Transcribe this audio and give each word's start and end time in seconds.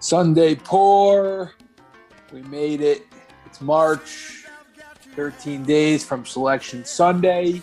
Sunday 0.00 0.54
pour. 0.54 1.52
We 2.32 2.40
made 2.44 2.80
it. 2.80 3.06
It's 3.44 3.60
March. 3.60 4.46
13 5.14 5.62
days 5.62 6.02
from 6.06 6.24
Selection 6.24 6.86
Sunday. 6.86 7.60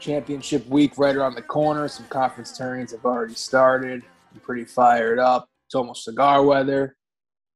Championship 0.00 0.66
week 0.66 0.96
right 0.96 1.14
around 1.14 1.34
the 1.34 1.42
corner. 1.42 1.88
Some 1.88 2.06
conference 2.06 2.56
tournaments 2.56 2.92
have 2.92 3.04
already 3.04 3.34
started. 3.34 4.02
I'm 4.32 4.40
pretty 4.40 4.64
fired 4.64 5.18
up. 5.18 5.46
It's 5.66 5.74
almost 5.74 6.04
cigar 6.04 6.42
weather. 6.42 6.96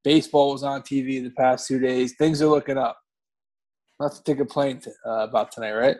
Baseball 0.05 0.53
was 0.53 0.62
on 0.62 0.83
TV 0.83 1.23
the 1.23 1.31
past 1.31 1.67
two 1.67 1.79
days. 1.79 2.15
Things 2.19 2.43
are 2.43 2.49
looking 2.49 2.77
up. 2.77 2.99
Nothing 3.99 4.23
to 4.25 4.35
complain 4.35 4.81
to, 4.81 4.91
uh, 5.07 5.25
about 5.25 5.53
tonight, 5.53 5.73
right? 5.73 5.97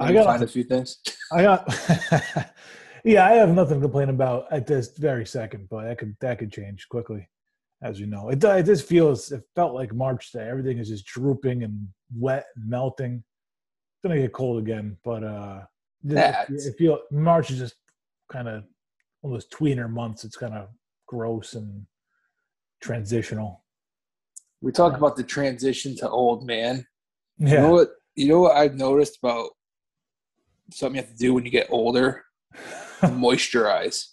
I 0.00 0.12
got 0.12 0.24
find 0.24 0.42
a 0.42 0.48
few 0.48 0.64
things. 0.64 0.98
I 1.30 1.42
got. 1.42 2.52
yeah, 3.04 3.26
I 3.26 3.32
have 3.32 3.50
nothing 3.50 3.80
to 3.80 3.86
complain 3.86 4.08
about 4.08 4.46
at 4.50 4.66
this 4.66 4.96
very 4.96 5.26
second, 5.26 5.68
but 5.68 5.84
that 5.84 5.98
could 5.98 6.16
that 6.20 6.38
could 6.38 6.52
change 6.52 6.88
quickly, 6.88 7.28
as 7.82 7.98
you 7.98 8.06
know. 8.06 8.30
It 8.30 8.42
it 8.42 8.66
just 8.66 8.86
feels 8.86 9.32
it 9.32 9.42
felt 9.54 9.74
like 9.74 9.94
March 9.94 10.32
day. 10.32 10.48
Everything 10.48 10.78
is 10.78 10.88
just 10.88 11.06
drooping 11.06 11.62
and 11.62 11.88
wet 12.14 12.46
and 12.56 12.68
melting. 12.68 13.14
It's 13.14 14.02
gonna 14.02 14.20
get 14.20 14.32
cold 14.32 14.62
again, 14.62 14.96
but 15.04 15.24
uh, 15.24 15.60
it, 16.04 16.46
it 16.48 16.74
feel 16.78 17.00
March 17.10 17.50
is 17.50 17.58
just 17.58 17.74
kind 18.30 18.48
of 18.48 18.64
one 19.20 19.32
of 19.32 19.40
those 19.40 19.48
tweener 19.48 19.90
months. 19.90 20.24
It's 20.24 20.36
kind 20.36 20.54
of 20.54 20.68
gross 21.06 21.54
and 21.54 21.86
transitional. 22.80 23.64
We 24.60 24.72
talk 24.72 24.96
about 24.96 25.16
the 25.16 25.22
transition 25.22 25.96
to 25.96 26.08
old 26.08 26.46
man. 26.46 26.86
Yeah. 27.38 27.48
You 27.48 27.58
know 27.58 27.70
what? 27.70 27.88
You 28.14 28.28
know 28.28 28.40
what 28.40 28.56
I've 28.56 28.74
noticed 28.74 29.18
about 29.22 29.50
something 30.70 30.96
you 30.96 31.02
have 31.02 31.10
to 31.10 31.16
do 31.16 31.34
when 31.34 31.44
you 31.44 31.50
get 31.50 31.68
older? 31.70 32.24
Moisturize. 33.02 34.06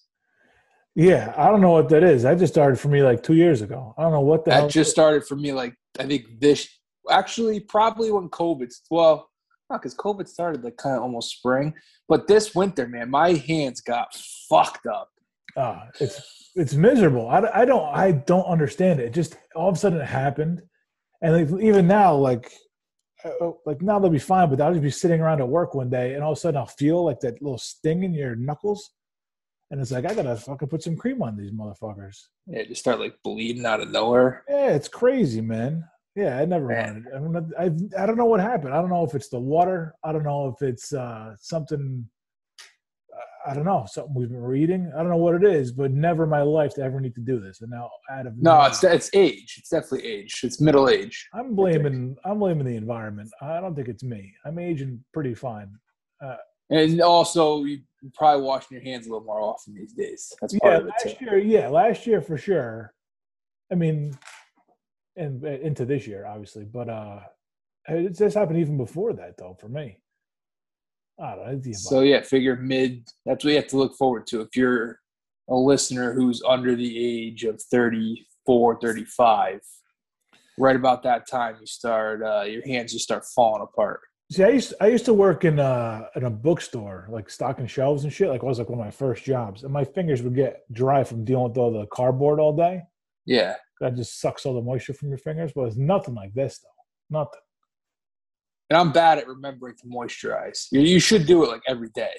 yeah. 0.96 1.34
I 1.38 1.48
don't 1.48 1.62
know 1.62 1.72
what 1.72 1.90
that 1.90 2.04
is. 2.04 2.24
That 2.24 2.40
just 2.40 2.54
started 2.54 2.80
for 2.80 2.88
me 2.88 3.04
like 3.04 3.24
two 3.24 3.36
years 3.36 3.62
ago. 3.62 3.94
I 3.98 4.04
don't 4.04 4.12
know 4.12 4.22
what 4.22 4.46
the 4.46 4.54
hell. 4.54 4.64
That 4.64 4.72
just 4.72 4.92
started 4.92 5.26
for 5.26 5.36
me. 5.36 5.52
Like 5.52 5.76
I 6.00 6.06
think 6.06 6.40
this 6.40 6.68
actually 7.10 7.60
probably 7.60 8.12
when 8.12 8.30
COVID. 8.30 8.74
Well, 8.90 9.30
because 9.72 9.96
COVID 9.96 10.28
started 10.28 10.64
like 10.64 10.78
kind 10.78 10.96
of 10.96 11.02
almost 11.02 11.38
spring, 11.38 11.74
but 12.08 12.28
this 12.28 12.54
winter, 12.54 12.88
man, 12.88 13.10
my 13.10 13.34
hands 13.34 13.82
got 13.82 14.14
fucked 14.50 14.86
up. 14.86 15.10
Ah, 15.58 15.88
it's 16.00 16.52
it's 16.56 16.74
miserable. 16.74 17.30
I, 17.30 17.42
I 17.54 17.66
don't 17.66 17.86
I 17.96 18.12
don't 18.12 18.46
understand 18.46 19.00
it. 19.00 19.14
Just 19.14 19.38
all 19.56 19.70
of 19.70 19.76
a 19.76 19.78
sudden 19.78 20.02
it 20.02 20.06
happened, 20.06 20.62
and 21.22 21.52
like, 21.52 21.64
even 21.64 21.88
now, 21.88 22.14
like 22.14 22.46
uh, 22.46 22.50
like 23.66 23.82
now 23.82 24.00
they'll 24.00 24.10
be 24.10 24.20
fine, 24.20 24.50
but 24.50 24.62
I'll 24.62 24.72
just 24.72 24.84
be 24.84 24.92
sitting 24.92 25.22
around 25.22 25.42
at 25.42 25.48
work 25.48 25.74
one 25.74 25.90
day, 25.90 26.14
and 26.14 26.24
all 26.24 26.32
of 26.32 26.38
a 26.38 26.42
sudden 26.42 26.58
I'll 26.58 26.66
feel 26.66 27.04
like 27.04 27.20
that 27.22 27.42
little 27.42 27.58
sting 27.58 28.04
in 28.04 28.14
your 28.14 28.36
knuckles, 28.36 28.92
and 29.72 29.82
it's 29.82 29.92
like 29.92 30.06
I 30.06 30.14
gotta 30.14 30.36
fucking 30.36 30.68
put 30.68 30.84
some 30.84 30.96
cream 30.96 31.22
on 31.22 31.38
these 31.38 31.52
motherfuckers. 31.52 32.18
Yeah, 32.48 32.64
just 32.64 32.82
start 32.82 33.00
like 33.00 33.16
bleeding 33.24 33.66
out 33.66 33.82
of 33.82 33.90
nowhere. 33.90 34.44
Yeah, 34.48 34.72
it's 34.72 34.88
crazy, 34.88 35.42
man. 35.42 35.86
Yeah, 36.16 36.38
I 36.40 36.46
never 36.46 36.68
Man. 36.68 37.06
wanted. 37.14 37.54
I, 37.58 37.66
mean, 37.66 37.90
I 37.98 38.04
I 38.04 38.06
don't 38.06 38.18
know 38.18 38.26
what 38.26 38.40
happened. 38.40 38.74
I 38.74 38.80
don't 38.80 38.90
know 38.90 39.04
if 39.04 39.16
it's 39.16 39.28
the 39.28 39.40
water. 39.40 39.96
I 40.04 40.14
don't 40.14 40.24
know 40.24 40.48
if 40.48 40.66
it's 40.66 40.94
uh, 40.94 41.36
something. 41.40 42.10
I 43.48 43.54
don't 43.54 43.66
know 43.66 43.86
something 43.88 44.14
we've 44.16 44.30
been 44.30 44.42
reading. 44.42 44.92
I 44.96 45.00
don't 45.00 45.10
know 45.10 45.18
what 45.18 45.36
it 45.36 45.44
is, 45.44 45.72
but 45.72 45.92
never 45.92 46.24
in 46.24 46.30
my 46.30 46.42
life 46.42 46.74
to 46.76 46.82
ever 46.82 47.00
need 47.00 47.14
to 47.16 47.22
do 47.22 47.40
this. 47.40 47.62
And 47.62 47.70
now, 47.70 47.90
out 48.12 48.26
of 48.28 48.34
No, 48.38 48.64
it's 48.64 48.84
it's 48.84 49.10
age. 49.14 49.56
It's 49.60 49.70
definitely 49.70 50.08
age. 50.08 50.42
It's 50.44 50.60
middle 50.60 50.90
age. 50.90 51.28
I'm 51.34 51.56
blaming 51.56 52.16
I'm 52.26 52.40
blaming 52.40 52.66
the 52.66 52.76
environment. 52.76 53.30
I 53.42 53.62
don't 53.62 53.76
think 53.76 53.88
it's 53.88 54.04
me. 54.04 54.34
I'm 54.46 54.58
aging 54.58 55.04
pretty 55.14 55.36
fine. 55.36 55.72
And 56.72 57.00
also, 57.02 57.64
you 57.64 57.82
probably 58.16 58.44
washing 58.44 58.76
your 58.76 58.84
hands 58.84 59.06
a 59.06 59.12
little 59.12 59.24
more 59.24 59.40
often 59.40 59.76
these 59.76 59.94
days. 59.94 60.34
That's 60.42 60.58
part 60.58 60.74
Yeah, 60.74 60.80
of 60.80 60.86
it 60.88 60.90
last 60.90 61.20
too. 61.20 61.26
year, 61.26 61.38
yeah, 61.38 61.68
last 61.68 62.08
year 62.08 62.22
for 62.22 62.38
sure. 62.38 62.92
I 63.72 63.76
mean, 63.76 64.18
and 65.16 65.44
uh, 65.46 65.50
into 65.50 65.86
this 65.86 66.08
year, 66.08 66.26
obviously, 66.26 66.66
but 66.66 66.90
uh 66.90 67.20
it 67.88 68.18
just 68.18 68.36
happened 68.36 68.58
even 68.58 68.78
before 68.78 69.14
that, 69.14 69.38
though. 69.38 69.56
For 69.60 69.70
me, 69.70 70.00
I 71.20 71.36
don't 71.36 71.66
know. 71.66 71.72
So 71.74 72.02
yeah, 72.02 72.22
figure 72.22 72.56
mid. 72.56 73.08
That's 73.26 73.44
what 73.44 73.52
you 73.52 73.58
have 73.58 73.68
to 73.68 73.78
look 73.78 73.96
forward 73.96 74.28
to 74.28 74.42
if 74.42 74.56
you're 74.56 75.00
a 75.50 75.56
listener 75.56 76.14
who's 76.14 76.42
under 76.48 76.76
the 76.76 76.98
age 76.98 77.44
of 77.44 77.62
34, 77.62 78.80
35. 78.82 79.60
Right 80.58 80.76
about 80.76 81.04
that 81.04 81.28
time, 81.28 81.58
you 81.60 81.66
start 81.66 82.22
uh, 82.24 82.44
your 82.44 82.66
hands 82.66 82.94
just 82.94 83.04
start 83.06 83.24
falling 83.36 83.62
apart. 83.62 84.02
See, 84.32 84.44
I 84.44 84.50
used 84.50 84.74
I 84.82 84.88
used 84.88 85.06
to 85.06 85.14
work 85.14 85.46
in 85.46 85.60
a 85.60 86.08
in 86.16 86.24
a 86.24 86.30
bookstore, 86.30 87.08
like 87.12 87.30
stocking 87.30 87.68
shelves 87.68 88.04
and 88.04 88.12
shit. 88.12 88.30
Like 88.30 88.42
it 88.42 88.46
was 88.46 88.58
like 88.58 88.70
one 88.70 88.80
of 88.80 88.86
my 88.86 88.92
first 88.92 89.24
jobs, 89.24 89.64
and 89.64 89.72
my 89.72 89.84
fingers 89.84 90.24
would 90.24 90.36
get 90.36 90.62
dry 90.72 91.04
from 91.04 91.24
dealing 91.24 91.50
with 91.50 91.58
all 91.58 91.72
the 91.72 91.86
cardboard 91.88 92.40
all 92.40 92.56
day. 92.56 92.82
Yeah, 93.26 93.56
That 93.82 93.96
just 93.96 94.20
sucks 94.20 94.46
all 94.46 94.54
the 94.54 94.62
moisture 94.62 94.94
from 94.94 95.10
your 95.10 95.18
fingers. 95.18 95.52
But 95.54 95.64
it's 95.64 95.78
nothing 95.78 96.16
like 96.16 96.34
this, 96.34 96.60
though. 96.60 97.20
Nothing. 97.20 97.40
And 98.70 98.78
I'm 98.78 98.92
bad 98.92 99.18
at 99.18 99.28
remembering 99.28 99.76
to 99.82 99.88
moisturize. 99.88 100.68
You, 100.72 100.82
you 100.82 101.00
should 101.00 101.26
do 101.26 101.44
it 101.44 101.50
like 101.50 101.62
every 101.68 101.90
day. 101.90 102.14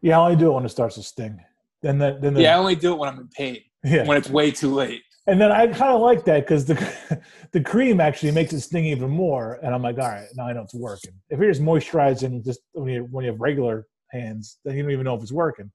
Yeah, 0.00 0.18
I 0.18 0.24
only 0.24 0.36
do 0.36 0.50
it 0.50 0.54
when 0.54 0.64
it 0.64 0.68
starts 0.70 0.94
to 0.94 1.02
sting. 1.02 1.40
Then 1.82 1.98
the, 1.98 2.18
then 2.20 2.34
the, 2.34 2.42
Yeah, 2.42 2.54
I 2.56 2.58
only 2.58 2.76
do 2.76 2.92
it 2.92 2.98
when 2.98 3.08
I'm 3.08 3.18
in 3.20 3.28
pain. 3.28 3.58
yeah. 3.84 4.04
When 4.06 4.16
it's 4.16 4.30
way 4.30 4.50
too 4.50 4.72
late. 4.74 5.02
And 5.26 5.38
then 5.40 5.52
I 5.52 5.66
kind 5.66 5.92
of 5.92 6.00
like 6.00 6.24
that 6.24 6.40
because 6.40 6.64
the 6.64 7.20
the 7.52 7.60
cream 7.60 8.00
actually 8.00 8.32
makes 8.32 8.52
it 8.54 8.60
sting 8.62 8.86
even 8.86 9.10
more. 9.10 9.58
And 9.62 9.74
I'm 9.74 9.82
like, 9.82 9.98
all 9.98 10.08
right, 10.08 10.26
now 10.34 10.46
I 10.48 10.52
know 10.54 10.62
it's 10.62 10.74
working. 10.74 11.12
If 11.28 11.38
you're 11.38 11.50
just 11.50 11.60
moisturizing 11.62 12.42
just 12.44 12.60
when 12.72 12.88
you 12.88 13.06
when 13.10 13.24
you 13.26 13.32
have 13.32 13.40
regular 13.40 13.86
hands, 14.10 14.58
then 14.64 14.74
you 14.76 14.82
don't 14.82 14.92
even 14.92 15.04
know 15.04 15.14
if 15.16 15.22
it's 15.22 15.32
working. 15.32 15.70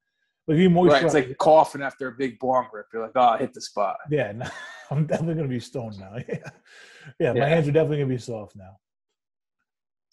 But 0.47 0.55
if 0.55 0.59
you 0.61 0.69
moisturize, 0.71 0.89
Right, 0.89 1.03
it's 1.03 1.13
like 1.13 1.37
coughing 1.37 1.83
after 1.83 2.07
a 2.07 2.11
big 2.13 2.39
bong 2.39 2.67
rip. 2.73 2.87
You're 2.91 3.03
like, 3.03 3.11
oh, 3.15 3.21
I 3.21 3.37
hit 3.37 3.53
the 3.53 3.61
spot. 3.61 3.97
yeah, 4.09 4.31
no, 4.31 4.47
I'm 4.91 5.05
definitely 5.05 5.35
gonna 5.35 5.47
be 5.47 5.59
stoned 5.59 5.99
now. 5.99 6.15
Yeah, 6.27 6.37
yeah, 7.19 7.33
my 7.33 7.39
Yeah. 7.39 7.47
hands 7.49 7.67
are 7.67 7.71
definitely 7.71 7.97
gonna 7.97 8.09
be 8.09 8.17
soft 8.17 8.55
now. 8.55 8.77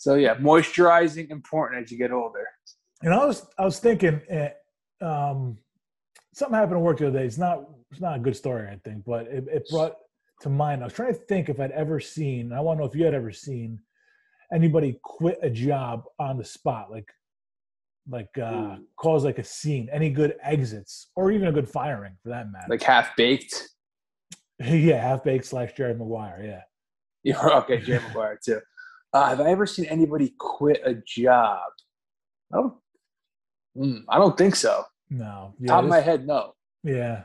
So 0.00 0.14
yeah, 0.14 0.34
moisturizing 0.36 1.30
important 1.30 1.84
as 1.84 1.92
you 1.92 1.98
get 1.98 2.10
older. 2.10 2.46
And 3.02 3.12
I 3.12 3.26
was 3.26 3.46
I 3.58 3.66
was 3.66 3.80
thinking, 3.80 4.18
eh, 4.30 4.48
um, 5.02 5.58
something 6.32 6.54
happened 6.54 6.78
at 6.78 6.82
work 6.82 6.96
the 6.96 7.08
other 7.08 7.18
day. 7.18 7.26
It's 7.26 7.36
not 7.36 7.66
it's 7.90 8.00
not 8.00 8.16
a 8.16 8.18
good 8.18 8.34
story, 8.34 8.66
I 8.66 8.80
think, 8.82 9.04
but 9.04 9.26
it, 9.26 9.44
it 9.52 9.68
brought 9.68 9.96
to 10.40 10.48
mind. 10.48 10.80
I 10.80 10.84
was 10.84 10.94
trying 10.94 11.12
to 11.12 11.20
think 11.20 11.50
if 11.50 11.60
I'd 11.60 11.72
ever 11.72 12.00
seen. 12.00 12.50
I 12.50 12.62
want 12.62 12.78
to 12.78 12.80
know 12.80 12.88
if 12.88 12.96
you 12.96 13.04
had 13.04 13.12
ever 13.12 13.30
seen 13.30 13.78
anybody 14.50 14.98
quit 15.02 15.38
a 15.42 15.50
job 15.50 16.04
on 16.18 16.38
the 16.38 16.46
spot, 16.46 16.90
like 16.90 17.12
like 18.08 18.30
uh, 18.38 18.76
Ooh. 18.78 18.86
cause 18.96 19.22
like 19.22 19.38
a 19.38 19.44
scene. 19.44 19.90
Any 19.92 20.08
good 20.08 20.36
exits, 20.42 21.10
or 21.14 21.30
even 21.30 21.48
a 21.48 21.52
good 21.52 21.68
firing 21.68 22.16
for 22.22 22.30
that 22.30 22.50
matter. 22.50 22.68
Like 22.70 22.82
half 22.82 23.14
baked. 23.16 23.68
yeah, 24.60 25.02
half 25.02 25.24
baked 25.24 25.44
slash 25.44 25.74
Jerry 25.74 25.92
Maguire. 25.94 26.42
Yeah. 26.42 26.62
You're 27.22 27.54
okay, 27.56 27.82
Jerry 27.82 28.02
Maguire 28.08 28.38
too. 28.42 28.62
Uh, 29.12 29.28
have 29.28 29.40
I 29.40 29.50
ever 29.50 29.66
seen 29.66 29.86
anybody 29.86 30.34
quit 30.38 30.80
a 30.84 30.94
job? 30.94 31.60
I 32.52 32.56
don't. 32.56 32.74
Mm, 33.76 34.04
I 34.08 34.18
don't 34.18 34.36
think 34.36 34.54
so. 34.56 34.84
No. 35.10 35.54
Yeah, 35.58 35.68
Top 35.68 35.84
of 35.84 35.90
my 35.90 36.00
head, 36.00 36.26
no. 36.26 36.54
Yeah. 36.84 37.24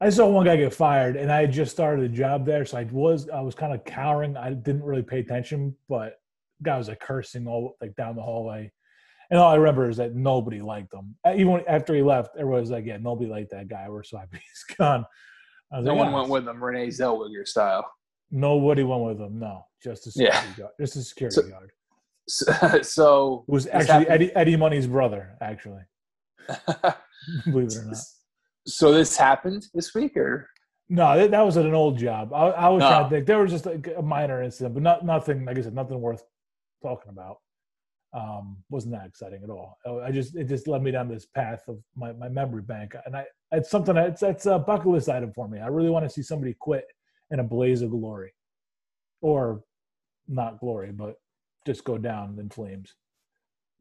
I 0.00 0.10
saw 0.10 0.26
one 0.28 0.44
guy 0.44 0.56
get 0.56 0.74
fired 0.74 1.16
and 1.16 1.30
I 1.30 1.42
had 1.42 1.52
just 1.52 1.70
started 1.70 2.04
a 2.04 2.08
job 2.08 2.44
there. 2.44 2.64
So 2.64 2.78
I 2.78 2.84
was 2.84 3.28
I 3.28 3.40
was 3.40 3.54
kind 3.54 3.72
of 3.72 3.84
cowering. 3.84 4.36
I 4.36 4.52
didn't 4.52 4.82
really 4.82 5.02
pay 5.02 5.20
attention, 5.20 5.76
but 5.88 6.16
guy 6.62 6.76
was 6.76 6.88
like 6.88 7.00
cursing 7.00 7.46
all 7.46 7.76
like 7.80 7.94
down 7.94 8.16
the 8.16 8.22
hallway. 8.22 8.72
And 9.30 9.38
all 9.38 9.52
I 9.52 9.56
remember 9.56 9.88
is 9.88 9.98
that 9.98 10.14
nobody 10.14 10.60
liked 10.60 10.92
him. 10.92 11.14
Even 11.36 11.62
after 11.68 11.94
he 11.94 12.02
left, 12.02 12.36
everyone 12.36 12.60
was 12.60 12.70
like, 12.70 12.84
Yeah, 12.84 12.96
nobody 12.96 13.30
liked 13.30 13.50
that 13.52 13.68
guy. 13.68 13.88
We're 13.88 14.02
so 14.02 14.16
happy 14.18 14.38
he's 14.38 14.76
gone. 14.76 15.06
No 15.70 15.78
like, 15.80 15.98
one 15.98 16.08
"Yeah." 16.08 16.14
went 16.16 16.28
with 16.30 16.48
him, 16.48 16.62
Renee 16.62 16.88
Zellweger 16.88 17.46
style. 17.46 17.88
Nobody 18.30 18.82
went 18.82 19.02
with 19.04 19.20
him. 19.20 19.38
No, 19.38 19.66
just 19.82 20.06
a 20.06 20.10
Yeah. 20.14 20.34
security 20.40 20.62
guard. 20.62 20.72
Just 20.80 20.96
a 20.96 21.02
security 21.02 21.34
So- 21.34 21.48
guard. 21.48 21.70
So, 22.28 22.82
so 22.82 23.44
It 23.48 23.52
was 23.52 23.66
actually 23.66 24.08
Eddie, 24.08 24.34
Eddie 24.36 24.56
Money's 24.56 24.86
brother, 24.86 25.36
actually. 25.40 25.82
Believe 27.44 27.68
it 27.68 27.76
or 27.76 27.84
not. 27.86 27.96
so 28.66 28.92
this 28.92 29.16
happened 29.16 29.66
this 29.74 29.92
week, 29.94 30.16
or 30.16 30.48
No, 30.88 31.16
that, 31.16 31.30
that 31.32 31.40
was 31.44 31.56
at 31.56 31.66
an 31.66 31.74
old 31.74 31.98
job. 31.98 32.32
I, 32.32 32.46
I 32.50 32.68
was 32.68 32.82
trying 32.82 33.04
to 33.04 33.10
think. 33.10 33.26
There 33.26 33.40
was 33.40 33.50
just 33.50 33.66
like 33.66 33.88
a 33.96 34.02
minor 34.02 34.40
incident, 34.42 34.74
but 34.74 34.82
not 34.84 35.04
nothing. 35.04 35.44
Like 35.44 35.58
I 35.58 35.62
said, 35.62 35.74
nothing 35.74 36.00
worth 36.00 36.22
talking 36.82 37.10
about. 37.10 37.38
Um, 38.14 38.58
wasn't 38.70 38.92
that 38.94 39.06
exciting 39.06 39.40
at 39.42 39.50
all. 39.50 39.78
I 39.86 40.08
I 40.08 40.10
just 40.12 40.36
it 40.36 40.44
just 40.44 40.68
led 40.68 40.82
me 40.82 40.90
down 40.92 41.08
this 41.08 41.26
path 41.26 41.62
of 41.66 41.78
my, 41.96 42.12
my 42.12 42.28
memory 42.28 42.62
bank, 42.62 42.94
and 43.06 43.16
I 43.16 43.24
it's 43.50 43.70
something 43.70 43.94
that's 43.94 44.20
that's 44.20 44.46
a 44.46 44.58
bucket 44.58 44.86
list 44.88 45.08
item 45.08 45.32
for 45.34 45.48
me. 45.48 45.58
I 45.60 45.68
really 45.68 45.90
want 45.90 46.04
to 46.04 46.10
see 46.10 46.22
somebody 46.22 46.54
quit 46.60 46.84
in 47.30 47.40
a 47.40 47.44
blaze 47.44 47.82
of 47.82 47.90
glory, 47.90 48.32
or 49.22 49.64
not 50.32 50.58
glory, 50.60 50.92
but 50.92 51.16
just 51.66 51.84
go 51.84 51.98
down 51.98 52.36
in 52.40 52.48
flames. 52.50 52.94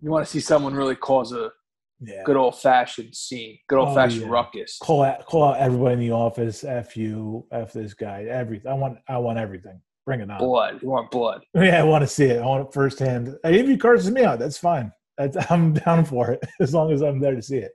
you 0.01 0.09
want 0.12 0.25
to 0.25 0.31
see 0.31 0.39
someone 0.39 0.74
really 0.74 0.95
cause 0.95 1.31
a 1.31 1.51
Yeah, 2.00 2.24
good 2.25 2.38
old 2.38 2.59
fashioned 2.59 3.15
scene, 3.15 3.57
good 3.68 3.80
Oh, 3.80 3.86
old 3.86 3.95
fashioned 3.95 4.24
yeah. 4.24 4.30
ruckus? 4.31 4.77
call 4.81 5.03
out 5.03 5.25
call 5.25 5.44
out 5.45 5.57
everybody 5.59 5.94
in 5.94 6.00
the 6.00 6.12
office. 6.12 6.63
F 6.63 6.95
you, 6.98 7.45
f 7.51 7.74
this 7.74 7.94
guy. 7.94 8.24
Everything. 8.24 8.71
I 8.71 8.75
want 8.75 9.00
I 9.07 9.18
want 9.18 9.38
everything. 9.39 9.81
Bring 10.06 10.21
it 10.21 10.30
on. 10.31 10.39
Blood. 10.39 10.81
You 10.81 10.89
want 10.89 11.12
blood. 11.12 11.44
Yeah, 11.56 11.80
I 11.80 11.83
want 11.83 12.01
to 12.03 12.07
see 12.07 12.25
it. 12.25 12.42
I 12.42 12.45
want 12.45 12.68
it 12.68 12.74
firsthand. 12.74 13.36
And 13.44 13.56
if 13.56 13.68
he 13.68 13.77
curses 13.77 14.09
me 14.12 14.24
out, 14.24 14.39
that's 14.39 14.57
fine. 14.57 14.92
That's, 15.18 15.38
I'm 15.51 15.74
down 15.74 16.06
for 16.06 16.31
it 16.31 16.39
as 16.59 16.74
long 16.74 16.92
as 16.92 17.01
I'm 17.04 17.19
there 17.19 17.36
to 17.36 17.42
see 17.42 17.57
it. 17.59 17.71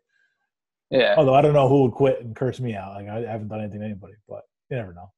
Yeah. 0.90 1.14
Although 1.17 1.34
I 1.34 1.43
don't 1.43 1.52
know 1.55 1.69
who 1.69 1.82
would 1.84 1.93
quit 1.93 2.20
and 2.22 2.34
curse 2.34 2.58
me 2.61 2.75
out. 2.75 2.94
Like 2.94 3.08
I 3.08 3.20
haven't 3.20 3.49
done 3.49 3.61
anything 3.61 3.81
to 3.81 3.87
anybody, 3.87 4.14
but 4.29 4.43
you 4.70 4.76
never 4.76 4.93
know. 4.93 5.11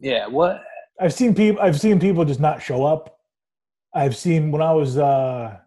Yeah. 0.00 0.26
What? 0.26 0.62
I've 1.00 1.12
seen 1.12 1.34
people. 1.34 1.60
I've 1.62 1.80
seen 1.80 2.00
people 2.00 2.24
just 2.24 2.40
not 2.40 2.62
show 2.62 2.84
up. 2.84 3.18
I've 3.94 4.16
seen 4.16 4.50
when 4.50 4.62
I 4.62 4.72
was 4.72 4.96
uh, 4.98 5.58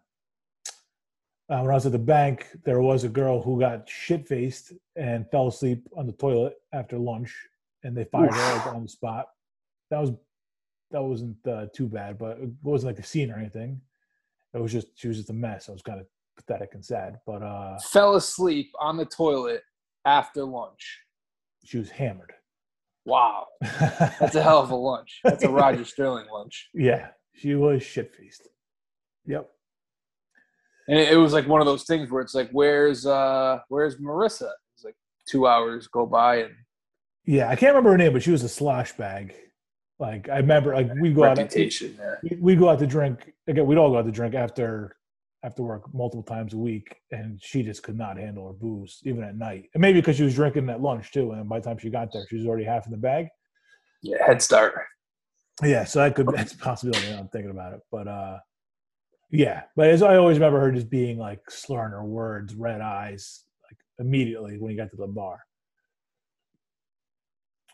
uh, 1.50 1.60
when 1.62 1.72
I 1.72 1.74
was 1.74 1.86
at 1.86 1.92
the 1.92 2.00
bank, 2.00 2.48
there 2.64 2.82
was 2.82 3.04
a 3.04 3.10
girl 3.10 3.42
who 3.42 3.60
got 3.60 3.88
shit 3.90 4.28
faced 4.28 4.74
and 4.96 5.30
fell 5.32 5.48
asleep 5.48 5.88
on 5.96 6.06
the 6.06 6.14
toilet 6.14 6.56
after 6.74 6.98
lunch, 6.98 7.36
and 7.84 7.96
they 7.96 8.06
fired 8.06 8.34
her 8.34 8.72
on 8.72 8.84
the 8.84 8.90
spot. 8.90 9.28
That 9.90 10.00
was 10.00 10.12
that 10.92 11.02
wasn't 11.02 11.38
uh, 11.48 11.68
too 11.74 11.88
bad, 11.88 12.18
but 12.18 12.40
it 12.40 12.50
wasn't 12.64 12.96
like 12.96 13.04
a 13.04 13.08
scene 13.08 13.32
or 13.32 13.38
anything. 13.38 13.82
It 14.54 14.60
was 14.62 14.72
just 14.72 14.88
she 14.96 15.08
was 15.08 15.18
just 15.18 15.30
a 15.30 15.34
mess. 15.34 15.70
I 15.70 15.72
was 15.74 15.82
kind 15.84 16.00
of 16.00 16.08
pathetic 16.36 16.74
and 16.74 16.84
sad, 16.84 17.20
but 17.26 17.44
uh, 17.44 17.78
Fell 17.92 18.16
asleep 18.16 18.72
on 18.80 18.98
the 18.98 19.06
toilet 19.06 19.62
after 20.06 20.44
lunch. 20.44 21.00
she 21.64 21.78
was 21.78 21.90
hammered. 21.90 22.34
Wow. 23.10 23.48
That's 23.62 24.36
a 24.36 24.44
hell 24.44 24.60
of 24.60 24.70
a 24.72 24.76
lunch. 24.76 25.20
That's 25.24 25.44
a 25.44 25.50
Roger 25.50 25.84
Sterling 25.94 26.28
lunch. 26.32 26.70
yeah, 26.74 27.08
she 27.34 27.56
was 27.56 27.84
shit 27.84 28.14
faced. 28.16 28.48
Yep. 29.26 29.50
And 30.88 30.98
it 31.00 31.14
it 31.14 31.18
was 31.18 31.34
like 31.34 31.48
one 31.48 31.62
of 31.62 31.68
those 31.68 31.84
things 31.84 32.10
where 32.10 32.22
it's 32.22 32.34
like, 32.36 32.50
where's 32.52 33.06
uh 33.06 33.60
where's 33.70 33.98
Marissa? 33.98 34.50
It's 34.76 34.84
like 34.86 34.96
two 35.28 35.46
hours 35.48 35.88
go 35.88 36.06
by 36.06 36.38
and 36.38 36.54
Yeah, 37.26 37.48
I 37.50 37.56
can't 37.56 37.72
remember 37.74 37.92
her 37.92 37.98
name, 37.98 38.14
but 38.14 38.24
she 38.24 38.32
was 38.32 38.44
a 38.44 38.50
slosh 38.50 38.94
bag. 38.94 39.34
Like 40.00 40.30
I 40.30 40.38
remember, 40.38 40.74
like 40.74 40.90
we 41.02 41.12
go 41.14 41.26
out, 41.26 41.38
reputation 41.38 41.96
there. 41.98 42.20
we 42.24 42.38
we 42.40 42.56
go 42.56 42.70
out 42.70 42.80
to 42.80 42.88
drink 42.88 43.34
again. 43.48 43.66
We'd 43.66 43.78
all 43.78 43.90
go 43.92 43.98
out 43.98 44.06
to 44.06 44.12
drink 44.12 44.34
after 44.34 44.96
after 45.44 45.64
work 45.64 45.94
multiple 45.94 46.24
times 46.24 46.54
a 46.54 46.58
week, 46.58 46.98
and 47.12 47.40
she 47.42 47.64
just 47.64 47.84
could 47.84 47.98
not 47.98 48.18
handle 48.18 48.48
her 48.48 48.54
booze 48.54 49.00
even 49.06 49.24
at 49.24 49.38
night. 49.38 49.70
And 49.74 49.82
maybe 49.82 50.02
because 50.02 50.18
she 50.18 50.24
was 50.24 50.36
drinking 50.36 50.70
at 50.70 50.82
lunch 50.82 51.12
too, 51.12 51.32
and 51.32 51.48
by 51.48 51.60
the 51.60 51.66
time 51.66 51.78
she 51.78 51.90
got 51.90 52.12
there, 52.12 52.26
she 52.30 52.38
was 52.38 52.46
already 52.46 52.66
half 52.66 52.86
in 52.86 52.92
the 52.92 52.98
bag. 52.98 53.28
Yeah, 54.02 54.26
head 54.26 54.42
start. 54.42 54.74
Yeah, 55.64 55.86
so 55.86 56.00
that 56.00 56.16
could 56.16 56.28
that's 56.36 56.54
a 56.54 56.58
possibility. 56.58 57.08
I'm 57.14 57.30
thinking 57.30 57.52
about 57.52 57.74
it, 57.74 57.80
but 57.92 58.08
uh, 58.08 58.40
yeah. 59.32 59.64
But 59.76 59.90
as 59.90 60.02
I 60.02 60.18
always 60.18 60.38
remember 60.38 60.60
her 60.60 60.72
just 60.72 60.90
being 60.90 61.18
like 61.18 61.50
slurring 61.50 61.92
her 61.92 62.04
words, 62.04 62.54
red 62.56 62.82
eyes, 62.82 63.44
like 63.70 63.78
immediately 64.06 64.58
when 64.58 64.72
he 64.72 64.78
got 64.78 64.92
to 64.92 64.98
the 64.98 65.08
bar, 65.08 65.40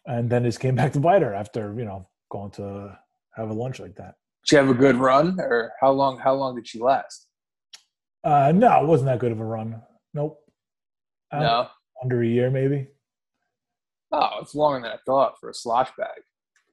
and 0.06 0.30
then 0.30 0.44
just 0.44 0.60
came 0.60 0.76
back 0.76 0.94
to 0.94 1.00
bite 1.00 1.22
her 1.24 1.34
after 1.34 1.74
you 1.78 1.86
know 1.86 2.08
going 2.30 2.52
to 2.52 2.98
have 3.36 3.50
a 3.50 3.54
lunch 3.54 3.80
like 3.80 3.96
that. 3.96 4.16
Did 4.44 4.50
she 4.50 4.56
have 4.56 4.70
a 4.70 4.74
good 4.76 4.98
run, 4.98 5.40
or 5.40 5.72
how 5.82 5.92
long? 5.92 6.20
How 6.20 6.36
long 6.36 6.56
did 6.56 6.68
she 6.68 6.80
last? 6.80 7.28
Uh, 8.26 8.52
no, 8.52 8.82
it 8.82 8.88
wasn't 8.88 9.06
that 9.06 9.20
good 9.20 9.32
of 9.32 9.40
a 9.40 9.46
run. 9.46 9.82
Nope. 10.14 10.42
Um, 11.32 11.40
no. 11.42 11.68
under 12.04 12.22
a 12.24 12.28
year 12.28 12.50
maybe. 12.50 12.88
Oh, 14.12 14.30
it's 14.42 14.56
longer 14.56 14.82
than 14.82 14.92
I 14.92 15.00
thought 15.06 15.40
for 15.40 15.50
a 15.50 15.54
slosh 15.54 15.90
bag. 15.98 16.22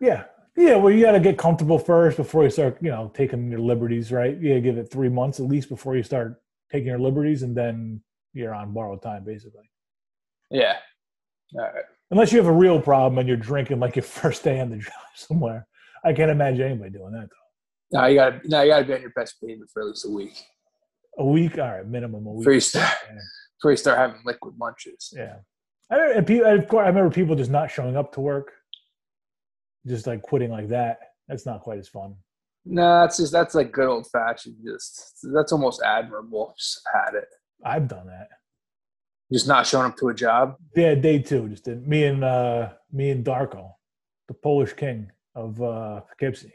Yeah. 0.01 0.25
Yeah, 0.57 0.77
well, 0.77 0.93
you 0.93 1.05
got 1.05 1.13
to 1.13 1.21
get 1.21 1.39
comfortable 1.39 1.79
first 1.79 2.19
before 2.19 2.45
you 2.45 2.51
start, 2.51 2.77
you 2.83 2.91
know, 2.91 3.11
taking 3.15 3.51
your 3.51 3.61
liberties, 3.61 4.13
right? 4.13 4.37
You 4.37 4.51
got 4.51 4.55
to 4.57 4.61
give 4.61 4.79
it 4.79 4.91
three 4.91 5.09
months 5.09 5.41
at 5.41 5.47
least 5.47 5.71
before 5.71 5.97
you 5.97 6.03
start 6.03 6.43
taking 6.71 6.89
your 6.89 6.99
liberties, 6.99 7.43
and 7.43 7.57
then 7.57 8.03
you're 8.35 8.55
on 8.55 8.75
borrowed 8.75 9.01
time, 9.01 9.25
basically. 9.25 9.71
Yeah. 10.51 10.77
All 11.55 11.63
right. 11.63 11.85
Unless 12.11 12.33
you 12.33 12.39
have 12.39 12.49
a 12.49 12.53
real 12.53 12.81
problem 12.81 13.19
and 13.19 13.27
you're 13.27 13.39
drinking 13.39 13.81
like 13.81 13.97
your 13.97 14.03
first 14.21 14.45
day 14.45 14.61
on 14.61 14.69
the 14.71 14.77
job 14.77 14.93
somewhere. 15.15 15.67
I 16.05 16.13
can't 16.13 16.31
imagine 16.31 16.67
anybody 16.67 16.91
doing 16.91 17.13
that, 17.13 17.29
though. 17.31 18.01
No, 18.01 18.07
you 18.07 18.17
gotta 18.17 18.41
now 18.45 18.63
you 18.63 18.71
gotta 18.71 18.85
be 18.85 18.95
on 18.95 19.01
your 19.03 19.11
best 19.11 19.41
behavior 19.41 19.67
for 19.73 19.83
at 19.83 19.89
least 19.89 20.07
a 20.07 20.11
week. 20.11 20.43
A 21.19 21.25
week, 21.25 21.59
all 21.59 21.71
right, 21.71 21.87
minimum 21.87 22.27
a 22.27 22.31
week. 22.33 22.41
Before 22.41 22.53
you 22.55 22.61
start 22.61 22.93
Yeah. 23.11 23.19
before 23.59 23.71
you 23.73 23.77
start 23.77 23.99
having 23.99 24.21
liquid 24.25 24.55
lunches. 24.59 25.13
yeah. 25.17 25.37
I, 25.91 25.97
don't- 25.97 26.31
of 26.59 26.69
course, 26.69 26.85
I 26.85 26.89
remember 26.89 27.11
people 27.11 27.35
just 27.37 27.51
not 27.51 27.71
showing 27.71 27.97
up 27.99 28.13
to 28.15 28.21
work, 28.21 28.53
just 29.87 30.07
like 30.07 30.23
quitting 30.23 30.51
like 30.51 30.69
that. 30.69 30.99
That's 31.29 31.45
not 31.45 31.61
quite 31.61 31.79
as 31.79 31.89
fun. 31.89 32.15
No, 32.65 33.01
that's 33.01 33.19
just 33.19 33.33
that's 33.33 33.55
like 33.55 33.73
good 33.73 33.89
old 33.89 34.07
fashioned. 34.11 34.57
Just 34.65 35.19
that's 35.35 35.53
almost 35.53 35.83
admirable. 35.83 36.55
Just 36.59 36.81
had 36.95 37.15
it. 37.15 37.29
I've 37.65 37.89
done 37.89 38.07
that. 38.07 38.29
Just 39.33 39.49
not 39.49 39.67
showing 39.67 39.87
up 39.87 39.97
to 39.99 40.09
a 40.09 40.15
job. 40.15 40.57
Yeah, 40.77 40.95
day 40.95 41.19
two. 41.19 41.49
Just 41.49 41.65
did 41.65 41.87
me 41.87 42.05
and 42.05 42.23
uh 42.25 42.71
me 42.93 43.11
and 43.11 43.25
Darko, 43.25 43.73
the 44.29 44.35
Polish 44.35 44.73
king 44.75 45.11
of 45.35 45.61
uh 45.61 46.01
Poughkeepsie. 46.09 46.53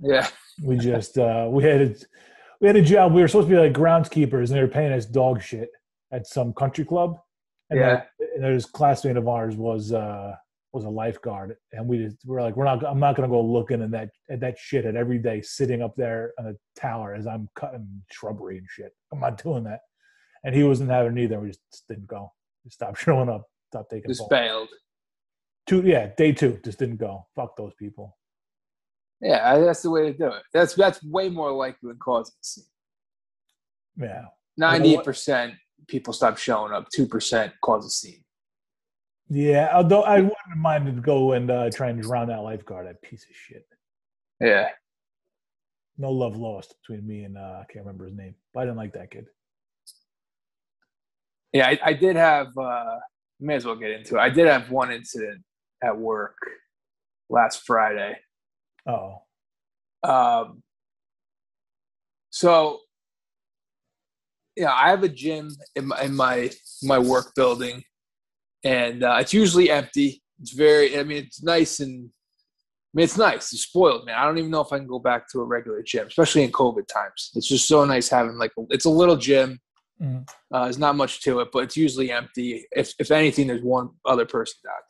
Yeah. 0.00 0.26
We 0.62 0.76
just 0.78 1.18
uh 1.18 1.48
we 1.50 1.64
had 1.64 1.80
a, 1.82 1.94
we 2.60 2.66
had 2.66 2.76
a 2.76 2.82
job. 2.82 3.12
We 3.12 3.20
were 3.22 3.28
supposed 3.28 3.48
to 3.48 3.54
be 3.54 3.60
like 3.60 3.72
groundskeepers, 3.72 4.48
and 4.48 4.56
they 4.56 4.60
were 4.62 4.68
paying 4.68 4.92
us 4.92 5.06
dog 5.06 5.42
shit 5.42 5.70
at 6.12 6.26
some 6.26 6.52
country 6.52 6.84
club. 6.84 7.18
And 7.70 7.78
Yeah. 7.78 8.04
then, 8.18 8.28
and 8.36 8.44
there's 8.44 8.66
classmate 8.66 9.16
of 9.16 9.28
ours 9.28 9.56
was 9.56 9.92
uh 9.92 10.34
was 10.72 10.84
a 10.84 10.88
lifeguard, 10.90 11.56
and 11.72 11.88
we 11.88 11.98
just 11.98 12.16
we're 12.24 12.42
like 12.42 12.56
we're 12.56 12.64
not. 12.64 12.84
I'm 12.84 13.00
not 13.00 13.16
gonna 13.16 13.28
go 13.28 13.40
looking 13.40 13.80
in 13.82 13.90
that 13.92 14.10
at 14.30 14.40
that 14.40 14.58
shit 14.58 14.84
at 14.84 14.94
every 14.96 15.18
day 15.18 15.40
sitting 15.42 15.82
up 15.82 15.96
there 15.96 16.32
on 16.38 16.46
a 16.46 16.54
tower 16.80 17.14
as 17.14 17.26
I'm 17.26 17.48
cutting 17.56 18.02
shrubbery 18.10 18.58
and 18.58 18.66
shit. 18.68 18.92
I'm 19.12 19.20
not 19.20 19.42
doing 19.42 19.64
that. 19.64 19.80
And 20.44 20.54
he 20.54 20.62
wasn't 20.62 20.90
having 20.90 21.18
it 21.18 21.22
either. 21.24 21.40
We 21.40 21.48
just 21.48 21.86
didn't 21.88 22.06
go. 22.06 22.32
We 22.64 22.70
stopped 22.70 22.98
showing 23.02 23.28
up. 23.28 23.46
Stopped 23.72 23.90
taking 23.90 24.08
Just 24.10 24.28
bailed. 24.30 24.68
Two, 25.66 25.82
yeah, 25.82 26.06
day 26.16 26.32
two, 26.32 26.58
just 26.64 26.78
didn't 26.78 26.96
go. 26.96 27.26
Fuck 27.36 27.56
those 27.56 27.74
people. 27.78 28.16
Yeah, 29.20 29.58
that's 29.58 29.82
the 29.82 29.90
way 29.90 30.10
to 30.10 30.16
do 30.16 30.26
it. 30.28 30.42
That's 30.52 30.74
that's 30.74 31.02
way 31.04 31.28
more 31.28 31.52
likely 31.52 31.88
than 31.90 31.98
causing 31.98 32.32
a 32.40 32.44
scene. 32.44 32.64
Yeah, 33.96 34.22
Ninety-eight 34.56 35.04
percent 35.04 35.54
people 35.88 36.12
stop 36.12 36.38
showing 36.38 36.72
up. 36.72 36.88
Two 36.94 37.06
percent 37.06 37.52
cause 37.62 37.84
a 37.86 37.90
scene. 37.90 38.24
yeah. 39.28 39.70
Although 39.74 40.02
I 40.02 40.16
wouldn't 40.20 40.56
mind 40.56 40.86
to 40.86 40.92
go 40.92 41.32
and 41.32 41.50
uh, 41.50 41.70
try 41.70 41.90
and 41.90 42.00
drown 42.00 42.28
that 42.28 42.42
lifeguard, 42.42 42.86
that 42.86 43.02
piece 43.02 43.24
of 43.28 43.34
shit. 43.36 43.66
Yeah. 44.40 44.68
No 45.98 46.10
love 46.12 46.36
lost 46.36 46.74
between 46.80 47.06
me 47.06 47.24
and 47.24 47.36
uh, 47.36 47.60
I 47.60 47.64
can't 47.70 47.84
remember 47.84 48.06
his 48.06 48.16
name, 48.16 48.34
but 48.54 48.60
I 48.60 48.64
didn't 48.64 48.78
like 48.78 48.94
that 48.94 49.10
kid. 49.10 49.26
Yeah, 51.52 51.66
I, 51.68 51.78
I 51.84 51.92
did 51.92 52.16
have. 52.16 52.56
uh 52.56 52.96
May 53.42 53.54
as 53.54 53.64
well 53.64 53.74
get 53.76 53.90
into 53.90 54.16
it. 54.16 54.20
I 54.20 54.28
did 54.28 54.46
have 54.46 54.70
one 54.70 54.92
incident 54.92 55.42
at 55.82 55.96
work 55.96 56.36
last 57.30 57.62
Friday. 57.66 58.18
Oh, 58.86 59.22
Um, 60.02 60.62
so, 62.30 62.80
yeah, 64.56 64.72
I 64.72 64.90
have 64.90 65.02
a 65.02 65.08
gym 65.08 65.50
in 65.76 65.86
my 65.88 66.02
in 66.02 66.14
my, 66.14 66.50
my 66.82 66.98
work 66.98 67.32
building, 67.34 67.82
and 68.64 69.02
uh, 69.02 69.18
it's 69.20 69.32
usually 69.32 69.70
empty. 69.70 70.22
It's 70.40 70.52
very, 70.52 70.98
I 70.98 71.02
mean, 71.02 71.18
it's 71.24 71.42
nice 71.42 71.80
and. 71.80 72.10
I 72.92 72.96
mean, 72.96 73.04
it's 73.04 73.16
nice. 73.16 73.52
It's 73.52 73.62
spoiled, 73.62 74.04
man. 74.04 74.16
I 74.18 74.24
don't 74.24 74.38
even 74.38 74.50
know 74.50 74.62
if 74.62 74.72
I 74.72 74.78
can 74.78 74.88
go 74.88 74.98
back 74.98 75.28
to 75.30 75.38
a 75.40 75.44
regular 75.44 75.80
gym, 75.80 76.08
especially 76.08 76.42
in 76.42 76.50
COVID 76.50 76.88
times. 76.88 77.30
It's 77.36 77.46
just 77.46 77.68
so 77.68 77.84
nice 77.84 78.08
having 78.08 78.36
like 78.36 78.50
a, 78.58 78.62
it's 78.70 78.84
a 78.84 78.90
little 78.90 79.14
gym. 79.16 79.60
Mhm. 80.02 80.28
Uh, 80.52 80.64
there's 80.64 80.76
not 80.78 80.96
much 80.96 81.22
to 81.22 81.38
it, 81.38 81.50
but 81.52 81.60
it's 81.60 81.76
usually 81.76 82.10
empty. 82.10 82.66
If 82.72 82.94
if 82.98 83.12
anything, 83.12 83.46
there's 83.46 83.62
one 83.62 83.90
other 84.04 84.26
person 84.26 84.56
down 84.64 84.74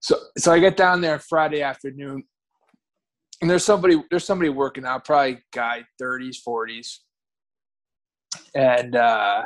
So 0.00 0.18
so 0.36 0.52
I 0.52 0.58
get 0.58 0.76
down 0.76 1.00
there 1.00 1.18
Friday 1.18 1.62
afternoon, 1.62 2.24
and 3.40 3.50
there's 3.50 3.64
somebody 3.64 4.02
there's 4.10 4.24
somebody 4.24 4.48
working 4.48 4.84
out, 4.84 5.04
probably 5.04 5.40
guy 5.52 5.84
30s, 6.00 6.36
40s, 6.46 6.98
and 8.54 8.96
uh, 8.96 9.44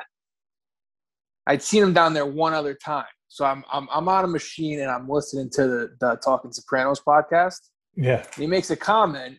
I'd 1.47 1.63
seen 1.63 1.83
him 1.83 1.93
down 1.93 2.15
there 2.15 2.27
one 2.27 2.55
other 2.55 2.75
time. 2.75 3.05
So 3.29 3.45
I'm 3.45 3.65
I'm 3.73 3.89
I'm 3.93 4.09
on 4.09 4.25
a 4.25 4.29
machine 4.29 4.81
and 4.81 4.91
I'm 4.91 5.09
listening 5.09 5.51
to 5.55 5.67
the, 5.67 5.97
the 6.01 6.17
Talking 6.25 6.53
Sopranos 6.53 7.01
podcast. 7.01 7.59
yeah. 7.97 8.25
He 8.37 8.47
makes 8.47 8.71
a 8.71 8.77
comment, 8.77 9.39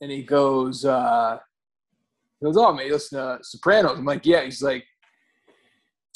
and 0.00 0.10
he 0.10 0.22
goes, 0.22 0.84
uh, 0.84 1.38
he 2.38 2.46
goes, 2.46 2.56
"Oh 2.56 2.72
man, 2.72 2.86
you 2.86 2.92
listen 2.92 3.18
to 3.18 3.38
Sopranos?" 3.42 3.98
I'm 3.98 4.04
like, 4.04 4.24
"Yeah." 4.24 4.44
He's 4.44 4.62
like, 4.62 4.84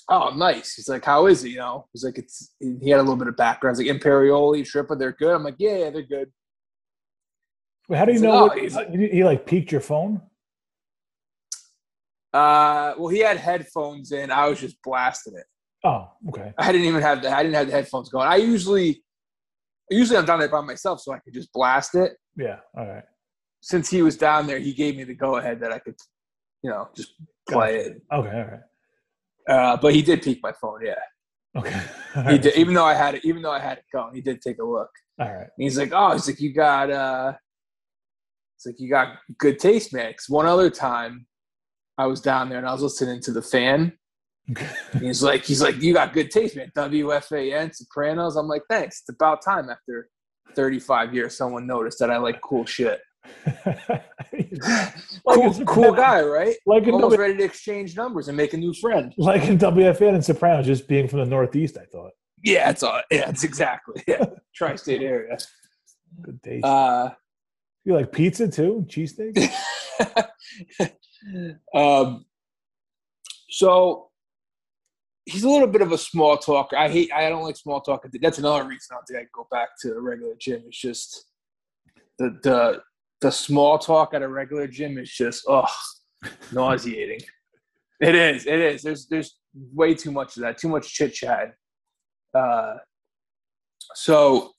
"Oh, 0.08 0.30
nice." 0.34 0.74
He's 0.74 0.88
like, 0.88 1.04
"How 1.04 1.26
is 1.26 1.44
it?" 1.44 1.50
You 1.50 1.58
know, 1.58 1.86
he's 1.92 2.04
like, 2.04 2.18
"It's." 2.18 2.54
He 2.60 2.90
had 2.90 2.98
a 2.98 3.02
little 3.02 3.16
bit 3.16 3.28
of 3.28 3.36
background. 3.36 3.76
He's 3.78 3.88
like, 3.88 4.00
"Imperioli, 4.00 4.60
Schirripa, 4.62 4.98
they're 4.98 5.12
good." 5.12 5.34
I'm 5.34 5.44
like, 5.44 5.56
"Yeah, 5.58 5.76
yeah, 5.78 5.90
they're 5.90 6.02
good." 6.02 6.30
Wait, 7.88 7.96
how 7.98 8.04
do 8.04 8.12
you 8.12 8.18
So, 8.18 8.24
know? 8.26 8.32
no, 8.32 8.42
what, 8.46 8.58
he's- 8.58 8.76
he, 8.90 9.08
he 9.08 9.24
like 9.24 9.46
peeked 9.46 9.72
your 9.72 9.80
phone? 9.80 10.20
Uh, 12.32 12.94
well, 12.96 13.08
he 13.08 13.18
had 13.18 13.36
headphones 13.36 14.12
in. 14.12 14.30
I 14.30 14.48
was 14.48 14.58
just 14.60 14.80
blasting 14.82 15.34
it. 15.36 15.44
Oh, 15.84 16.08
okay. 16.28 16.52
I 16.58 16.72
didn't 16.72 16.86
even 16.86 17.02
have 17.02 17.22
the. 17.22 17.30
I 17.30 17.42
didn't 17.42 17.56
have 17.56 17.66
the 17.66 17.72
headphones 17.72 18.08
going. 18.08 18.26
I 18.28 18.36
usually, 18.36 19.02
usually 19.90 20.16
I'm 20.18 20.24
down 20.24 20.38
there 20.38 20.48
by 20.48 20.60
myself, 20.62 21.00
so 21.00 21.12
I 21.12 21.18
could 21.18 21.34
just 21.34 21.52
blast 21.52 21.94
it. 21.94 22.12
Yeah. 22.36 22.60
All 22.76 22.86
right. 22.86 23.02
Since 23.60 23.90
he 23.90 24.00
was 24.02 24.16
down 24.16 24.46
there, 24.46 24.58
he 24.58 24.72
gave 24.72 24.96
me 24.96 25.04
the 25.04 25.14
go 25.14 25.36
ahead 25.36 25.60
that 25.60 25.72
I 25.72 25.78
could, 25.78 25.96
you 26.62 26.70
know, 26.70 26.88
just 26.96 27.14
play 27.48 27.76
it. 27.78 28.02
Okay. 28.12 28.28
All 28.30 28.44
right. 28.44 28.60
Uh, 29.48 29.76
but 29.76 29.94
he 29.94 30.02
did 30.02 30.22
peek 30.22 30.40
my 30.42 30.52
phone. 30.60 30.80
Yeah, 30.84 30.94
Okay. 31.56 31.82
he 32.30 32.38
did. 32.38 32.56
Even 32.56 32.74
though 32.74 32.84
I 32.84 32.94
had 32.94 33.14
it, 33.16 33.24
even 33.24 33.42
though 33.42 33.50
I 33.52 33.58
had 33.58 33.78
it 33.78 33.84
going, 33.92 34.14
he 34.14 34.20
did 34.20 34.40
take 34.40 34.58
a 34.58 34.64
look. 34.64 34.90
All 35.20 35.26
right. 35.32 35.40
And 35.42 35.48
he's 35.56 35.76
like, 35.78 35.92
"Oh, 35.92 36.12
he's 36.12 36.26
like, 36.28 36.40
you 36.40 36.52
got, 36.52 36.90
uh, 36.90 37.32
it's 38.56 38.66
like 38.66 38.76
you 38.78 38.88
got 38.88 39.16
good 39.38 39.58
taste, 39.58 39.92
man." 39.92 40.12
'Cause 40.12 40.26
one 40.28 40.46
other 40.46 40.70
time, 40.70 41.26
I 41.98 42.06
was 42.06 42.20
down 42.20 42.48
there 42.48 42.58
and 42.58 42.66
I 42.66 42.72
was 42.72 42.82
listening 42.82 43.20
to 43.22 43.32
the 43.32 43.42
fan. 43.42 43.92
he's 45.00 45.22
like, 45.22 45.44
he's 45.44 45.62
like, 45.62 45.76
you 45.80 45.92
got 45.94 46.12
good 46.12 46.30
taste, 46.30 46.56
man. 46.56 46.70
WFAN, 46.76 47.74
Sopranos. 47.74 48.36
I'm 48.36 48.48
like, 48.48 48.62
thanks. 48.68 49.00
It's 49.00 49.08
about 49.08 49.40
time 49.42 49.70
after 49.70 50.08
35 50.56 51.14
years, 51.14 51.36
someone 51.36 51.66
noticed 51.66 51.98
that 52.00 52.10
I 52.10 52.16
like 52.18 52.40
cool 52.40 52.64
shit. 52.66 53.00
cool, 55.28 55.64
cool 55.64 55.92
guy, 55.92 56.22
right? 56.22 56.56
Like 56.66 56.84
almost 56.86 57.02
w- 57.02 57.20
ready 57.20 57.36
to 57.36 57.44
exchange 57.44 57.96
numbers 57.96 58.28
and 58.28 58.36
make 58.36 58.52
a 58.52 58.56
new 58.56 58.74
friend. 58.74 59.12
Like 59.16 59.44
in 59.44 59.58
WFAN 59.58 60.14
and 60.14 60.24
Sopranos, 60.24 60.66
just 60.66 60.88
being 60.88 61.08
from 61.08 61.20
the 61.20 61.26
Northeast, 61.26 61.78
I 61.78 61.84
thought. 61.84 62.12
Yeah, 62.42 62.70
it's 62.70 62.82
all. 62.82 63.00
Yeah, 63.10 63.30
it's 63.30 63.44
exactly. 63.44 64.02
Yeah, 64.06 64.24
tri-state 64.54 65.02
area. 65.02 65.38
Good 66.20 66.42
taste. 66.42 66.64
Uh, 66.64 67.10
you 67.84 67.94
like 67.94 68.12
pizza 68.12 68.48
too? 68.48 68.86
Cheesesteak? 68.88 69.50
um, 71.74 72.24
so 73.50 74.08
he's 75.24 75.44
a 75.44 75.48
little 75.48 75.68
bit 75.68 75.82
of 75.82 75.92
a 75.92 75.98
small 75.98 76.36
talker. 76.36 76.76
I 76.76 76.88
hate. 76.88 77.12
I 77.12 77.28
don't 77.28 77.44
like 77.44 77.56
small 77.56 77.80
talk. 77.80 78.04
That's 78.20 78.38
another 78.38 78.64
reason 78.64 78.88
I 78.90 78.94
don't 78.96 79.04
think 79.06 79.20
I 79.20 79.26
go 79.32 79.46
back 79.50 79.70
to 79.82 79.92
a 79.94 80.00
regular 80.00 80.34
gym. 80.38 80.62
It's 80.66 80.80
just 80.80 81.26
the 82.18 82.38
the 82.42 82.82
the 83.22 83.30
small 83.30 83.78
talk 83.78 84.12
at 84.12 84.22
a 84.22 84.28
regular 84.28 84.66
gym 84.66 84.98
is 84.98 85.10
just 85.10 85.44
oh 85.48 85.64
nauseating. 86.52 87.20
It 88.00 88.14
is. 88.14 88.46
It 88.46 88.58
is. 88.58 88.82
There's 88.82 89.06
there's 89.06 89.38
way 89.72 89.94
too 89.94 90.10
much 90.10 90.36
of 90.36 90.42
that. 90.42 90.58
Too 90.58 90.68
much 90.68 90.92
chit 90.92 91.14
chat. 91.14 91.54
Uh, 92.34 92.74
so 93.94 94.50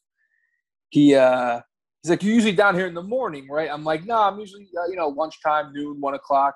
he 0.89 1.13
uh, 1.13 1.60
he's 2.01 2.10
like, 2.10 2.24
you're 2.24 2.34
usually 2.34 2.53
down 2.53 2.75
here 2.75 2.88
in 2.88 2.93
the 2.93 3.03
morning, 3.03 3.48
right? 3.50 3.70
I'm 3.70 3.84
like, 3.84 4.05
no, 4.05 4.15
I'm 4.15 4.39
usually 4.39 4.67
uh, 4.79 4.88
you 4.89 4.96
know 4.96 5.10
lunchtime, 5.10 5.74
noon, 5.74 6.00
one 6.00 6.13
o'clock. 6.13 6.55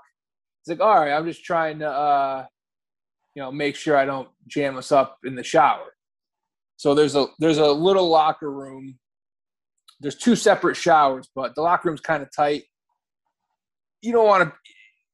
He's 0.63 0.77
like, 0.77 0.85
all 0.85 0.99
right, 0.99 1.11
I'm 1.11 1.25
just 1.25 1.43
trying 1.43 1.79
to 1.79 1.89
uh, 1.89 2.45
you 3.35 3.41
know 3.41 3.51
make 3.51 3.75
sure 3.75 3.97
I 3.97 4.05
don't 4.05 4.29
jam 4.47 4.77
us 4.77 4.93
up 4.93 5.17
in 5.25 5.35
the 5.35 5.43
shower. 5.43 5.93
So 6.77 6.95
there's 6.95 7.15
a 7.15 7.27
there's 7.39 7.57
a 7.57 7.69
little 7.69 8.07
locker 8.07 8.51
room. 8.51 8.97
There's 9.99 10.15
two 10.15 10.35
separate 10.35 10.75
showers, 10.75 11.29
but 11.33 11.55
the 11.55 11.61
locker 11.61 11.89
room's 11.89 12.01
kind 12.01 12.21
of 12.21 12.29
tight. 12.35 12.63
You 14.01 14.11
don't 14.13 14.27
want 14.27 14.49
to, 14.49 14.55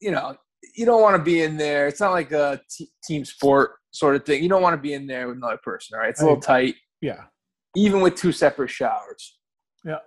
you 0.01 0.11
know, 0.11 0.35
you 0.75 0.85
don't 0.85 1.01
want 1.01 1.15
to 1.15 1.23
be 1.23 1.41
in 1.41 1.57
there. 1.57 1.87
It's 1.87 1.99
not 1.99 2.11
like 2.11 2.31
a 2.31 2.59
t- 2.69 2.89
team 3.03 3.23
sport 3.23 3.71
sort 3.91 4.15
of 4.15 4.25
thing. 4.25 4.43
You 4.43 4.49
don't 4.49 4.61
want 4.61 4.73
to 4.73 4.81
be 4.81 4.93
in 4.93 5.07
there 5.07 5.27
with 5.27 5.37
another 5.37 5.59
person, 5.63 5.97
right? 5.97 6.09
It's 6.09 6.21
a 6.21 6.25
little 6.25 6.41
tight. 6.41 6.75
Yeah. 7.01 7.23
Even 7.75 8.01
with 8.01 8.15
two 8.15 8.31
separate 8.31 8.69
showers. 8.69 9.37
Yeah. 9.85 9.99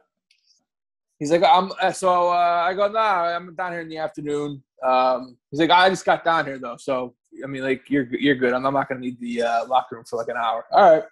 He's 1.19 1.31
like, 1.31 1.43
I'm 1.43 1.73
uh, 1.81 1.93
so 1.93 2.29
uh, 2.29 2.65
I 2.69 2.75
go, 2.75 2.89
nah, 2.89 3.25
I'm 3.25 3.55
down 3.55 3.73
here 3.73 3.81
in 3.81 3.89
the 3.89 3.99
afternoon. 3.99 4.63
Um, 4.85 5.39
he's 5.51 5.61
like, 5.61 5.71
I 5.71 5.89
just 5.89 6.05
got 6.05 6.25
down 6.25 6.45
here 6.45 6.59
though, 6.59 6.77
so 6.79 7.15
I 7.43 7.47
mean, 7.47 7.63
like 7.63 7.89
you're 7.89 8.07
you're 8.15 8.35
good. 8.35 8.53
I'm, 8.53 8.67
I'm 8.67 8.75
not 8.75 8.89
gonna 8.89 9.01
need 9.01 9.19
the 9.21 9.43
uh, 9.43 9.67
locker 9.67 9.97
room 9.97 10.05
for 10.05 10.17
like 10.17 10.29
an 10.29 10.37
hour. 10.37 10.65
All 10.71 10.95
right. 10.95 11.05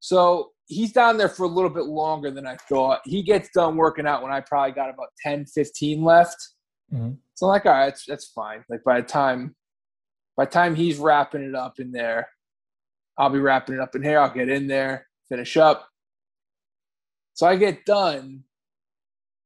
So 0.00 0.50
he's 0.70 0.92
down 0.92 1.18
there 1.18 1.28
for 1.28 1.42
a 1.42 1.48
little 1.48 1.68
bit 1.68 1.84
longer 1.84 2.30
than 2.30 2.46
I 2.46 2.56
thought. 2.68 3.00
He 3.04 3.22
gets 3.22 3.50
done 3.50 3.76
working 3.76 4.06
out 4.06 4.22
when 4.22 4.32
I 4.32 4.40
probably 4.40 4.72
got 4.72 4.88
about 4.88 5.08
10, 5.22 5.46
15 5.46 6.02
left. 6.02 6.36
Mm-hmm. 6.92 7.12
So 7.34 7.46
I'm 7.46 7.50
like, 7.50 7.66
all 7.66 7.72
right, 7.72 7.86
that's, 7.86 8.06
that's 8.06 8.28
fine. 8.28 8.64
Like 8.68 8.84
by 8.84 9.00
the 9.00 9.06
time 9.06 9.56
by 10.36 10.44
the 10.44 10.52
time 10.52 10.74
he's 10.74 10.98
wrapping 10.98 11.42
it 11.42 11.54
up 11.54 11.80
in 11.80 11.92
there, 11.92 12.28
I'll 13.18 13.28
be 13.28 13.40
wrapping 13.40 13.74
it 13.74 13.80
up 13.80 13.94
in 13.94 14.02
here. 14.02 14.18
I'll 14.18 14.32
get 14.32 14.48
in 14.48 14.68
there, 14.68 15.06
finish 15.28 15.56
up. 15.56 15.86
So 17.34 17.46
I 17.46 17.56
get 17.56 17.84
done 17.84 18.44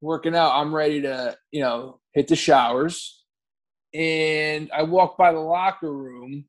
working 0.00 0.36
out. 0.36 0.52
I'm 0.54 0.74
ready 0.74 1.02
to, 1.02 1.36
you 1.50 1.62
know, 1.62 2.00
hit 2.12 2.28
the 2.28 2.36
showers. 2.36 3.24
And 3.92 4.70
I 4.72 4.82
walk 4.82 5.16
by 5.16 5.32
the 5.32 5.40
locker 5.40 5.92
room. 5.92 6.44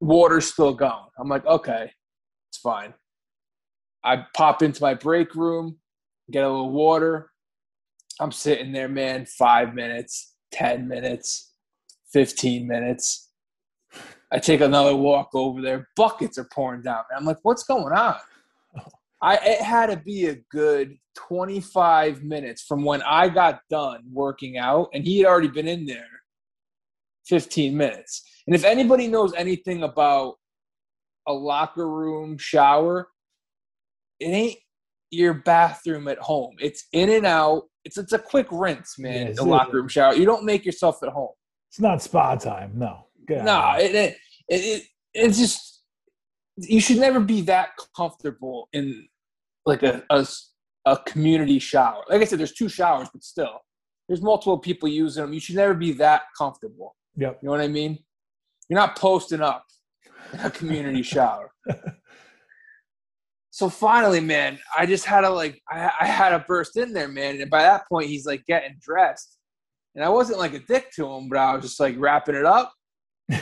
Water's 0.00 0.52
still 0.52 0.74
going. 0.74 1.08
I'm 1.18 1.28
like, 1.28 1.46
okay, 1.46 1.92
it's 2.52 2.58
fine. 2.58 2.92
I 4.04 4.26
pop 4.36 4.62
into 4.62 4.82
my 4.82 4.92
break 4.92 5.34
room, 5.34 5.78
get 6.30 6.44
a 6.44 6.48
little 6.50 6.70
water. 6.70 7.30
I'm 8.20 8.30
sitting 8.30 8.72
there, 8.72 8.88
man, 8.88 9.24
five 9.24 9.74
minutes, 9.74 10.34
10 10.52 10.86
minutes. 10.86 11.52
15 12.12 12.66
minutes. 12.66 13.30
I 14.30 14.38
take 14.38 14.60
another 14.60 14.94
walk 14.94 15.30
over 15.34 15.60
there. 15.60 15.88
Buckets 15.96 16.38
are 16.38 16.48
pouring 16.52 16.82
down. 16.82 17.02
I'm 17.16 17.24
like, 17.24 17.38
what's 17.42 17.64
going 17.64 17.92
on? 17.92 18.16
I 19.20 19.36
it 19.36 19.62
had 19.62 19.86
to 19.86 19.96
be 19.96 20.26
a 20.26 20.36
good 20.50 20.96
25 21.16 22.22
minutes 22.22 22.62
from 22.62 22.84
when 22.84 23.02
I 23.02 23.28
got 23.28 23.60
done 23.70 24.02
working 24.10 24.58
out, 24.58 24.88
and 24.92 25.04
he 25.04 25.18
had 25.18 25.26
already 25.26 25.48
been 25.48 25.68
in 25.68 25.86
there 25.86 26.06
15 27.26 27.76
minutes. 27.76 28.22
And 28.46 28.56
if 28.56 28.64
anybody 28.64 29.06
knows 29.06 29.32
anything 29.34 29.84
about 29.84 30.36
a 31.26 31.32
locker 31.32 31.88
room 31.88 32.38
shower, 32.38 33.08
it 34.20 34.26
ain't 34.26 34.58
your 35.10 35.34
bathroom 35.34 36.08
at 36.08 36.18
home. 36.18 36.56
It's 36.58 36.86
in 36.92 37.10
and 37.10 37.26
out. 37.26 37.64
It's 37.84 37.98
it's 37.98 38.12
a 38.12 38.18
quick 38.18 38.46
rinse, 38.50 38.98
man. 38.98 39.28
Yeah, 39.28 39.32
the 39.34 39.44
locker 39.44 39.76
room 39.76 39.88
shower. 39.88 40.14
You 40.14 40.24
don't 40.24 40.44
make 40.44 40.64
yourself 40.64 41.02
at 41.02 41.10
home. 41.10 41.32
It's 41.70 41.80
not 41.80 42.02
spa 42.02 42.36
time. 42.36 42.72
No. 42.74 43.06
No, 43.28 43.74
it, 43.78 43.94
it, 43.94 44.16
it, 44.48 44.82
it's 45.14 45.38
just 45.38 45.82
you 46.56 46.80
should 46.80 46.98
never 46.98 47.20
be 47.20 47.40
that 47.42 47.70
comfortable 47.96 48.68
in 48.72 49.08
like 49.64 49.82
a, 49.82 50.02
a, 50.10 50.26
a 50.84 50.96
community 50.98 51.58
shower. 51.58 52.02
Like 52.08 52.20
I 52.20 52.24
said, 52.24 52.38
there's 52.38 52.52
two 52.52 52.68
showers, 52.68 53.08
but 53.12 53.22
still, 53.22 53.60
there's 54.08 54.22
multiple 54.22 54.58
people 54.58 54.88
using 54.88 55.22
them. 55.22 55.32
You 55.32 55.40
should 55.40 55.56
never 55.56 55.74
be 55.74 55.92
that 55.92 56.22
comfortable. 56.36 56.96
Yep. 57.16 57.38
You 57.42 57.46
know 57.46 57.52
what 57.52 57.60
I 57.60 57.68
mean? 57.68 57.98
You're 58.68 58.78
not 58.78 58.98
posting 58.98 59.40
up 59.40 59.64
a 60.42 60.50
community 60.50 61.02
shower. 61.02 61.50
So 63.50 63.68
finally, 63.68 64.20
man, 64.20 64.58
I 64.76 64.86
just 64.86 65.04
had 65.04 65.20
to 65.20 65.28
like 65.28 65.60
I, 65.70 65.90
I 66.00 66.06
had 66.06 66.30
to 66.30 66.42
burst 66.48 66.78
in 66.78 66.94
there, 66.94 67.08
man. 67.08 67.38
And 67.38 67.50
by 67.50 67.62
that 67.62 67.86
point, 67.86 68.08
he's 68.08 68.24
like 68.24 68.46
getting 68.46 68.78
dressed, 68.80 69.36
and 69.94 70.02
I 70.02 70.08
wasn't 70.08 70.38
like 70.38 70.54
a 70.54 70.58
dick 70.58 70.90
to 70.96 71.06
him, 71.06 71.28
but 71.28 71.38
I 71.38 71.54
was 71.54 71.62
just 71.62 71.78
like 71.78 71.94
wrapping 71.98 72.34
it 72.34 72.46
up. 72.46 72.72
and 73.28 73.40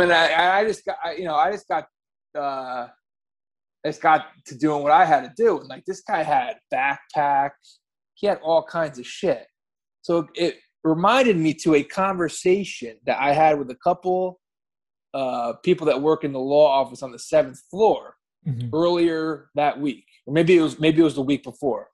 then 0.00 0.12
I, 0.12 0.60
I 0.60 0.64
just 0.64 0.84
got, 0.84 0.96
I, 1.04 1.14
you 1.14 1.24
know, 1.24 1.34
I 1.34 1.50
just 1.50 1.66
got, 1.68 1.86
uh, 2.36 2.88
I 3.84 3.88
just 3.88 4.00
got 4.00 4.26
to 4.46 4.56
doing 4.56 4.82
what 4.82 4.92
I 4.92 5.04
had 5.04 5.22
to 5.22 5.32
do. 5.36 5.58
And 5.58 5.68
like 5.68 5.84
this 5.84 6.02
guy 6.02 6.22
had 6.22 6.58
backpacks, 6.72 7.78
he 8.14 8.28
had 8.28 8.38
all 8.42 8.62
kinds 8.62 8.98
of 8.98 9.06
shit. 9.06 9.46
So 10.02 10.28
it 10.34 10.58
reminded 10.84 11.36
me 11.36 11.54
to 11.54 11.74
a 11.74 11.82
conversation 11.82 12.98
that 13.06 13.20
I 13.20 13.32
had 13.32 13.58
with 13.58 13.70
a 13.70 13.76
couple 13.82 14.40
uh, 15.14 15.54
people 15.62 15.86
that 15.86 16.00
work 16.00 16.24
in 16.24 16.32
the 16.32 16.40
law 16.40 16.68
office 16.68 17.02
on 17.02 17.12
the 17.12 17.18
seventh 17.18 17.60
floor 17.70 18.16
mm-hmm. 18.46 18.68
earlier 18.74 19.50
that 19.54 19.78
week, 19.80 20.04
or 20.26 20.34
maybe 20.34 20.56
it 20.56 20.62
was 20.62 20.78
maybe 20.80 21.00
it 21.00 21.04
was 21.04 21.14
the 21.14 21.22
week 21.22 21.42
before. 21.42 21.88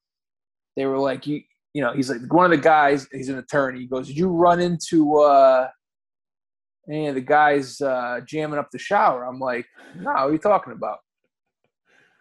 They 0.76 0.86
were 0.86 0.98
like, 0.98 1.26
"You 1.26 1.42
you 1.74 1.82
know, 1.82 1.92
he's 1.92 2.10
like 2.10 2.32
one 2.32 2.44
of 2.44 2.50
the 2.50 2.62
guys. 2.62 3.08
He's 3.12 3.28
an 3.28 3.38
attorney. 3.38 3.80
He 3.80 3.86
goes, 3.86 4.08
"Did 4.08 4.16
you 4.16 4.28
run 4.28 4.60
into 4.60 5.18
uh, 5.18 5.68
any 6.88 7.08
of 7.08 7.14
the 7.14 7.20
guys 7.20 7.80
uh, 7.80 8.20
jamming 8.26 8.58
up 8.58 8.70
the 8.70 8.78
shower?" 8.78 9.24
I'm 9.24 9.40
like, 9.40 9.66
"No, 9.96 10.10
what 10.10 10.20
are 10.20 10.32
you 10.32 10.38
talking 10.38 10.72
about?" 10.72 10.98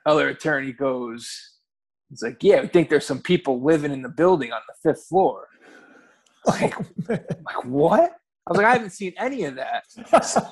Other 0.06 0.30
attorney 0.30 0.74
goes, 0.74 1.30
"He's 2.10 2.24
like, 2.24 2.42
yeah, 2.42 2.62
we 2.62 2.68
think 2.68 2.90
there's 2.90 3.06
some 3.06 3.22
people 3.22 3.62
living 3.62 3.92
in 3.92 4.02
the 4.02 4.10
building 4.10 4.52
on 4.52 4.62
the 4.68 4.90
fifth 4.90 5.06
floor." 5.08 5.48
Like, 6.48 6.78
like 7.10 7.66
what? 7.66 8.16
I 8.48 8.52
was 8.52 8.58
like, 8.58 8.68
I 8.68 8.72
haven't 8.72 8.92
seen 8.92 9.14
any 9.18 9.44
of 9.44 9.56
that. 9.56 9.84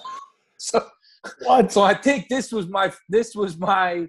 What? 1.43 1.71
so 1.71 1.81
I 1.81 1.93
think 1.93 2.27
this 2.29 2.51
was 2.51 2.67
my 2.67 2.91
this 3.09 3.35
was 3.35 3.57
my 3.57 4.07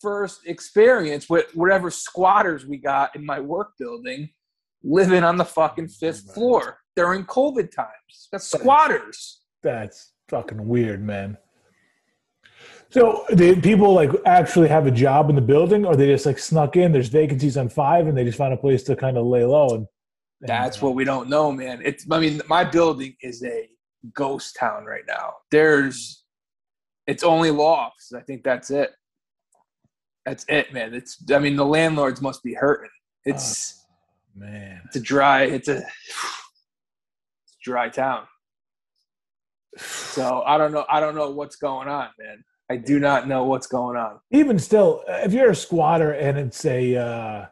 first 0.00 0.46
experience 0.46 1.28
with 1.28 1.46
whatever 1.54 1.90
squatters 1.90 2.66
we 2.66 2.76
got 2.78 3.14
in 3.16 3.24
my 3.24 3.40
work 3.40 3.72
building 3.78 4.28
living 4.82 5.24
on 5.24 5.36
the 5.36 5.44
fucking 5.44 5.88
oh, 5.90 5.94
fifth 5.98 6.32
floor 6.34 6.78
during 6.94 7.24
COVID 7.24 7.70
times. 7.74 8.28
That's 8.30 8.48
squatters. 8.48 9.40
That's 9.62 10.12
fucking 10.28 10.66
weird, 10.66 11.02
man. 11.02 11.36
So 12.90 13.24
did 13.34 13.62
people 13.62 13.92
like 13.92 14.10
actually 14.26 14.68
have 14.68 14.86
a 14.86 14.90
job 14.90 15.28
in 15.28 15.36
the 15.36 15.42
building 15.42 15.84
or 15.84 15.96
they 15.96 16.06
just 16.06 16.24
like 16.24 16.38
snuck 16.38 16.76
in? 16.76 16.92
There's 16.92 17.08
vacancies 17.08 17.56
on 17.56 17.68
five 17.68 18.06
and 18.06 18.16
they 18.16 18.24
just 18.24 18.38
found 18.38 18.54
a 18.54 18.56
place 18.56 18.82
to 18.84 18.96
kind 18.96 19.18
of 19.18 19.26
lay 19.26 19.44
low 19.44 19.68
and, 19.70 19.86
and 20.40 20.48
that's 20.48 20.80
what 20.80 20.94
we 20.94 21.04
don't 21.04 21.28
know, 21.28 21.50
man. 21.50 21.82
It's 21.84 22.06
I 22.10 22.20
mean, 22.20 22.40
my 22.48 22.62
building 22.62 23.16
is 23.22 23.42
a 23.42 23.68
ghost 24.14 24.56
town 24.58 24.84
right 24.84 25.04
now. 25.06 25.34
There's 25.50 26.24
it's 27.06 27.22
only 27.22 27.50
law 27.50 27.86
offices. 27.86 28.12
I 28.16 28.22
think 28.22 28.42
that's 28.42 28.70
it. 28.70 28.90
That's 30.24 30.44
it, 30.48 30.72
man. 30.72 30.94
It's 30.94 31.22
I 31.30 31.38
mean 31.38 31.56
the 31.56 31.64
landlords 31.64 32.20
must 32.20 32.42
be 32.42 32.54
hurting. 32.54 32.90
It's 33.24 33.84
oh, 34.36 34.40
man. 34.40 34.82
It's 34.86 34.96
a 34.96 35.00
dry. 35.00 35.42
It's 35.44 35.68
a, 35.68 35.78
it's 35.78 35.86
a 37.54 37.62
dry 37.62 37.88
town. 37.88 38.24
So 39.78 40.42
I 40.46 40.58
don't 40.58 40.72
know. 40.72 40.84
I 40.88 41.00
don't 41.00 41.14
know 41.14 41.30
what's 41.30 41.56
going 41.56 41.88
on, 41.88 42.08
man. 42.18 42.44
I 42.68 42.76
do 42.76 42.98
not 42.98 43.28
know 43.28 43.44
what's 43.44 43.68
going 43.68 43.96
on. 43.96 44.18
Even 44.32 44.58
still, 44.58 45.04
if 45.06 45.32
you're 45.32 45.50
a 45.50 45.54
squatter 45.54 46.12
and 46.12 46.36
it's 46.36 46.64
a 46.64 46.96
uh, 46.96 47.46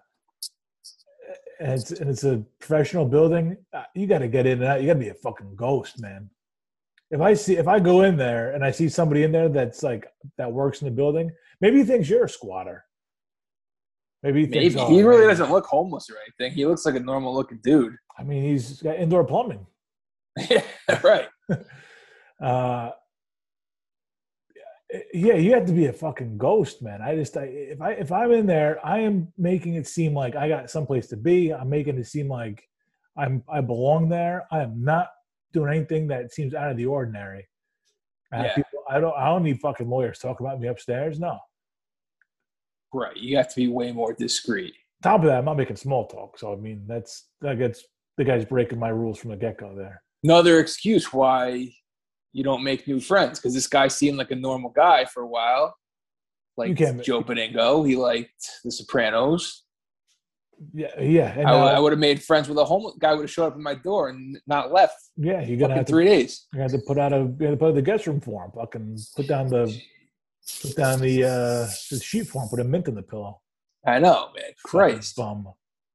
and 1.61 1.73
it's 1.73 1.91
and 1.93 2.11
it's 2.11 2.25
a 2.25 2.45
professional 2.59 3.05
building. 3.05 3.57
uh, 3.73 3.85
You 3.95 4.07
got 4.07 4.19
to 4.19 4.29
get 4.29 4.47
in 4.47 4.61
and 4.63 4.65
out. 4.65 4.81
You 4.81 4.89
got 4.89 4.95
to 4.95 4.99
be 4.99 5.09
a 5.11 5.15
fucking 5.15 5.55
ghost, 5.55 6.01
man. 6.01 6.31
If 7.11 7.21
I 7.21 7.35
see 7.35 7.57
if 7.57 7.69
I 7.69 7.79
go 7.81 8.03
in 8.03 8.17
there 8.17 8.53
and 8.53 8.65
I 8.65 8.71
see 8.71 8.89
somebody 8.89 9.23
in 9.23 9.33
there 9.33 9.49
that's 9.49 9.83
like 9.83 10.07
that 10.39 10.51
works 10.51 10.83
in 10.83 10.87
the 10.87 10.95
building, 10.95 11.31
maybe 11.61 11.79
he 11.79 11.85
thinks 11.85 12.09
you're 12.09 12.25
a 12.25 12.29
squatter. 12.29 12.85
Maybe 14.23 14.41
he 14.41 14.47
thinks 14.47 14.75
Maybe 14.75 14.87
oh, 14.87 14.91
he 14.91 15.03
really 15.03 15.21
man. 15.21 15.29
doesn't 15.29 15.51
look 15.51 15.67
homeless 15.67 16.09
or 16.09 16.17
anything. 16.27 16.57
He 16.57 16.65
looks 16.65 16.87
like 16.87 16.95
a 16.95 17.01
normal 17.01 17.35
looking 17.35 17.61
dude. 17.63 17.95
I 18.19 18.23
mean, 18.23 18.43
he's 18.43 18.81
got 18.81 18.97
indoor 18.97 19.25
plumbing. 19.25 19.67
yeah, 20.51 20.63
right. 21.03 21.29
Uh, 22.43 22.91
yeah, 25.13 25.35
you 25.35 25.53
have 25.53 25.67
to 25.67 25.73
be 25.73 25.87
a 25.87 25.93
fucking 25.93 26.39
ghost, 26.39 26.83
man. 26.83 27.03
I 27.03 27.17
just, 27.17 27.37
I, 27.37 27.45
if 27.45 27.81
I 27.81 27.93
if 27.93 28.13
I'm 28.13 28.33
in 28.33 28.47
there, 28.47 28.85
I 28.85 29.01
am 29.01 29.33
making 29.37 29.75
it 29.75 29.87
seem 29.87 30.15
like 30.15 30.37
I 30.37 30.49
got 30.49 30.71
someplace 30.71 31.09
to 31.09 31.17
be. 31.17 31.53
I'm 31.53 31.69
making 31.69 31.99
it 31.99 32.07
seem 32.07 32.29
like 32.29 32.67
I'm 33.17 33.43
I 33.49 33.61
belong 33.61 34.09
there. 34.09 34.47
I 34.51 34.61
am 34.61 34.83
not 34.83 35.11
doing 35.55 35.75
anything 35.75 36.07
that 36.09 36.33
seems 36.35 36.53
out 36.53 36.71
of 36.71 36.77
the 36.77 36.85
ordinary. 36.87 37.49
I, 38.33 38.45
Yeah. 38.45 38.55
people, 38.57 38.81
I 38.91 39.01
don't. 39.01 39.17
I 39.17 39.27
don't 39.27 39.45
need 39.45 39.61
fucking 39.61 39.89
lawyers 39.89 40.19
talking 40.19 40.47
about 40.47 40.61
me 40.61 40.69
upstairs. 40.69 41.19
No. 41.19 41.39
Right. 42.93 43.17
You 43.17 43.37
have 43.39 43.49
to 43.49 43.57
be 43.57 43.69
way 43.69 43.93
more 43.93 44.13
discreet. 44.13 44.75
Top 45.03 45.21
of 45.21 45.27
that, 45.27 45.39
I'm 45.39 45.45
not 45.45 45.57
making 45.57 45.77
small 45.77 46.07
talk. 46.07 46.39
So 46.39 46.53
I 46.53 46.57
mean, 46.57 46.85
that's 46.87 47.29
that 47.41 47.59
gets 47.59 47.85
the 48.17 48.25
guy's 48.25 48.45
breaking 48.45 48.79
my 48.79 48.89
rules 48.91 49.19
from 49.19 49.31
the 49.31 49.37
get 49.37 49.59
go 49.59 49.75
there. 49.75 50.03
Another 50.23 50.59
excuse 50.61 51.13
why 51.13 51.73
you 52.33 52.43
don't 52.45 52.65
make 52.65 52.87
new 52.89 53.01
friends 53.01 53.39
because 53.39 53.55
this 53.55 53.67
guy 53.67 53.89
seemed 53.89 54.19
like 54.19 54.31
a 54.31 54.37
normal 54.37 54.71
guy 54.71 55.05
for 55.05 55.23
a 55.23 55.27
while. 55.27 55.75
Like 56.57 56.77
Joe 56.77 57.21
Benigno, 57.23 57.87
he 57.87 57.97
liked 57.97 58.49
The 58.65 58.71
Sopranos. 58.71 59.64
Yeah, 60.73 61.01
yeah, 61.01 61.33
and, 61.39 61.49
I, 61.49 61.75
uh, 61.75 61.83
would 61.83 61.93
have 61.93 61.99
made 61.99 62.23
friends 62.23 62.49
with 62.49 62.59
a 62.59 62.65
homeless 62.65 62.95
guy. 62.99 63.13
Would 63.15 63.23
have 63.23 63.31
showed 63.31 63.47
up 63.49 63.55
at 63.55 63.61
my 63.61 63.75
door 63.75 64.09
and 64.09 64.39
not 64.47 64.73
left. 64.73 64.97
yeah. 65.17 65.41
You're 65.43 65.59
gonna 65.59 65.75
have 65.75 65.87
to 65.87 65.93
three 65.93 66.05
days. 66.05 66.47
You 66.53 66.61
had 66.61 66.71
to 66.71 66.79
put 66.79 66.99
out 66.99 67.13
a 67.13 67.19
you 67.39 67.47
had 67.47 67.51
to 67.53 67.57
put 67.57 67.69
out 67.69 67.75
the 67.75 67.83
guest 67.83 68.07
room 68.07 68.21
for 68.21 68.45
him. 68.45 68.51
Fucking 68.55 68.99
put 69.17 69.29
down 69.29 69.49
the 69.49 69.81
put 70.63 70.77
down 70.77 71.01
the 71.01 71.25
uh 71.25 71.67
the 71.91 72.01
sheet 72.03 72.29
for 72.29 72.43
him. 72.43 72.49
Put 72.49 72.61
a 72.61 72.65
mint 72.65 72.89
in 72.89 72.95
the 72.95 73.03
pillow. 73.03 73.41
I 73.87 73.99
know, 73.99 74.31
man. 74.35 74.53
Christ, 74.65 75.17
bum. 75.17 75.49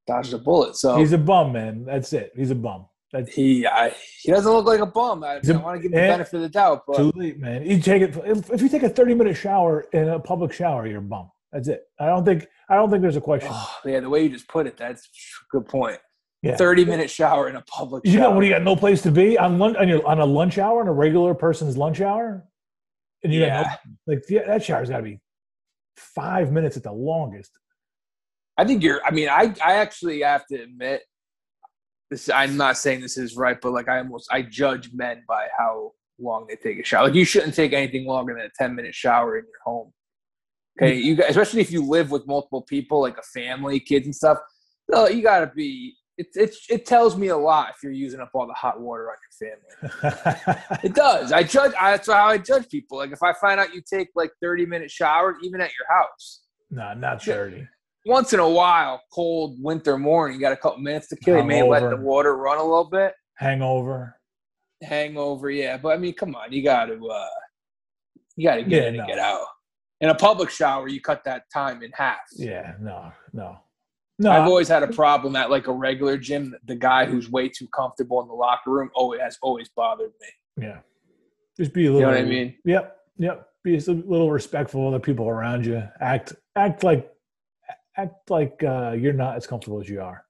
dodged 0.06 0.34
a 0.34 0.38
bullet. 0.38 0.76
So 0.76 0.98
He's 0.98 1.14
a 1.14 1.18
bum, 1.18 1.54
man. 1.54 1.86
That's 1.86 2.14
it. 2.14 2.32
He's 2.36 2.52
a 2.52 2.56
bum. 2.56 2.86
That's 3.12 3.34
he, 3.34 3.66
I, 3.66 3.92
he 4.22 4.32
doesn't 4.32 4.52
look 4.52 4.68
like 4.68 4.82
a 4.82 4.86
bum. 4.86 5.24
I, 5.24 5.40
a- 5.44 5.60
want 5.60 5.78
to 5.78 5.82
give 5.82 5.92
him 5.92 6.02
the 6.02 6.08
benefit 6.14 6.36
of 6.36 6.42
the 6.42 6.50
doubt, 6.50 6.84
but 6.86 6.98
too 6.98 7.12
late, 7.16 7.40
man. 7.40 7.66
You 7.66 7.80
take 7.80 8.04
it 8.04 8.16
if, 8.24 8.52
if 8.52 8.62
you 8.62 8.70
take 8.70 8.84
a 8.84 8.90
thirty 8.90 9.16
minute 9.16 9.36
shower 9.36 9.82
in 9.94 10.10
a 10.10 10.20
public 10.20 10.54
shower, 10.54 10.86
you're 10.86 11.00
a 11.00 11.02
bum. 11.02 11.32
That's 11.52 11.68
it. 11.68 11.82
I 12.00 12.06
don't 12.08 12.26
think 12.26 12.48
I 12.70 12.76
don't 12.76 12.90
think 12.90 13.02
there's 13.02 13.16
a 13.16 13.22
question. 13.22 13.50
oh, 13.52 13.76
yeah, 13.86 14.00
the 14.00 14.10
way 14.10 14.24
you 14.24 14.30
just 14.30 14.48
put 14.48 14.68
it, 14.68 14.78
that's 14.78 15.06
a 15.06 15.58
good 15.58 15.68
point. 15.68 15.98
yeah. 16.44 16.56
Thirty 16.56 16.86
minute 16.86 17.10
shower 17.10 17.50
in 17.50 17.56
a 17.56 17.62
public 17.64 18.06
You 18.06 18.14
shower. 18.14 18.22
got 18.22 18.36
what 18.36 18.46
you 18.46 18.52
got? 18.52 18.62
No 18.64 18.76
place 18.76 19.02
to 19.04 19.12
be 19.12 19.38
on 19.38 19.58
lunch 19.58 19.78
on 19.78 19.88
your 19.88 20.06
on 20.06 20.20
a 20.20 20.26
lunch 20.26 20.58
hour, 20.58 20.82
on 20.82 20.88
a 20.88 20.94
regular 20.94 21.34
person's 21.34 21.76
lunch 21.78 22.02
hour, 22.02 22.46
and 23.24 23.34
you 23.34 23.42
yeah, 23.42 23.64
got 23.64 23.80
no, 23.86 24.14
like 24.14 24.24
yeah, 24.30 24.46
that 24.46 24.64
shower's 24.64 24.90
got 24.90 24.98
to 24.98 25.04
be 25.04 25.20
five 25.98 26.52
minutes 26.52 26.78
at 26.78 26.84
the 26.84 26.92
longest. 26.92 27.52
I 28.58 28.66
think 28.66 28.84
you're. 28.84 29.04
I 29.04 29.12
mean, 29.12 29.30
I 29.30 29.54
I 29.64 29.76
actually 29.76 30.22
have 30.22 30.46
to 30.48 30.62
admit, 30.62 31.02
this. 32.12 32.30
I'm 32.30 32.58
not 32.58 32.78
saying 32.78 33.02
this 33.02 33.18
is 33.18 33.36
right, 33.36 33.58
but 33.60 33.72
like 33.72 33.88
I 33.90 33.98
almost 34.00 34.28
I 34.32 34.44
judge 34.44 34.92
men 34.94 35.24
by 35.28 35.48
how 35.58 35.94
long 36.20 36.46
they 36.48 36.56
take 36.58 36.78
a 36.80 36.84
shower. 36.84 37.06
Like 37.06 37.16
you 37.16 37.26
shouldn't 37.26 37.56
take 37.56 37.74
anything 37.74 38.06
longer 38.06 38.34
than 38.36 38.44
a 38.44 38.50
10 38.58 38.76
minute 38.76 38.94
shower 38.94 39.38
in 39.38 39.46
your 39.46 39.62
home. 39.64 39.94
Okay, 40.82 40.96
you 40.96 41.16
guys, 41.16 41.32
especially 41.32 41.62
if 41.62 41.72
you 41.72 41.84
live 41.86 42.10
with 42.12 42.26
multiple 42.26 42.62
people, 42.62 43.02
like 43.02 43.18
a 43.18 43.22
family, 43.24 43.80
kids, 43.80 44.06
and 44.06 44.16
stuff. 44.16 44.38
No, 44.90 45.08
you 45.08 45.22
got 45.22 45.42
to 45.42 45.48
be. 45.48 45.96
It, 46.18 46.28
it, 46.36 46.56
it 46.70 46.86
tells 46.86 47.16
me 47.18 47.28
a 47.28 47.38
lot 47.38 47.70
if 47.70 47.78
you're 47.84 47.92
using 47.94 48.20
up 48.20 48.32
all 48.34 48.46
the 48.48 48.54
hot 48.54 48.80
water 48.82 49.10
on 49.10 49.16
your 49.24 49.50
family. 49.50 50.80
It 50.84 50.94
does. 50.94 51.32
I 51.32 51.44
judge. 51.44 51.74
I, 51.80 51.92
that's 51.92 52.10
how 52.12 52.26
I 52.28 52.38
judge 52.38 52.68
people. 52.70 52.98
Like 52.98 53.12
if 53.12 53.24
I 53.24 53.34
find 53.34 53.60
out 53.60 53.74
you 53.74 53.82
take 53.82 54.10
like 54.16 54.32
30 54.42 54.66
minute 54.66 54.92
showers, 54.92 55.36
even 55.44 55.62
at 55.62 55.72
your 55.78 55.88
house, 55.98 56.42
no, 56.72 56.94
not 56.94 57.24
thirty. 57.24 57.66
once 58.06 58.34
in 58.34 58.40
a 58.40 58.50
while, 58.50 59.02
cold 59.14 59.58
winter 59.62 59.98
morning, 59.98 60.36
you 60.36 60.42
got 60.42 60.52
a 60.54 60.58
couple 60.58 60.80
minutes 60.80 61.08
to 61.10 61.16
kill. 61.16 61.38
You 61.38 61.44
may 61.44 61.64
let 61.64 61.90
the 61.90 61.98
water 61.98 62.36
run 62.38 62.58
a 62.58 62.64
little 62.64 62.90
bit, 62.90 63.14
Hangover. 63.36 64.16
hangover. 64.84 65.50
Yeah, 65.50 65.78
but 65.78 65.90
I 65.90 65.98
mean, 65.98 66.14
come 66.14 66.36
on, 66.36 66.52
you 66.52 66.64
got 66.64 66.86
to, 66.86 67.08
uh, 67.08 67.26
you 68.36 68.48
got 68.48 68.56
to 68.56 68.64
get 68.64 68.84
Yeah, 68.84 68.88
in 68.90 69.00
and 69.00 69.08
get 69.08 69.20
out. 69.20 69.46
In 70.02 70.10
a 70.10 70.16
public 70.16 70.50
shower, 70.50 70.88
you 70.88 71.02
cut 71.02 71.24
that 71.26 71.44
time 71.54 71.84
in 71.84 71.92
half. 71.92 72.20
Yeah, 72.36 72.74
no, 72.80 73.12
no, 73.34 73.58
no. 74.18 74.32
I've 74.32 74.48
always 74.48 74.68
had 74.70 74.82
a 74.82 74.88
problem 74.88 75.36
at 75.36 75.50
like 75.50 75.68
a 75.68 75.74
regular 75.74 76.18
gym. 76.18 76.56
The 76.66 76.76
guy 76.76 77.06
who's 77.06 77.30
way 77.30 77.50
too 77.50 77.68
comfortable 77.68 78.22
in 78.22 78.28
the 78.28 78.34
locker 78.34 78.72
room 78.72 78.90
always 78.96 79.20
has 79.22 79.38
always 79.42 79.70
bothered 79.76 80.12
me. 80.22 80.66
yeah, 80.68 80.78
just 81.58 81.74
be 81.74 81.88
a 81.88 81.92
little. 81.92 82.00
You 82.02 82.16
know 82.16 82.22
what 82.22 82.28
I 82.28 82.30
mean? 82.30 82.56
Yep, 82.66 82.98
yep. 83.18 83.46
Be 83.62 83.76
a 83.76 83.82
little 83.82 84.32
respectful 84.32 84.88
of 84.88 84.94
the 84.94 85.00
people 85.02 85.28
around 85.28 85.66
you. 85.66 85.84
Act, 86.00 86.34
act 86.56 86.82
like, 86.82 87.12
act 87.98 88.30
like 88.30 88.64
uh, 88.64 88.92
you're 88.98 89.12
not 89.12 89.36
as 89.36 89.46
comfortable 89.46 89.82
as 89.82 89.90
you 89.90 90.00
are. 90.02 90.24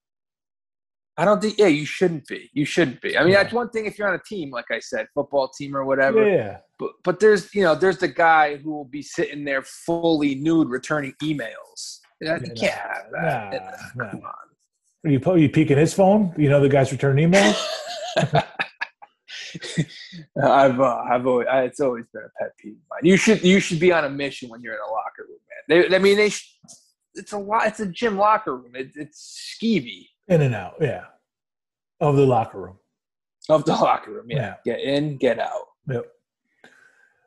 I 1.20 1.26
don't 1.26 1.42
think. 1.42 1.58
Yeah, 1.58 1.68
you 1.68 1.86
shouldn't 1.86 2.26
be. 2.28 2.50
You 2.54 2.64
shouldn't 2.64 3.02
be. 3.02 3.18
I 3.18 3.24
mean, 3.24 3.34
Yeah. 3.34 3.44
that's 3.44 3.54
one 3.54 3.70
thing 3.72 3.86
if 3.86 4.00
you're 4.00 4.08
on 4.08 4.14
a 4.14 4.24
team, 4.24 4.52
like 4.52 4.72
I 4.72 4.80
said, 4.80 5.08
football 5.14 5.50
team 5.50 5.76
or 5.76 5.84
whatever. 5.84 6.26
Yeah, 6.26 6.60
But 6.80 6.92
but 7.04 7.20
there's 7.20 7.54
you 7.54 7.62
know 7.64 7.76
there's 7.76 7.98
the 7.98 8.08
guy 8.08 8.56
who 8.56 8.72
will 8.72 8.86
be 8.86 9.02
sitting 9.02 9.44
there 9.44 9.62
fully 9.62 10.36
nude 10.36 10.70
returning 10.70 11.14
emails. 11.22 12.00
Yeah, 12.22 12.38
you 12.38 12.54
Yeah, 12.56 12.62
can't 12.62 12.74
have 12.74 13.06
that. 13.12 13.52
Nah, 13.98 14.04
nah. 14.06 14.12
Come 14.12 14.22
on. 14.24 14.34
Are 15.06 15.10
you 15.12 15.20
po- 15.20 15.36
you 15.36 15.50
peeking 15.50 15.78
his 15.78 15.94
phone? 15.94 16.34
You 16.38 16.48
know 16.48 16.62
the 16.62 16.70
guy's 16.70 16.92
returning 16.94 17.30
emails. 17.32 17.58
I've 20.42 20.80
uh, 20.80 21.04
I've 21.12 21.28
always 21.28 21.48
I, 21.52 21.64
it's 21.64 21.80
always 21.82 22.06
been 22.14 22.24
a 22.24 22.32
pet 22.44 22.52
peeve 22.58 22.74
of 22.74 22.80
mine. 22.90 23.00
You 23.04 23.18
should 23.18 23.44
you 23.44 23.60
should 23.60 23.80
be 23.80 23.92
on 23.92 24.06
a 24.06 24.10
mission 24.10 24.48
when 24.50 24.62
you're 24.62 24.74
in 24.76 24.80
a 24.80 24.92
locker 24.92 25.26
room, 25.28 25.40
man. 25.50 25.90
They, 25.90 25.96
I 25.96 26.00
mean, 26.00 26.18
they 26.18 26.30
sh- 26.30 26.56
it's 27.16 27.32
a 27.34 27.38
lot. 27.38 27.68
It's 27.68 27.80
a 27.80 27.88
gym 27.88 28.16
locker 28.18 28.56
room. 28.56 28.72
It, 28.76 28.92
it's 28.96 29.58
skeevy 29.62 30.06
In 30.30 30.42
and 30.42 30.56
out. 30.56 30.76
Yeah, 30.80 31.06
of 32.00 32.16
the 32.16 32.26
locker 32.26 32.62
room. 32.62 32.78
of 33.50 33.66
the 33.66 33.74
locker 33.74 34.12
room. 34.12 34.28
Yeah. 34.30 34.56
Yeah. 34.66 34.76
get 34.76 34.80
in, 34.82 35.18
get 35.18 35.40
out. 35.40 35.66
Yep. 35.88 36.06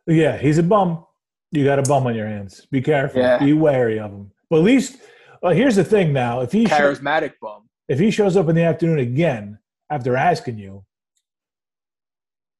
Yeah, 0.06 0.38
he's 0.38 0.58
a 0.58 0.62
bum. 0.62 1.04
You 1.50 1.64
got 1.64 1.78
a 1.78 1.82
bum 1.82 2.06
on 2.06 2.14
your 2.14 2.26
hands. 2.26 2.66
Be 2.70 2.80
careful. 2.80 3.20
Yeah. 3.20 3.38
Be 3.38 3.52
wary 3.52 3.98
of 3.98 4.10
him. 4.10 4.30
But 4.48 4.58
at 4.58 4.64
least, 4.64 4.98
well, 5.42 5.52
here's 5.52 5.76
the 5.76 5.84
thing. 5.84 6.12
Now, 6.12 6.40
if 6.40 6.52
he 6.52 6.64
Charismatic 6.64 7.34
bum. 7.40 7.68
if 7.88 7.98
he 7.98 8.10
shows 8.10 8.36
up 8.36 8.48
in 8.48 8.54
the 8.54 8.62
afternoon 8.62 9.00
again 9.00 9.58
after 9.90 10.16
asking 10.16 10.58
you, 10.58 10.84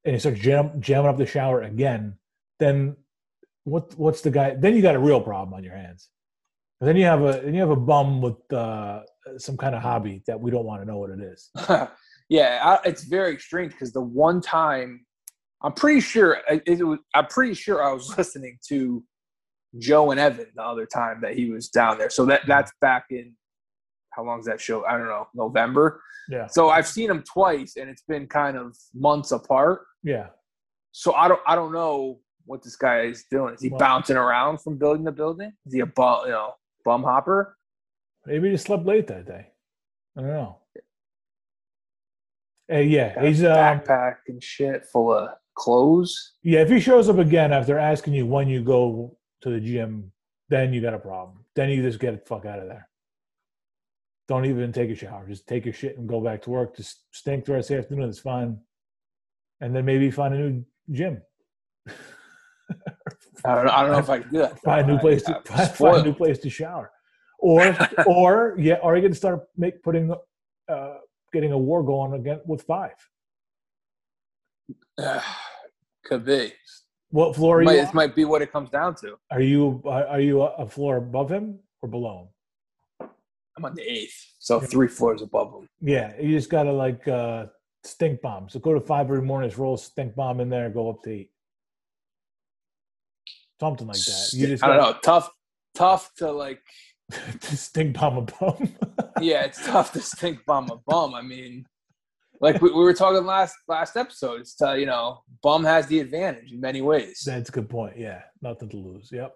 and 0.05 0.15
he 0.15 0.19
starts 0.19 0.41
jam, 0.41 0.81
jamming 0.81 1.09
up 1.09 1.17
the 1.17 1.27
shower 1.27 1.63
again, 1.63 2.15
then 2.59 2.97
what? 3.65 3.97
What's 3.97 4.23
the 4.23 4.31
guy? 4.31 4.55
Then 4.55 4.75
you 4.75 4.83
got 4.83 4.97
a 4.97 4.99
real 4.99 5.21
problem 5.21 5.55
on 5.55 5.63
your 5.63 5.77
hands. 5.77 6.09
And 6.81 6.89
then 6.89 6.97
you 6.97 7.05
have 7.05 7.23
a 7.23 7.41
then 7.45 7.55
you 7.55 7.61
have 7.61 7.71
a 7.71 7.77
bum 7.77 8.21
with 8.21 8.53
uh, 8.53 9.03
some 9.39 9.57
kind 9.57 9.75
of 9.75 9.83
hmm. 9.83 9.89
hobby 9.89 10.23
that 10.27 10.41
we 10.41 10.51
don't 10.51 10.65
want 10.65 10.83
to 10.83 10.87
know 10.87 10.99
what 10.99 11.11
it 11.11 11.21
is. 11.21 11.51
yeah, 12.29 12.61
I, 12.63 12.89
it's 12.89 13.05
very 13.05 13.39
strange 13.39 13.73
because 13.73 13.93
the 13.93 14.01
one 14.01 14.41
time, 14.41 15.05
I'm 15.63 15.73
pretty 15.73 16.01
sure 16.01 16.39
it, 16.49 16.63
it 16.67 16.83
was, 16.85 16.99
I'm 17.15 17.27
pretty 17.27 17.55
sure 17.55 17.83
I 17.83 17.93
was 17.93 18.09
listening 18.19 18.59
to 18.69 19.03
Joe 19.79 20.11
and 20.11 20.21
Evan 20.21 20.47
the 20.55 20.63
other 20.63 20.87
time 20.87 21.21
that 21.23 21.35
he 21.35 21.51
was 21.51 21.69
down 21.69 21.99
there. 21.99 22.11
So 22.11 22.27
that 22.27 22.43
that's 22.47 22.73
back 22.81 23.07
in 23.11 23.35
how 24.11 24.25
long 24.25 24.41
is 24.41 24.47
that 24.47 24.61
show? 24.61 24.85
I 24.85 24.99
don't 24.99 25.07
know, 25.07 25.27
November. 25.35 26.03
Yeah, 26.29 26.47
So 26.47 26.69
I've 26.69 26.87
seen 26.87 27.11
him 27.11 27.23
twice, 27.23 27.77
and 27.77 27.91
it's 27.91 28.03
been 28.03 28.27
kind 28.27 28.57
of 28.57 28.77
months 28.95 29.33
apart. 29.33 29.83
yeah. 30.03 30.29
So 30.95 31.15
I 31.15 31.27
don't 31.27 31.41
I 31.47 31.55
don't 31.55 31.73
know 31.73 32.21
what 32.45 32.63
this 32.63 32.77
guy 32.77 33.03
is 33.03 33.25
doing. 33.31 33.55
Is 33.55 33.63
he 33.63 33.71
Well- 33.71 33.79
bouncing 33.79 34.17
around 34.17 34.59
from 34.59 34.77
building 34.77 35.07
to 35.07 35.13
building? 35.13 35.53
Is 35.65 35.73
he 35.73 35.81
a 35.81 35.87
bum, 35.87 36.27
you 36.27 36.33
know, 36.33 36.53
bum 36.85 37.03
hopper? 37.03 37.57
Maybe 38.27 38.51
he 38.51 38.57
slept 38.57 38.85
late 38.85 39.07
that 39.09 39.27
day. 39.27 39.49
I 40.17 40.21
don't 40.21 40.31
know. 40.31 40.59
Hey, 42.69 42.85
yeah, 42.85 43.15
Got 43.15 43.25
a 43.25 43.29
he's 43.29 43.45
um, 43.45 43.51
backpack 43.51 44.17
and 44.29 44.43
shit 44.43 44.85
full 44.87 45.13
of 45.13 45.31
clothes. 45.55 46.35
Yeah, 46.43 46.61
if 46.61 46.69
he 46.69 46.81
shows 46.81 47.09
up 47.09 47.19
again 47.19 47.53
after 47.53 47.79
asking 47.79 48.15
you 48.15 48.27
when 48.27 48.49
you 48.49 48.63
go 48.63 49.17
to 49.43 49.51
the 49.51 49.61
gym, 49.61 50.13
then 50.49 50.73
you 50.73 50.81
got 50.81 50.95
a 50.95 50.99
problem. 50.99 51.45
Then 51.55 51.71
you 51.71 51.83
just 51.83 51.99
get 51.99 52.13
the 52.13 52.27
fuck 52.27 52.47
out 52.47 52.61
of 52.61 52.69
there. 52.69 52.89
Don't 54.29 54.47
even 54.47 54.73
take 54.73 54.91
a 54.91 54.95
shower. 54.95 55.27
Just 55.29 55.47
take 55.47 55.65
your 55.65 55.75
shit 55.75 55.99
and 55.99 56.09
go 56.09 56.21
back 56.21 56.43
to 56.43 56.51
work. 56.51 56.77
Just 56.77 57.01
stink 57.11 57.45
the 57.45 57.53
rest 57.53 57.71
of 57.71 57.77
the 57.77 57.83
afternoon. 57.83 58.09
It's 58.09 58.21
fine. 58.21 58.59
And 59.61 59.75
then 59.75 59.85
maybe 59.85 60.11
find 60.11 60.35
a 60.35 60.39
new 60.39 60.65
gym. 60.91 61.21
I 63.45 63.55
don't 63.55 63.67
know. 63.67 63.73
I 63.73 63.83
don't 63.83 63.93
know 63.93 63.99
if 63.99 64.09
I 64.09 64.21
can 64.21 64.31
do 64.31 64.39
that. 64.39 64.61
Find 64.61 64.89
a 64.89 64.93
new 64.93 64.99
place 64.99 65.23
to 65.25 65.41
find, 65.45 65.71
find 65.71 65.97
a 65.99 66.05
new 66.05 66.15
place 66.15 66.39
to 66.39 66.51
shower. 66.51 66.91
Or 67.43 67.77
or 68.07 68.55
yeah, 68.59 68.77
or 68.83 68.97
you 68.97 69.03
can 69.03 69.13
start 69.15 69.49
make 69.57 69.83
putting 69.83 70.15
uh 70.69 70.95
getting 71.33 71.53
a 71.53 71.59
war 71.59 71.83
going 71.83 72.15
again 72.15 72.41
with 72.47 72.63
five. 72.63 72.95
Could 76.05 76.25
be. 76.25 76.53
What 77.11 77.35
floor 77.37 77.61
are 77.61 77.65
Might, 77.65 77.75
you? 77.75 77.81
this 77.85 77.93
might 77.93 78.15
be 78.15 78.25
what 78.25 78.41
it 78.43 78.51
comes 78.53 78.71
down 78.71 78.95
to. 78.97 79.19
Are 79.31 79.41
you 79.41 79.83
are 79.87 80.21
you 80.21 80.43
a 80.43 80.67
floor 80.67 80.97
above 80.97 81.31
him 81.31 81.59
or 81.83 81.89
below 81.89 82.31
him? 83.01 83.09
I'm 83.57 83.65
on 83.67 83.75
the 83.75 83.83
eighth, 83.83 84.35
so 84.39 84.61
Yeah. 84.61 84.67
three 84.69 84.89
floors 84.89 85.21
above 85.21 85.53
him. 85.53 85.69
Yeah, 85.81 86.19
you 86.21 86.31
just 86.31 86.49
gotta 86.49 86.73
like 86.73 87.07
uh 87.09 87.47
stink 87.85 88.23
bomb. 88.23 88.49
So 88.49 88.61
go 88.61 88.73
to 88.73 88.81
five 88.81 89.07
every 89.07 89.21
morning, 89.23 89.51
just 89.51 89.59
roll 89.59 89.75
a 89.75 89.79
stink 89.79 90.15
bomb 90.15 90.41
in 90.41 90.49
there, 90.49 90.67
and 90.67 90.75
go 90.75 90.89
up 90.89 91.03
to 91.03 91.11
eight. 91.11 91.31
Something 93.61 93.89
like 93.89 93.97
that. 94.05 94.31
You 94.33 94.47
just 94.47 94.65
I 94.65 94.69
don't 94.69 94.77
know. 94.79 94.97
Tough, 95.03 95.31
tough 95.75 96.15
to 96.17 96.31
like. 96.31 96.63
stink 97.41 97.99
bomb 97.99 98.19
a 98.19 98.23
bum. 98.23 98.75
Yeah, 99.21 99.45
it's 99.45 99.65
tough 99.65 99.93
to 99.93 100.01
stink 100.01 100.45
bomb 100.47 100.69
a 100.71 100.77
bum. 100.85 101.15
I 101.15 101.23
mean, 101.23 101.65
like 102.41 102.61
we, 102.61 102.71
we 102.71 102.83
were 102.83 102.95
talking 102.95 103.25
last 103.25 103.55
last 103.69 103.97
episode. 103.97 104.41
It's 104.41 104.57
to, 104.57 104.77
you 104.77 104.87
know, 104.87 105.23
bum 105.43 105.63
has 105.63 105.87
the 105.87 106.01
advantage 106.01 106.51
in 106.51 106.61
many 106.61 106.83
ways. 106.83 107.23
That's 107.25 107.49
a 107.49 107.53
good 107.53 107.69
point. 107.69 107.97
Yeah, 107.97 108.23
nothing 108.41 108.69
to 108.71 108.77
lose. 108.77 109.11
Yep. 109.13 109.33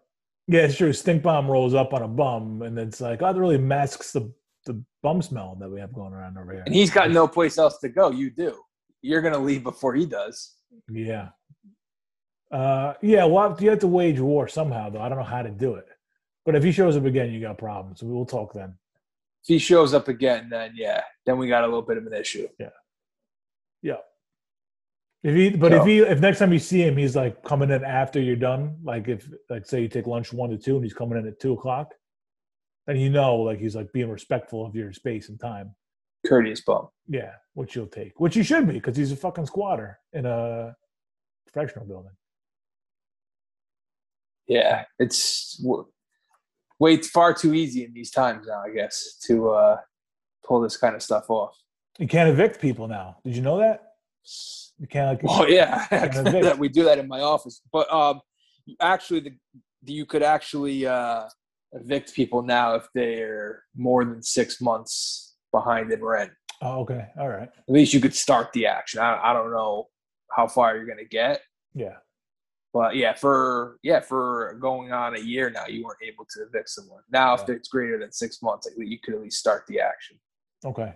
Yeah, 0.48 0.62
it's 0.62 0.76
true. 0.76 0.92
Stink 0.92 1.22
bomb 1.22 1.48
rolls 1.48 1.74
up 1.74 1.92
on 1.92 2.02
a 2.02 2.08
bum, 2.08 2.62
and 2.62 2.76
it's 2.78 3.00
like, 3.00 3.22
oh, 3.22 3.32
that 3.32 3.38
really 3.38 3.58
masks 3.58 4.12
the 4.12 4.32
the 4.64 4.82
bum 5.02 5.22
smell 5.22 5.56
that 5.60 5.70
we 5.70 5.78
have 5.78 5.92
going 5.92 6.12
around 6.12 6.36
over 6.36 6.52
here. 6.52 6.64
And 6.66 6.74
he's 6.74 6.90
got 6.90 7.10
no 7.12 7.28
place 7.28 7.58
else 7.58 7.78
to 7.78 7.88
go. 7.88 8.10
You 8.10 8.30
do. 8.30 8.58
You're 9.02 9.22
gonna 9.22 9.38
leave 9.38 9.62
before 9.62 9.94
he 9.94 10.04
does. 10.04 10.56
Yeah. 10.90 11.28
Uh, 12.50 12.94
yeah. 13.02 13.24
Well, 13.24 13.56
you 13.60 13.70
have 13.70 13.78
to 13.80 13.86
wage 13.86 14.18
war 14.18 14.48
somehow, 14.48 14.90
though. 14.90 15.00
I 15.00 15.08
don't 15.08 15.18
know 15.18 15.24
how 15.24 15.42
to 15.42 15.50
do 15.50 15.74
it. 15.74 15.86
But 16.46 16.54
if 16.54 16.62
he 16.62 16.70
shows 16.72 16.96
up 16.96 17.04
again, 17.04 17.32
you 17.32 17.40
got 17.40 17.58
problems. 17.58 18.02
We'll 18.02 18.24
talk 18.24 18.54
then. 18.54 18.74
If 19.42 19.48
he 19.48 19.58
shows 19.58 19.92
up 19.92 20.06
again, 20.08 20.48
then 20.48 20.72
yeah, 20.76 21.02
then 21.26 21.38
we 21.38 21.48
got 21.48 21.64
a 21.64 21.66
little 21.66 21.82
bit 21.82 21.98
of 21.98 22.06
an 22.06 22.14
issue. 22.14 22.46
Yeah. 22.58 22.70
Yeah. 23.82 23.96
If 25.24 25.34
he, 25.34 25.50
but 25.50 25.72
So- 25.72 25.80
if 25.80 25.86
he, 25.86 25.98
if 25.98 26.20
next 26.20 26.38
time 26.38 26.52
you 26.52 26.60
see 26.60 26.82
him, 26.82 26.96
he's 26.96 27.16
like 27.16 27.42
coming 27.42 27.70
in 27.70 27.84
after 27.84 28.20
you're 28.20 28.36
done. 28.36 28.78
Like 28.84 29.08
if, 29.08 29.28
like, 29.50 29.66
say 29.66 29.82
you 29.82 29.88
take 29.88 30.06
lunch 30.06 30.32
one 30.32 30.50
to 30.50 30.56
two, 30.56 30.76
and 30.76 30.84
he's 30.84 30.94
coming 30.94 31.18
in 31.18 31.26
at 31.26 31.40
two 31.40 31.52
o'clock, 31.52 31.92
then 32.86 32.96
you 32.96 33.10
know, 33.10 33.36
like 33.36 33.58
he's 33.58 33.74
like 33.74 33.92
being 33.92 34.08
respectful 34.08 34.64
of 34.64 34.76
your 34.76 34.92
space 34.92 35.28
and 35.28 35.40
time. 35.40 35.74
Courteous 36.24 36.60
bum. 36.60 36.88
Yeah, 37.08 37.32
which 37.54 37.74
you'll 37.74 37.86
take, 37.88 38.18
which 38.20 38.36
he 38.36 38.44
should 38.44 38.68
be, 38.68 38.74
because 38.74 38.96
he's 38.96 39.10
a 39.10 39.16
fucking 39.16 39.46
squatter 39.46 39.98
in 40.12 40.26
a 40.26 40.76
professional 41.52 41.86
building. 41.86 42.12
Yeah, 44.46 44.84
it's 45.00 45.60
way 46.78 46.96
far 46.98 47.32
too 47.32 47.54
easy 47.54 47.84
in 47.84 47.92
these 47.92 48.10
times 48.10 48.46
now. 48.46 48.62
I 48.64 48.70
guess 48.70 49.18
to 49.26 49.50
uh, 49.50 49.76
pull 50.44 50.60
this 50.60 50.76
kind 50.76 50.94
of 50.94 51.02
stuff 51.02 51.30
off. 51.30 51.56
You 51.98 52.08
can't 52.08 52.28
evict 52.28 52.60
people 52.60 52.88
now. 52.88 53.16
Did 53.24 53.36
you 53.36 53.42
know 53.42 53.58
that? 53.58 53.82
You 54.78 54.86
can't 54.86 55.06
like. 55.06 55.22
Well, 55.22 55.48
yeah, 55.48 55.86
that 55.90 56.58
we 56.58 56.68
do 56.68 56.84
that 56.84 56.98
in 56.98 57.08
my 57.08 57.20
office. 57.20 57.62
But 57.72 57.90
um, 57.92 58.20
actually, 58.80 59.20
the 59.20 59.32
you 59.86 60.04
could 60.04 60.22
actually 60.22 60.86
uh, 60.86 61.24
evict 61.72 62.14
people 62.14 62.42
now 62.42 62.74
if 62.74 62.86
they're 62.94 63.62
more 63.74 64.04
than 64.04 64.22
six 64.22 64.60
months 64.60 65.36
behind 65.52 65.92
in 65.92 66.04
rent. 66.04 66.32
Oh, 66.62 66.80
okay, 66.80 67.06
all 67.18 67.28
right. 67.28 67.48
At 67.48 67.68
least 67.68 67.94
you 67.94 68.00
could 68.00 68.14
start 68.14 68.52
the 68.52 68.66
action. 68.66 69.00
I, 69.00 69.18
I 69.22 69.32
don't 69.32 69.52
know 69.52 69.88
how 70.30 70.46
far 70.48 70.76
you're 70.76 70.86
going 70.86 70.98
to 70.98 71.04
get, 71.04 71.40
Yeah, 71.74 71.96
but 72.76 72.94
yeah, 72.94 73.14
for 73.14 73.78
yeah 73.82 74.00
for 74.00 74.58
going 74.60 74.92
on 74.92 75.16
a 75.16 75.18
year 75.18 75.48
now, 75.48 75.66
you 75.66 75.82
weren't 75.82 76.02
able 76.02 76.26
to 76.34 76.42
evict 76.42 76.68
someone. 76.68 77.00
Now, 77.10 77.32
if 77.34 77.48
it's 77.48 77.68
greater 77.68 77.98
than 77.98 78.12
six 78.12 78.42
months, 78.42 78.68
you 78.76 78.98
could 79.02 79.14
at 79.14 79.22
least 79.22 79.38
start 79.38 79.64
the 79.66 79.80
action. 79.80 80.18
okay. 80.62 80.92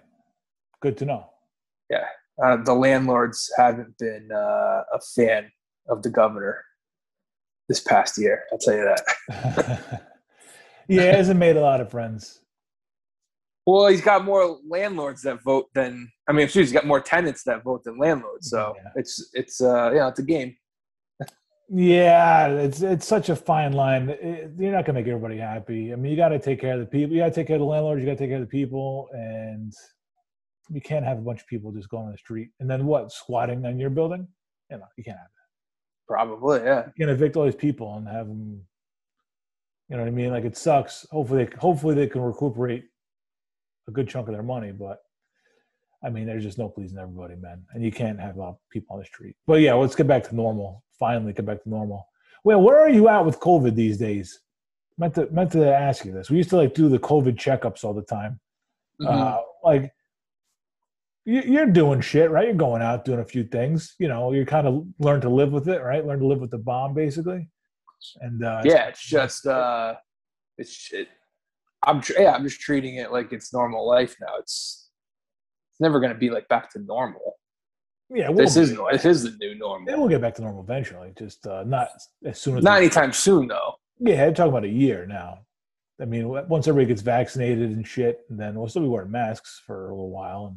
Good 0.82 0.96
to 0.98 1.04
know. 1.06 1.30
Yeah, 1.88 2.04
uh, 2.42 2.56
the 2.58 2.74
landlords 2.74 3.50
haven't 3.56 3.96
been 3.98 4.28
uh, 4.30 4.82
a 4.92 5.00
fan 5.14 5.50
of 5.88 6.02
the 6.02 6.10
governor 6.10 6.62
this 7.68 7.80
past 7.80 8.18
year. 8.18 8.44
I'll 8.52 8.58
tell 8.58 8.74
you 8.74 8.84
that. 8.84 9.02
yeah, 10.88 11.00
he 11.02 11.16
hasn't 11.16 11.38
made 11.40 11.56
a 11.56 11.60
lot 11.62 11.80
of 11.80 11.90
friends. 11.90 12.40
Well, 13.66 13.86
he's 13.88 14.00
got 14.00 14.24
more 14.24 14.58
landlords 14.68 15.22
that 15.22 15.42
vote 15.42 15.66
than 15.74 16.10
I 16.28 16.32
mean, 16.32 16.44
excuse, 16.44 16.64
me, 16.64 16.66
he's 16.66 16.72
got 16.72 16.86
more 16.86 17.00
tenants 17.00 17.42
that 17.44 17.62
vote 17.64 17.84
than 17.84 17.98
landlords. 17.98 18.50
So 18.50 18.74
Yeah. 18.76 18.90
it's 18.96 19.30
it's 19.34 19.60
uh 19.62 19.92
yeah, 19.94 20.08
it's 20.08 20.18
a 20.20 20.24
game. 20.24 20.56
Yeah, 21.72 22.48
it's 22.48 22.82
it's 22.82 23.06
such 23.06 23.28
a 23.28 23.36
fine 23.36 23.72
line. 23.72 24.08
It- 24.08 24.50
you're 24.58 24.72
not 24.72 24.84
gonna 24.84 24.98
make 24.98 25.06
everybody 25.06 25.38
happy. 25.38 25.92
I 25.92 25.96
mean, 25.96 26.10
you 26.10 26.16
got 26.16 26.30
to 26.30 26.38
take 26.40 26.60
care 26.60 26.74
of 26.74 26.80
the 26.80 26.86
people. 26.86 27.14
You 27.14 27.22
got 27.22 27.26
to 27.28 27.34
take 27.34 27.46
care 27.46 27.56
of 27.56 27.60
the 27.60 27.66
landlords. 27.66 28.00
You 28.00 28.06
got 28.06 28.12
to 28.14 28.18
take 28.18 28.30
care 28.30 28.38
of 28.42 28.42
the 28.42 28.48
people, 28.48 29.08
and 29.12 29.72
you 30.68 30.80
can't 30.80 31.04
have 31.04 31.18
a 31.18 31.20
bunch 31.20 31.40
of 31.40 31.46
people 31.46 31.70
just 31.70 31.88
going 31.88 32.06
on 32.06 32.12
the 32.12 32.18
street 32.18 32.50
and 32.60 32.68
then 32.68 32.86
what 32.86 33.12
squatting 33.12 33.64
on 33.66 33.78
your 33.78 33.90
building. 33.90 34.26
You 34.70 34.78
know, 34.78 34.84
you 34.96 35.04
can't 35.04 35.16
have 35.16 35.26
that. 35.26 36.12
Probably, 36.12 36.60
yeah. 36.60 36.86
You 36.96 37.06
can 37.06 37.08
evict 37.14 37.36
all 37.36 37.44
these 37.44 37.54
people 37.54 37.96
and 37.96 38.08
have 38.08 38.26
them. 38.26 38.60
You 39.88 39.96
know 39.96 40.02
what 40.02 40.08
I 40.08 40.12
mean? 40.12 40.30
Like 40.30 40.44
it 40.44 40.56
sucks. 40.56 41.06
Hopefully, 41.12 41.44
they, 41.44 41.56
hopefully 41.56 41.94
they 41.94 42.08
can 42.08 42.20
recuperate 42.20 42.84
a 43.88 43.92
good 43.92 44.08
chunk 44.08 44.26
of 44.28 44.34
their 44.34 44.42
money, 44.42 44.72
but 44.72 44.98
I 46.02 46.10
mean, 46.10 46.26
there's 46.26 46.44
just 46.44 46.58
no 46.58 46.68
pleasing 46.68 46.98
everybody, 46.98 47.36
man. 47.36 47.64
And 47.74 47.84
you 47.84 47.92
can't 47.92 48.18
have 48.20 48.38
a 48.38 48.54
people 48.70 48.94
on 48.94 49.00
the 49.00 49.06
street. 49.06 49.36
But 49.46 49.60
yeah, 49.60 49.74
let's 49.74 49.94
get 49.94 50.06
back 50.06 50.24
to 50.28 50.34
normal. 50.34 50.82
Finally, 51.00 51.32
get 51.32 51.46
back 51.46 51.62
to 51.64 51.68
normal. 51.68 52.06
Well, 52.44 52.62
where 52.62 52.78
are 52.78 52.88
you 52.90 53.08
at 53.08 53.24
with 53.24 53.40
COVID 53.40 53.74
these 53.74 53.98
days? 53.98 54.38
Meant 54.98 55.14
to 55.16 55.26
meant 55.32 55.50
to 55.52 55.74
ask 55.74 56.04
you 56.04 56.12
this. 56.12 56.30
We 56.30 56.36
used 56.36 56.50
to 56.50 56.56
like 56.58 56.74
do 56.74 56.88
the 56.88 56.98
COVID 56.98 57.36
checkups 57.36 57.82
all 57.82 57.94
the 57.94 58.02
time. 58.02 58.38
Mhm. 59.00 59.08
Uh, 59.08 59.40
like 59.64 59.92
you, 61.24 61.40
you're 61.40 61.66
doing 61.66 62.00
shit, 62.00 62.30
right? 62.30 62.46
You're 62.46 62.54
going 62.54 62.82
out 62.82 63.04
doing 63.04 63.20
a 63.20 63.24
few 63.24 63.44
things. 63.44 63.94
You 63.98 64.08
know, 64.08 64.32
you 64.32 64.44
kind 64.46 64.66
of 64.66 64.86
learn 64.98 65.20
to 65.22 65.28
live 65.30 65.52
with 65.52 65.68
it, 65.68 65.80
right? 65.82 66.04
Learn 66.06 66.20
to 66.20 66.26
live 66.26 66.40
with 66.40 66.50
the 66.50 66.58
bomb, 66.58 66.94
basically. 66.94 67.48
And 68.20 68.44
uh, 68.44 68.62
yeah, 68.64 68.86
it's 68.86 69.04
just 69.04 69.46
uh 69.46 69.94
it's 70.58 70.90
it, 70.92 71.08
I'm 71.82 72.00
tr- 72.02 72.18
yeah, 72.18 72.32
I'm 72.32 72.44
just 72.44 72.60
treating 72.60 72.96
it 72.96 73.10
like 73.10 73.32
it's 73.32 73.52
normal 73.52 73.86
life 73.88 74.16
now. 74.20 74.36
It's 74.38 74.90
it's 75.72 75.80
never 75.80 75.98
going 76.00 76.12
to 76.12 76.18
be 76.18 76.30
like 76.30 76.46
back 76.48 76.70
to 76.72 76.78
normal. 76.78 77.36
Yeah, 78.10 78.28
we'll, 78.28 78.38
This 78.44 78.56
is 78.56 78.76
this 78.92 79.04
is 79.04 79.22
the 79.24 79.30
new 79.38 79.54
normal. 79.54 79.88
it 79.92 79.98
will 79.98 80.08
get 80.08 80.20
back 80.20 80.34
to 80.36 80.42
normal 80.42 80.62
eventually. 80.62 81.12
Just 81.18 81.46
uh, 81.46 81.62
not 81.64 81.88
as 82.24 82.40
soon 82.40 82.58
as 82.58 82.64
Not 82.64 82.78
anytime 82.78 83.12
soon 83.12 83.46
though. 83.48 83.74
Yeah, 83.98 84.24
I'm 84.24 84.34
talking 84.34 84.50
about 84.50 84.64
a 84.64 84.68
year 84.68 85.06
now. 85.06 85.40
I 86.00 86.06
mean, 86.06 86.28
once 86.48 86.66
everybody 86.66 86.88
gets 86.88 87.02
vaccinated 87.02 87.70
and 87.70 87.86
shit, 87.86 88.20
and 88.30 88.40
then 88.40 88.54
we'll 88.54 88.68
still 88.68 88.82
be 88.82 88.88
wearing 88.88 89.10
masks 89.10 89.60
for 89.66 89.88
a 89.90 89.94
little 89.94 90.10
while. 90.10 90.46
And 90.46 90.56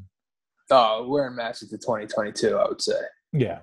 Oh, 0.71 1.05
wearing 1.07 1.35
masks 1.35 1.61
into 1.63 1.77
2022, 1.77 2.55
I 2.57 2.67
would 2.69 2.81
say. 2.81 2.99
yeah, 3.33 3.59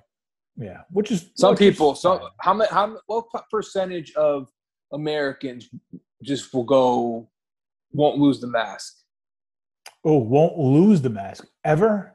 yeah, 0.57 0.83
which 0.91 1.11
is 1.11 1.31
Some 1.35 1.53
which 1.53 1.63
is 1.63 1.71
people, 1.71 1.95
some 1.95 2.21
how 2.41 2.53
many, 2.53 2.69
how 2.71 2.99
what 3.07 3.25
percentage 3.51 4.13
of 4.15 4.49
Americans 4.93 5.69
just 6.23 6.53
will 6.53 6.65
go, 6.65 7.29
won't 7.93 8.19
lose 8.19 8.41
the 8.41 8.47
mask? 8.47 8.97
oh 10.05 10.19
won't 10.19 10.59
lose 10.59 11.01
the 11.03 11.11
mask 11.11 11.47
ever. 11.65 12.15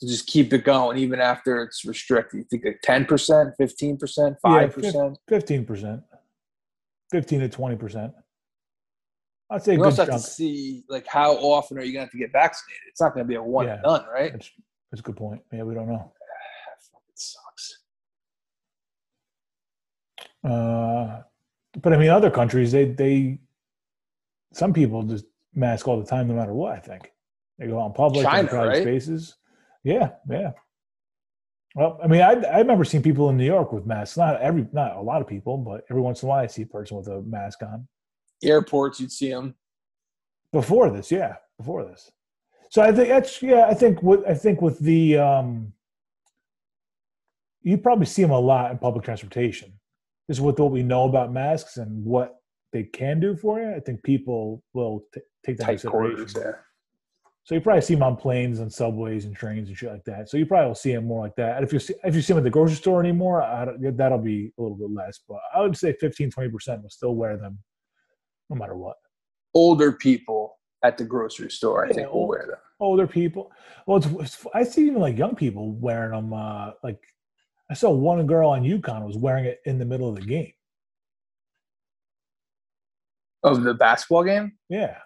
To 0.00 0.06
just 0.06 0.26
keep 0.26 0.52
it 0.52 0.62
going 0.62 0.98
even 0.98 1.20
after 1.20 1.62
it's 1.62 1.84
restricted. 1.86 2.40
You 2.40 2.44
think 2.50 2.64
like 2.66 2.80
ten 2.82 3.06
percent, 3.06 3.54
fifteen 3.56 3.96
percent, 3.96 4.36
five 4.42 4.74
percent? 4.74 5.16
Fifteen 5.26 5.64
percent, 5.64 6.02
fifteen 7.10 7.40
to 7.40 7.48
twenty 7.48 7.76
percent. 7.76 8.12
I'd 9.48 9.62
say 9.62 9.78
We 9.78 9.84
also 9.84 10.02
have 10.02 10.10
chunk. 10.10 10.22
to 10.22 10.28
see 10.28 10.84
like 10.90 11.06
how 11.06 11.32
often 11.36 11.78
are 11.78 11.82
you 11.82 11.92
going 11.94 12.00
to 12.02 12.06
have 12.06 12.10
to 12.10 12.18
get 12.18 12.30
vaccinated? 12.30 12.82
It's 12.88 13.00
not 13.00 13.14
going 13.14 13.24
to 13.24 13.28
be 13.28 13.36
a 13.36 13.42
one 13.42 13.66
Yeah. 13.66 13.74
and 13.74 13.82
done, 13.84 14.04
right? 14.12 14.32
That's, 14.32 14.50
that's 14.90 15.00
a 15.00 15.02
good 15.02 15.16
point. 15.16 15.40
Yeah, 15.50 15.62
we 15.62 15.74
don't 15.74 15.88
know. 15.88 16.12
It 17.08 17.18
sucks. 17.18 17.78
Uh, 20.44 21.22
but 21.80 21.92
I 21.94 21.96
mean, 21.96 22.10
other 22.10 22.30
countries, 22.30 22.70
they 22.72 22.84
they 22.84 23.38
some 24.52 24.74
people 24.74 25.04
just 25.04 25.24
mask 25.54 25.88
all 25.88 25.98
the 25.98 26.06
time, 26.06 26.28
no 26.28 26.34
matter 26.34 26.52
what. 26.52 26.72
I 26.74 26.80
think 26.80 27.10
they 27.58 27.66
go 27.66 27.80
out 27.80 27.86
in 27.86 27.92
public, 27.94 28.26
in 28.26 28.30
China, 28.30 28.48
crowded 28.48 28.68
right? 28.68 28.82
spaces. 28.82 29.36
Yeah, 29.86 30.10
yeah. 30.28 30.50
Well, 31.76 32.00
I 32.02 32.08
mean, 32.08 32.20
I 32.20 32.32
I 32.32 32.58
remember 32.58 32.84
seeing 32.84 33.04
people 33.04 33.30
in 33.30 33.36
New 33.36 33.46
York 33.46 33.72
with 33.72 33.86
masks. 33.86 34.16
Not 34.16 34.40
every, 34.40 34.66
not 34.72 34.96
a 34.96 35.00
lot 35.00 35.22
of 35.22 35.28
people, 35.28 35.56
but 35.58 35.84
every 35.88 36.02
once 36.02 36.22
in 36.22 36.26
a 36.26 36.30
while, 36.30 36.42
I 36.42 36.48
see 36.48 36.62
a 36.62 36.66
person 36.66 36.96
with 36.96 37.06
a 37.06 37.22
mask 37.22 37.62
on. 37.62 37.86
Airports, 38.42 38.98
you'd 38.98 39.12
see 39.12 39.30
them. 39.30 39.54
Before 40.52 40.90
this, 40.90 41.12
yeah, 41.12 41.36
before 41.56 41.84
this. 41.84 42.10
So 42.68 42.82
I 42.82 42.90
think 42.90 43.08
that's 43.08 43.40
yeah. 43.40 43.66
I 43.68 43.74
think 43.74 44.02
with 44.02 44.26
I 44.26 44.34
think 44.34 44.60
with 44.60 44.80
the 44.80 45.18
um, 45.18 45.72
you 47.62 47.78
probably 47.78 48.06
see 48.06 48.22
them 48.22 48.32
a 48.32 48.40
lot 48.40 48.72
in 48.72 48.78
public 48.78 49.04
transportation. 49.04 49.72
Just 50.28 50.40
with 50.40 50.58
what 50.58 50.72
we 50.72 50.82
know 50.82 51.04
about 51.04 51.32
masks 51.32 51.76
and 51.76 52.04
what 52.04 52.40
they 52.72 52.82
can 52.82 53.20
do 53.20 53.36
for 53.36 53.60
you, 53.60 53.72
I 53.72 53.78
think 53.78 54.02
people 54.02 54.64
will 54.74 55.04
t- 55.14 55.20
take 55.44 55.58
that 55.58 55.70
into 55.70 55.84
Tight 55.84 55.90
quarters, 55.90 56.32
consideration. 56.32 56.54
yeah. 56.56 56.65
So 57.46 57.54
you 57.54 57.60
probably 57.60 57.80
see 57.82 57.94
them 57.94 58.02
on 58.02 58.16
planes 58.16 58.58
and 58.58 58.72
subways 58.72 59.24
and 59.24 59.34
trains 59.34 59.68
and 59.68 59.78
shit 59.78 59.92
like 59.92 60.02
that. 60.06 60.28
So 60.28 60.36
you 60.36 60.46
probably 60.46 60.66
will 60.66 60.74
see 60.74 60.92
them 60.92 61.06
more 61.06 61.22
like 61.22 61.36
that. 61.36 61.56
And 61.56 61.64
if 61.64 61.72
you 61.72 61.78
see, 61.78 61.94
if 62.02 62.12
you 62.16 62.20
see 62.20 62.32
them 62.32 62.38
at 62.38 62.44
the 62.44 62.50
grocery 62.50 62.74
store 62.74 62.98
anymore, 62.98 63.40
I 63.40 63.64
don't, 63.64 63.96
that'll 63.96 64.18
be 64.18 64.52
a 64.58 64.62
little 64.62 64.76
bit 64.76 64.90
less. 64.90 65.20
But 65.28 65.38
I 65.54 65.60
would 65.60 65.76
say 65.76 65.92
15, 65.92 66.32
20 66.32 66.50
percent 66.50 66.82
will 66.82 66.90
still 66.90 67.14
wear 67.14 67.36
them, 67.36 67.60
no 68.50 68.56
matter 68.56 68.74
what. 68.74 68.96
Older 69.54 69.92
people 69.92 70.58
at 70.82 70.98
the 70.98 71.04
grocery 71.04 71.48
store, 71.52 71.84
I 71.84 71.88
Yeah, 71.90 71.94
think, 71.94 72.12
will 72.12 72.26
wear 72.26 72.46
them. 72.48 72.58
older 72.80 73.06
people. 73.06 73.52
Well, 73.86 73.98
it's, 73.98 74.06
it's 74.06 74.46
I 74.52 74.64
see 74.64 74.88
even 74.88 75.00
like 75.00 75.16
young 75.16 75.36
people 75.36 75.70
wearing 75.70 76.10
them. 76.10 76.32
Uh, 76.32 76.72
like 76.82 76.98
I 77.70 77.74
saw 77.74 77.90
one 77.92 78.26
girl 78.26 78.50
on 78.50 78.64
UConn 78.64 79.06
was 79.06 79.16
wearing 79.16 79.44
it 79.44 79.60
in 79.66 79.78
the 79.78 79.84
middle 79.84 80.08
of 80.08 80.16
the 80.16 80.22
game. 80.26 80.52
Of 83.44 83.62
the 83.62 83.72
basketball 83.74 84.24
game? 84.24 84.58
Yeah, 84.68 84.96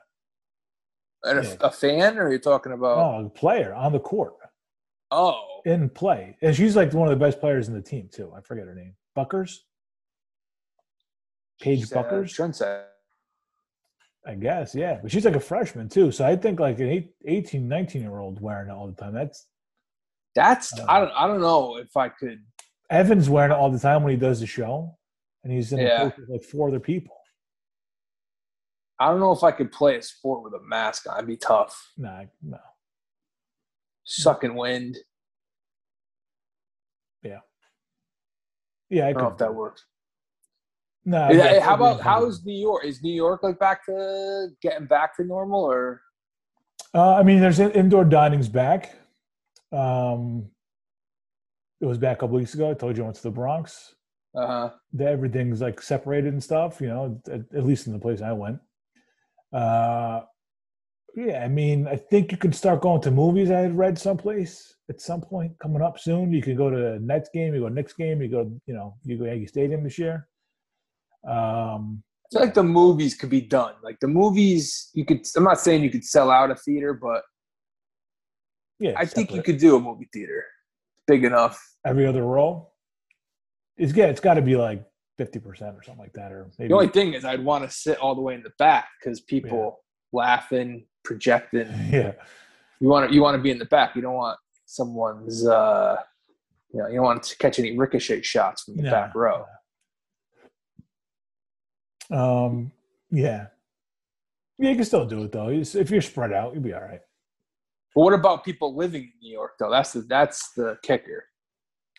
a, 1.24 1.42
Yeah. 1.42 1.56
a 1.61 1.70
fan, 1.70 2.18
or 2.18 2.26
are 2.26 2.33
you 2.33 2.38
talking 2.38 2.72
about? 2.72 2.98
Oh, 2.98 3.26
a 3.26 3.28
player 3.30 3.74
on 3.74 3.92
the 3.92 4.00
court 4.00 4.35
Oh, 5.11 5.61
in 5.64 5.88
play, 5.90 6.37
and 6.40 6.54
she's 6.54 6.76
like 6.76 6.92
one 6.92 7.09
of 7.09 7.18
the 7.18 7.24
best 7.24 7.40
players 7.40 7.68
in 7.68 7.74
the 7.74 7.83
team 7.83 8.09
too. 8.12 8.33
I 8.37 8.40
forget 8.40 8.66
her 8.66 8.74
name. 8.74 8.94
Bueckers. 9.16 9.59
Paige 11.61 11.80
she's, 11.80 11.92
uh, 11.92 12.02
Bueckers. 12.02 12.35
Trendsetter. 12.35 12.85
I 14.26 14.35
guess, 14.35 14.74
yeah. 14.74 14.98
But 15.02 15.11
she's 15.11 15.24
like 15.24 15.35
a 15.37 15.40
freshman 15.40 15.88
too. 15.88 16.12
So 16.12 16.24
I 16.26 16.37
think 16.37 16.61
like 16.61 16.78
an 16.78 16.88
eight, 16.88 17.14
18, 17.24 17.66
19 17.66 18.02
year 18.02 18.18
old 18.18 18.40
wearing 18.40 18.68
it 18.68 18.72
all 18.72 18.87
the 18.87 18.94
time. 18.94 19.14
That's 19.14 19.46
That's 20.35 20.78
Uh, 20.78 20.85
I 20.88 21.00
don't 21.00 21.12
I 21.12 21.26
don't 21.26 21.40
know 21.40 21.76
if 21.78 21.96
I 21.96 22.09
could. 22.11 22.42
Evan's 22.90 23.28
wearing 23.30 23.50
it 23.52 23.54
all 23.54 23.70
the 23.70 23.78
time 23.78 24.02
when 24.02 24.11
he 24.12 24.18
does 24.18 24.40
the 24.40 24.46
show. 24.46 24.96
And 25.42 25.52
he's 25.52 25.72
in 25.72 25.78
Yeah. 25.80 26.04
with 26.04 26.18
like 26.28 26.42
four 26.44 26.68
other 26.68 26.80
people. 26.80 27.16
I 29.01 29.09
don't 29.09 29.19
know 29.19 29.33
if 29.33 29.43
I 29.43 29.51
could 29.51 29.73
play 29.73 29.97
a 29.97 30.03
sport 30.03 30.45
with 30.45 30.53
a 30.53 30.63
mask 30.63 31.09
on. 31.09 31.17
It'd 31.17 31.27
be 31.27 31.37
tough. 31.37 31.93
Nah, 31.97 32.25
no. 32.43 32.59
Sucking 34.05 34.55
wind. 34.55 34.99
Yeah, 38.91 39.07
I 39.07 39.11
I 39.11 39.13
don't 39.13 39.23
know 39.23 39.29
if 39.31 39.39
that 39.39 39.55
works. 39.55 39.85
Nah, 41.05 41.31
yeah, 41.31 41.61
how 41.61 41.75
about 41.75 42.01
how's 42.01 42.45
New 42.45 42.59
York? 42.59 42.85
Is 42.85 43.03
New 43.03 43.15
York 43.15 43.43
like 43.43 43.59
back 43.59 43.87
to 43.87 44.49
getting 44.61 44.87
back 44.87 45.17
to 45.17 45.25
normal 45.25 45.65
or? 45.65 46.03
Uh, 46.93 47.15
I 47.15 47.23
mean, 47.23 47.41
there's 47.41 47.61
in- 47.61 47.71
indoor 47.71 48.05
dining's 48.05 48.49
back. 48.49 48.97
Um, 49.73 50.51
it 51.81 51.87
was 51.87 51.99
back 51.99 52.19
a 52.19 52.21
couple 52.21 52.37
weeks 52.37 52.55
ago. 52.55 52.71
I 52.71 52.75
told 52.75 52.97
you 52.97 53.05
I 53.05 53.07
went 53.07 53.17
to 53.17 53.23
the 53.23 53.31
Bronx. 53.31 53.95
Uh 54.35 54.47
huh. 54.47 54.71
Everything's 55.01 55.61
like 55.61 55.81
separated 55.81 56.33
and 56.33 56.43
stuff. 56.43 56.81
You 56.81 56.89
know, 56.89 57.23
at, 57.31 57.41
at 57.57 57.65
least 57.65 57.87
in 57.87 57.93
the 57.93 57.99
place 57.99 58.21
I 58.21 58.33
went. 58.33 58.59
Uh, 59.53 60.21
yeah, 61.17 61.43
I 61.43 61.49
mean, 61.49 61.89
I 61.89 61.97
think 61.97 62.31
you 62.31 62.39
can 62.39 62.53
start 62.53 62.83
going 62.83 63.01
to 63.03 63.11
movies. 63.11 63.51
I 63.51 63.61
had 63.61 63.77
read 63.77 63.99
someplace 63.99 64.75
at 64.89 65.01
some 65.01 65.21
point 65.21 65.59
coming 65.59 65.83
up 65.83 65.99
soon. 65.99 66.33
You 66.33 66.43
can 66.43 66.57
go 66.57 66.71
to 66.71 66.99
Nets 67.01 67.31
game. 67.33 67.55
You 67.55 67.61
go 67.61 67.69
to 67.69 67.75
Knicks 67.75 67.93
game. 67.93 68.23
You 68.23 68.29
go, 68.29 68.53
you 68.67 68.75
know, 68.75 68.97
you 69.05 69.19
go 69.19 69.25
Yankee 69.25 69.47
Stadium 69.47 69.83
this 69.83 69.99
year. 69.99 70.29
Um, 71.29 72.03
I 72.27 72.29
feel 72.33 72.43
like 72.43 72.55
the 72.55 72.63
movies 72.63 73.17
could 73.17 73.31
be 73.31 73.41
done. 73.41 73.75
Like 73.83 73.99
the 74.01 74.09
movies, 74.09 74.91
you 74.95 75.05
could. 75.05 75.27
I'm 75.37 75.45
not 75.45 75.61
saying 75.61 75.83
you 75.83 75.91
could 75.91 76.05
sell 76.05 76.31
out 76.31 76.51
a 76.51 76.55
theater, 76.55 76.95
but 76.95 77.23
yeah, 78.79 78.93
I 78.97 79.05
think 79.05 79.33
you 79.33 79.43
could 79.43 79.59
do 79.59 79.77
a 79.77 79.81
movie 79.81 80.09
theater 80.13 80.45
big 81.07 81.25
enough. 81.25 81.61
every 81.85 82.07
other 82.07 82.23
row. 82.23 82.69
It's 83.77 83.93
yeah, 83.95 84.07
it's 84.07 84.21
got 84.21 84.35
to 84.35 84.43
be 84.43 84.57
like 84.57 84.85
fifty 85.20 85.38
percent 85.38 85.76
or 85.76 85.83
something 85.83 86.00
like 86.02 86.14
that, 86.14 86.33
or 86.33 86.48
maybe 86.59 86.68
The 86.68 86.74
only 86.74 86.88
thing 86.88 87.12
is, 87.12 87.26
I'd 87.26 87.44
want 87.44 87.62
to 87.62 87.70
sit 87.70 87.98
all 87.98 88.14
the 88.14 88.22
way 88.22 88.33
in 88.35 88.42
the 88.42 88.52
back 88.59 88.88
because 88.98 89.20
people 89.20 89.80
laughing, 90.12 90.87
projecting. 91.04 91.68
yeah, 91.90 92.12
You 92.80 92.88
want 92.88 93.11
to 93.11 93.14
you 93.14 93.20
want 93.20 93.37
to 93.37 93.42
be 93.42 93.50
in 93.50 93.59
the 93.59 93.66
back. 93.66 93.94
You 93.94 94.00
don't 94.00 94.14
want 94.14 94.38
someone's. 94.64 95.46
uh 95.46 95.96
You 96.72 96.78
know, 96.80 96.88
you 96.88 96.94
don't 96.94 97.04
want 97.04 97.22
to 97.24 97.37
catch 97.37 97.59
any 97.59 97.76
ricochet 97.76 98.22
shots 98.22 98.62
from 98.64 98.76
the 98.78 98.85
No, 98.85 98.90
back 98.90 99.14
row. 99.14 99.44
Um, 102.11 102.72
yeah, 103.11 103.48
yeah, 104.59 104.70
you 104.70 104.76
can 104.76 104.85
still 104.85 105.04
do 105.04 105.24
it 105.24 105.33
though. 105.33 105.50
If 105.50 105.90
you're 105.90 106.00
spread 106.00 106.33
out, 106.33 106.54
you'll 106.54 106.62
be 106.62 106.72
all 106.72 106.80
right. 106.80 107.00
But 107.94 108.00
what 108.02 108.14
about 108.14 108.44
people 108.44 108.74
living 108.74 109.02
in 109.02 109.12
New 109.20 109.33
York 109.33 109.52
though? 109.59 109.70
That's 109.70 109.92
the 109.92 110.00
that's 110.02 110.52
the 110.52 110.78
kicker. 110.83 111.24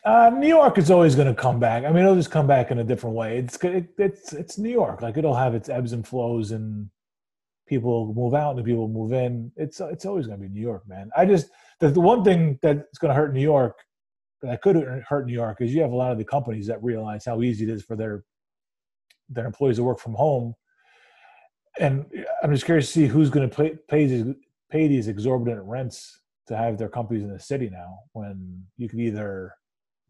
Uh, 0.04 0.32
New 0.36 0.48
York 0.48 0.78
is 0.80 0.90
always 0.90 1.16
going 1.16 1.28
to 1.28 1.40
come 1.40 1.60
back. 1.60 1.84
I 1.84 1.90
mean, 1.92 2.04
it'll 2.04 2.16
just 2.16 2.32
come 2.32 2.48
back 2.48 2.72
in 2.72 2.80
a 2.80 2.84
different 2.84 3.16
way. 3.16 3.38
It's 3.38 3.56
it, 3.64 3.90
it's 4.00 4.34
it's 4.34 4.58
New 4.58 4.72
York. 4.72 5.02
Like 5.02 5.18
it'll 5.18 5.36
have 5.36 5.54
its 5.54 5.70
ebbs 5.70 5.94
and 5.94 6.08
flows, 6.08 6.52
and 6.52 6.90
people 7.68 8.12
move 8.16 8.34
out 8.34 8.56
and 8.56 8.66
people 8.66 8.88
move 8.88 9.14
in. 9.14 9.52
It's 9.56 9.80
it's 9.80 10.06
always 10.06 10.26
going 10.26 10.40
to 10.40 10.48
be 10.48 10.52
New 10.52 10.62
York, 10.62 10.88
man. 10.88 11.12
I 11.16 11.26
just 11.26 11.50
the, 11.80 11.90
the 11.90 12.02
one 12.02 12.24
thing 12.24 12.58
that's 12.64 12.98
going 12.98 13.10
to 13.10 13.16
hurt 13.16 13.34
New 13.34 13.42
York 13.42 13.78
that 14.42 14.62
could 14.64 14.76
hurt 15.08 15.28
New 15.28 15.34
York 15.34 15.62
is 15.62 15.72
you 15.72 15.82
have 15.84 15.92
a 15.92 15.96
lot 15.96 16.12
of 16.12 16.18
the 16.18 16.26
companies 16.26 16.66
that 16.66 16.82
realize 16.84 17.24
how 17.24 17.44
easy 17.44 17.66
it 17.66 17.70
is 17.70 17.84
for 17.84 17.96
their 17.96 18.24
their 19.30 19.46
employees 19.46 19.78
to 19.78 19.84
work 19.84 20.00
from 20.00 20.16
home, 20.16 20.56
and 21.80 22.06
I'm 22.42 22.52
just 22.52 22.66
curious 22.66 22.88
to 22.88 22.92
see 22.92 23.06
who's 23.06 23.30
going 23.30 23.48
to 23.48 23.56
pay 23.56 23.78
pay 23.88 24.08
these 24.08 24.26
pay 24.72 24.88
these 24.88 25.08
exorbitant 25.08 25.62
rents 25.64 26.22
to 26.48 26.58
have 26.58 26.80
their 26.80 26.90
companies 26.90 27.24
in 27.24 27.32
the 27.32 27.40
city 27.40 27.70
now 27.70 28.00
when 28.14 28.66
you 28.78 28.90
could 28.90 29.00
either 29.00 29.54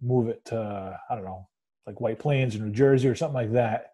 move 0.02 0.28
it 0.28 0.44
to 0.46 1.00
I 1.10 1.16
don't 1.16 1.26
know, 1.26 1.48
like 1.86 2.02
White 2.02 2.20
Plains 2.20 2.56
or 2.56 2.60
New 2.60 2.72
Jersey 2.72 3.08
or 3.08 3.16
something 3.16 3.36
like 3.36 3.54
that, 3.54 3.92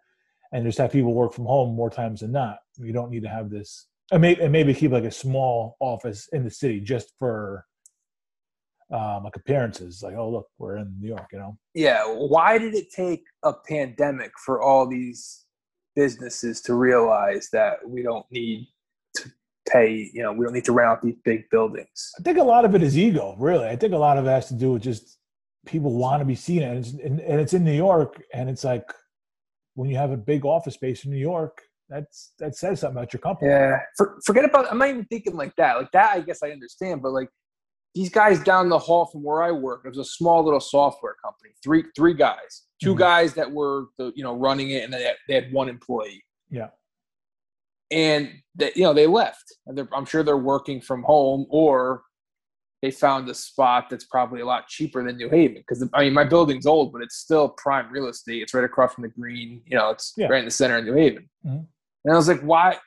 and 0.51 0.65
just 0.65 0.77
have 0.77 0.91
people 0.91 1.13
work 1.13 1.33
from 1.33 1.45
home 1.45 1.75
more 1.75 1.89
times 1.89 2.21
than 2.21 2.31
not. 2.31 2.59
You 2.77 2.93
don't 2.93 3.11
need 3.11 3.23
to 3.23 3.29
have 3.29 3.49
this, 3.49 3.87
and 4.11 4.21
maybe, 4.21 4.41
and 4.41 4.51
maybe 4.51 4.73
keep 4.73 4.91
like 4.91 5.03
a 5.03 5.11
small 5.11 5.77
office 5.79 6.27
in 6.31 6.43
the 6.43 6.51
city 6.51 6.79
just 6.79 7.13
for 7.19 7.65
um, 8.91 9.23
like 9.23 9.35
appearances. 9.35 10.01
Like, 10.01 10.15
oh 10.15 10.29
look, 10.29 10.47
we're 10.57 10.77
in 10.77 10.95
New 10.99 11.09
York, 11.09 11.27
you 11.31 11.39
know. 11.39 11.57
Yeah. 11.73 12.03
Why 12.05 12.57
did 12.57 12.73
it 12.73 12.91
take 12.91 13.23
a 13.43 13.53
pandemic 13.53 14.31
for 14.43 14.61
all 14.61 14.87
these 14.87 15.45
businesses 15.95 16.61
to 16.61 16.73
realize 16.73 17.49
that 17.51 17.77
we 17.85 18.01
don't 18.01 18.25
need 18.31 18.67
to 19.17 19.29
pay? 19.67 20.09
You 20.13 20.23
know, 20.23 20.31
we 20.31 20.45
don't 20.45 20.53
need 20.53 20.65
to 20.65 20.71
rent 20.71 20.89
out 20.89 21.01
these 21.01 21.17
big 21.23 21.49
buildings. 21.49 22.11
I 22.19 22.23
think 22.23 22.37
a 22.37 22.43
lot 22.43 22.65
of 22.65 22.75
it 22.75 22.83
is 22.83 22.97
ego, 22.97 23.35
really. 23.37 23.67
I 23.67 23.75
think 23.75 23.93
a 23.93 23.97
lot 23.97 24.17
of 24.17 24.25
it 24.25 24.29
has 24.29 24.47
to 24.47 24.53
do 24.53 24.73
with 24.73 24.83
just 24.83 25.17
people 25.67 25.93
want 25.93 26.21
to 26.21 26.25
be 26.25 26.35
seen, 26.35 26.63
and 26.63 26.79
it's, 26.79 26.91
and, 26.93 27.19
and 27.19 27.39
it's 27.39 27.53
in 27.53 27.63
New 27.63 27.75
York, 27.75 28.21
and 28.33 28.49
it's 28.49 28.63
like 28.63 28.89
when 29.75 29.89
you 29.89 29.97
have 29.97 30.11
a 30.11 30.17
big 30.17 30.45
office 30.45 30.73
space 30.73 31.05
in 31.05 31.11
New 31.11 31.17
York, 31.17 31.61
that's 31.89 32.33
that 32.39 32.55
says 32.55 32.81
something 32.81 32.97
about 32.97 33.13
your 33.13 33.19
company. 33.19 33.51
Yeah. 33.51 33.77
For, 33.95 34.19
forget 34.25 34.43
about. 34.45 34.71
I'm 34.71 34.77
not 34.77 34.89
even 34.89 35.05
thinking 35.05 35.35
like 35.35 35.55
that. 35.57 35.77
Like 35.77 35.91
that, 35.93 36.15
I 36.15 36.21
guess 36.21 36.39
I 36.43 36.49
understand. 36.49 37.01
But 37.01 37.11
like 37.11 37.29
these 37.95 38.09
guys 38.09 38.39
down 38.39 38.69
the 38.69 38.79
hall 38.79 39.05
from 39.05 39.23
where 39.23 39.43
I 39.43 39.51
work, 39.51 39.81
it 39.85 39.89
was 39.89 39.97
a 39.97 40.03
small 40.03 40.43
little 40.43 40.59
software 40.59 41.15
company. 41.23 41.51
Three 41.63 41.83
three 41.95 42.13
guys, 42.13 42.63
2 42.83 42.93
Mhm. 42.93 42.97
guys 42.97 43.33
that 43.35 43.51
were 43.51 43.85
the 43.97 44.11
you 44.15 44.23
know 44.23 44.35
running 44.35 44.71
it, 44.71 44.83
and 44.83 44.93
they 44.93 45.03
had, 45.03 45.15
they 45.27 45.35
had 45.35 45.53
one 45.53 45.69
employee. 45.69 46.23
Yeah. 46.49 46.69
And 47.89 48.33
they, 48.55 48.71
you 48.75 48.83
know 48.83 48.93
they 48.93 49.07
left, 49.07 49.45
and 49.65 49.77
they're, 49.77 49.87
I'm 49.93 50.05
sure 50.05 50.23
they're 50.23 50.37
working 50.37 50.81
from 50.81 51.03
home 51.03 51.45
or 51.49 52.03
they 52.81 52.91
found 52.91 53.27
a 53.29 53.33
spot 53.33 53.89
that's 53.89 54.05
probably 54.05 54.41
a 54.41 54.45
lot 54.45 54.67
cheaper 54.67 55.03
than 55.03 55.17
New 55.17 55.29
Haven 55.29 55.57
because 55.57 55.87
I 55.93 56.03
mean 56.03 56.13
my 56.13 56.23
building's 56.23 56.65
old, 56.65 56.93
but 56.93 57.01
it's 57.01 57.15
still 57.15 57.49
prime 57.49 57.91
real 57.91 58.07
estate. 58.07 58.41
It's 58.43 58.53
right 58.53 58.63
across 58.63 58.93
from 58.93 59.03
the 59.03 59.09
green. 59.09 59.61
You 59.65 59.77
know, 59.77 59.89
it's 59.89 60.13
Yeah. 60.17 60.27
right 60.27 60.39
in 60.39 60.45
the 60.45 60.51
center 60.51 60.77
of 60.77 60.85
New 60.85 60.93
Haven. 60.93 61.29
Mhm. 61.45 61.65
And 62.05 62.13
I 62.13 62.15
was 62.17 62.27
like, 62.27 62.41
why? 62.41 62.77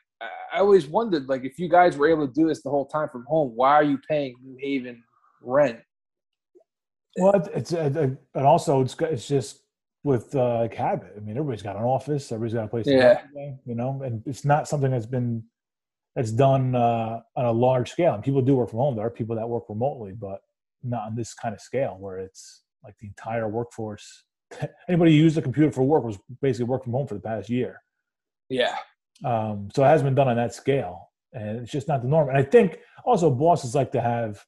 I- 0.53 0.59
always 0.59 0.85
wondered, 0.85 1.27
like, 1.29 1.43
if 1.45 1.57
you 1.57 1.69
guys 1.69 1.97
were 1.97 2.07
able 2.09 2.27
to 2.27 2.33
do 2.33 2.47
this 2.47 2.61
the 2.61 2.69
whole 2.69 2.85
time 2.85 3.07
from 3.09 3.23
home, 3.25 3.53
why 3.55 3.71
are 3.73 3.83
you 3.83 3.97
paying 4.09 4.35
New 4.43 4.57
Haven 4.59 5.01
rent? 5.41 5.79
Well, 7.17 7.33
it- 7.35 7.51
it's 7.53 7.73
uh, 7.73 7.89
uh, 7.95 8.37
and 8.37 8.45
also 8.45 8.81
it's 8.81 8.95
it's 9.01 9.27
just 9.27 9.63
with 10.03 10.33
uh, 10.35 10.59
like 10.59 10.73
habit. 10.73 11.13
I 11.15 11.19
mean, 11.19 11.37
everybody's 11.37 11.61
got 11.61 11.75
an 11.75 11.83
office, 11.83 12.31
everybody's 12.31 12.53
got 12.53 12.65
a 12.65 12.67
place 12.67 12.85
to 12.85 12.91
Yeah. 12.93 13.21
today, 13.21 13.57
you 13.65 13.75
know, 13.75 14.01
and 14.03 14.23
it's 14.25 14.45
not 14.45 14.67
something 14.67 14.91
that's 14.91 15.05
been 15.05 15.43
that's 16.15 16.31
done 16.31 16.75
uh, 16.75 17.21
on 17.35 17.45
a 17.45 17.51
large 17.51 17.91
scale. 17.91 18.13
And 18.13 18.23
people 18.23 18.41
do 18.41 18.55
work 18.55 18.69
from 18.69 18.79
home. 18.79 18.95
There 18.95 19.05
are 19.05 19.11
people 19.11 19.35
that 19.35 19.47
work 19.47 19.69
remotely, 19.69 20.13
but 20.13 20.41
not 20.83 21.03
on 21.03 21.15
this 21.15 21.33
kind 21.33 21.53
of 21.53 21.61
scale 21.61 21.97
where 21.99 22.17
it's 22.17 22.63
like 22.83 22.95
the 22.99 23.07
entire 23.07 23.47
workforce. 23.47 24.23
Anybody 24.89 25.11
who 25.11 25.23
used 25.23 25.37
a 25.37 25.41
computer 25.41 25.71
for 25.71 25.83
work 25.83 26.03
was 26.03 26.17
basically 26.41 26.65
work 26.65 26.83
from 26.83 26.93
home 26.93 27.07
for 27.07 27.13
the 27.13 27.21
past 27.21 27.49
year. 27.49 27.81
Yeah, 28.49 28.75
Um, 29.23 29.69
so 29.73 29.83
it 29.83 29.87
hasn't 29.87 30.07
been 30.07 30.15
done 30.15 30.27
on 30.27 30.35
that 30.35 30.53
scale, 30.53 31.09
and 31.31 31.59
it's 31.59 31.71
just 31.71 31.87
not 31.87 32.01
the 32.01 32.09
norm. 32.09 32.27
And 32.27 32.37
I 32.37 32.43
think 32.43 32.79
also 33.05 33.29
bosses 33.31 33.73
like 33.75 33.93
to 33.93 34.01
have, 34.01 34.43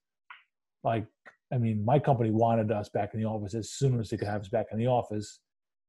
like, 0.83 1.05
I 1.53 1.57
mean, 1.57 1.85
my 1.85 1.99
company 1.99 2.29
wanted 2.31 2.69
us 2.69 2.89
back 2.89 3.13
in 3.13 3.21
the 3.21 3.27
office 3.27 3.53
as 3.53 3.71
soon 3.71 3.99
as 4.01 4.09
they 4.09 4.17
could 4.17 4.27
have 4.27 4.41
us 4.41 4.49
back 4.49 4.65
in 4.73 4.77
the 4.77 4.87
office, 4.87 5.39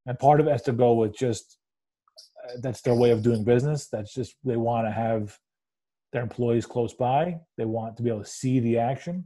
and 0.06 0.16
part 0.16 0.38
of 0.38 0.46
it 0.46 0.50
has 0.50 0.62
to 0.62 0.72
go 0.72 0.92
with 0.92 1.16
just 1.16 1.58
uh, 2.44 2.52
that's 2.60 2.82
their 2.82 2.94
way 2.94 3.10
of 3.10 3.22
doing 3.24 3.42
business. 3.42 3.88
That's 3.88 4.14
just 4.14 4.36
they 4.44 4.56
want 4.56 4.86
to 4.86 4.92
have 4.92 5.36
their 6.14 6.22
employees 6.22 6.64
close 6.64 6.94
by. 6.94 7.40
They 7.58 7.64
want 7.64 7.96
to 7.96 8.02
be 8.04 8.08
able 8.08 8.22
to 8.22 8.30
see 8.30 8.60
the 8.60 8.78
action. 8.78 9.24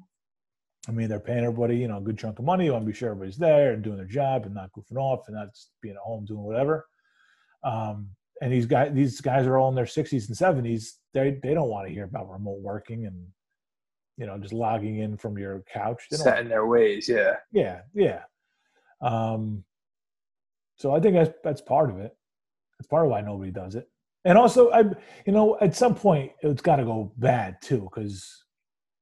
I 0.88 0.90
mean, 0.90 1.08
they're 1.08 1.20
paying 1.20 1.44
everybody, 1.44 1.76
you 1.76 1.86
know, 1.86 1.98
a 1.98 2.00
good 2.00 2.18
chunk 2.18 2.38
of 2.38 2.46
money. 2.46 2.64
You 2.64 2.72
want 2.72 2.86
to 2.86 2.90
be 2.90 2.96
sure 2.96 3.10
everybody's 3.10 3.36
there 3.36 3.74
and 3.74 3.84
doing 3.84 3.98
their 3.98 4.06
job 4.06 4.46
and 4.46 4.54
not 4.54 4.70
goofing 4.72 4.96
off 4.96 5.28
and 5.28 5.36
not 5.36 5.52
just 5.54 5.70
being 5.82 5.96
at 5.96 6.00
home 6.00 6.24
doing 6.24 6.42
whatever. 6.42 6.86
Um, 7.62 8.08
and 8.40 8.50
these 8.50 8.64
guys, 8.64 8.92
these 8.94 9.20
guys 9.20 9.46
are 9.46 9.58
all 9.58 9.68
in 9.68 9.74
their 9.74 9.86
sixties 9.86 10.28
and 10.28 10.36
seventies. 10.36 10.98
They 11.12 11.38
they 11.42 11.52
don't 11.52 11.68
want 11.68 11.88
to 11.88 11.92
hear 11.92 12.04
about 12.04 12.30
remote 12.30 12.60
working 12.62 13.04
and 13.04 13.26
you 14.16 14.24
know 14.24 14.38
just 14.38 14.54
logging 14.54 15.00
in 15.00 15.18
from 15.18 15.36
your 15.36 15.62
couch. 15.70 16.06
They 16.10 16.16
set 16.16 16.38
in 16.38 16.48
their 16.48 16.66
ways. 16.66 17.06
Yeah, 17.06 17.36
yeah, 17.52 17.80
yeah. 17.92 18.22
Um, 19.02 19.62
so 20.76 20.94
I 20.94 21.00
think 21.00 21.16
that's 21.16 21.36
that's 21.44 21.60
part 21.60 21.90
of 21.90 21.98
it. 21.98 22.16
That's 22.78 22.88
part 22.88 23.04
of 23.04 23.10
why 23.10 23.20
nobody 23.20 23.50
does 23.50 23.74
it. 23.74 23.90
And 24.24 24.36
also, 24.36 24.70
I, 24.70 24.80
you 25.26 25.32
know, 25.32 25.56
at 25.60 25.74
some 25.76 25.94
point 25.94 26.32
it's 26.42 26.62
got 26.62 26.76
to 26.76 26.84
go 26.84 27.12
bad 27.16 27.60
too, 27.62 27.88
because, 27.92 28.44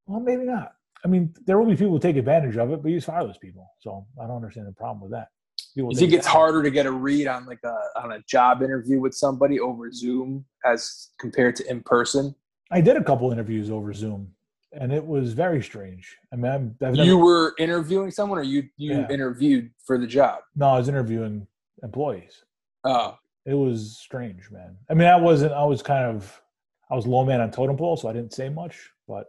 well, 0.06 0.20
maybe 0.20 0.44
not. 0.44 0.74
I 1.04 1.08
mean, 1.08 1.34
there 1.46 1.58
will 1.58 1.66
be 1.66 1.76
people 1.76 1.92
who 1.92 1.98
take 1.98 2.16
advantage 2.16 2.56
of 2.56 2.70
it, 2.72 2.82
but 2.82 2.88
you 2.90 2.96
just 2.96 3.06
fire 3.06 3.24
those 3.24 3.38
people. 3.38 3.68
So 3.80 4.06
I 4.22 4.26
don't 4.26 4.36
understand 4.36 4.66
the 4.66 4.72
problem 4.72 5.00
with 5.00 5.12
that. 5.12 5.28
People 5.74 5.92
you 5.92 5.98
think 5.98 6.12
it's 6.12 6.26
harder 6.26 6.62
to 6.62 6.70
get 6.70 6.84
a 6.86 6.90
read 6.90 7.26
on 7.26 7.46
like 7.46 7.60
a 7.64 7.76
on 8.02 8.12
a 8.12 8.20
job 8.28 8.62
interview 8.62 9.00
with 9.00 9.14
somebody 9.14 9.58
over 9.58 9.90
Zoom 9.90 10.44
as 10.64 11.10
compared 11.18 11.56
to 11.56 11.70
in 11.70 11.82
person? 11.82 12.34
I 12.70 12.80
did 12.80 12.96
a 12.96 13.04
couple 13.04 13.30
interviews 13.32 13.70
over 13.70 13.92
Zoom, 13.94 14.32
and 14.72 14.92
it 14.92 15.04
was 15.04 15.32
very 15.32 15.62
strange. 15.62 16.14
I 16.32 16.36
mean, 16.36 16.50
I've 16.52 16.94
never, 16.94 17.04
You 17.04 17.18
were 17.18 17.54
interviewing 17.58 18.10
someone, 18.10 18.38
or 18.38 18.42
you 18.42 18.64
you 18.76 18.92
Yeah. 19.00 19.08
interviewed 19.10 19.70
for 19.86 19.96
the 19.98 20.06
job? 20.06 20.40
no, 20.56 20.66
I 20.68 20.78
was 20.78 20.88
interviewing 20.88 21.46
employees. 21.82 22.42
Oh, 22.84 23.16
It 23.46 23.54
was 23.54 23.96
strange, 23.98 24.50
man. 24.50 24.76
I 24.90 24.94
mean, 24.94 25.06
I 25.06 25.16
wasn't. 25.16 25.52
I 25.52 25.64
was 25.64 25.80
kind 25.80 26.04
of. 26.04 26.42
I 26.90 26.94
was 26.94 27.06
low 27.06 27.24
man 27.24 27.40
on 27.40 27.50
totem 27.50 27.76
pole, 27.76 27.96
so 27.96 28.08
I 28.08 28.12
didn't 28.12 28.34
say 28.34 28.48
much. 28.48 28.90
But 29.06 29.26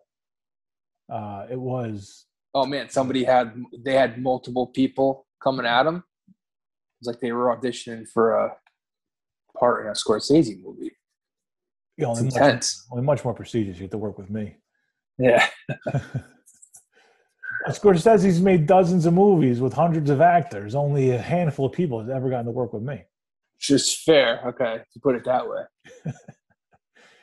uh, 1.11 1.45
it 1.49 1.59
was. 1.59 2.25
oh 2.55 2.65
man! 2.65 2.89
Somebody 2.89 3.23
had 3.23 3.63
they 3.77 3.93
had 3.93 4.21
multiple 4.21 4.67
people 4.67 5.27
coming 5.41 5.67
at 5.67 5.83
them. 5.83 6.03
It 6.27 6.33
was 7.01 7.07
like 7.07 7.19
they 7.19 7.31
were 7.31 7.55
auditioning 7.55 8.07
for 8.07 8.31
a 8.31 8.55
part 9.59 9.85
in 9.85 9.91
a 9.91 9.93
Scorsese 9.93 10.61
movie. 10.63 10.91
It's 11.97 12.07
only 12.07 12.23
much, 12.23 12.33
intense. 12.33 12.87
only 12.91 13.03
much 13.03 13.23
more 13.23 13.33
prestigious. 13.35 13.77
You 13.77 13.83
have 13.83 13.91
to 13.91 13.97
work 13.99 14.17
with 14.17 14.29
me. 14.29 14.55
Yeah. 15.19 15.47
Scorsese's 17.69 18.41
made 18.41 18.65
dozens 18.65 19.05
of 19.05 19.13
movies 19.13 19.59
with 19.59 19.73
hundreds 19.73 20.09
of 20.09 20.21
actors. 20.21 20.73
Only 20.73 21.11
a 21.11 21.21
handful 21.21 21.65
of 21.67 21.73
people 21.73 21.99
has 21.99 22.09
ever 22.09 22.29
gotten 22.29 22.45
to 22.45 22.51
work 22.51 22.73
with 22.73 22.83
me. 22.83 23.03
Just 23.59 24.03
fair, 24.03 24.41
okay, 24.47 24.81
to 24.93 24.99
put 24.99 25.15
it 25.15 25.25
that 25.25 25.47
way. 25.47 25.63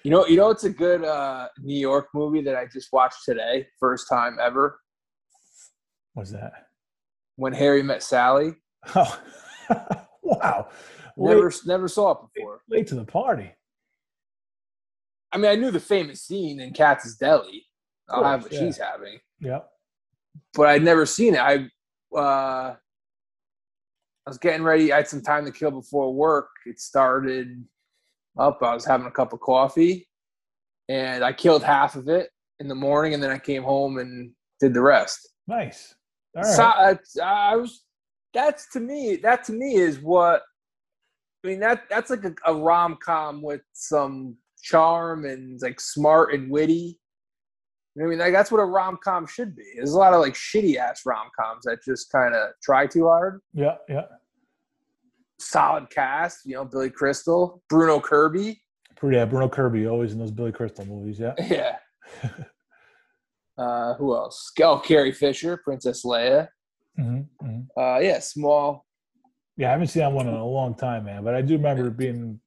you 0.04 0.10
know, 0.10 0.26
you 0.26 0.36
know, 0.36 0.50
it's 0.50 0.64
a 0.64 0.70
good 0.70 1.04
uh, 1.04 1.48
New 1.60 1.78
York 1.78 2.08
movie 2.14 2.42
that 2.42 2.56
I 2.56 2.66
just 2.66 2.88
watched 2.92 3.24
today, 3.24 3.66
first 3.78 4.08
time 4.08 4.38
ever. 4.40 4.78
What's 6.14 6.32
that? 6.32 6.52
When 7.36 7.52
Harry 7.52 7.82
Met 7.82 8.02
Sally. 8.02 8.54
Oh, 8.94 9.18
wow! 10.22 10.68
Never, 11.16 11.44
late, 11.48 11.60
never 11.64 11.88
saw 11.88 12.10
it 12.12 12.18
before. 12.34 12.60
late 12.68 12.86
to 12.88 12.94
the 12.96 13.04
party. 13.04 13.50
I 15.32 15.38
mean, 15.38 15.50
I 15.50 15.54
knew 15.54 15.70
the 15.70 15.80
famous 15.80 16.22
scene 16.22 16.60
in 16.60 16.72
Katz's 16.74 17.16
Deli. 17.16 17.64
I'll 18.10 18.20
course, 18.20 18.26
have 18.30 18.42
what 18.42 18.52
yeah. 18.52 18.58
she's 18.60 18.76
having, 18.76 19.18
Yep. 19.40 19.68
but 20.52 20.68
I'd 20.68 20.82
never 20.82 21.06
seen 21.06 21.34
it. 21.34 21.40
I, 21.40 22.18
uh, 22.18 22.76
I 24.26 24.30
was 24.30 24.38
getting 24.38 24.62
ready. 24.62 24.92
I 24.92 24.96
had 24.96 25.08
some 25.08 25.20
time 25.20 25.44
to 25.44 25.52
kill 25.52 25.70
before 25.70 26.12
work. 26.14 26.48
It 26.64 26.80
started 26.80 27.62
up. 28.38 28.58
I 28.62 28.74
was 28.74 28.86
having 28.86 29.06
a 29.06 29.10
cup 29.10 29.32
of 29.32 29.40
coffee, 29.40 30.08
and 30.88 31.22
I 31.22 31.32
killed 31.32 31.62
half 31.62 31.94
of 31.94 32.08
it 32.08 32.30
in 32.60 32.68
the 32.68 32.74
morning, 32.74 33.14
and 33.14 33.22
then 33.22 33.30
I 33.30 33.38
came 33.38 33.62
home 33.62 33.98
and 33.98 34.32
did 34.60 34.72
the 34.72 34.80
rest. 34.80 35.28
Nice. 35.46 35.94
All 36.36 36.42
right. 36.42 37.00
So, 37.06 37.22
I, 37.22 37.52
I 37.52 37.56
was. 37.56 37.82
That's 38.32 38.70
to 38.72 38.80
me. 38.80 39.16
That 39.16 39.44
to 39.44 39.52
me 39.52 39.74
is 39.76 40.00
what. 40.00 40.42
I 41.44 41.48
mean 41.48 41.60
that 41.60 41.82
that's 41.90 42.08
like 42.08 42.24
a, 42.24 42.34
a 42.46 42.54
rom 42.54 42.96
com 43.04 43.42
with 43.42 43.60
some 43.74 44.38
charm 44.62 45.26
and 45.26 45.60
like 45.60 45.78
smart 45.78 46.32
and 46.32 46.50
witty. 46.50 46.98
You 47.94 48.02
know 48.02 48.06
what 48.06 48.08
I 48.08 48.10
mean, 48.10 48.18
like 48.18 48.32
that's 48.32 48.50
what 48.50 48.58
a 48.60 48.64
rom 48.64 48.98
com 49.04 49.26
should 49.26 49.54
be. 49.54 49.64
There's 49.76 49.92
a 49.92 49.98
lot 49.98 50.14
of 50.14 50.20
like 50.20 50.34
shitty 50.34 50.76
ass 50.76 51.02
rom 51.06 51.28
coms 51.38 51.64
that 51.64 51.78
just 51.84 52.10
kind 52.10 52.34
of 52.34 52.50
try 52.62 52.86
too 52.86 53.04
hard. 53.06 53.40
yeah. 53.52 53.76
Yeah. 53.88 54.02
Solid 55.38 55.90
cast, 55.90 56.40
you 56.46 56.54
know, 56.54 56.64
Billy 56.64 56.90
Crystal, 56.90 57.62
Bruno 57.68 58.00
Kirby. 58.00 58.60
Yeah. 59.02 59.24
Bruno 59.26 59.48
Kirby 59.48 59.86
always 59.86 60.12
in 60.12 60.18
those 60.18 60.30
Billy 60.30 60.52
Crystal 60.52 60.84
movies. 60.86 61.18
Yeah. 61.20 61.34
Yeah. 61.50 61.76
uh, 63.58 63.94
who 63.94 64.14
else? 64.14 64.50
Oh, 64.62 64.78
Carrie 64.78 65.12
Fisher, 65.12 65.56
Princess 65.62 66.04
Leia. 66.04 66.48
hmm 66.96 67.20
hmm 67.40 67.60
Uh, 67.78 67.98
yeah, 67.98 68.18
small. 68.18 68.86
Yeah. 69.56 69.68
I 69.68 69.72
haven't 69.72 69.88
seen 69.88 70.00
that 70.00 70.12
one 70.12 70.26
in 70.26 70.34
a 70.34 70.44
long 70.44 70.74
time, 70.74 71.04
man. 71.04 71.22
But 71.24 71.34
I 71.34 71.42
do 71.42 71.54
remember 71.56 71.86
it 71.88 71.96
being 71.96 72.40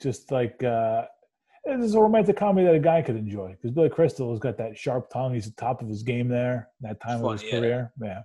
just 0.00 0.30
like. 0.30 0.62
uh 0.62 1.04
this 1.64 1.84
is 1.84 1.94
a 1.94 2.00
romantic 2.00 2.36
comedy 2.36 2.66
that 2.66 2.74
a 2.74 2.80
guy 2.80 3.02
could 3.02 3.16
enjoy 3.16 3.50
because 3.50 3.70
Billy 3.70 3.88
Crystal 3.88 4.30
has 4.30 4.38
got 4.38 4.56
that 4.58 4.78
sharp 4.78 5.10
tongue. 5.10 5.34
He's 5.34 5.46
at 5.46 5.56
the 5.56 5.60
top 5.60 5.82
of 5.82 5.88
his 5.88 6.02
game 6.02 6.28
there, 6.28 6.68
that 6.80 7.00
time 7.00 7.24
of 7.24 7.32
his 7.32 7.42
yeah. 7.42 7.50
career. 7.50 7.92
Yeah. 8.00 8.22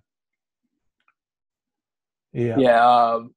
Yeah. 2.33 2.57
Yeah, 2.57 3.13
um, 3.13 3.33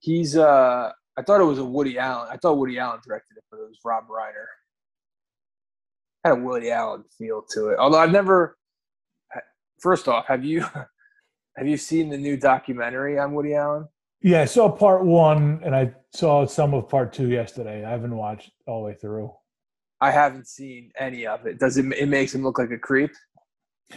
he's. 0.00 0.36
Uh, 0.36 0.90
I 1.16 1.22
thought 1.22 1.40
it 1.40 1.44
was 1.44 1.58
a 1.58 1.64
Woody 1.64 1.98
Allen. 1.98 2.28
I 2.30 2.36
thought 2.36 2.58
Woody 2.58 2.78
Allen 2.78 3.00
directed 3.06 3.36
it, 3.36 3.44
but 3.50 3.58
it 3.58 3.68
was 3.68 3.78
Rob 3.84 4.08
Reiner. 4.08 4.46
Had 6.24 6.38
a 6.38 6.42
Woody 6.42 6.70
Allen 6.70 7.04
feel 7.16 7.44
to 7.50 7.68
it. 7.68 7.78
Although 7.78 7.98
I've 7.98 8.10
never. 8.10 8.56
First 9.80 10.08
off, 10.08 10.26
have 10.26 10.44
you 10.44 10.60
have 11.56 11.66
you 11.66 11.76
seen 11.76 12.08
the 12.08 12.18
new 12.18 12.36
documentary 12.36 13.18
on 13.18 13.34
Woody 13.34 13.54
Allen? 13.54 13.88
Yeah, 14.22 14.42
I 14.42 14.44
saw 14.44 14.70
part 14.70 15.04
one 15.04 15.60
and 15.64 15.74
I 15.74 15.92
saw 16.12 16.46
some 16.46 16.74
of 16.74 16.88
part 16.88 17.12
two 17.12 17.28
yesterday. 17.28 17.84
I 17.84 17.90
haven't 17.90 18.16
watched 18.16 18.52
all 18.66 18.80
the 18.80 18.86
way 18.86 18.94
through. 18.94 19.32
I 20.00 20.10
haven't 20.10 20.46
seen 20.46 20.90
any 20.98 21.26
of 21.26 21.46
it. 21.46 21.58
Does 21.58 21.76
it? 21.76 21.86
It 21.92 22.08
makes 22.08 22.34
him 22.34 22.42
look 22.42 22.58
like 22.58 22.70
a 22.70 22.78
creep. 22.78 23.10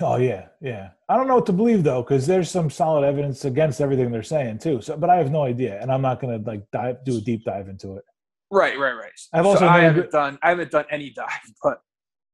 Oh 0.01 0.17
yeah, 0.17 0.47
yeah. 0.61 0.89
I 1.07 1.15
don't 1.15 1.27
know 1.27 1.35
what 1.35 1.45
to 1.47 1.53
believe 1.53 1.83
though, 1.83 2.01
because 2.01 2.27
there's 2.27 2.49
some 2.49 2.69
solid 2.69 3.05
evidence 3.05 3.45
against 3.45 3.81
everything 3.81 4.11
they're 4.11 4.23
saying 4.23 4.59
too. 4.59 4.81
So, 4.81 4.97
but 4.97 5.09
I 5.09 5.15
have 5.15 5.31
no 5.31 5.43
idea, 5.43 5.79
and 5.81 5.91
I'm 5.91 6.01
not 6.01 6.19
gonna 6.19 6.37
like 6.37 6.63
dive, 6.71 7.03
do 7.05 7.17
a 7.17 7.21
deep 7.21 7.43
dive 7.45 7.69
into 7.69 7.95
it. 7.95 8.03
Right, 8.51 8.77
right, 8.77 8.93
right. 8.93 9.11
I've 9.33 9.45
So 9.45 9.49
also 9.49 9.67
I 9.67 9.81
haven't 9.81 10.11
done 10.11 10.37
I 10.43 10.49
haven't 10.49 10.71
done 10.71 10.85
any 10.91 11.11
dive, 11.11 11.29
but 11.63 11.81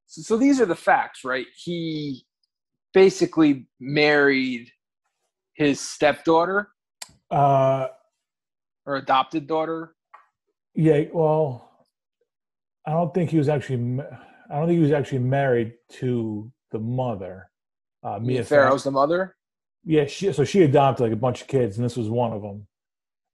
so, 0.07 0.21
so 0.21 0.37
these 0.37 0.59
are 0.59 0.65
the 0.65 0.75
facts, 0.75 1.23
right? 1.23 1.47
He 1.55 2.25
basically 2.93 3.67
married 3.79 4.69
his 5.53 5.79
stepdaughter 5.79 6.69
Uh, 7.31 7.87
or 8.85 8.97
adopted 8.97 9.47
daughter. 9.47 9.95
yeah. 10.75 11.03
Well, 11.13 11.69
I 12.85 12.91
don't 12.91 13.13
think 13.13 13.29
he 13.29 13.37
was 13.37 13.49
actually. 13.49 13.77
ma- 13.77 14.03
I 14.49 14.55
don't 14.57 14.67
think 14.67 14.77
he 14.77 14.83
was 14.83 14.91
actually 14.91 15.19
married 15.19 15.73
to 15.93 16.51
the 16.71 16.79
mother. 16.79 17.49
Uh, 18.03 18.19
Mia 18.19 18.27
Mia 18.39 18.43
Farrow. 18.43 18.63
Farrow's 18.67 18.83
the 18.83 18.91
mother. 18.91 19.35
Yeah, 19.85 20.05
she 20.05 20.33
so 20.33 20.43
she 20.43 20.63
adopted 20.63 21.03
like 21.05 21.13
a 21.13 21.15
bunch 21.17 21.41
of 21.41 21.47
kids, 21.47 21.77
and 21.77 21.85
this 21.85 21.95
was 21.95 22.09
one 22.09 22.33
of 22.33 22.41
them. 22.41 22.67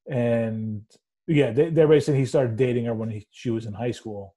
And 0.10 0.84
yeah, 1.28 1.52
they, 1.52 1.70
they're 1.70 1.88
basically 1.88 2.20
he 2.20 2.26
started 2.26 2.56
dating 2.56 2.86
her 2.86 2.94
when 2.94 3.10
he, 3.10 3.28
she 3.32 3.50
was 3.50 3.66
in 3.66 3.74
high 3.74 3.92
school. 3.92 4.36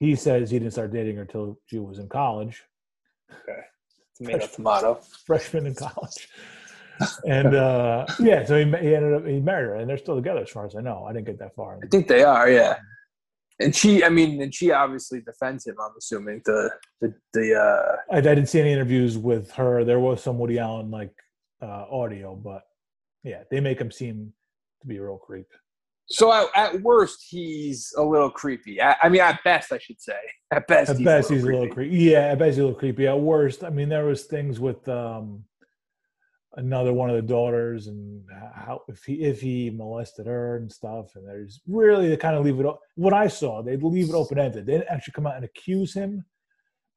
He 0.00 0.16
says 0.16 0.50
he 0.50 0.58
didn't 0.58 0.72
start 0.72 0.92
dating 0.92 1.16
her 1.16 1.24
till 1.24 1.58
she 1.66 1.78
was 1.78 1.98
in 1.98 2.08
college, 2.08 2.62
Okay, 3.30 3.60
Tomato, 4.16 4.46
tomato. 4.46 4.94
freshman 5.26 5.66
in 5.66 5.74
college. 5.74 6.28
And 7.24 7.54
uh, 7.54 8.06
yeah, 8.18 8.44
so 8.44 8.56
he, 8.56 8.64
he 8.64 8.94
ended 8.94 9.14
up 9.14 9.26
he 9.26 9.40
married 9.40 9.66
her, 9.66 9.74
and 9.76 9.88
they're 9.88 9.98
still 9.98 10.16
together 10.16 10.40
as 10.40 10.50
far 10.50 10.66
as 10.66 10.74
I 10.76 10.80
know. 10.80 11.04
I 11.08 11.12
didn't 11.12 11.26
get 11.26 11.38
that 11.38 11.54
far. 11.54 11.78
I 11.82 11.86
think 11.88 12.08
they 12.08 12.22
are, 12.22 12.50
yeah. 12.50 12.76
And 13.60 13.74
she, 13.74 14.04
I 14.04 14.08
mean, 14.08 14.40
and 14.40 14.54
she 14.54 14.70
obviously 14.70 15.20
defends 15.20 15.66
him. 15.66 15.76
I'm 15.80 15.90
assuming 15.98 16.42
the 16.44 16.70
the 17.00 17.14
the. 17.32 17.54
uh 17.54 17.96
I, 18.14 18.18
I 18.18 18.20
didn't 18.20 18.46
see 18.46 18.60
any 18.60 18.72
interviews 18.72 19.18
with 19.18 19.50
her. 19.52 19.84
There 19.84 20.00
was 20.00 20.22
some 20.22 20.38
Woody 20.38 20.58
Allen 20.58 20.90
like 20.90 21.12
uh, 21.60 21.86
audio, 21.90 22.36
but 22.36 22.62
yeah, 23.24 23.42
they 23.50 23.60
make 23.60 23.80
him 23.80 23.90
seem 23.90 24.32
to 24.80 24.86
be 24.86 24.98
a 24.98 25.02
real 25.02 25.18
creep. 25.18 25.46
So 26.10 26.32
at, 26.32 26.48
at 26.54 26.80
worst, 26.82 27.26
he's 27.28 27.92
a 27.96 28.02
little 28.02 28.30
creepy. 28.30 28.80
I, 28.80 28.96
I 29.02 29.08
mean, 29.08 29.20
at 29.20 29.42
best, 29.44 29.72
I 29.72 29.78
should 29.78 30.00
say. 30.00 30.16
At 30.50 30.66
best, 30.66 30.90
At 30.90 30.96
he's, 30.96 31.04
best, 31.04 31.30
a 31.30 31.34
he's 31.34 31.42
a 31.42 31.46
little 31.46 31.60
creepy. 31.62 31.74
creepy. 31.90 31.96
Yeah, 31.96 32.20
at 32.20 32.38
best, 32.38 32.48
he's 32.48 32.58
a 32.58 32.62
little 32.62 32.78
creepy. 32.78 33.06
At 33.06 33.20
worst, 33.20 33.62
I 33.62 33.70
mean, 33.70 33.90
there 33.90 34.06
was 34.06 34.24
things 34.24 34.58
with 34.58 34.88
um, 34.88 35.44
another 36.58 36.92
one 36.92 37.08
of 37.08 37.16
the 37.16 37.22
daughters 37.22 37.86
and 37.86 38.22
how 38.54 38.82
if 38.88 39.04
he 39.04 39.14
if 39.14 39.40
he 39.40 39.70
molested 39.70 40.26
her 40.26 40.56
and 40.56 40.70
stuff. 40.70 41.14
And 41.14 41.26
there's 41.26 41.60
really 41.66 42.08
they 42.08 42.16
kind 42.16 42.36
of 42.36 42.44
leave 42.44 42.60
it. 42.60 42.66
What 42.96 43.14
I 43.14 43.28
saw, 43.28 43.62
they 43.62 43.76
leave 43.76 44.10
it 44.10 44.14
open 44.14 44.38
ended. 44.38 44.66
They 44.66 44.72
didn't 44.72 44.90
actually 44.90 45.12
come 45.12 45.26
out 45.26 45.36
and 45.36 45.44
accuse 45.44 45.94
him, 45.94 46.24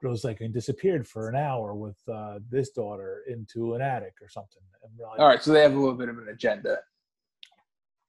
but 0.00 0.08
it 0.08 0.10
was 0.10 0.24
like 0.24 0.38
he 0.38 0.48
disappeared 0.48 1.06
for 1.06 1.28
an 1.28 1.36
hour 1.36 1.74
with 1.74 1.96
uh, 2.12 2.40
this 2.50 2.70
daughter 2.70 3.22
into 3.28 3.74
an 3.74 3.82
attic 3.82 4.14
or 4.20 4.28
something. 4.28 4.62
And 4.82 4.92
we're 4.98 5.06
All 5.06 5.28
right, 5.28 5.42
so 5.42 5.52
they 5.52 5.62
have 5.62 5.74
a 5.74 5.78
little 5.78 5.94
bit 5.94 6.08
of 6.08 6.18
an 6.18 6.28
agenda. 6.28 6.78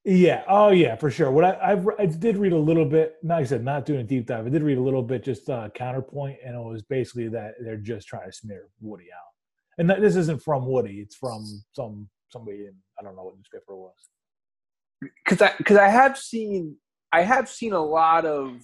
Yeah. 0.06 0.44
Oh, 0.50 0.72
yeah, 0.72 0.98
for 0.98 1.10
sure. 1.10 1.32
What 1.32 1.46
I 1.46 1.58
I've, 1.72 1.88
I 1.98 2.06
did 2.08 2.36
read 2.36 2.52
a 2.52 2.58
little 2.58 2.84
bit. 2.84 3.16
Like 3.24 3.44
I 3.44 3.46
said, 3.46 3.64
not 3.64 3.86
doing 3.86 4.02
a 4.02 4.04
deep 4.04 4.26
dive. 4.26 4.46
I 4.46 4.50
did 4.50 4.62
read 4.62 4.78
a 4.78 4.82
little 4.82 5.04
bit, 5.04 5.24
just 5.24 5.50
uh, 5.50 5.70
counterpoint, 5.74 6.40
and 6.46 6.56
it 6.56 6.60
was 6.60 6.82
basically 6.82 7.30
that 7.30 7.54
they're 7.62 7.78
just 7.78 8.08
trying 8.08 8.30
to 8.30 8.34
smear 8.34 8.68
Woody 8.82 9.06
Allen. 9.14 9.33
And 9.78 9.90
that, 9.90 10.02
this 10.02 10.16
isn't 10.16 10.42
from 10.42 10.66
Woody; 10.66 11.00
it's 11.00 11.16
from 11.16 11.46
some 11.76 12.10
somebody 12.32 12.66
in 12.66 12.74
I 13.00 13.04
don't 13.04 13.16
know 13.16 13.24
what 13.24 13.36
newspaper 13.36 13.74
it 13.74 13.78
was. 13.78 15.12
because 15.24 15.42
I 15.42 15.54
because 15.58 15.78
I 15.78 15.88
have 15.88 16.18
seen 16.18 16.76
I 17.12 17.22
have 17.22 17.50
seen 17.50 17.74
a 17.74 17.84
lot 17.84 18.26
of 18.26 18.62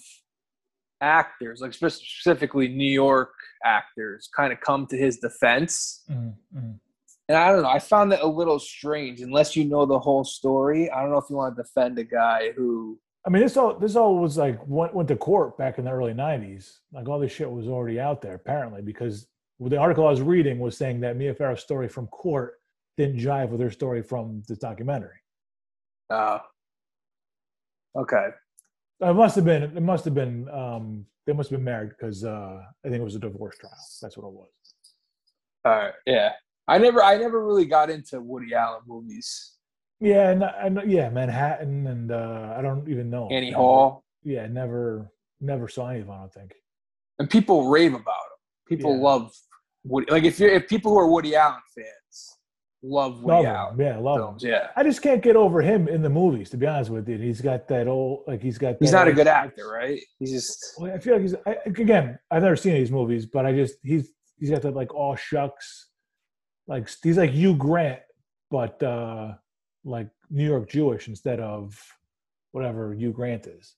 actors, 1.02 1.62
like 1.62 1.74
specifically 1.74 2.68
New 2.68 2.92
York 2.92 3.32
actors, 3.64 4.30
kind 4.36 4.52
of 4.52 4.60
come 4.62 4.88
to 4.88 4.98
his 4.98 5.18
defense. 5.18 6.04
Mm-hmm. 6.10 6.72
And 7.30 7.38
I 7.38 7.52
don't 7.52 7.62
know. 7.62 7.70
I 7.70 7.78
found 7.78 8.12
that 8.12 8.22
a 8.22 8.28
little 8.28 8.58
strange. 8.58 9.22
Unless 9.22 9.56
you 9.56 9.64
know 9.66 9.86
the 9.86 10.00
whole 10.00 10.24
story, 10.24 10.90
I 10.90 11.02
don't 11.02 11.12
know 11.12 11.20
if 11.20 11.26
you 11.30 11.36
want 11.36 11.56
to 11.56 11.62
defend 11.62 12.00
a 12.00 12.04
guy 12.04 12.52
who. 12.56 13.00
I 13.26 13.30
mean, 13.30 13.44
this 13.44 13.58
all 13.58 13.78
this 13.78 13.96
all 13.96 14.18
was 14.18 14.38
like 14.38 14.60
went 14.66 14.96
went 14.96 15.10
to 15.10 15.16
court 15.16 15.58
back 15.58 15.78
in 15.78 15.86
the 15.86 15.92
early 15.92 16.14
'90s. 16.14 16.80
Like 16.92 17.08
all 17.08 17.20
this 17.20 17.32
shit 17.32 17.50
was 17.50 17.68
already 17.68 18.00
out 18.00 18.22
there, 18.22 18.34
apparently, 18.34 18.82
because 18.82 19.28
the 19.60 19.78
article 19.78 20.08
I 20.08 20.12
was 20.12 20.22
reading 20.22 20.60
was 20.60 20.78
saying 20.78 21.02
that 21.02 21.18
Mia 21.18 21.34
Farrow's 21.34 21.62
story 21.62 21.90
from 21.90 22.08
court 22.08 22.54
didn't 22.98 23.18
jive 23.20 23.50
with 23.50 23.60
her 23.60 23.70
story 23.72 24.02
from 24.02 24.42
this 24.48 24.58
documentary. 24.58 25.18
Uh, 26.10 26.40
okay. 27.96 28.30
It 29.02 29.14
must 29.14 29.36
have 29.36 29.46
been. 29.46 29.64
It 29.64 29.82
must 29.82 30.06
have 30.06 30.14
been. 30.14 30.50
Um, 30.50 31.06
they 31.26 31.34
must 31.34 31.50
have 31.50 31.60
been 31.60 31.66
married 31.66 31.90
because 31.90 32.24
uh, 32.26 32.62
I 32.86 32.90
think 32.90 33.02
it 33.02 33.04
was 33.04 33.16
a 33.16 33.20
divorce 33.20 33.58
trial. 33.58 33.74
That's 34.02 34.18
what 34.18 34.28
it 34.28 34.34
was. 34.34 34.50
All 35.66 35.72
right. 35.72 35.94
Yeah. 36.06 36.32
I 36.68 36.78
never. 36.78 37.04
I 37.04 37.18
never 37.18 37.46
really 37.46 37.66
got 37.66 37.90
into 37.90 38.22
Woody 38.22 38.54
Allen 38.54 38.82
movies. 38.88 39.56
Yeah, 40.02 40.30
and 40.30 40.44
I 40.46 40.70
know, 40.70 40.84
yeah, 40.84 41.10
Manhattan, 41.10 41.86
and 41.88 42.12
uh, 42.12 42.56
I 42.58 42.62
don't 42.62 42.88
even 42.88 43.10
know 43.10 43.28
Annie 43.30 43.52
Hall. 43.52 44.06
Yeah, 44.24 44.48
never, 44.48 45.12
never 45.42 45.68
saw 45.68 45.90
any 45.90 46.00
of 46.00 46.08
them. 46.08 46.16
I 46.16 46.20
don't 46.20 46.34
think. 46.34 46.54
And 47.20 47.30
people 47.30 47.70
rave 47.70 47.94
about 47.94 48.00
him. 48.06 48.38
People 48.68 48.96
Yeah. 48.96 49.02
love 49.04 49.34
Woody. 49.84 50.12
Like 50.12 50.24
if 50.24 50.40
you're 50.40 50.50
if 50.50 50.68
people 50.68 50.92
who 50.92 51.00
are 51.00 51.08
Woody 51.08 51.36
Allen 51.36 51.60
fans 51.76 52.38
love 52.82 53.22
Woody 53.24 53.44
Love 53.44 53.46
Allen 53.46 53.74
him. 53.80 53.82
Yeah, 53.86 53.98
love 53.98 54.18
films. 54.20 54.44
him. 54.44 54.52
Yeah. 54.52 54.68
I 54.76 54.84
just 54.84 55.02
can't 55.02 55.22
get 55.22 55.36
over 55.36 55.62
him 55.62 55.88
in 55.88 56.02
the 56.02 56.10
movies. 56.10 56.50
To 56.52 56.58
be 56.58 56.66
honest 56.68 56.90
with 56.90 57.08
you, 57.10 57.18
he's 57.18 57.42
got 57.42 57.68
that 57.70 57.88
old 57.88 58.24
like 58.28 58.42
he's 58.42 58.58
got. 58.58 58.76
He's 58.80 58.92
not 58.92 59.08
a 59.08 59.14
good 59.14 59.28
actor, 59.28 59.70
right? 59.70 60.00
He's 60.20 60.32
just 60.32 60.76
Well, 60.78 60.92
I 60.94 61.00
feel 61.00 61.14
like 61.14 61.22
he's 61.24 61.36
I, 61.46 61.58
again. 61.66 62.18
I've 62.32 62.44
never 62.44 62.56
seen 62.56 62.74
these 62.74 62.92
movies, 62.92 63.26
but 63.26 63.46
I 63.46 63.54
just 63.54 63.76
he's 63.84 64.12
he's 64.40 64.50
got 64.50 64.62
that 64.62 64.76
like 64.76 64.94
all 64.94 65.16
shucks, 65.16 65.90
like 66.68 66.90
he's 67.04 67.18
like 67.18 67.32
Hugh 67.32 67.56
Grant, 67.56 68.00
but 68.50 68.82
uh 68.84 69.34
like 69.86 70.10
New 70.30 70.46
York 70.46 70.70
Jewish 70.70 71.08
instead 71.08 71.40
of 71.40 71.82
whatever 72.52 72.94
Hugh 72.94 73.12
Grant 73.12 73.48
is. 73.48 73.76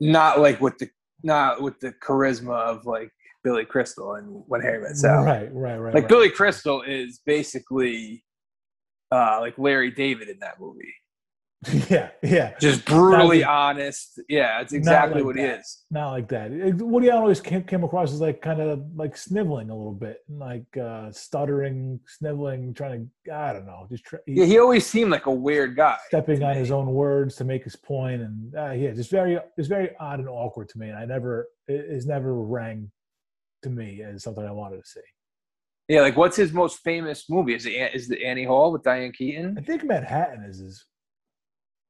not 0.00 0.40
like 0.40 0.60
with 0.60 0.76
the 0.78 0.88
not 1.22 1.62
with 1.62 1.78
the 1.80 1.92
charisma 1.92 2.58
of 2.62 2.84
like 2.86 3.12
Billy 3.44 3.64
Crystal 3.64 4.14
and 4.14 4.42
When 4.46 4.60
Harry 4.60 4.80
Met 4.80 4.96
Sally. 4.96 5.24
Right, 5.26 5.48
right, 5.52 5.76
right. 5.78 5.94
Like 5.94 6.04
right. 6.04 6.08
Billy 6.08 6.30
Crystal 6.30 6.82
is 6.82 7.20
basically 7.26 8.24
uh 9.10 9.38
like 9.40 9.58
Larry 9.58 9.90
David 9.90 10.28
in 10.28 10.38
that 10.40 10.60
movie. 10.60 10.94
yeah, 11.88 12.10
yeah. 12.24 12.54
Just 12.58 12.84
brutally 12.84 13.42
like- 13.42 13.48
honest. 13.48 14.20
Yeah, 14.28 14.60
it's 14.60 14.72
exactly 14.72 15.20
like 15.20 15.24
what 15.26 15.36
he 15.36 15.42
that. 15.42 15.60
is. 15.60 15.84
Not 15.92 16.10
like 16.10 16.28
that. 16.30 16.50
Woody 16.78 17.08
Allen 17.08 17.22
always 17.22 17.40
came, 17.40 17.62
came 17.62 17.84
across 17.84 18.12
as 18.12 18.20
like 18.20 18.42
kind 18.42 18.60
of 18.60 18.82
like 18.96 19.16
sniveling 19.16 19.70
a 19.70 19.76
little 19.76 19.92
bit, 19.92 20.24
and 20.28 20.40
like 20.40 20.76
uh 20.76 21.12
stuttering, 21.12 22.00
sniveling, 22.08 22.74
trying 22.74 23.08
to 23.26 23.32
I 23.32 23.52
don't 23.52 23.66
know, 23.66 23.86
just 23.88 24.02
try, 24.04 24.18
Yeah, 24.26 24.44
he 24.44 24.58
always 24.58 24.84
seemed 24.84 25.12
like 25.12 25.26
a 25.26 25.30
weird 25.32 25.76
guy. 25.76 25.98
stepping 26.08 26.42
on 26.42 26.54
me. 26.54 26.58
his 26.58 26.72
own 26.72 26.86
words 26.92 27.36
to 27.36 27.44
make 27.44 27.62
his 27.62 27.76
point 27.76 28.22
and 28.22 28.52
uh, 28.56 28.72
yeah 28.72 28.90
just 28.90 29.10
very 29.12 29.38
it's 29.56 29.68
very 29.68 29.90
odd 30.00 30.18
and 30.18 30.28
awkward 30.28 30.68
to 30.70 30.78
me 30.80 30.88
and 30.88 30.98
i 30.98 31.04
never 31.04 31.46
it 31.68 31.88
has 31.92 32.06
never 32.06 32.34
rang 32.42 32.90
to 33.62 33.70
me 33.70 34.02
as 34.02 34.22
something 34.22 34.44
i 34.44 34.52
wanted 34.52 34.82
to 34.82 34.88
see 34.88 35.00
Yeah, 35.88 36.00
like 36.02 36.16
what's 36.16 36.36
his 36.36 36.52
most 36.52 36.80
famous 36.84 37.28
movie? 37.28 37.54
Is 37.54 37.66
it 37.66 37.94
is 37.94 38.08
the 38.08 38.24
Annie 38.24 38.44
Hall 38.44 38.72
with 38.72 38.82
Diane 38.82 39.12
Keaton? 39.12 39.56
i 39.58 39.62
think 39.62 39.84
manhattan 39.84 40.44
is 40.44 40.58
his 40.58 40.84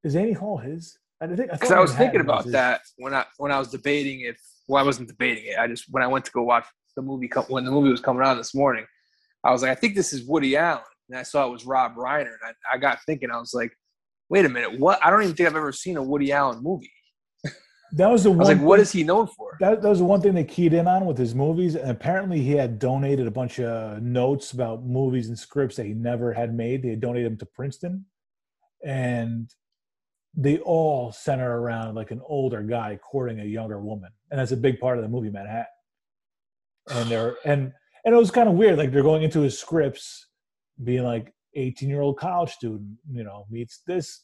is 0.04 0.16
annie 0.16 0.32
hall 0.32 0.58
his 0.58 0.98
i 1.20 1.26
think 1.26 1.50
Because 1.50 1.70
I 1.70 1.80
was 1.80 1.94
thinking 1.94 2.20
about 2.20 2.46
that 2.52 2.80
when 2.96 3.14
I 3.14 3.24
when 3.38 3.52
I 3.52 3.58
was 3.58 3.68
debating 3.68 4.22
if 4.22 4.36
well 4.68 4.82
I 4.82 4.86
wasn't 4.86 5.08
debating 5.08 5.44
it. 5.46 5.58
I 5.58 5.66
just 5.66 5.84
when 5.90 6.02
I 6.02 6.06
went 6.06 6.24
to 6.26 6.30
go 6.32 6.42
watch 6.42 6.66
the 6.96 7.02
movie 7.02 7.30
when 7.48 7.64
the 7.64 7.70
movie 7.70 7.90
was 7.90 8.00
coming 8.00 8.22
on 8.22 8.36
this 8.36 8.54
morning, 8.54 8.84
I 9.44 9.50
was 9.50 9.62
like, 9.62 9.70
I 9.70 9.74
think 9.74 9.94
this 9.94 10.12
is 10.12 10.24
Woody 10.26 10.56
Allen, 10.56 10.82
and 11.08 11.18
I 11.18 11.22
saw 11.22 11.46
it 11.46 11.50
was 11.52 11.64
Rob 11.64 11.94
Reiner, 11.96 12.32
and 12.36 12.44
I, 12.44 12.74
I 12.74 12.78
got 12.78 12.98
thinking, 13.06 13.30
I 13.30 13.38
was 13.38 13.54
like, 13.54 13.72
wait 14.28 14.44
a 14.44 14.48
minute, 14.48 14.78
what? 14.78 15.04
I 15.04 15.10
don't 15.10 15.22
even 15.22 15.34
think 15.34 15.48
I've 15.48 15.56
ever 15.56 15.72
seen 15.72 15.96
a 15.96 16.02
Woody 16.02 16.32
Allen 16.32 16.62
movie. 16.62 16.90
That 17.92 18.10
was 18.10 18.24
the 18.24 18.30
one 18.30 18.38
was 18.38 18.48
like, 18.48 18.60
what 18.60 18.76
thing- 18.76 18.82
is 18.82 18.92
he 18.92 19.04
known 19.04 19.26
for? 19.26 19.56
that, 19.60 19.82
that 19.82 19.88
was 19.88 19.98
the 19.98 20.04
one 20.04 20.20
thing 20.20 20.34
they 20.34 20.44
keyed 20.44 20.72
in 20.72 20.88
on 20.88 21.04
with 21.04 21.18
his 21.18 21.34
movies 21.34 21.74
and 21.74 21.90
apparently 21.90 22.40
he 22.40 22.52
had 22.52 22.78
donated 22.78 23.26
a 23.26 23.30
bunch 23.30 23.60
of 23.60 24.02
notes 24.02 24.52
about 24.52 24.84
movies 24.84 25.28
and 25.28 25.38
scripts 25.38 25.76
that 25.76 25.86
he 25.86 25.92
never 25.92 26.32
had 26.32 26.54
made 26.54 26.82
they 26.82 26.88
had 26.88 27.00
donated 27.00 27.30
them 27.30 27.38
to 27.38 27.46
princeton 27.46 28.04
and 28.84 29.54
they 30.34 30.58
all 30.58 31.12
center 31.12 31.60
around 31.60 31.94
like 31.94 32.10
an 32.10 32.22
older 32.26 32.62
guy 32.62 32.98
courting 33.10 33.40
a 33.40 33.44
younger 33.44 33.78
woman 33.80 34.10
and 34.30 34.40
that's 34.40 34.52
a 34.52 34.56
big 34.56 34.80
part 34.80 34.96
of 34.96 35.02
the 35.02 35.08
movie 35.08 35.30
manhattan 35.30 35.66
and 36.90 37.10
they're 37.10 37.36
and 37.44 37.72
and 38.04 38.14
it 38.14 38.18
was 38.18 38.30
kind 38.30 38.48
of 38.48 38.54
weird 38.54 38.78
like 38.78 38.90
they're 38.90 39.02
going 39.02 39.22
into 39.22 39.40
his 39.40 39.58
scripts 39.58 40.26
being 40.82 41.04
like 41.04 41.32
18 41.54 41.88
year 41.88 42.00
old 42.00 42.18
college 42.18 42.50
student 42.50 42.96
you 43.10 43.22
know 43.22 43.44
meets 43.50 43.82
this 43.86 44.22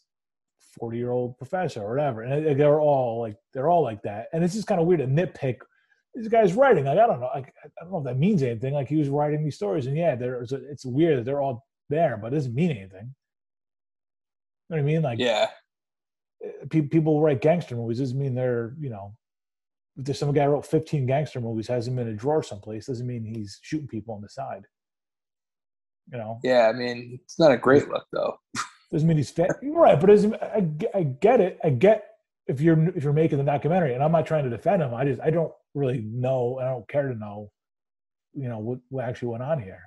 40 0.79 0.99
year 0.99 1.11
old 1.11 1.37
professor 1.39 1.83
or 1.83 1.91
whatever. 1.95 2.23
And 2.23 2.47
they- 2.47 2.55
they're 2.55 2.81
all 2.81 3.21
like 3.21 3.37
they're 3.55 3.69
all 3.71 3.83
like 3.83 4.03
that. 4.03 4.29
And 4.33 4.43
it's 4.45 4.55
just 4.55 4.67
kind 4.67 4.81
of 4.81 4.87
weird 4.87 5.01
to 5.01 5.07
nitpick 5.07 5.59
this 6.15 6.29
guy's 6.29 6.55
writing. 6.55 6.85
Like 6.85 6.99
i 6.99 7.07
don't 7.07 7.21
know 7.21 7.31
like, 7.35 7.53
i 7.65 7.83
don't 7.83 7.93
know 7.93 7.99
if 7.99 8.05
that 8.05 8.19
means 8.19 8.43
anything. 8.43 8.75
Like 8.75 8.89
he 8.89 8.97
was 8.97 9.09
writing 9.09 9.45
these 9.45 9.57
stories 9.57 9.87
and 9.87 9.97
yeah 9.97 10.15
there's 10.15 10.53
a, 10.53 10.57
it's 10.71 10.85
weird 10.85 11.19
that 11.19 11.25
they're 11.25 11.41
all 11.41 11.65
there 11.91 12.17
but 12.17 12.33
it 12.33 12.37
doesn't 12.37 12.55
mean 12.55 12.71
anything. 12.71 13.15
You 14.69 14.77
know 14.77 14.77
what 14.77 14.79
i 14.81 14.83
mean? 14.83 15.03
Like 15.03 15.19
Yeah, 15.19 15.49
eh, 16.45 16.49
pe- 16.71 16.83
people 16.83 17.21
write 17.23 17.41
gangster 17.41 17.77
movies 17.77 17.99
doesn't 18.01 18.19
mean 18.19 18.35
they're 18.35 18.75
you 18.81 18.91
know 18.91 19.15
if 19.97 20.05
there's 20.05 20.19
some 20.19 20.33
guy 20.33 20.45
who 20.45 20.51
wrote 20.51 20.67
15 20.67 21.07
gangster 21.07 21.41
movies 21.41 21.67
has 21.69 21.87
them 21.87 21.99
in 21.99 22.09
a 22.09 22.15
drawer 22.15 22.43
someplace 22.43 22.87
doesn't 22.87 23.07
mean 23.07 23.25
he's 23.25 23.59
shooting 23.63 23.89
people 23.89 24.15
on 24.15 24.21
the 24.21 24.29
side. 24.29 24.63
You 26.13 26.19
know? 26.19 26.39
Yeah. 26.45 26.69
I 26.69 26.73
mean, 26.73 27.19
it's 27.23 27.39
not 27.39 27.51
a 27.53 27.57
great 27.59 27.89
look 27.89 28.07
though. 28.13 28.39
doesn't 28.91 29.07
mean 29.07 29.17
he's 29.17 29.31
fit 29.31 29.51
right 29.63 30.01
but 30.01 30.11
I, 30.11 30.61
get- 30.61 30.91
I 30.95 31.03
get 31.03 31.41
it 31.41 31.59
i 31.65 31.71
get 31.71 32.05
if 32.47 32.61
you're 32.61 32.89
if 32.97 33.05
you're 33.05 33.13
making 33.13 33.39
the 33.39 33.45
documentary 33.45 33.95
and 33.95 34.03
i'm 34.03 34.13
not 34.13 34.27
trying 34.27 34.45
to 34.45 34.51
defend 34.51 34.83
him 34.83 34.95
i 34.95 35.05
just 35.05 35.21
i 35.21 35.31
don't 35.31 35.53
really 35.75 36.01
know 36.01 36.59
i 36.61 36.65
don't 36.65 36.89
care 36.89 37.09
to 37.09 37.15
know 37.15 37.51
you 38.35 38.49
know 38.49 38.59
what, 38.59 38.79
what 38.89 39.05
actually 39.05 39.29
went 39.29 39.43
on 39.43 39.61
here. 39.61 39.83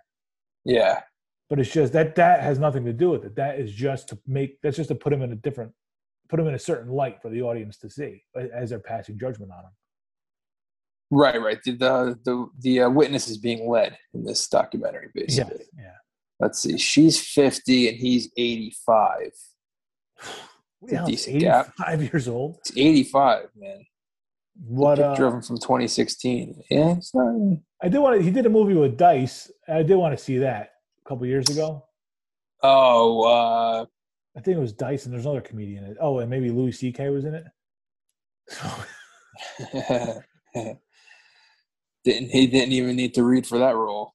Yeah, 0.66 1.02
but 1.50 1.60
it's 1.60 1.72
just 1.72 1.94
that 1.94 2.16
that 2.16 2.42
has 2.42 2.60
nothing 2.60 2.86
to 2.86 2.94
do 2.94 3.10
with 3.10 3.24
it. 3.24 3.36
That 3.36 3.60
is 3.60 3.72
just 3.72 4.10
to 4.10 4.20
make 4.28 4.62
that's 4.62 4.78
just 4.78 4.90
to 4.90 4.96
put 4.96 5.14
him 5.14 5.22
in 5.22 5.32
a 5.32 5.36
different 5.36 5.72
put 6.30 6.40
him 6.40 6.48
in 6.48 6.54
a 6.54 6.60
certain 6.60 6.92
light 6.92 7.22
for 7.22 7.30
the 7.30 7.42
audience 7.42 7.78
to 7.80 7.90
see 7.90 8.24
as 8.54 8.70
they're 8.70 8.80
passing 8.80 9.18
judgment 9.18 9.52
on 9.52 9.66
him. 9.66 9.72
Right, 11.10 11.42
right. 11.42 11.60
The 11.64 11.72
the 11.72 12.20
the, 12.24 12.48
the 12.60 12.82
uh, 12.82 12.90
witness 12.90 13.28
is 13.28 13.38
being 13.38 13.70
led 13.70 13.98
in 14.14 14.24
this 14.24 14.48
documentary, 14.48 15.10
yeah 15.16 15.22
basically. 15.24 15.66
yeah 15.78 15.94
Let's 16.42 16.60
see, 16.60 16.78
she's 16.78 17.20
fifty 17.20 17.88
and 17.90 17.98
he's 17.98 18.30
eighty-five. 18.36 19.32
What 20.80 20.90
the 20.90 20.98
hell, 20.98 21.06
decent 21.08 21.40
gap. 21.40 21.72
years 22.00 22.28
old 22.28 22.58
It's 22.60 22.76
eighty-five, 22.76 23.50
man. 23.56 23.86
what 24.66 25.00
uh, 25.00 25.12
picture 25.12 25.28
of 25.28 25.34
him 25.36 25.42
from 25.44 25.58
2016. 25.58 26.64
Yeah, 26.72 26.96
not. 27.14 27.58
i 27.84 27.88
did 27.88 28.00
want 28.00 28.18
to 28.18 28.24
he 28.24 28.32
did 28.32 28.46
a 28.46 28.50
movie 28.50 28.74
with 28.74 28.98
dice 28.98 29.52
i 29.68 29.82
did 29.84 29.96
want 29.96 30.18
to 30.18 30.24
see 30.24 30.40
that 30.40 30.72
a 31.06 31.10
couple 31.10 31.26
years 31.28 31.48
ago 31.50 31.86
Oh, 32.64 33.24
uh, 33.24 33.86
I 34.38 34.40
think 34.42 34.56
it 34.58 34.60
was 34.60 34.72
Dice, 34.72 35.06
and 35.06 35.14
there's 35.14 35.26
another 35.26 35.42
comedian. 35.42 35.84
in 35.84 35.92
it. 35.94 35.98
Oh, 36.00 36.20
and 36.20 36.30
maybe 36.30 36.52
Louis 36.52 36.72
C.K. 36.72 37.10
was 37.10 37.26
in 37.26 37.34
it. 37.34 37.44
So, 38.48 38.68
didn't 42.04 42.30
he 42.30 42.46
didn't 42.48 42.74
even 42.74 42.96
need 42.96 43.16
to 43.16 43.24
read 43.24 43.48
for 43.48 43.58
that 43.58 43.76
role. 43.76 44.14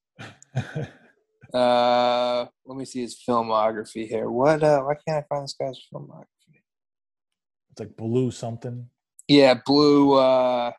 Uh, 1.53 2.45
let 2.65 2.77
me 2.77 2.85
see 2.85 3.01
his 3.01 3.15
filmography 3.27 4.07
here. 4.07 4.29
What? 4.29 4.63
Uh, 4.63 4.81
why 4.81 4.95
can't 5.07 5.23
I 5.23 5.27
find 5.27 5.43
this 5.43 5.55
guy's 5.59 5.79
filmography? 5.93 6.25
it's 7.71 7.79
like 7.79 7.95
Blue 7.95 8.31
something. 8.31 8.89
Yeah, 9.27 9.55
Blue. 9.65 10.13
Uh, 10.13 10.71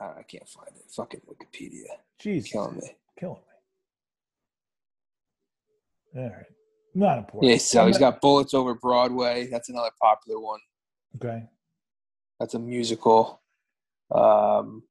ah, 0.00 0.14
I 0.18 0.22
can't 0.22 0.48
find 0.48 0.68
it. 0.76 0.84
Fucking 0.90 1.20
Wikipedia, 1.28 1.86
Jeez, 2.22 2.46
killing 2.50 2.76
me. 2.76 2.90
killing 3.18 3.36
me. 6.14 6.22
All 6.22 6.28
right, 6.30 6.46
not 6.94 7.18
important. 7.18 7.52
Yeah, 7.52 7.58
so 7.58 7.86
he's 7.86 7.98
got 7.98 8.20
Bullets 8.20 8.54
Over 8.54 8.74
Broadway. 8.74 9.48
That's 9.50 9.68
another 9.68 9.90
popular 10.00 10.40
one. 10.40 10.60
okay. 11.16 11.44
That's 12.40 12.52
a 12.54 12.58
musical. 12.58 13.40
Um, 14.14 14.82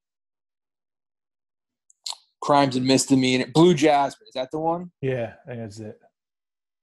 Crimes 2.46 2.76
and 2.76 2.86
Misdemeanor. 2.86 3.48
Blue 3.48 3.74
Jasmine. 3.74 4.28
Is 4.28 4.36
that 4.36 4.52
the 4.52 4.60
one? 4.60 4.92
Yeah, 5.02 5.34
I 5.46 5.50
think 5.50 5.62
that's 5.62 5.80
it. 5.80 6.00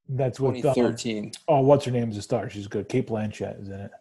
That's 0.08 0.40
what 0.40 0.56
um, 0.56 0.62
2013. 0.62 1.30
oh, 1.46 1.60
what's 1.60 1.84
her 1.84 1.92
name 1.92 2.10
is 2.10 2.16
a 2.16 2.22
star. 2.22 2.50
She's 2.50 2.66
good. 2.66 2.88
Cate 2.88 3.06
Blanchett 3.06 3.62
is 3.62 3.68
in 3.68 3.78
it. 3.78 3.92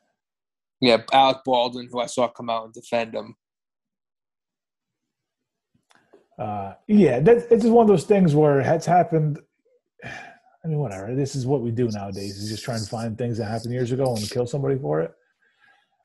Yeah, 0.80 1.04
Alec 1.14 1.38
Baldwin, 1.46 1.88
who 1.92 2.00
I 2.00 2.08
saw 2.08 2.28
come 2.30 2.50
out 2.50 2.66
and 2.66 2.74
defend 2.74 3.14
him. 3.14 3.36
Uh, 6.40 6.74
yeah, 6.88 7.20
that's 7.20 7.44
it's 7.52 7.62
just 7.62 7.74
one 7.74 7.84
of 7.84 7.90
those 7.90 8.06
things 8.06 8.34
where 8.34 8.62
it's 8.62 8.88
happened. 8.88 9.40
I 10.04 10.68
mean, 10.68 10.80
whatever. 10.80 11.14
This 11.14 11.36
is 11.36 11.46
what 11.46 11.62
we 11.62 11.70
do 11.70 11.90
nowadays: 11.90 12.38
is 12.38 12.50
just 12.50 12.64
try 12.64 12.76
and 12.76 12.88
find 12.88 13.16
things 13.16 13.38
that 13.38 13.46
happened 13.46 13.74
years 13.74 13.92
ago 13.92 14.16
and 14.16 14.28
kill 14.32 14.48
somebody 14.48 14.80
for 14.80 15.02
it. 15.02 15.14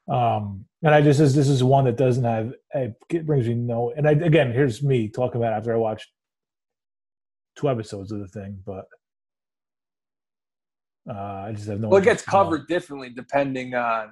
Um, 0.09 0.67
and 0.83 0.95
I 0.95 1.01
just 1.01 1.19
this 1.19 1.35
this 1.35 1.49
is 1.49 1.65
one 1.65 1.85
that 1.87 1.97
doesn't 1.97 2.25
have 2.25 2.53
it 2.75 3.27
brings 3.27 3.49
me 3.49 3.55
no. 3.55 3.93
And 3.97 4.07
I 4.07 4.13
again, 4.13 4.53
here's 4.53 4.83
me 4.83 5.09
talking 5.09 5.41
about 5.41 5.53
after 5.53 5.73
I 5.73 5.77
watched 5.77 6.09
two 7.57 7.69
episodes 7.69 8.13
of 8.13 8.21
the 8.21 8.29
thing, 8.29 8.61
but 8.65 8.87
uh, 11.09 11.47
I 11.47 11.53
just 11.53 11.69
have 11.69 11.81
no. 11.81 11.89
Well, 11.89 12.01
it 12.01 12.05
gets 12.05 12.23
interest 12.23 12.25
to 12.27 12.31
know. 12.31 12.45
covered 12.45 12.69
differently 12.69 13.11
depending 13.11 13.75
on 13.75 14.11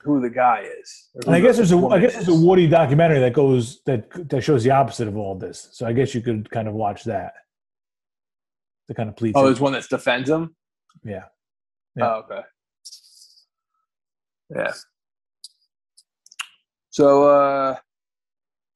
who 0.00 0.20
the 0.20 0.30
guy 0.30 0.66
is. 0.80 1.08
And 1.26 1.34
I 1.34 1.40
guess 1.40 1.56
there's 1.56 1.72
a 1.72 1.78
I 1.86 1.98
guess 2.00 2.14
there's 2.14 2.28
a. 2.28 2.34
Woody 2.34 2.66
documentary 2.66 3.20
that 3.20 3.32
goes 3.32 3.80
that 3.84 4.10
that 4.28 4.42
shows 4.42 4.62
the 4.62 4.72
opposite 4.72 5.08
of 5.08 5.16
all 5.16 5.36
this. 5.36 5.68
So 5.72 5.86
I 5.86 5.92
guess 5.92 6.14
you 6.14 6.20
could 6.20 6.50
kind 6.50 6.68
of 6.68 6.74
watch 6.74 7.04
that. 7.04 7.32
To 8.88 8.94
kind 8.94 9.08
of 9.08 9.16
please. 9.16 9.32
Oh, 9.34 9.44
there's 9.44 9.60
one 9.60 9.72
that 9.72 9.88
defends 9.88 10.28
him. 10.28 10.54
yeah. 11.04 11.24
Yeah. 11.96 12.04
Oh, 12.04 12.24
okay. 12.30 12.42
Yeah. 14.54 14.72
So, 16.90 17.24
uh, 17.28 17.76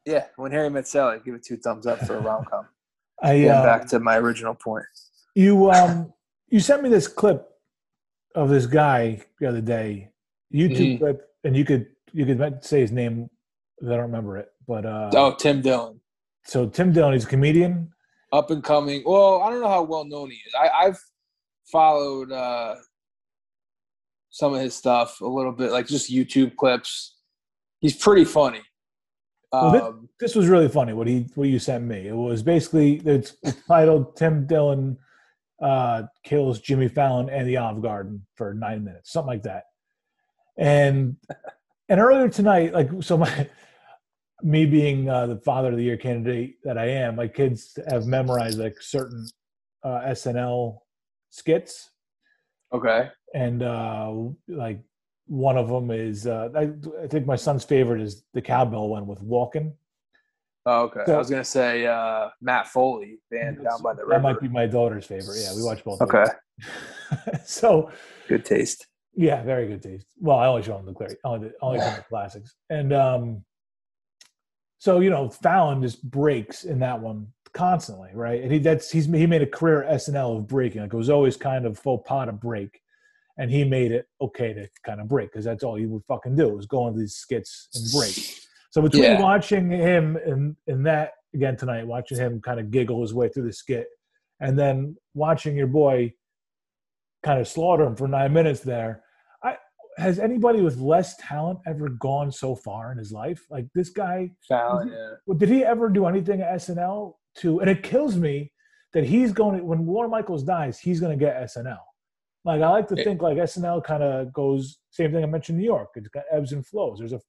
yeah, 0.05 0.27
when 0.37 0.53
Harry 0.53 0.68
met 0.71 0.87
Sally, 0.89 1.18
give 1.25 1.35
it 1.35 1.45
two 1.45 1.57
thumbs 1.57 1.87
up 1.87 2.01
for 2.01 2.16
a 2.16 2.21
rom 2.21 2.45
com. 2.51 2.66
I 3.23 3.39
Getting 3.39 3.51
uh, 3.51 3.62
back 3.62 3.87
to 3.89 4.01
my 4.01 4.16
original 4.16 4.55
point. 4.55 4.85
you 5.35 5.71
um 5.71 6.12
you 6.49 6.59
sent 6.59 6.83
me 6.83 6.89
this 6.89 7.07
clip 7.07 7.47
of 8.35 8.49
this 8.49 8.66
guy 8.66 9.21
the 9.41 9.47
other 9.47 9.61
day, 9.61 10.11
YouTube 10.53 10.97
Mhm. 10.97 10.99
clip, 10.99 11.29
and 11.45 11.57
you 11.57 11.64
could 11.64 11.87
you 12.12 12.25
could 12.27 12.64
say 12.64 12.81
his 12.81 12.93
name. 12.93 13.29
I 13.83 13.89
don't 13.91 14.01
remember 14.01 14.37
it, 14.39 14.49
but 14.66 14.85
uh, 14.85 15.11
Oh, 15.14 15.35
Tim 15.35 15.62
Dillon. 15.62 16.01
so 16.45 16.66
Tim 16.68 16.93
Dillon, 16.93 17.12
he's 17.14 17.25
a 17.25 17.29
comedian. 17.29 17.93
up 18.33 18.51
and 18.51 18.62
coming. 18.64 19.03
Well, 19.07 19.43
I 19.43 19.51
don't 19.51 19.61
know 19.61 19.68
how 19.68 19.83
well 19.83 20.05
known 20.05 20.31
he 20.31 20.37
is. 20.37 20.55
I, 20.59 20.68
I've 20.87 21.01
followed 21.71 22.31
uh, 22.33 22.77
some 24.31 24.55
of 24.55 24.61
his 24.61 24.74
stuff 24.74 25.20
a 25.20 25.26
little 25.26 25.53
bit, 25.53 25.72
like 25.72 25.87
just 25.87 26.11
YouTube 26.11 26.57
clips. 26.57 27.16
He's 27.81 27.97
pretty 27.97 28.24
funny. 28.24 28.61
Well, 29.53 29.72
thi- 29.72 29.78
Um, 29.81 30.09
this 30.20 30.35
was 30.35 30.47
really 30.47 30.68
funny 30.68 30.93
what 30.93 31.07
he 31.09 31.26
what 31.35 31.49
you 31.49 31.59
sent 31.59 31.85
me. 31.85 32.07
It 32.09 32.14
was 32.16 32.43
basically 32.43 32.97
it's 33.05 33.37
titled 33.66 34.16
Tim 34.16 34.47
Dillon 34.47 34.97
uh, 35.61 36.05
kills 36.24 36.61
Jimmy 36.61 36.89
Fallon 36.89 37.28
and 37.28 37.47
the 37.49 37.57
Olive 37.57 37.83
Garden 37.83 38.26
for 38.37 38.55
nine 38.55 38.85
minutes, 38.85 39.12
something 39.12 39.28
like 39.28 39.43
that. 39.43 39.64
And 40.57 41.16
and 41.89 42.01
earlier 42.01 42.28
tonight, 42.28 42.72
like 42.72 42.91
so 43.01 43.16
my 43.18 43.49
me 44.43 44.64
being 44.64 45.09
uh, 45.09 45.26
the 45.26 45.37
father 45.39 45.68
of 45.70 45.76
the 45.76 45.83
year 45.85 45.97
candidate 45.99 46.57
that 46.64 46.78
I 46.78 46.87
am, 46.87 47.16
my 47.16 47.28
kids 47.28 47.76
have 47.89 48.07
memorized 48.07 48.59
like 48.59 48.81
certain 48.81 49.26
uh, 49.85 50.01
SNL 50.07 50.78
skits, 51.31 51.89
okay. 52.73 53.11
and 53.35 53.62
uh, 53.62 54.12
like 54.49 54.81
one 55.27 55.57
of 55.57 55.68
them 55.68 55.91
is 55.91 56.27
uh, 56.27 56.49
I, 56.57 56.71
I 57.03 57.07
think 57.07 57.27
my 57.27 57.37
son's 57.37 57.64
favorite 57.64 58.01
is 58.01 58.25
the 58.35 58.43
cowbell 58.43 58.89
one 58.89 59.07
with 59.07 59.21
Walken. 59.23 59.73
Oh, 60.66 60.83
okay. 60.83 61.01
So- 61.07 61.14
I 61.14 61.18
was 61.18 61.31
gonna 61.31 61.45
say 61.45 61.87
uh, 61.87 62.29
Matt 62.41 62.66
Foley, 62.68 63.18
band 63.31 63.62
down 63.62 63.83
by 63.83 63.95
the 63.95 64.03
river. 64.03 64.14
That 64.14 64.23
might 64.23 64.41
be 64.41 64.49
my 64.49 64.66
daughter's 64.66 65.07
favorite. 65.07 65.39
Yeah, 65.41 65.55
we 65.57 65.62
watch 65.62 65.85
both. 65.85 66.01
okay. 66.03 66.27
so 67.45 67.91
Good 68.29 68.45
taste. 68.45 68.87
yeah, 69.14 69.43
very 69.43 69.66
good 69.68 69.83
taste. 69.83 70.07
Well, 70.18 70.39
I 70.39 70.47
only 70.47 70.62
show 70.62 70.77
them 70.77 70.87
the 70.87 70.93
clear, 70.93 71.16
only 71.25 71.49
the, 71.49 71.55
only 71.62 71.79
the 71.79 72.05
classics, 72.09 72.55
and 72.68 72.93
um, 72.93 73.45
so 74.79 75.01
you 75.01 75.11
know, 75.11 75.29
Fallon 75.31 75.81
just 75.83 76.03
breaks 76.03 76.64
in 76.64 76.81
that 76.81 77.01
one 77.01 77.29
constantly, 77.55 78.11
right? 78.14 78.42
And 78.42 78.53
he 78.53 78.59
that's 78.59 78.90
he's 78.90 79.07
he 79.07 79.26
made 79.26 79.42
a 79.42 79.46
career 79.46 79.82
at 79.84 80.01
SNL 80.01 80.38
of 80.38 80.46
breaking. 80.46 80.82
Like 80.82 80.92
it 80.92 80.96
was 80.96 81.11
always 81.11 81.36
kind 81.36 81.66
of 81.66 81.78
faux 81.78 82.07
pas 82.09 82.26
to 82.26 82.32
break, 82.32 82.80
and 83.38 83.51
he 83.51 83.64
made 83.64 83.92
it 83.92 84.07
okay 84.20 84.53
to 84.53 84.68
kind 84.84 85.01
of 85.01 85.09
break 85.09 85.30
because 85.32 85.44
that's 85.44 85.64
all 85.64 85.74
he 85.76 85.86
would 85.86 86.05
fucking 86.07 86.36
do 86.36 86.48
was 86.48 86.66
go 86.66 86.82
on 86.84 86.98
these 86.98 87.14
skits 87.14 87.68
and 87.74 87.84
break. 87.92 88.40
So 88.70 88.82
between 88.82 89.03
Yeah. 89.03 89.20
watching 89.20 89.70
him 89.70 90.16
and 90.16 90.57
in 90.66 90.82
that 90.84 91.12
again 91.34 91.57
tonight, 91.57 91.86
watching 91.86 92.18
him 92.18 92.40
kind 92.40 92.61
of 92.61 92.70
giggle 92.70 93.01
his 93.03 93.14
way 93.14 93.28
through 93.28 93.46
the 93.46 93.53
skit, 93.53 93.88
and 94.40 94.59
then 94.59 94.96
watching 95.14 95.57
your 95.57 95.66
boy 95.66 96.12
kind 97.22 97.40
of 97.40 97.46
slaughter 97.48 97.84
him 97.84 97.96
for 97.96 98.09
nine 98.09 98.32
minutes 98.32 98.61
there. 98.61 99.03
I 99.42 99.57
has 99.98 100.18
anybody 100.18 100.62
with 100.62 100.78
less 100.78 101.16
talent 101.16 101.59
ever 101.66 101.88
gone 101.90 102.30
so 102.32 102.55
far 102.55 102.92
in 102.92 102.98
his 102.98 103.12
life? 103.12 103.44
Like 103.51 103.66
this 103.74 103.90
guy, 103.90 104.30
Fallon, 104.48 104.88
yeah. 104.88 105.34
did 105.36 105.48
he 105.48 105.64
ever 105.64 105.88
do 105.88 106.07
anything 106.07 106.40
at 106.40 106.55
SNL 106.61 107.14
to? 107.39 107.61
And 107.61 107.70
it 107.70 107.83
kills 107.83 108.16
me 108.16 108.53
that 108.93 109.05
he's 109.05 109.33
going 109.33 109.59
to 109.59 109.64
when 109.64 109.87
Lorne 109.87 110.11
Michaels 110.11 110.43
dies, 110.43 110.78
he's 110.78 111.01
going 111.01 111.16
to 111.16 111.22
get 111.22 111.41
SNL. 111.43 111.78
Like 112.45 112.62
I 112.62 112.70
like 112.70 112.89
to 112.89 112.97
think 112.97 113.20
like 113.20 113.37
SNL 113.37 113.85
kind 113.85 114.03
of 114.03 114.33
goes 114.33 114.78
same 114.91 115.12
thing 115.12 115.22
I 115.22 115.26
mentioned 115.26 115.59
New 115.59 115.64
York. 115.64 115.91
It's 115.95 116.09
got 116.09 116.24
ebbs 116.33 116.53
and 116.53 116.66
flows. 116.66 116.99
There's 116.99 117.12
a 117.12 117.20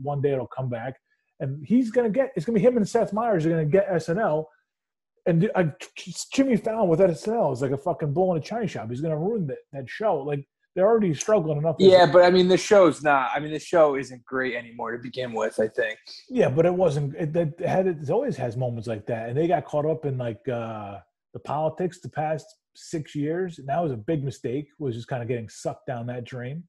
one 0.00 0.20
day 0.20 0.32
it'll 0.32 0.46
come 0.46 0.68
back, 0.68 0.94
and 1.40 1.66
he's 1.66 1.90
going 1.90 2.10
to 2.10 2.16
get. 2.16 2.30
It's 2.36 2.46
going 2.46 2.54
to 2.54 2.60
be 2.60 2.66
him 2.66 2.76
and 2.76 2.88
Seth 2.88 3.12
Meyers 3.12 3.44
are 3.46 3.50
going 3.50 3.66
to 3.66 3.70
get 3.70 3.88
SNL. 3.88 4.44
And 5.26 5.50
uh, 5.54 5.64
Jimmy 6.32 6.56
Fallon 6.56 6.88
with 6.88 7.00
SNL 7.00 7.52
is 7.52 7.62
like 7.62 7.72
a 7.72 7.76
fucking 7.76 8.14
bull 8.14 8.32
in 8.32 8.40
a 8.40 8.44
china 8.44 8.66
shop. 8.66 8.88
He's 8.88 9.02
going 9.02 9.12
to 9.12 9.18
ruin 9.18 9.46
that, 9.48 9.58
that 9.72 9.88
show. 9.88 10.16
Like 10.18 10.46
they're 10.74 10.86
already 10.86 11.14
struggling 11.14 11.58
enough. 11.58 11.76
Yeah, 11.78 12.06
but 12.06 12.22
I 12.22 12.30
mean, 12.30 12.48
the 12.48 12.56
show's 12.56 13.02
not. 13.02 13.30
I 13.34 13.40
mean, 13.40 13.52
the 13.52 13.58
show 13.58 13.96
isn't 13.96 14.24
great 14.24 14.54
anymore 14.54 14.92
to 14.92 14.98
begin 14.98 15.32
with. 15.32 15.58
I 15.58 15.68
think. 15.68 15.98
Yeah, 16.28 16.48
but 16.48 16.66
it 16.66 16.74
wasn't. 16.74 17.14
It, 17.16 17.34
it 17.36 17.60
had 17.66 17.86
it 17.86 18.08
always 18.10 18.36
has 18.36 18.56
moments 18.56 18.86
like 18.88 19.06
that, 19.06 19.28
and 19.28 19.36
they 19.36 19.48
got 19.48 19.64
caught 19.64 19.86
up 19.86 20.04
in 20.04 20.16
like 20.18 20.46
uh, 20.48 20.98
the 21.34 21.40
politics 21.40 22.00
the 22.00 22.08
past 22.08 22.46
six 22.76 23.14
years, 23.14 23.58
and 23.58 23.68
that 23.68 23.82
was 23.82 23.92
a 23.92 23.96
big 23.96 24.22
mistake. 24.22 24.68
Was 24.78 24.94
just 24.94 25.08
kind 25.08 25.22
of 25.22 25.28
getting 25.28 25.48
sucked 25.48 25.86
down 25.86 26.06
that 26.06 26.24
drain. 26.24 26.62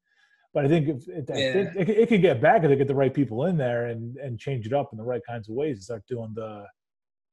But 0.54 0.66
I 0.66 0.68
think 0.68 0.90
if, 0.90 1.08
it, 1.08 1.30
I 1.32 1.34
think 1.34 1.76
it, 1.78 1.86
could- 1.86 1.98
it 1.98 2.10
could 2.10 2.22
get 2.22 2.42
back 2.42 2.64
if 2.64 2.70
they 2.70 2.76
get 2.76 2.88
the 2.88 2.96
right 2.96 3.14
people 3.14 3.46
in 3.46 3.56
there 3.56 3.86
and 3.88 4.18
and 4.18 4.38
change 4.40 4.66
it 4.66 4.74
up 4.74 4.90
in 4.92 4.98
the 4.98 5.04
right 5.04 5.22
kinds 5.28 5.48
of 5.48 5.56
ways 5.56 5.78
and 5.78 5.84
start 5.84 6.04
doing 6.10 6.34
the, 6.36 6.66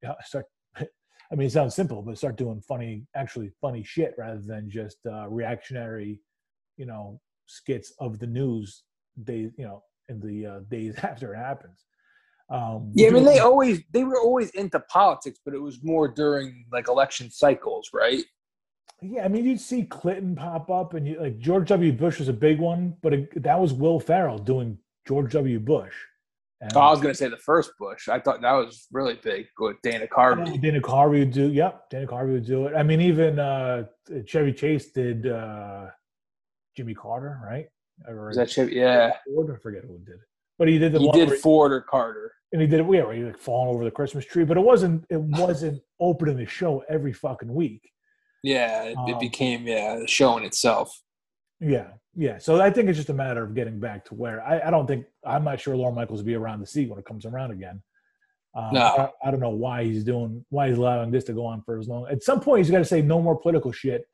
yeah, 0.03 0.13
start. 0.25 0.45
I 0.77 1.35
mean, 1.35 1.49
it 1.49 1.53
sounds 1.53 1.75
simple, 1.75 2.01
but 2.03 2.17
start 2.17 2.37
doing 2.37 2.61
funny, 2.61 3.05
actually 3.17 3.51
funny 3.61 3.83
shit 3.83 4.15
rather 4.17 4.41
than 4.41 4.71
just 4.71 4.99
uh, 5.07 5.29
reactionary, 5.29 6.21
you 6.79 6.87
know, 6.87 7.21
skits 7.47 7.93
of 8.01 8.19
the 8.19 8.27
news. 8.27 8.85
Days, 9.25 9.51
you 9.59 9.65
know, 9.65 9.83
in 10.09 10.21
the 10.21 10.47
uh, 10.47 10.61
days 10.71 10.97
after 11.03 11.35
it 11.35 11.39
happens. 11.39 11.85
Um, 12.51 12.93
Yeah, 12.95 13.09
I 13.09 13.11
mean, 13.11 13.25
they 13.25 13.41
always 13.41 13.83
they 13.93 14.05
were 14.05 14.19
always 14.19 14.51
into 14.51 14.81
politics, 14.81 15.39
but 15.45 15.55
it 15.55 15.61
was 15.61 15.83
more 15.83 16.09
during 16.09 16.65
like 16.73 16.89
election 16.89 17.31
cycles, 17.31 17.91
right? 17.93 18.25
Yeah, 19.01 19.25
I 19.25 19.29
mean, 19.29 19.45
you'd 19.45 19.61
see 19.61 19.85
Clinton 19.85 20.35
pop 20.35 20.71
up, 20.71 20.95
and 20.95 21.07
you 21.07 21.21
like 21.21 21.39
George 21.39 21.69
W. 21.69 21.93
Bush 21.93 22.19
was 22.19 22.29
a 22.29 22.33
big 22.33 22.59
one, 22.59 22.97
but 23.03 23.13
it, 23.13 23.43
that 23.43 23.61
was 23.61 23.73
Will 23.73 24.01
Ferrell 24.01 24.39
doing 24.39 24.79
George 25.07 25.33
W. 25.33 25.61
Bush. 25.61 25.95
And, 26.61 26.73
Oh, 26.75 26.81
I 26.81 26.91
was 26.91 27.01
gonna 27.01 27.15
say 27.15 27.29
the 27.29 27.37
first 27.37 27.73
Bush. 27.79 28.09
I 28.09 28.19
thought 28.19 28.41
that 28.41 28.53
was 28.53 28.87
really 28.91 29.15
big 29.23 29.47
with 29.59 29.77
Dana 29.83 30.07
Carvey. 30.07 30.61
Dana 30.61 30.81
Carvey 30.81 31.21
would 31.21 31.33
do. 31.33 31.53
Yep, 31.53 31.91
Dana 31.91 32.07
Carvey 32.07 32.33
would 32.33 32.47
do 32.47 32.67
it. 32.67 32.75
I 32.75 32.83
mean, 32.83 33.01
even 33.01 33.39
uh, 33.39 33.85
Chevy 34.27 34.53
Chase 34.53 34.91
did 34.91 35.29
uh, 35.29 35.87
Jimmy 36.79 36.95
Carter, 36.95 37.41
right? 37.45 37.67
Or 38.07 38.29
Was 38.29 38.37
that 38.37 38.49
Chevy? 38.49 38.77
Yeah, 38.77 39.13
Ford? 39.35 39.51
I 39.53 39.59
forget 39.61 39.83
who 39.83 39.99
did 39.99 40.15
it, 40.15 40.21
but 40.61 40.69
he 40.69 40.79
did 40.79 40.93
the 40.93 41.01
he 41.01 41.07
one 41.09 41.19
did 41.19 41.41
Ford 41.41 41.73
or 41.73 41.81
Carter. 41.81 42.33
and 42.53 42.63
he 42.63 42.69
did 42.69 42.79
it. 42.79 42.87
Yeah, 42.89 43.03
where 43.03 43.13
he 43.13 43.25
like 43.25 43.37
falling 43.37 43.75
over 43.75 43.83
the 43.85 43.91
Christmas 43.91 44.25
tree, 44.25 44.45
but 44.45 44.57
it 44.57 44.61
wasn't. 44.61 45.05
It 45.11 45.21
wasn't 45.21 45.83
opening 45.99 46.37
the 46.37 46.47
show 46.47 46.85
every 46.89 47.13
fucking 47.13 47.53
week. 47.53 47.83
Yeah, 48.45 48.85
it, 48.85 48.91
it 49.09 49.15
Um, 49.15 49.19
became 49.19 49.67
yeah 49.67 49.97
the 49.99 50.07
show 50.07 50.37
in 50.39 50.45
itself. 50.45 50.97
Yeah, 51.59 51.89
yeah. 52.15 52.39
So 52.39 52.61
I 52.61 52.71
think 52.71 52.89
it's 52.89 52.97
just 52.99 53.11
a 53.11 53.15
matter 53.15 53.43
of 53.43 53.57
getting 53.57 53.81
back 53.81 54.05
to 54.05 54.15
where 54.15 54.41
I, 54.47 54.61
I 54.69 54.71
don't 54.71 54.87
think 54.87 55.07
I'm 55.27 55.43
not 55.43 55.59
sure 55.61 55.77
Lorne 55.77 55.97
Michaels 55.97 56.21
will 56.21 56.27
be 56.27 56.37
around 56.37 56.61
to 56.61 56.67
see 56.67 56.87
when 56.87 57.01
it 57.01 57.05
comes 57.05 57.27
around 57.27 57.51
again. 57.51 57.83
Um, 58.55 58.75
No. 58.75 59.11
I, 59.25 59.27
I 59.27 59.31
don't 59.33 59.41
know 59.41 59.51
why 59.51 59.83
he's 59.83 60.05
doing 60.05 60.45
why 60.51 60.69
he's 60.69 60.79
allowing 60.79 61.11
this 61.11 61.25
to 61.25 61.33
go 61.33 61.45
on 61.47 61.63
for 61.63 61.81
as 61.81 61.89
long. 61.89 62.07
At 62.09 62.23
some 62.23 62.39
point, 62.39 62.61
he's 62.61 62.71
got 62.71 62.79
to 62.79 62.85
say 62.85 63.03
no 63.03 63.21
more 63.21 63.37
political 63.37 63.73
shit. 63.73 64.05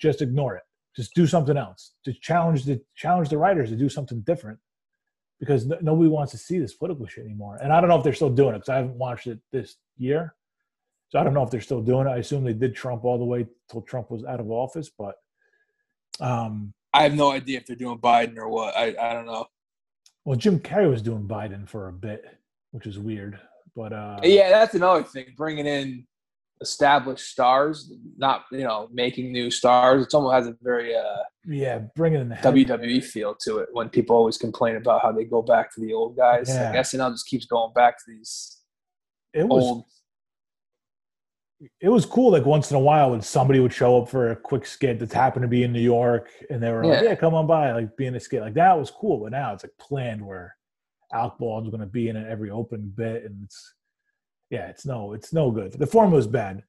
Just 0.00 0.22
ignore 0.22 0.54
it. 0.56 0.62
Just 0.96 1.14
do 1.14 1.26
something 1.26 1.56
else. 1.56 1.92
Just 2.04 2.22
challenge 2.22 2.64
the 2.64 2.80
challenge 2.96 3.28
the 3.28 3.38
writers 3.38 3.68
to 3.70 3.76
do 3.76 3.88
something 3.88 4.20
different 4.22 4.58
because 5.38 5.66
no, 5.66 5.76
nobody 5.82 6.08
wants 6.08 6.32
to 6.32 6.38
see 6.38 6.58
this 6.58 6.74
political 6.74 7.06
shit 7.06 7.24
anymore. 7.24 7.58
And 7.62 7.72
I 7.72 7.80
don't 7.80 7.90
know 7.90 7.98
if 7.98 8.04
they're 8.04 8.14
still 8.14 8.30
doing 8.30 8.54
it 8.54 8.58
because 8.58 8.70
I 8.70 8.76
haven't 8.76 8.96
watched 8.96 9.26
it 9.26 9.38
this 9.52 9.76
year. 9.98 10.34
So 11.08 11.18
I 11.18 11.24
don't 11.24 11.34
know 11.34 11.42
if 11.42 11.50
they're 11.50 11.60
still 11.60 11.82
doing 11.82 12.06
it. 12.06 12.10
I 12.10 12.16
assume 12.16 12.44
they 12.44 12.52
did 12.52 12.74
Trump 12.74 13.04
all 13.04 13.18
the 13.18 13.24
way 13.24 13.46
till 13.70 13.82
Trump 13.82 14.10
was 14.10 14.24
out 14.24 14.40
of 14.40 14.50
office, 14.50 14.90
but 14.96 15.16
um, 16.20 16.72
I 16.92 17.02
have 17.02 17.14
no 17.14 17.30
idea 17.30 17.58
if 17.58 17.66
they're 17.66 17.76
doing 17.76 17.98
Biden 17.98 18.38
or 18.38 18.48
what. 18.48 18.76
I, 18.76 18.94
I 18.98 19.12
don't 19.12 19.26
know. 19.26 19.46
Well, 20.24 20.36
Jim 20.36 20.58
Carrey 20.58 20.90
was 20.90 21.02
doing 21.02 21.28
Biden 21.28 21.68
for 21.68 21.88
a 21.88 21.92
bit, 21.92 22.24
which 22.72 22.86
is 22.86 22.98
weird. 22.98 23.38
But 23.76 23.92
uh, 23.92 24.20
Yeah, 24.22 24.48
that's 24.48 24.74
another 24.74 25.04
thing. 25.04 25.26
Bringing 25.36 25.66
in 25.66 26.06
established 26.60 27.26
stars, 27.30 27.92
not 28.16 28.44
you 28.50 28.64
know 28.64 28.88
making 28.92 29.32
new 29.32 29.50
stars. 29.50 30.04
It 30.06 30.14
almost 30.14 30.34
has 30.34 30.46
a 30.46 30.56
very 30.62 30.94
uh, 30.96 31.22
yeah, 31.46 31.78
bringing 31.94 32.20
in 32.20 32.28
the 32.28 32.36
WWE 32.36 33.04
feel 33.04 33.34
to 33.42 33.58
it. 33.58 33.68
When 33.72 33.88
people 33.88 34.16
always 34.16 34.38
complain 34.38 34.76
about 34.76 35.02
how 35.02 35.12
they 35.12 35.24
go 35.24 35.42
back 35.42 35.72
to 35.74 35.80
the 35.80 35.92
old 35.92 36.16
guys, 36.16 36.48
Yeah. 36.48 36.70
like 36.70 36.78
SNL 36.86 37.12
just 37.12 37.26
keeps 37.26 37.46
going 37.46 37.72
back 37.74 37.98
to 37.98 38.04
these 38.08 38.62
It 39.34 39.46
was 39.46 39.62
old. 39.64 39.84
it 41.80 41.88
was 41.88 42.04
cool. 42.04 42.32
Like 42.32 42.44
once 42.44 42.70
in 42.70 42.76
a 42.76 42.80
while, 42.80 43.10
when 43.12 43.20
somebody 43.22 43.60
would 43.60 43.72
show 43.72 44.02
up 44.02 44.08
for 44.08 44.30
a 44.30 44.36
quick 44.36 44.66
skit 44.66 44.98
that's 44.98 45.12
happened 45.14 45.42
to 45.42 45.48
be 45.48 45.62
in 45.62 45.72
New 45.72 45.80
York, 45.80 46.30
and 46.50 46.62
they 46.62 46.70
were 46.70 46.84
like, 46.84 47.02
Yeah. 47.02 47.10
"Yeah, 47.10 47.14
come 47.14 47.34
on 47.34 47.46
by," 47.46 47.72
like 47.72 47.96
being 47.96 48.14
a 48.14 48.20
skit 48.20 48.42
like 48.42 48.54
that 48.54 48.78
was 48.78 48.90
cool. 48.90 49.18
But 49.18 49.32
now 49.32 49.54
it's 49.54 49.64
like 49.64 49.76
planned 49.78 50.24
where 50.26 50.56
Alec 51.12 51.34
Baldwin's 51.38 51.70
going 51.70 51.80
to 51.80 51.86
be 51.86 52.08
in 52.08 52.16
every 52.16 52.50
open 52.50 52.92
bit, 52.94 53.24
and 53.24 53.44
it's 53.44 53.74
yeah, 54.50 54.66
it's 54.68 54.86
no, 54.86 55.12
it's 55.12 55.32
no 55.32 55.50
good. 55.50 55.72
The 55.72 55.86
form 55.86 56.10
was 56.12 56.26
bad. 56.26 56.62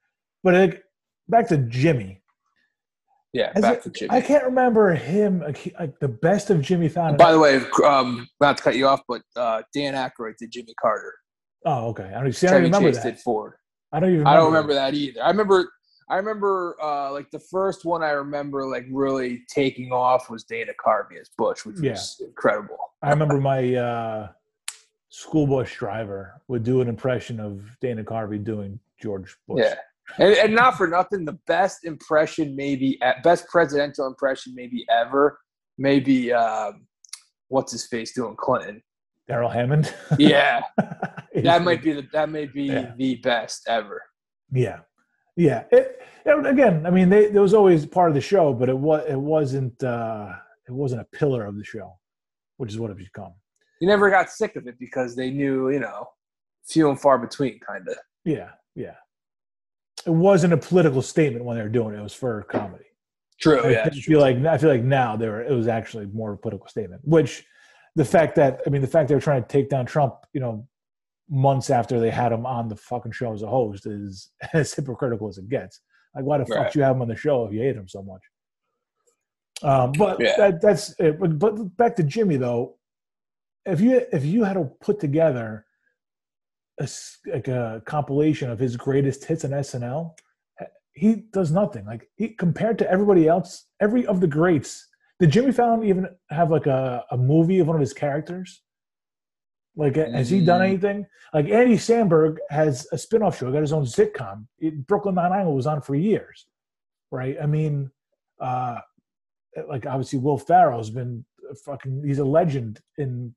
But 0.43 0.53
like 0.53 0.83
back 1.27 1.47
to 1.49 1.57
Jimmy, 1.57 2.21
Yeah, 3.33 3.51
back 3.53 3.77
it- 3.77 3.83
to 3.83 3.89
Jimmy. 3.89 4.11
I 4.11 4.21
can't 4.21 4.43
remember 4.45 4.93
him 4.93 5.41
like, 5.41 5.73
like 5.79 5.99
the 5.99 6.07
best 6.07 6.49
of 6.49 6.61
Jimmy 6.61 6.89
Fallon. 6.89 7.17
By 7.17 7.31
the 7.31 7.39
way, 7.39 7.61
um, 7.85 8.27
not 8.39 8.57
to 8.57 8.63
cut 8.63 8.75
you 8.75 8.87
off, 8.87 9.01
but 9.07 9.21
uh, 9.35 9.61
Dan 9.73 9.93
Aykroyd 9.93 10.37
did 10.37 10.51
Jimmy 10.51 10.73
Carter. 10.81 11.13
oh, 11.65 11.87
okay. 11.89 12.11
I 12.15 12.21
don't 12.21 12.31
see. 12.33 12.47
I 12.47 12.51
don't 12.51 12.63
remember 12.63 12.89
Chase 12.91 13.03
that. 13.03 13.11
did 13.15 13.19
Ford. 13.19 13.53
I 13.91 13.99
don't 13.99 14.13
even. 14.13 14.27
I 14.27 14.33
don't 14.35 14.47
remember 14.47 14.69
remember 14.69 14.73
that 14.73 14.93
either. 14.93 15.23
I 15.23 15.29
remember 15.29 15.71
I 16.09 16.15
remember 16.17 16.77
uh, 16.81 17.11
like 17.11 17.29
the 17.31 17.39
first 17.39 17.83
one 17.83 18.01
I 18.03 18.11
remember 18.11 18.65
like 18.65 18.85
really 18.91 19.43
taking 19.49 19.91
off 19.91 20.29
was 20.29 20.43
Dana 20.45 20.71
Carvey 20.83 21.19
as 21.19 21.29
Bush, 21.37 21.65
which 21.65 21.77
Yeah. 21.81 21.91
was 21.91 22.21
incredible. 22.25 22.77
I 23.03 23.09
remember 23.09 23.39
my 23.39 23.75
uh, 23.75 24.29
school 25.17 25.47
bus 25.47 25.71
driver 25.71 26.39
would 26.47 26.63
do 26.63 26.79
an 26.79 26.87
impression 26.87 27.39
of 27.39 27.63
Dana 27.81 28.03
Carvey 28.03 28.43
doing 28.43 28.79
George 29.01 29.35
Bush. 29.47 29.63
Yeah. 29.65 29.73
And, 30.19 30.35
and 30.35 30.53
not 30.53 30.77
for 30.77 30.87
nothing, 30.87 31.25
the 31.25 31.39
best 31.47 31.85
impression 31.85 32.55
maybe 32.55 32.99
best 33.23 33.47
presidential 33.47 34.05
impression 34.05 34.53
maybe 34.55 34.85
ever, 34.91 35.39
maybe 35.79 36.31
um, 36.31 36.85
what's 37.47 37.71
his 37.71 37.87
face 37.87 38.13
doing 38.13 38.35
Clinton. 38.37 38.83
Darrell 39.27 39.49
Hammond. 39.49 39.91
Yeah, 40.19 40.61
that 41.33 41.63
might 41.63 41.81
be 41.81 41.93
the 41.93 42.07
that 42.13 42.29
may 42.29 42.45
be 42.45 42.65
Yeah. 42.65 42.93
the 42.95 43.15
best 43.15 43.65
ever. 43.67 44.01
Yeah, 44.51 44.81
yeah. 45.35 45.63
It, 45.71 45.99
it- 46.25 46.45
again, 46.45 46.85
I 46.85 46.89
mean, 46.91 47.09
they, 47.09 47.25
it 47.25 47.33
was 47.33 47.53
always 47.53 47.85
part 47.85 48.09
of 48.09 48.15
the 48.15 48.21
show, 48.21 48.53
but 48.53 48.69
it 48.69 48.77
was 48.77 49.03
it 49.09 49.19
wasn't 49.19 49.83
uh, 49.83 50.33
it 50.67 50.71
wasn't 50.73 51.01
a 51.01 51.05
pillar 51.05 51.43
of 51.45 51.57
the 51.57 51.63
show, 51.63 51.97
which 52.57 52.71
is 52.71 52.77
what 52.79 52.91
it 52.91 52.97
become. 52.97 53.33
You 53.79 53.87
never 53.87 54.09
got 54.09 54.29
sick 54.29 54.55
of 54.55 54.67
it 54.67 54.79
because 54.79 55.15
they 55.15 55.29
knew, 55.29 55.69
you 55.69 55.79
know, 55.79 56.07
few 56.67 56.89
and 56.89 56.99
far 56.99 57.17
between, 57.17 57.59
kind 57.59 57.87
of. 57.87 57.95
Yeah, 58.25 58.49
yeah. 58.75 58.95
It 60.05 60.11
wasn't 60.11 60.53
a 60.53 60.57
political 60.57 61.01
statement 61.01 61.45
when 61.45 61.57
they 61.57 61.63
were 61.63 61.69
doing 61.69 61.93
it; 61.95 61.99
it 61.99 62.03
was 62.03 62.13
for 62.13 62.43
comedy. 62.43 62.85
True. 63.39 63.61
I 63.61 63.69
yeah. 63.69 63.89
feel 63.89 64.19
like 64.19 64.37
I 64.45 64.57
feel 64.57 64.69
like 64.69 64.83
now 64.83 65.15
there 65.15 65.41
it 65.41 65.51
was 65.51 65.67
actually 65.67 66.07
more 66.07 66.31
of 66.31 66.39
a 66.39 66.41
political 66.41 66.67
statement. 66.67 67.01
Which 67.03 67.45
the 67.95 68.05
fact 68.05 68.35
that 68.35 68.61
I 68.65 68.69
mean 68.69 68.81
the 68.81 68.87
fact 68.87 69.09
they 69.09 69.15
were 69.15 69.21
trying 69.21 69.41
to 69.41 69.47
take 69.47 69.69
down 69.69 69.85
Trump, 69.85 70.15
you 70.33 70.39
know, 70.39 70.67
months 71.29 71.69
after 71.69 71.99
they 71.99 72.09
had 72.09 72.31
him 72.31 72.45
on 72.45 72.67
the 72.67 72.75
fucking 72.75 73.11
show 73.11 73.33
as 73.33 73.43
a 73.43 73.47
host 73.47 73.85
is 73.85 74.31
as 74.53 74.73
hypocritical 74.73 75.27
as 75.27 75.37
it 75.37 75.49
gets. 75.49 75.81
Like, 76.15 76.25
why 76.25 76.37
the 76.39 76.45
fuck 76.45 76.57
Right. 76.57 76.75
you 76.75 76.81
have 76.81 76.95
him 76.95 77.01
on 77.01 77.07
the 77.09 77.15
show 77.15 77.45
if 77.45 77.53
you 77.53 77.61
hate 77.61 77.75
him 77.75 77.87
so 77.87 78.01
much? 78.01 78.21
Um, 79.61 79.91
but 79.91 80.19
Yeah. 80.19 80.35
that, 80.37 80.61
that's 80.61 80.95
it. 80.99 81.19
But, 81.19 81.37
but 81.37 81.77
back 81.77 81.95
to 81.97 82.03
Jimmy 82.03 82.37
though, 82.37 82.76
if 83.67 83.81
you 83.81 84.01
if 84.11 84.25
you 84.25 84.43
had 84.43 84.53
to 84.53 84.65
put 84.81 84.99
together 84.99 85.65
a 86.79 86.87
like 87.31 87.47
a 87.47 87.81
compilation 87.85 88.49
of 88.49 88.59
his 88.59 88.77
greatest 88.77 89.25
hits 89.25 89.43
on 89.45 89.51
SNL, 89.51 90.11
he 90.93 91.23
does 91.33 91.51
nothing. 91.51 91.85
Like 91.85 92.09
he 92.15 92.29
compared 92.29 92.77
to 92.79 92.89
everybody 92.91 93.27
else, 93.27 93.65
every 93.79 94.05
of 94.05 94.21
the 94.21 94.27
greats. 94.27 94.87
Did 95.19 95.31
Jimmy 95.31 95.51
Fallon 95.51 95.83
even 95.83 96.07
have 96.29 96.51
like 96.51 96.67
a, 96.67 97.03
a 97.11 97.17
movie 97.17 97.59
of 97.59 97.67
one 97.67 97.75
of 97.75 97.79
his 97.79 97.93
characters? 97.93 98.61
Like, 99.75 99.95
has 99.95 100.29
he 100.29 100.43
done 100.43 100.61
Mm. 100.61 100.65
anything? 100.69 101.05
Like 101.33 101.49
Andy 101.49 101.75
Samberg 101.75 102.37
has 102.49 102.87
a 102.91 102.97
spin-off 102.97 103.37
show, 103.37 103.51
got 103.51 103.61
his 103.61 103.73
own 103.73 103.85
sitcom. 103.85 104.47
It, 104.59 104.87
Brooklyn 104.87 105.15
Nine-Nine 105.15 105.47
was 105.53 105.67
on 105.67 105.81
for 105.81 105.93
years, 105.93 106.47
right? 107.11 107.37
I 107.41 107.45
mean, 107.45 107.91
uh, 108.39 108.79
like 109.67 109.85
obviously 109.85 110.17
Will 110.19 110.37
Ferrell 110.39 110.79
has 110.79 110.89
been 110.89 111.23
a 111.51 111.55
fucking, 111.55 112.03
he's 112.05 112.17
a 112.19 112.25
legend 112.25 112.81
in 112.97 113.35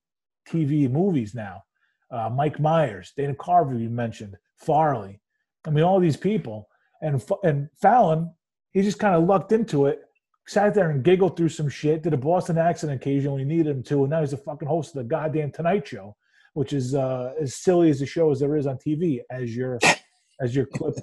TV 0.51 0.91
movies 0.91 1.35
now. 1.35 1.63
Uh, 2.11 2.29
Mike 2.29 2.59
Myers, 2.59 3.13
Dana 3.17 3.35
Carvey, 3.35 3.83
you 3.83 3.89
mentioned, 3.89 4.37
Farley. 4.57 5.21
I 5.67 5.71
mean, 5.71 5.85
all 5.85 6.01
these 6.01 6.17
people. 6.17 6.69
And, 7.03 7.23
and 7.45 7.69
Fallon, 7.81 8.33
he 8.73 8.83
just 8.83 8.99
kind 8.99 9.15
of 9.15 9.25
lucked 9.25 9.53
into 9.53 9.87
it, 9.87 10.01
sat 10.47 10.75
there 10.75 10.91
and 10.91 11.05
giggled 11.05 11.37
through 11.37 11.49
some 11.49 11.69
shit, 11.69 12.03
did 12.03 12.13
a 12.13 12.17
Boston 12.17 12.59
accent 12.59 12.93
occasionally 12.93 13.45
needed 13.45 13.69
him 13.69 13.83
to, 13.85 14.03
and 14.03 14.11
now 14.11 14.21
he's 14.21 14.33
the 14.33 14.37
fucking 14.37 14.69
host 14.69 14.95
of 14.95 15.03
the 15.03 15.09
goddamn 15.09 15.53
Tonight 15.53 15.87
Show, 15.87 16.17
which 16.55 16.73
is 16.73 16.95
uh, 16.95 17.33
as 17.41 17.57
silly 17.57 17.91
as 17.91 18.01
the 18.01 18.07
show 18.07 18.31
as 18.31 18.41
there 18.41 18.57
is 18.57 18.67
on 18.67 18.77
TV, 18.77 19.21
as 19.31 19.55
your 19.55 19.79
as 20.41 20.55
your 20.55 20.67
clip 20.67 20.95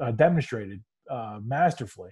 uh, 0.00 0.10
demonstrated 0.10 0.82
uh, 1.10 1.38
masterfully. 1.44 2.10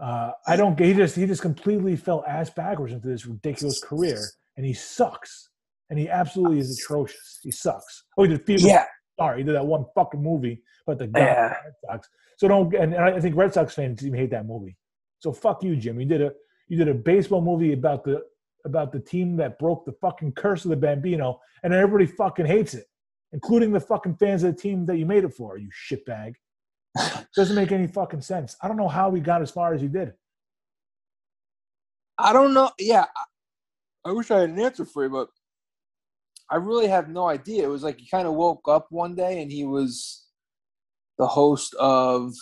Uh, 0.00 0.32
I 0.46 0.56
don't. 0.56 0.78
He 0.78 0.94
just 0.94 1.16
he 1.16 1.26
just 1.26 1.42
completely 1.42 1.96
fell 1.96 2.24
ass 2.26 2.50
backwards 2.50 2.92
into 2.92 3.08
this 3.08 3.26
ridiculous 3.26 3.82
career, 3.82 4.20
and 4.56 4.66
he 4.66 4.72
sucks. 4.72 5.48
And 5.90 5.98
he 5.98 6.08
absolutely 6.08 6.58
is 6.60 6.78
atrocious. 6.78 7.40
He 7.42 7.50
sucks. 7.50 8.04
Oh, 8.16 8.22
he 8.22 8.28
did 8.28 8.44
Fever 8.46 8.68
Yeah. 8.68 8.84
Star. 9.14 9.36
He 9.36 9.42
did 9.42 9.56
that 9.56 9.66
one 9.66 9.84
fucking 9.94 10.22
movie, 10.22 10.62
but 10.86 10.98
the 10.98 11.08
guy 11.08 11.20
Yeah. 11.20 11.48
Red 11.48 11.74
Sox. 11.84 12.08
So 12.38 12.46
don't. 12.48 12.72
And, 12.74 12.94
and 12.94 13.02
I 13.04 13.20
think 13.20 13.34
Red 13.36 13.52
Sox 13.52 13.74
fans 13.74 14.06
even 14.06 14.18
hate 14.18 14.30
that 14.30 14.46
movie. 14.46 14.76
So 15.18 15.32
fuck 15.32 15.62
you, 15.64 15.76
Jim. 15.76 16.00
You 16.00 16.06
did 16.06 16.22
a 16.22 16.32
you 16.68 16.76
did 16.78 16.88
a 16.88 16.94
baseball 16.94 17.42
movie 17.42 17.72
about 17.72 18.04
the 18.04 18.22
about 18.64 18.92
the 18.92 19.00
team 19.00 19.36
that 19.36 19.58
broke 19.58 19.84
the 19.84 19.92
fucking 20.00 20.32
curse 20.32 20.64
of 20.64 20.70
the 20.70 20.76
Bambino, 20.76 21.40
and 21.64 21.74
everybody 21.74 22.06
fucking 22.06 22.46
hates 22.46 22.74
it, 22.74 22.86
including 23.32 23.72
the 23.72 23.80
fucking 23.80 24.14
fans 24.16 24.44
of 24.44 24.54
the 24.54 24.62
team 24.62 24.86
that 24.86 24.96
you 24.96 25.06
made 25.06 25.24
it 25.24 25.34
for. 25.34 25.58
You 25.58 25.68
shitbag. 25.90 26.34
Doesn't 27.36 27.56
make 27.56 27.72
any 27.72 27.86
fucking 27.88 28.20
sense. 28.20 28.56
I 28.62 28.68
don't 28.68 28.76
know 28.76 28.88
how 28.88 29.10
he 29.12 29.20
got 29.20 29.42
as 29.42 29.50
far 29.50 29.74
as 29.74 29.80
he 29.80 29.88
did. 29.88 30.12
I 32.18 32.32
don't 32.32 32.52
know. 32.54 32.70
Yeah, 32.78 33.06
I, 34.04 34.12
wish 34.12 34.30
I 34.30 34.40
had 34.40 34.50
an 34.50 34.60
answer 34.60 34.84
for 34.84 35.04
you, 35.04 35.10
but 35.10 35.28
I 36.50 36.56
really 36.56 36.88
have 36.88 37.08
no 37.08 37.28
idea. 37.28 37.64
It 37.64 37.70
was 37.70 37.82
like 37.82 37.98
he 37.98 38.08
kind 38.08 38.26
of 38.26 38.34
woke 38.34 38.68
up 38.68 38.86
one 38.90 39.14
day 39.14 39.42
and 39.42 39.50
he 39.50 39.64
was 39.64 40.26
the 41.18 41.26
host 41.26 41.74
of 41.78 42.32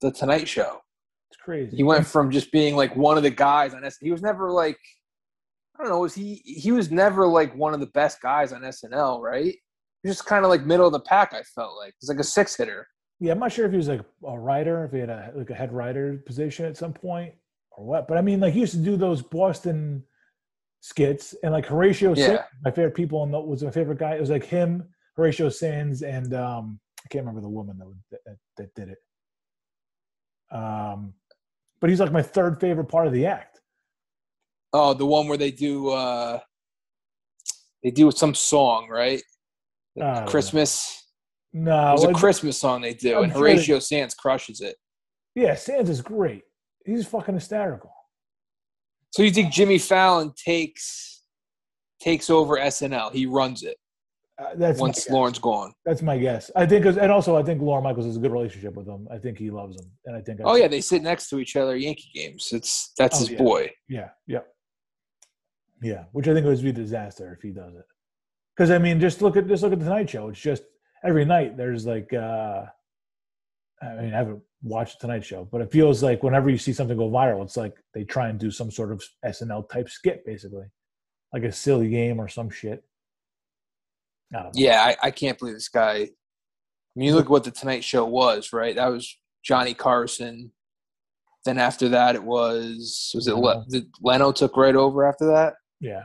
the 0.00 0.10
Tonight 0.10 0.48
Show. 0.48 0.80
It's 1.30 1.40
crazy. 1.42 1.76
He 1.76 1.82
went 1.82 2.06
from 2.06 2.30
just 2.30 2.52
being 2.52 2.76
like 2.76 2.94
one 2.96 3.16
of 3.16 3.22
the 3.22 3.30
guys 3.30 3.74
on 3.74 3.84
S. 3.84 3.98
He 4.00 4.10
was 4.10 4.22
never 4.22 4.50
like 4.50 4.78
I 5.78 5.82
don't 5.82 5.92
know. 5.92 6.00
Was 6.00 6.14
he? 6.14 6.42
He 6.44 6.70
was 6.70 6.90
never 6.90 7.26
like 7.26 7.54
one 7.56 7.74
of 7.74 7.80
the 7.80 7.86
best 7.86 8.20
guys 8.20 8.52
on 8.52 8.60
SNL, 8.60 9.20
right? 9.20 9.54
He 10.02 10.08
was 10.08 10.16
just 10.16 10.28
kind 10.28 10.44
of 10.44 10.50
like 10.50 10.64
middle 10.64 10.86
of 10.86 10.92
the 10.92 11.00
pack. 11.00 11.32
I 11.32 11.42
felt 11.42 11.76
like 11.76 11.94
he's 12.00 12.08
like 12.08 12.18
a 12.18 12.24
six 12.24 12.56
hitter. 12.56 12.86
Yeah, 13.20 13.32
I'm 13.32 13.38
not 13.38 13.52
sure 13.52 13.66
if 13.66 13.70
he 13.70 13.78
was 13.78 13.88
like 13.88 14.02
a 14.26 14.38
writer, 14.38 14.84
if 14.84 14.92
he 14.92 14.98
had 14.98 15.10
a 15.10 15.32
like 15.34 15.50
a 15.50 15.54
head 15.54 15.72
writer 15.72 16.22
position 16.26 16.66
at 16.66 16.76
some 16.76 16.92
point 16.92 17.34
or 17.72 17.84
what. 17.84 18.06
But 18.06 18.18
I 18.18 18.20
mean, 18.20 18.40
like 18.40 18.52
he 18.52 18.60
used 18.60 18.74
to 18.74 18.78
do 18.78 18.96
those 18.96 19.22
Boston 19.22 20.04
skits 20.82 21.34
and 21.42 21.52
like 21.52 21.64
Horatio 21.64 22.14
Yeah. 22.14 22.26
Sanz, 22.26 22.40
my 22.64 22.70
favorite 22.70 22.94
people 22.94 23.20
on 23.20 23.32
and 23.34 23.46
was 23.46 23.62
my 23.62 23.70
favorite 23.70 23.98
guy. 23.98 24.14
It 24.16 24.20
was 24.20 24.30
like 24.30 24.44
him, 24.44 24.84
Horatio 25.16 25.48
Sanz, 25.48 26.02
and 26.02 26.34
um 26.34 26.78
I 27.04 27.08
can't 27.08 27.22
remember 27.24 27.40
the 27.40 27.48
woman 27.48 27.78
that 27.78 28.18
that, 28.26 28.36
that 28.58 28.74
did 28.74 28.88
it. 28.90 30.56
Um, 30.56 31.14
but 31.80 31.88
he's 31.90 32.00
like 32.00 32.12
my 32.12 32.22
third 32.22 32.60
favorite 32.60 32.86
part 32.88 33.06
of 33.06 33.12
the 33.12 33.26
act. 33.26 33.60
Oh, 34.72 34.92
the 34.94 35.06
one 35.06 35.28
where 35.28 35.38
they 35.38 35.50
do 35.50 35.88
uh 35.90 36.40
they 37.82 37.90
do 37.90 38.10
some 38.10 38.34
song, 38.34 38.88
right? 38.88 39.22
Know. 39.96 40.24
Christmas. 40.28 40.98
No, 41.54 41.90
It 41.90 41.92
was 41.92 42.04
a 42.04 42.12
Christmas 42.14 42.58
song 42.58 42.80
they 42.80 42.94
do, 42.94 43.18
I'm 43.18 43.24
and 43.24 43.32
sure 43.32 43.42
they- 43.44 43.52
Horatio 43.54 43.78
Sanz 43.78 44.14
crushes 44.14 44.60
it. 44.62 44.76
yeah, 45.34 45.54
Sanz 45.54 45.90
is 45.90 46.00
great. 46.00 46.44
He's 46.86 47.06
fucking 47.06 47.34
hysterical. 47.34 47.92
So 49.12 49.22
you 49.22 49.30
think 49.30 49.52
Jimmy 49.52 49.78
Fallon 49.78 50.32
takes 50.42 51.22
takes 52.00 52.28
over 52.30 52.56
SNL? 52.56 53.12
He 53.12 53.26
runs 53.26 53.62
it 53.62 53.76
Uh, 54.38 54.54
that's 54.56 54.80
once. 54.80 55.08
Lorne's 55.08 55.38
gone. 55.38 55.72
That's 55.84 56.02
my 56.02 56.18
guess. 56.18 56.50
I 56.56 56.66
think, 56.66 56.84
and 56.86 57.12
also 57.12 57.36
I 57.36 57.42
think 57.42 57.60
Lorne 57.62 57.84
Michaels 57.84 58.06
has 58.06 58.16
a 58.16 58.20
good 58.20 58.32
relationship 58.32 58.74
with 58.74 58.88
him. 58.88 59.06
I 59.10 59.18
think 59.18 59.38
he 59.38 59.50
loves 59.50 59.76
him, 59.80 59.88
and 60.06 60.16
I 60.16 60.20
think. 60.20 60.40
Oh 60.44 60.56
yeah, 60.56 60.66
they 60.68 60.80
sit 60.80 61.02
next 61.02 61.28
to 61.28 61.38
each 61.38 61.54
other 61.56 61.74
at 61.74 61.80
Yankee 61.80 62.10
games. 62.14 62.48
It's 62.52 62.92
that's 62.98 63.16
Oh, 63.16 63.20
his 63.20 63.30
yeah. 63.30 63.38
boy. 63.38 63.70
yeah, 63.88 64.08
yeah, 64.26 64.40
yeah. 65.82 66.04
Which 66.12 66.26
I 66.28 66.32
think 66.34 66.46
would 66.46 66.62
be 66.62 66.70
a 66.70 66.72
disaster 66.72 67.32
if 67.36 67.42
he 67.42 67.50
does 67.50 67.74
it. 67.74 67.84
Because 68.56 68.70
I 68.70 68.78
mean, 68.78 68.98
just 68.98 69.22
look 69.22 69.36
at 69.36 69.46
just 69.46 69.62
look 69.62 69.72
at 69.72 69.78
the 69.78 69.84
Tonight 69.84 70.10
Show. 70.10 70.28
It's 70.30 70.40
just 70.40 70.62
every 71.04 71.24
night 71.24 71.56
there's 71.56 71.86
like. 71.86 72.12
uh 72.12 72.64
I 73.82 73.94
mean, 74.00 74.14
I 74.14 74.18
haven't 74.18 74.42
watched 74.62 75.00
the 75.00 75.06
Tonight 75.06 75.24
Show, 75.24 75.48
but 75.50 75.60
it 75.60 75.70
feels 75.72 76.02
like 76.02 76.22
whenever 76.22 76.48
you 76.50 76.58
see 76.58 76.72
something 76.72 76.96
go 76.96 77.10
viral, 77.10 77.42
it's 77.42 77.56
like 77.56 77.74
they 77.94 78.04
try 78.04 78.28
and 78.28 78.38
do 78.38 78.50
some 78.50 78.70
sort 78.70 78.92
of 78.92 79.02
SNL 79.24 79.68
type 79.68 79.88
skit, 79.88 80.24
basically, 80.24 80.66
like 81.32 81.42
a 81.44 81.52
silly 81.52 81.88
game 81.88 82.20
or 82.20 82.28
some 82.28 82.48
shit. 82.50 82.84
I. 84.34 84.50
Yeah, 84.54 84.82
I, 84.82 84.96
I 85.08 85.10
can't 85.10 85.38
believe 85.38 85.54
this 85.54 85.68
guy. 85.68 85.94
I 85.94 86.08
mean, 86.96 87.08
you 87.08 87.14
look 87.14 87.26
at 87.26 87.30
what 87.30 87.44
the 87.44 87.50
Tonight 87.50 87.84
Show 87.84 88.04
was, 88.06 88.52
right? 88.52 88.76
That 88.76 88.88
was 88.88 89.18
Johnny 89.42 89.74
Carson. 89.74 90.52
Then 91.44 91.58
after 91.58 91.88
that, 91.90 92.14
it 92.14 92.22
was 92.22 93.10
was 93.14 93.26
it 93.26 93.34
Le- 93.34 93.64
Leno 94.00 94.30
took 94.32 94.56
right 94.56 94.76
over 94.76 95.04
after 95.04 95.26
that, 95.26 95.54
Yeah, 95.80 96.04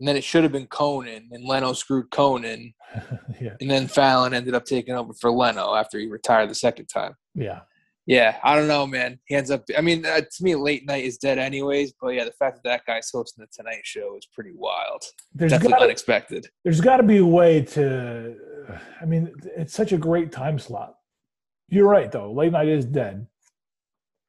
and 0.00 0.08
then 0.08 0.16
it 0.16 0.24
should 0.24 0.42
have 0.42 0.50
been 0.50 0.66
Conan, 0.66 1.28
and 1.30 1.44
Leno 1.44 1.72
screwed 1.74 2.10
Conan, 2.10 2.74
yeah, 3.40 3.54
and 3.60 3.70
then 3.70 3.86
Fallon 3.86 4.34
ended 4.34 4.52
up 4.52 4.64
taking 4.64 4.94
over 4.96 5.12
for 5.14 5.30
Leno 5.30 5.76
after 5.76 5.98
he 6.00 6.08
retired 6.08 6.50
the 6.50 6.56
second 6.56 6.86
time. 6.86 7.14
yeah. 7.36 7.60
Yeah, 8.06 8.36
I 8.44 8.54
don't 8.54 8.68
know, 8.68 8.86
man. 8.86 9.18
He 9.26 9.34
ends 9.34 9.50
up. 9.50 9.64
I 9.78 9.80
mean, 9.80 10.04
uh, 10.04 10.20
to 10.20 10.42
me, 10.44 10.54
late 10.54 10.84
night 10.86 11.04
is 11.04 11.16
dead, 11.16 11.38
anyways. 11.38 11.94
But 11.98 12.08
yeah, 12.10 12.24
the 12.24 12.32
fact 12.32 12.56
that 12.56 12.64
that 12.64 12.84
guy's 12.86 13.10
hosting 13.10 13.42
the 13.42 13.48
Tonight 13.62 13.80
Show 13.84 14.16
is 14.18 14.26
pretty 14.34 14.52
wild. 14.54 15.02
There's 15.34 15.52
Definitely 15.52 15.72
gotta- 15.72 15.84
unexpected. 15.84 16.46
there's 16.64 16.80
got 16.82 16.98
to 16.98 17.02
be 17.02 17.16
a 17.18 17.24
way 17.26 17.62
to 17.62 18.34
i 19.00 19.04
mean 19.04 19.30
it's 19.56 19.74
such 19.74 19.92
a 19.92 19.98
great 19.98 20.32
time 20.32 20.58
slot 20.58 20.94
you're 21.68 21.86
right 21.86 22.10
though 22.10 22.32
late 22.32 22.50
night 22.52 22.66
is 22.68 22.86
dead 22.86 23.26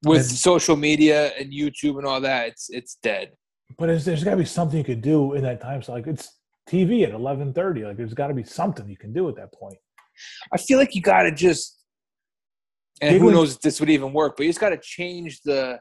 With 0.04 0.22
And- 0.28 0.30
social 0.50 0.76
media 0.76 1.32
and 1.40 1.52
YouTube 1.54 1.98
and 2.00 2.06
all 2.06 2.20
that, 2.22 2.48
it's 2.50 2.70
it's 2.70 2.96
dead. 3.02 3.32
but 3.78 3.88
there's, 3.88 4.04
there's 4.04 4.24
got 4.26 4.32
to 4.32 4.38
be 4.38 4.46
something 4.46 4.78
you 4.78 4.84
could 4.84 5.02
do 5.02 5.34
in 5.34 5.44
that 5.44 5.62
time 5.62 5.82
slot 5.82 6.00
like 6.00 6.08
it's 6.08 6.30
tv 6.70 7.04
at 7.04 7.12
11.30 7.14 7.86
like 7.88 7.98
there's 7.98 8.14
got 8.14 8.28
to 8.28 8.34
be 8.34 8.44
something 8.44 8.90
you 8.90 8.98
can 8.98 9.14
do 9.14 9.28
at 9.30 9.36
that 9.36 9.54
point 9.54 9.78
I 10.52 10.58
feel 10.58 10.78
like 10.80 10.96
you 10.96 11.02
got 11.02 11.24
to 11.24 11.32
just 11.32 11.75
And 13.02 13.18
who 13.18 13.32
knows 13.32 13.56
if 13.56 13.62
this 13.62 13.80
would 13.80 13.90
even 13.90 14.14
work? 14.14 14.38
But 14.38 14.44
you 14.44 14.50
just 14.50 14.60
got 14.60 14.70
to 14.70 14.78
change 14.78 15.42
the 15.42 15.80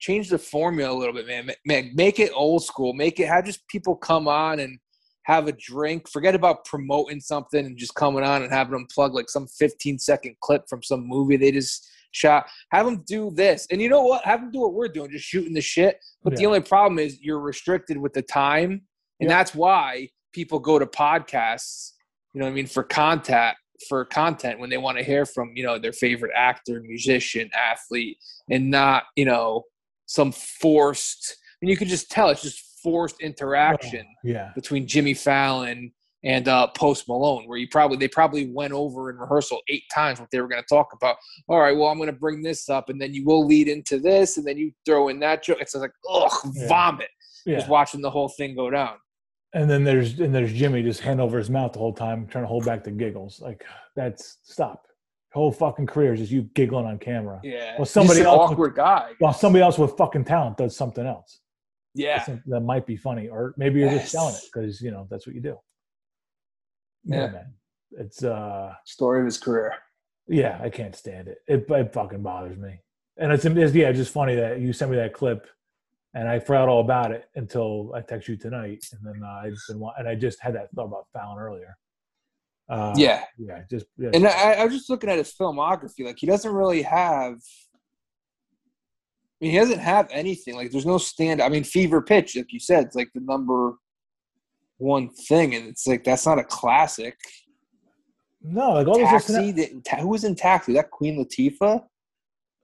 change 0.00 0.28
the 0.28 0.38
formula 0.38 0.94
a 0.94 0.98
little 0.98 1.14
bit, 1.14 1.26
man. 1.26 1.50
Man, 1.64 1.92
make 1.94 2.18
it 2.18 2.30
old 2.34 2.62
school. 2.64 2.92
Make 2.92 3.20
it 3.20 3.28
have 3.28 3.44
just 3.44 3.66
people 3.68 3.96
come 3.96 4.28
on 4.28 4.60
and 4.60 4.78
have 5.24 5.48
a 5.48 5.52
drink. 5.52 6.08
Forget 6.08 6.34
about 6.34 6.64
promoting 6.64 7.20
something 7.20 7.64
and 7.64 7.76
just 7.76 7.94
coming 7.94 8.24
on 8.24 8.42
and 8.42 8.52
having 8.52 8.72
them 8.72 8.86
plug 8.92 9.14
like 9.14 9.30
some 9.30 9.46
15 9.46 9.98
second 9.98 10.36
clip 10.40 10.68
from 10.68 10.82
some 10.82 11.06
movie 11.06 11.36
they 11.36 11.52
just 11.52 11.88
shot. 12.12 12.46
Have 12.70 12.86
them 12.86 13.02
do 13.06 13.30
this, 13.30 13.66
and 13.70 13.80
you 13.80 13.88
know 13.88 14.02
what? 14.04 14.24
Have 14.24 14.40
them 14.40 14.52
do 14.52 14.60
what 14.60 14.74
we're 14.74 14.88
doing, 14.88 15.10
just 15.10 15.24
shooting 15.24 15.54
the 15.54 15.60
shit. 15.60 15.98
But 16.22 16.36
the 16.36 16.46
only 16.46 16.60
problem 16.60 16.98
is 16.98 17.20
you're 17.20 17.40
restricted 17.40 17.96
with 17.96 18.12
the 18.12 18.22
time, 18.22 18.70
and 19.20 19.28
Yeah. 19.28 19.36
that's 19.36 19.54
why 19.54 20.10
people 20.32 20.58
go 20.58 20.78
to 20.78 20.86
podcasts. 20.86 21.92
You 22.32 22.40
know 22.40 22.46
what 22.46 22.52
I 22.52 22.54
mean 22.54 22.66
for 22.66 22.82
contact 22.82 23.58
for 23.88 24.04
content 24.04 24.58
when 24.58 24.70
they 24.70 24.78
want 24.78 24.98
to 24.98 25.04
hear 25.04 25.24
from 25.26 25.52
you 25.54 25.62
know 25.64 25.78
their 25.78 25.92
favorite 25.92 26.32
actor, 26.36 26.80
musician, 26.82 27.50
athlete, 27.54 28.18
and 28.50 28.70
not 28.70 29.04
you 29.16 29.24
know 29.24 29.64
some 30.06 30.32
forced. 30.32 31.36
And 31.62 31.70
you 31.70 31.76
can 31.76 31.88
just 31.88 32.10
tell 32.10 32.28
it's 32.30 32.42
just 32.42 32.80
forced 32.82 33.20
interaction 33.20 34.04
Yeah. 34.22 34.50
between 34.54 34.86
Jimmy 34.86 35.14
Fallon 35.14 35.92
and 36.22 36.48
uh, 36.48 36.66
Post 36.68 37.06
Malone, 37.08 37.46
where 37.46 37.58
you 37.58 37.68
probably 37.70 37.96
they 37.96 38.08
probably 38.08 38.46
went 38.50 38.72
over 38.72 39.10
in 39.10 39.16
rehearsal 39.16 39.60
eight 39.68 39.84
times 39.94 40.20
what 40.20 40.30
they 40.30 40.40
were 40.40 40.48
going 40.48 40.62
to 40.62 40.68
talk 40.74 40.88
about. 40.94 41.16
All 41.48 41.60
right, 41.60 41.76
well 41.76 41.88
I'm 41.88 41.98
going 41.98 42.10
to 42.10 42.18
bring 42.18 42.42
this 42.42 42.68
up, 42.68 42.88
and 42.88 43.00
then 43.00 43.12
you 43.14 43.24
will 43.24 43.46
lead 43.46 43.68
into 43.68 43.98
this, 43.98 44.36
and 44.36 44.46
then 44.46 44.56
you 44.58 44.72
throw 44.86 45.08
in 45.08 45.20
that 45.20 45.42
joke. 45.42 45.58
It's 45.60 45.74
like 45.74 45.92
ugh, 46.10 46.32
Yeah. 46.54 46.68
vomit. 46.68 47.08
Yeah. 47.46 47.56
Just 47.58 47.68
watching 47.68 48.00
the 48.00 48.10
whole 48.10 48.28
thing 48.28 48.54
go 48.56 48.70
down. 48.70 48.96
And 49.54 49.70
then 49.70 49.84
there's 49.84 50.18
and 50.18 50.34
there's 50.34 50.52
Jimmy 50.52 50.82
just 50.82 51.00
hand 51.00 51.20
over 51.20 51.38
his 51.38 51.48
mouth 51.48 51.72
the 51.72 51.78
whole 51.78 51.92
time, 51.92 52.26
trying 52.26 52.42
to 52.44 52.48
hold 52.48 52.64
back 52.66 52.82
the 52.82 52.90
giggles. 52.90 53.40
Like 53.40 53.64
that's 53.94 54.38
stop. 54.42 54.86
Whole 55.32 55.52
fucking 55.52 55.86
career 55.86 56.12
is 56.12 56.20
just 56.20 56.32
you 56.32 56.42
giggling 56.54 56.86
on 56.86 56.98
camera. 56.98 57.40
Yeah, 57.42 57.74
Well, 57.76 57.86
somebody 57.86 58.20
an 58.20 58.26
else- 58.26 58.50
awkward 58.52 58.74
guy. 58.76 59.12
While 59.18 59.32
somebody 59.32 59.62
else 59.62 59.78
with 59.78 59.96
fucking 59.96 60.24
talent 60.26 60.56
does 60.58 60.76
something 60.76 61.04
else. 61.06 61.40
Yeah, 61.96 62.22
Something 62.24 62.42
that 62.48 62.60
might 62.60 62.86
be 62.86 62.96
funny, 62.96 63.28
or 63.28 63.54
maybe 63.56 63.78
you're 63.80 63.90
just 63.90 64.10
selling 64.12 64.34
it 64.34 64.40
because 64.52 64.80
you 64.80 64.90
know 64.90 65.06
that's 65.10 65.26
what 65.26 65.34
you 65.36 65.40
do. 65.40 65.56
Yeah, 67.04 67.16
Yeah. 67.26 67.30
man. 67.30 67.54
It's 67.92 68.24
uh, 68.24 68.74
story 68.84 69.20
of 69.20 69.26
his 69.26 69.38
career. 69.38 69.72
yeah, 70.26 70.58
I 70.60 70.68
can't 70.70 70.96
stand 70.96 71.28
it. 71.28 71.38
It 71.46 71.66
it 71.70 71.92
fucking 71.92 72.22
bothers 72.22 72.56
me, 72.58 72.80
and 73.16 73.30
it's, 73.32 73.44
it's 73.44 73.74
yeah, 73.74 73.92
just 73.92 74.12
funny 74.12 74.34
that 74.34 74.58
you 74.60 74.72
sent 74.72 74.90
me 74.90 74.96
that 74.96 75.12
clip, 75.14 75.46
and 76.14 76.28
I 76.28 76.38
forgot 76.38 76.68
all 76.68 76.80
about 76.80 77.12
it 77.12 77.28
until 77.34 77.92
I 77.94 78.00
text 78.00 78.28
you 78.28 78.36
tonight, 78.36 78.84
and 78.92 79.00
then 79.04 79.22
uh, 79.24 79.42
I 79.44 79.50
just 79.50 79.68
been 79.68 79.82
and 79.98 80.08
I 80.08 80.14
just 80.14 80.40
had 80.40 80.54
that 80.54 80.70
thought 80.74 80.86
about 80.86 81.06
Fallon 81.12 81.38
earlier. 81.38 81.76
Uh, 82.68 82.94
yeah, 82.96 83.24
yeah, 83.36 83.62
just 83.70 83.86
yeah, 83.98 84.10
and 84.14 84.26
I, 84.26 84.52
I 84.52 84.64
was 84.64 84.74
just 84.74 84.88
looking 84.88 85.10
at 85.10 85.18
his 85.18 85.32
filmography. 85.32 86.06
Like 86.06 86.18
he 86.18 86.26
doesn't 86.26 86.52
really 86.52 86.82
have. 86.82 87.34
I 87.34 89.44
mean, 89.44 89.50
he 89.50 89.58
doesn't 89.58 89.80
have 89.80 90.08
anything. 90.10 90.54
Like 90.54 90.70
there's 90.70 90.86
no 90.86 90.98
stand. 90.98 91.42
I 91.42 91.48
mean, 91.48 91.64
Fever 91.64 92.00
Pitch, 92.00 92.36
like 92.36 92.52
you 92.52 92.60
said, 92.60 92.86
it's 92.86 92.96
like 92.96 93.10
the 93.14 93.20
number 93.20 93.74
one 94.78 95.10
thing, 95.10 95.54
and 95.54 95.66
it's 95.66 95.86
like 95.86 96.04
that's 96.04 96.26
not 96.26 96.38
a 96.38 96.44
classic. 96.44 97.18
no, 98.40 98.74
like 98.74 98.86
all 98.86 98.98
those 98.98 99.08
Taxi. 99.08 99.52
That- 99.52 99.84
ta- 99.84 99.98
who 99.98 100.08
was 100.08 100.24
in 100.24 100.36
Taxi? 100.36 100.74
That 100.74 100.90
Queen 100.90 101.22
Latifah? 101.22 101.82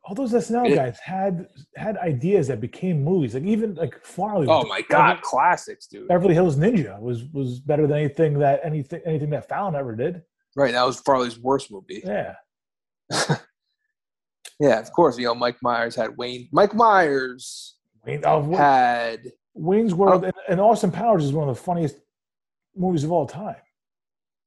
All 0.05 0.15
those 0.15 0.33
SNL 0.33 0.71
It- 0.71 0.77
guys 0.77 0.99
had 0.99 1.49
had 1.77 1.97
ideas 1.99 2.49
that 2.49 2.61
became 2.61 3.05
movies. 3.05 3.35
Like 3.35 3.45
even 3.45 3.75
like 3.75 4.05
Farley. 4.05 4.47
Oh 4.49 4.65
my 4.67 4.83
God, 4.83 5.21
classics, 5.23 5.87
dude. 5.87 6.09
Beverly 6.09 6.35
Hills 6.35 6.57
Ninja 6.57 7.01
was 7.01 7.25
was 7.33 7.61
better 7.61 7.87
than 7.87 7.99
anything 7.99 8.39
that 8.39 8.61
anything 8.65 9.03
anything 9.05 9.31
that 9.31 9.49
Fallon 9.49 9.75
ever 9.75 9.95
did. 9.95 10.23
Right, 10.57 10.73
that 10.73 10.85
was 10.85 11.01
Farley's 11.01 11.39
worst 11.39 11.71
movie. 11.71 12.03
Yeah, 12.05 12.35
Yeah, 14.61 14.79
of 14.79 14.93
course. 14.93 15.19
You 15.19 15.25
know, 15.25 15.35
Mike 15.35 15.57
Myers 15.63 15.97
had 15.97 16.17
Wayne. 16.17 16.49
Mike 16.53 16.75
Myers 16.75 17.77
Wayne, 18.05 18.23
oh, 18.27 18.55
had 18.55 19.33
Wayne's 19.55 19.95
World 19.95 20.23
oh. 20.23 20.27
and, 20.27 20.35
and 20.49 20.61
Austin 20.61 20.93
Powers 20.93 21.25
is 21.25 21.33
one 21.33 21.49
of 21.49 21.57
the 21.57 21.63
funniest 21.63 21.97
movies 22.77 23.03
of 23.03 23.11
all 23.11 23.27
time. 23.27 23.57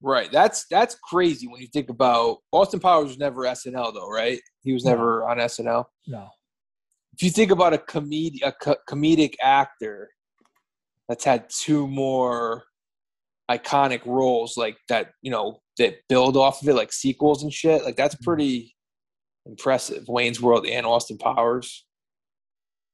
Right. 0.05 0.29
That's 0.33 0.65
that's 0.69 0.95
crazy 0.95 1.47
when 1.47 1.61
you 1.61 1.67
think 1.67 1.89
about 1.89 2.39
Austin 2.51 2.81
Powers 2.81 3.07
was 3.07 3.17
never 3.17 3.43
SNL 3.43 3.93
though, 3.93 4.09
right? 4.09 4.37
He 4.61 4.73
was 4.73 4.83
No. 4.83 4.91
never 4.91 5.23
on 5.29 5.37
SNL. 5.39 5.85
No, 6.07 6.27
If 7.13 7.23
you 7.23 7.29
think 7.29 7.51
about 7.51 7.73
a 7.73 7.77
comedic 7.77 8.39
a 8.43 8.51
co- 8.51 8.75
comedic 8.89 9.35
actor 9.41 10.09
that's 11.07 11.23
had 11.23 11.49
two 11.49 11.87
more 11.87 12.65
iconic 13.49 14.05
roles 14.05 14.57
like 14.57 14.75
that, 14.89 15.11
you 15.21 15.31
know, 15.31 15.61
that 15.77 15.95
build 16.09 16.35
off 16.35 16.61
of 16.61 16.67
it 16.67 16.73
like 16.73 16.91
sequels 16.91 17.41
and 17.41 17.53
shit, 17.53 17.85
like 17.85 17.95
that's 17.95 18.15
mm-hmm. 18.15 18.25
pretty 18.25 18.75
impressive. 19.45 20.03
Wayne's 20.09 20.41
World 20.41 20.65
and 20.65 20.85
Austin 20.85 21.17
Powers. 21.17 21.85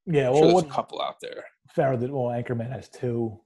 yeah. 0.05 0.27
I'm 0.27 0.33
Well, 0.33 0.35
sure 0.35 0.41
there's 0.43 0.53
what 0.53 0.65
a 0.67 0.69
couple 0.69 1.01
out 1.01 1.15
there. 1.23 1.43
Ferrell 1.73 1.97
did? 1.97 2.11
Well, 2.11 2.25
Anchorman 2.25 2.71
has 2.71 2.87
two. 2.87 3.39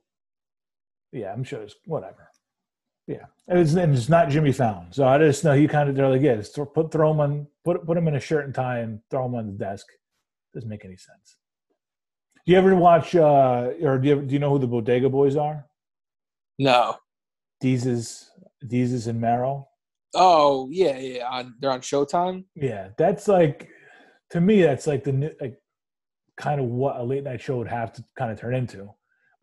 Yeah, 1.14 1.32
I'm 1.32 1.46
sure 1.46 1.62
it's 1.62 1.76
whatever. 1.86 2.28
Yeah, 3.08 3.26
and 3.48 3.60
it's, 3.60 3.74
and 3.74 3.94
it's 3.94 4.08
not 4.08 4.30
Jimmy 4.30 4.54
Fallon, 4.54 4.88
so 4.92 5.06
I 5.06 5.18
just 5.18 5.44
know 5.44 5.54
he 5.54 5.68
kind 5.68 5.90
of 5.90 5.96
they're 5.96 6.10
like, 6.10 6.22
yeah, 6.22 6.36
just 6.36 6.56
throw, 6.56 6.66
put 6.66 6.92
throw 6.92 7.12
him 7.12 7.20
on, 7.20 7.48
put 7.66 7.86
put 7.86 7.98
him 7.98 8.08
in 8.08 8.16
a 8.16 8.20
shirt 8.20 8.46
and 8.46 8.56
tie 8.56 8.80
and 8.80 9.02
throw 9.12 9.26
him 9.26 9.36
on 9.36 9.48
the 9.48 9.52
desk. 9.54 9.86
Doesn't 10.54 10.70
make 10.70 10.86
any 10.86 10.96
sense. 10.96 11.38
Do 12.46 12.52
you 12.52 12.58
ever 12.58 12.76
watch, 12.76 13.16
uh, 13.16 13.72
or 13.82 13.98
do 13.98 14.08
you, 14.08 14.22
do 14.22 14.34
you 14.34 14.40
know 14.40 14.52
who 14.52 14.60
the 14.60 14.68
Bodega 14.68 15.10
Boys 15.10 15.36
are? 15.36 15.66
No. 16.60 16.98
Desus, 17.62 18.26
Desus 18.66 19.08
and 19.08 19.20
Mero. 19.20 19.68
Oh 20.14 20.70
yeah, 20.72 20.98
yeah. 20.98 21.28
On 21.30 21.56
they're 21.60 21.72
on 21.72 21.82
Showtime. 21.82 22.46
Yeah, 22.56 22.90
that's 22.98 23.28
like 23.28 23.70
to 24.30 24.40
me, 24.40 24.62
that's 24.62 24.88
like 24.88 25.04
the 25.04 25.12
new, 25.12 25.32
like 25.42 25.60
kind 26.38 26.62
of 26.62 26.68
what 26.68 26.98
a 26.98 27.04
late 27.04 27.24
night 27.24 27.42
show 27.42 27.58
would 27.58 27.68
have 27.68 27.92
to 27.94 28.04
kind 28.18 28.32
of 28.32 28.40
turn 28.40 28.56
into. 28.56 28.94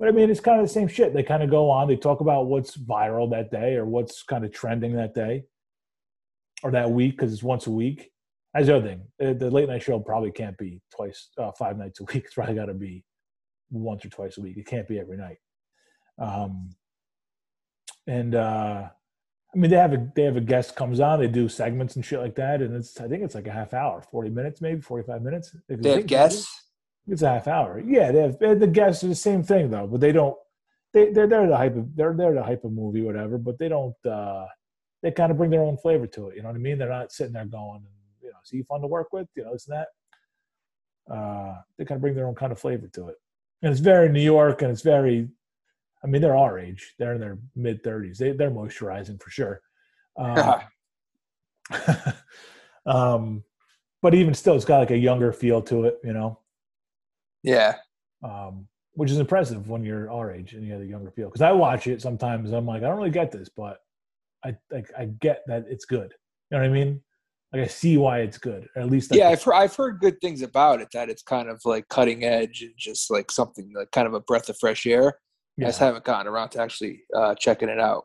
But 0.00 0.08
I 0.08 0.12
mean, 0.12 0.30
it's 0.30 0.40
kind 0.40 0.58
of 0.58 0.66
the 0.66 0.72
same 0.72 0.88
shit. 0.88 1.12
They 1.12 1.22
kind 1.22 1.42
of 1.42 1.50
go 1.50 1.70
on, 1.70 1.86
they 1.86 1.94
talk 1.94 2.20
about 2.20 2.46
what's 2.46 2.74
viral 2.74 3.30
that 3.32 3.50
day 3.50 3.76
or 3.76 3.84
what's 3.84 4.22
kind 4.22 4.46
of 4.46 4.50
trending 4.50 4.96
that 4.96 5.12
day 5.14 5.44
or 6.62 6.70
that 6.70 6.90
week 6.90 7.18
because 7.18 7.34
it's 7.34 7.42
once 7.42 7.66
a 7.66 7.70
week. 7.70 8.10
That's 8.54 8.66
the 8.66 8.76
other 8.76 8.88
thing. 8.88 9.02
The 9.18 9.34
the 9.34 9.50
late 9.50 9.68
night 9.68 9.82
show 9.82 10.00
probably 10.00 10.32
can't 10.32 10.56
be 10.56 10.80
twice, 10.92 11.28
uh, 11.36 11.52
five 11.52 11.76
nights 11.76 12.00
a 12.00 12.04
week. 12.04 12.24
It's 12.24 12.34
probably 12.34 12.54
got 12.54 12.66
to 12.66 12.74
be 12.74 13.04
once 13.70 14.04
or 14.04 14.08
twice 14.08 14.38
a 14.38 14.40
week. 14.40 14.56
It 14.56 14.66
can't 14.66 14.88
be 14.88 14.98
every 14.98 15.18
night. 15.18 15.36
Um, 16.18 16.70
and 18.06 18.34
uh, 18.34 18.88
I 19.54 19.58
mean, 19.58 19.70
they 19.70 19.76
have 19.76 19.92
a 19.92 20.10
they 20.16 20.22
have 20.22 20.36
a 20.36 20.40
guest 20.40 20.76
comes 20.76 20.98
on. 20.98 21.20
They 21.20 21.28
do 21.28 21.46
segments 21.46 21.96
and 21.96 22.04
shit 22.04 22.20
like 22.20 22.36
that, 22.36 22.62
and 22.62 22.74
it's 22.74 22.98
I 22.98 23.06
think 23.06 23.22
it's 23.22 23.34
like 23.34 23.46
a 23.46 23.52
half 23.52 23.74
hour, 23.74 24.02
forty 24.10 24.30
minutes, 24.30 24.62
maybe 24.62 24.80
forty 24.80 25.06
five 25.06 25.20
minutes. 25.22 25.54
If 25.68 25.82
They 25.82 25.90
you 25.90 25.96
have 25.96 26.06
guests. 26.06 26.69
It's 27.06 27.22
a 27.22 27.28
half 27.30 27.48
hour. 27.48 27.80
Yeah, 27.84 28.12
they 28.12 28.22
have 28.22 28.38
the 28.60 28.66
guests 28.66 29.02
are 29.04 29.08
the 29.08 29.14
same 29.14 29.42
thing 29.42 29.70
though, 29.70 29.86
but 29.86 30.00
they 30.00 30.12
don't. 30.12 30.36
They 30.92 31.10
they're 31.12 31.26
there 31.26 31.46
to 31.46 31.56
hype. 31.56 31.76
a- 31.76 31.86
They're 31.94 32.14
there 32.14 32.34
to 32.34 32.42
hype 32.42 32.64
a 32.64 32.68
movie, 32.68 33.02
whatever. 33.02 33.38
But 33.38 33.58
they 33.58 33.68
don't. 33.68 33.94
uh 34.06 34.46
They 35.02 35.10
kind 35.10 35.30
of 35.32 35.38
bring 35.38 35.50
their 35.50 35.62
own 35.62 35.76
flavor 35.78 36.06
to 36.08 36.28
it. 36.28 36.36
You 36.36 36.42
know 36.42 36.48
what 36.48 36.56
I 36.56 36.60
mean? 36.60 36.78
They're 36.78 36.88
not 36.88 37.12
sitting 37.12 37.32
there 37.32 37.46
going, 37.46 37.84
you 38.22 38.28
know, 38.28 38.36
is 38.44 38.50
he 38.50 38.62
fun 38.62 38.80
to 38.82 38.86
work 38.86 39.12
with? 39.12 39.28
You 39.36 39.44
know, 39.44 39.50
and 39.52 39.60
that. 39.68 39.88
Uh, 41.10 41.60
they 41.76 41.84
kind 41.84 41.96
of 41.96 42.02
bring 42.02 42.14
their 42.14 42.26
own 42.28 42.34
kind 42.36 42.52
of 42.52 42.58
flavor 42.60 42.86
to 42.86 43.08
it, 43.08 43.16
and 43.62 43.72
it's 43.72 43.80
very 43.80 44.08
New 44.08 44.22
York, 44.22 44.62
and 44.62 44.70
it's 44.70 44.82
very. 44.82 45.28
I 46.04 46.06
mean, 46.06 46.22
they're 46.22 46.36
our 46.36 46.58
age. 46.58 46.94
They're 46.98 47.14
in 47.14 47.20
their 47.20 47.38
mid 47.56 47.82
thirties. 47.82 48.18
They 48.18 48.32
they're 48.32 48.50
moisturizing 48.50 49.20
for 49.20 49.30
sure. 49.30 49.60
Um, 50.16 50.60
um, 52.86 53.44
but 54.02 54.14
even 54.14 54.34
still, 54.34 54.56
it's 54.56 54.64
got 54.64 54.78
like 54.78 54.90
a 54.90 54.96
younger 54.98 55.32
feel 55.32 55.62
to 55.62 55.84
it, 55.84 55.98
you 56.04 56.12
know, 56.12 56.39
yeah. 57.42 57.76
um, 58.24 58.66
which 58.94 59.10
is 59.10 59.18
impressive 59.18 59.68
when 59.68 59.84
you're 59.84 60.10
our 60.10 60.32
age 60.32 60.54
and 60.54 60.64
you 60.64 60.72
have 60.72 60.82
a 60.82 60.86
younger 60.86 61.10
feel. 61.10 61.28
Because 61.28 61.42
I 61.42 61.52
watch 61.52 61.86
it 61.86 62.02
sometimes, 62.02 62.52
I'm 62.52 62.66
like, 62.66 62.82
I 62.82 62.86
don't 62.86 62.96
really 62.96 63.10
get 63.10 63.30
this, 63.30 63.48
but 63.48 63.78
I 64.44 64.56
like 64.70 64.90
I 64.98 65.06
get 65.06 65.42
that 65.46 65.66
it's 65.68 65.84
good. 65.84 66.14
You 66.50 66.58
know 66.58 66.62
what 66.62 66.70
I 66.70 66.72
mean? 66.72 67.02
Like 67.52 67.62
I 67.62 67.66
see 67.66 67.96
why 67.96 68.20
it's 68.20 68.38
good. 68.38 68.68
Or 68.74 68.82
at 68.82 68.90
least 68.90 69.14
yeah, 69.14 69.28
I've 69.28 69.42
heard, 69.42 69.54
I've 69.54 69.74
heard 69.74 70.00
good 70.00 70.20
things 70.20 70.42
about 70.42 70.80
it. 70.80 70.88
That 70.92 71.10
it's 71.10 71.22
kind 71.22 71.48
of 71.48 71.60
like 71.64 71.88
cutting 71.88 72.24
edge 72.24 72.62
and 72.62 72.72
just 72.76 73.10
like 73.10 73.30
something 73.30 73.72
like 73.74 73.90
kind 73.90 74.06
of 74.06 74.14
a 74.14 74.20
breath 74.20 74.48
of 74.48 74.56
fresh 74.58 74.86
air. 74.86 75.18
I 75.60 75.64
just 75.64 75.78
haven't 75.78 76.04
gotten 76.04 76.26
around 76.26 76.50
to 76.50 76.62
actually 76.62 77.02
uh, 77.14 77.34
checking 77.34 77.68
it 77.68 77.78
out. 77.78 78.04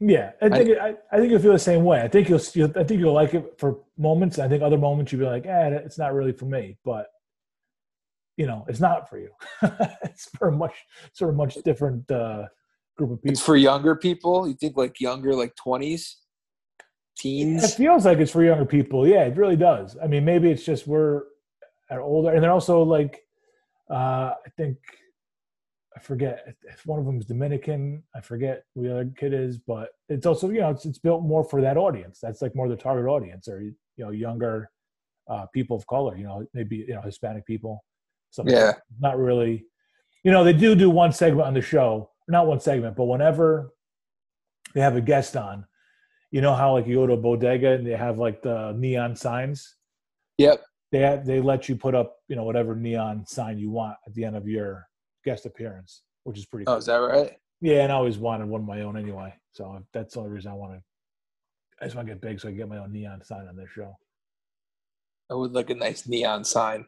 Yeah, 0.00 0.32
I 0.42 0.48
think 0.48 0.70
it, 0.70 0.78
I, 0.78 0.94
I 1.12 1.18
think 1.18 1.30
you'll 1.30 1.40
feel 1.40 1.52
the 1.52 1.58
same 1.60 1.84
way. 1.84 2.00
I 2.00 2.08
think 2.08 2.28
you'll, 2.28 2.40
you'll 2.54 2.72
I 2.76 2.82
think 2.82 2.98
you'll 2.98 3.12
like 3.12 3.34
it 3.34 3.54
for 3.58 3.78
moments. 3.96 4.38
I 4.40 4.48
think 4.48 4.62
other 4.62 4.78
moments 4.78 5.12
you'll 5.12 5.20
be 5.20 5.26
like, 5.26 5.46
eh, 5.46 5.70
it's 5.84 5.98
not 5.98 6.14
really 6.14 6.32
for 6.32 6.46
me. 6.46 6.76
But 6.84 7.06
you 8.38 8.46
know, 8.46 8.64
it's 8.68 8.80
not 8.80 9.10
for 9.10 9.18
you. 9.18 9.30
it's 10.04 10.30
for 10.38 10.48
a 10.48 10.52
much 10.52 10.74
sort 11.12 11.30
of 11.30 11.36
much 11.36 11.56
different 11.64 12.08
uh, 12.10 12.44
group 12.96 13.10
of 13.10 13.18
people. 13.18 13.32
It's 13.32 13.42
for 13.42 13.56
younger 13.56 13.96
people. 13.96 14.48
You 14.48 14.54
think 14.54 14.76
like 14.76 15.00
younger, 15.00 15.34
like 15.34 15.56
twenties, 15.56 16.16
teens. 17.18 17.64
It 17.64 17.72
feels 17.72 18.06
like 18.06 18.18
it's 18.18 18.30
for 18.30 18.44
younger 18.44 18.64
people. 18.64 19.06
Yeah, 19.06 19.24
it 19.24 19.36
really 19.36 19.56
does. 19.56 19.98
I 20.02 20.06
mean, 20.06 20.24
maybe 20.24 20.50
it's 20.50 20.64
just 20.64 20.86
we're 20.86 21.24
are 21.90 22.00
older, 22.00 22.32
and 22.32 22.42
they're 22.42 22.52
also 22.52 22.82
like, 22.82 23.22
uh, 23.90 24.34
I 24.46 24.50
think 24.56 24.76
I 25.96 26.00
forget 26.00 26.54
if 26.72 26.86
one 26.86 27.00
of 27.00 27.06
them 27.06 27.18
is 27.18 27.26
Dominican. 27.26 28.04
I 28.14 28.20
forget 28.20 28.62
who 28.74 28.84
the 28.84 28.92
other 28.92 29.12
kid 29.16 29.34
is, 29.34 29.58
but 29.58 29.88
it's 30.08 30.26
also 30.26 30.48
you 30.50 30.60
know 30.60 30.70
it's, 30.70 30.86
it's 30.86 30.98
built 30.98 31.24
more 31.24 31.42
for 31.42 31.60
that 31.60 31.76
audience. 31.76 32.20
That's 32.22 32.40
like 32.40 32.54
more 32.54 32.68
the 32.68 32.76
target 32.76 33.10
audience, 33.10 33.48
or 33.48 33.62
you 33.62 33.74
you 33.96 34.04
know 34.04 34.12
younger 34.12 34.70
uh, 35.28 35.46
people 35.52 35.76
of 35.76 35.84
color. 35.88 36.16
You 36.16 36.24
know, 36.24 36.46
maybe 36.54 36.76
you 36.76 36.94
know 36.94 37.02
Hispanic 37.02 37.44
people. 37.44 37.82
So 38.30 38.44
Yeah. 38.46 38.72
not 39.00 39.18
really. 39.18 39.66
You 40.24 40.32
know, 40.32 40.44
they 40.44 40.52
do 40.52 40.74
do 40.74 40.90
one 40.90 41.12
segment 41.12 41.46
on 41.46 41.54
the 41.54 41.60
show, 41.62 42.10
not 42.28 42.46
one 42.46 42.60
segment, 42.60 42.96
but 42.96 43.04
whenever 43.04 43.72
they 44.74 44.80
have 44.80 44.96
a 44.96 45.00
guest 45.00 45.36
on, 45.36 45.66
you 46.30 46.40
know 46.40 46.54
how 46.54 46.72
like 46.74 46.86
you 46.86 46.96
go 46.96 47.06
to 47.06 47.14
a 47.14 47.16
bodega 47.16 47.70
and 47.72 47.86
they 47.86 47.92
have 47.96 48.18
like 48.18 48.42
the 48.42 48.72
neon 48.76 49.16
signs. 49.16 49.76
Yep. 50.36 50.62
They 50.92 51.00
have, 51.00 51.24
they 51.26 51.40
let 51.40 51.68
you 51.68 51.76
put 51.76 51.94
up 51.94 52.16
you 52.28 52.36
know 52.36 52.44
whatever 52.44 52.74
neon 52.74 53.26
sign 53.26 53.58
you 53.58 53.70
want 53.70 53.96
at 54.06 54.14
the 54.14 54.24
end 54.24 54.36
of 54.36 54.46
your 54.46 54.86
guest 55.24 55.46
appearance, 55.46 56.02
which 56.24 56.38
is 56.38 56.44
pretty. 56.46 56.66
Oh, 56.66 56.72
cool. 56.72 56.78
is 56.78 56.86
that 56.86 56.96
right? 56.96 57.38
Yeah, 57.60 57.82
and 57.82 57.92
I 57.92 57.96
always 57.96 58.18
wanted 58.18 58.48
one 58.48 58.60
of 58.60 58.66
my 58.66 58.82
own 58.82 58.96
anyway. 58.96 59.34
So 59.52 59.82
that's 59.92 60.14
the 60.14 60.20
only 60.20 60.32
reason 60.32 60.50
I 60.52 60.54
wanted. 60.54 60.82
I 61.80 61.84
just 61.84 61.96
want 61.96 62.06
to 62.08 62.14
get 62.14 62.20
big 62.20 62.40
so 62.40 62.48
I 62.48 62.50
can 62.50 62.58
get 62.58 62.68
my 62.68 62.78
own 62.78 62.92
neon 62.92 63.24
sign 63.24 63.46
on 63.48 63.56
this 63.56 63.70
show. 63.74 63.96
I 65.30 65.34
would 65.34 65.52
like 65.52 65.70
a 65.70 65.74
nice 65.74 66.06
neon 66.06 66.44
sign. 66.44 66.86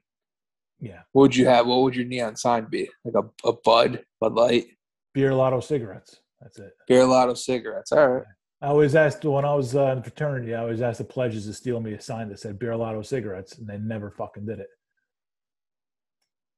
Yeah, 0.80 1.00
What 1.12 1.22
would 1.22 1.36
you 1.36 1.46
have? 1.46 1.66
What 1.66 1.82
would 1.82 1.94
your 1.94 2.06
neon 2.06 2.36
sign 2.36 2.66
be? 2.70 2.88
Like 3.04 3.24
a, 3.24 3.48
a 3.48 3.52
Bud, 3.52 4.02
Bud 4.20 4.34
Light, 4.34 4.66
beer 5.12 5.34
lotto 5.34 5.60
cigarettes. 5.60 6.20
That's 6.40 6.58
it. 6.58 6.72
Beer 6.88 7.04
Lotto 7.04 7.34
cigarettes. 7.34 7.92
All 7.92 8.08
right. 8.08 8.24
I 8.62 8.68
always 8.68 8.94
asked 8.94 9.24
when 9.24 9.44
I 9.44 9.54
was 9.54 9.76
uh, 9.76 9.92
in 9.92 10.02
fraternity. 10.02 10.54
I 10.54 10.60
always 10.60 10.80
asked 10.80 10.98
the 10.98 11.04
pledges 11.04 11.44
to 11.46 11.52
steal 11.52 11.80
me 11.80 11.92
a 11.92 12.00
sign 12.00 12.28
that 12.30 12.40
said 12.40 12.58
beer 12.58 12.76
lotto 12.76 13.02
cigarettes, 13.02 13.58
and 13.58 13.66
they 13.66 13.76
never 13.76 14.10
fucking 14.10 14.46
did 14.46 14.58
it. 14.58 14.68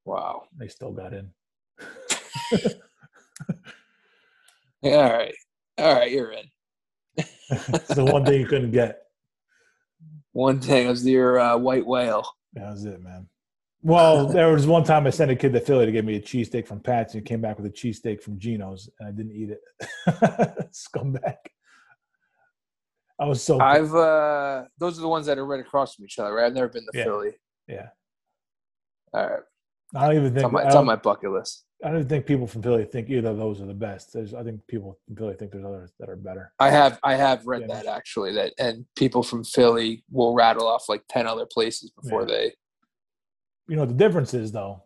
Wow. 0.05 0.43
They 0.57 0.69
still 0.69 0.91
got 0.91 1.13
in. 1.13 1.31
Yeah, 4.83 4.97
all 4.97 5.13
right. 5.13 5.35
All 5.77 5.93
right, 5.95 6.11
you're 6.11 6.33
in. 6.33 6.43
it's 7.17 7.95
the 7.95 8.03
one 8.03 8.25
thing 8.25 8.41
you 8.41 8.45
couldn't 8.45 8.71
get. 8.71 9.03
One 10.33 10.59
thing 10.59 10.87
was 10.87 11.07
your 11.07 11.39
uh, 11.39 11.57
white 11.57 11.85
whale. 11.85 12.27
That 12.53 12.71
was 12.71 12.83
it, 12.83 13.01
man. 13.01 13.29
Well, 13.83 14.27
there 14.27 14.51
was 14.53 14.65
one 14.65 14.85
time 14.85 15.05
I 15.05 15.09
sent 15.09 15.29
a 15.29 15.35
kid 15.35 15.51
to 15.53 15.59
Philly 15.59 15.85
to 15.85 15.91
get 15.91 16.05
me 16.05 16.15
a 16.15 16.21
cheesesteak 16.21 16.65
from 16.67 16.79
Pat's, 16.79 17.13
and 17.13 17.21
he 17.21 17.27
came 17.27 17.41
back 17.41 17.57
with 17.57 17.65
a 17.65 17.69
cheesesteak 17.69 18.21
from 18.21 18.39
Geno's, 18.39 18.89
and 18.99 19.09
I 19.09 19.11
didn't 19.11 19.33
eat 19.33 19.49
it. 19.49 19.61
Scumbag. 20.73 21.35
I 23.19 23.25
was 23.25 23.43
so 23.43 23.59
I've 23.59 23.93
uh 23.93 24.63
those 24.79 24.97
are 24.97 25.01
the 25.01 25.07
ones 25.07 25.27
that 25.27 25.37
are 25.37 25.45
right 25.45 25.59
across 25.59 25.95
from 25.95 26.05
each 26.05 26.17
other, 26.17 26.33
right? 26.33 26.45
I've 26.45 26.53
never 26.53 26.67
been 26.69 26.83
to 26.91 26.97
Yeah. 26.97 27.03
Philly. 27.03 27.31
yeah. 27.67 27.87
All 29.13 29.29
right. 29.29 29.39
I 29.95 30.07
don't 30.07 30.15
even 30.15 30.25
It's 30.27 30.35
think 30.35 30.45
on 30.45 30.51
my 30.53 30.63
it's 30.65 30.75
on 30.75 30.85
my 30.85 30.95
bucket 30.95 31.31
list. 31.31 31.65
I 31.83 31.89
don't 31.89 31.97
even 31.97 32.09
think 32.09 32.25
people 32.25 32.47
from 32.47 32.63
Philly 32.63 32.85
think 32.85 33.09
either 33.09 33.29
of 33.29 33.37
those 33.37 33.61
are 33.61 33.65
the 33.65 33.73
best. 33.73 34.13
There's, 34.13 34.33
I 34.33 34.41
think 34.43 34.65
people 34.67 34.97
from 35.05 35.15
Philly 35.17 35.35
think 35.35 35.51
there's 35.51 35.65
others 35.65 35.91
that 35.99 36.09
are 36.09 36.15
better. 36.15 36.53
I 36.59 36.71
have 36.71 36.99
I 37.03 37.15
have 37.15 37.45
read 37.45 37.61
Yeah. 37.67 37.75
that 37.75 37.85
actually 37.85 38.33
that 38.33 38.53
and 38.57 38.85
people 38.95 39.21
from 39.23 39.43
Philly 39.43 40.03
will 40.09 40.33
rattle 40.33 40.67
off 40.67 40.87
like 40.89 41.03
ten 41.09 41.27
other 41.27 41.45
places 41.45 41.91
before 41.91 42.21
Yeah. 42.21 42.27
they 42.27 42.53
You 43.67 43.75
know 43.75 43.85
the 43.85 43.93
difference 43.93 44.33
is 44.33 44.51
though. 44.51 44.83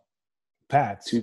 Pat's. 0.68 1.10
to 1.10 1.22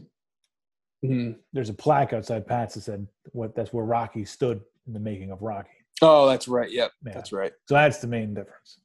Mhm. 1.04 1.40
There's 1.54 1.70
a 1.70 1.74
plaque 1.74 2.14
outside 2.14 2.48
Pat's 2.48 2.76
that 2.76 2.82
said 2.82 3.08
what 3.32 3.56
that's 3.56 3.72
where 3.72 3.86
Rocky 3.86 4.26
stood 4.26 4.62
in 4.88 4.94
the 4.94 5.00
making 5.00 5.32
of 5.32 5.42
Rocky. 5.42 5.70
Oh, 6.02 6.28
that's 6.28 6.48
right. 6.48 6.70
Yep. 6.72 6.92
Yeah. 7.06 7.14
That's 7.14 7.32
right. 7.32 7.54
So 7.68 7.76
that's 7.76 8.00
the 8.00 8.08
main 8.08 8.34
difference. 8.34 8.80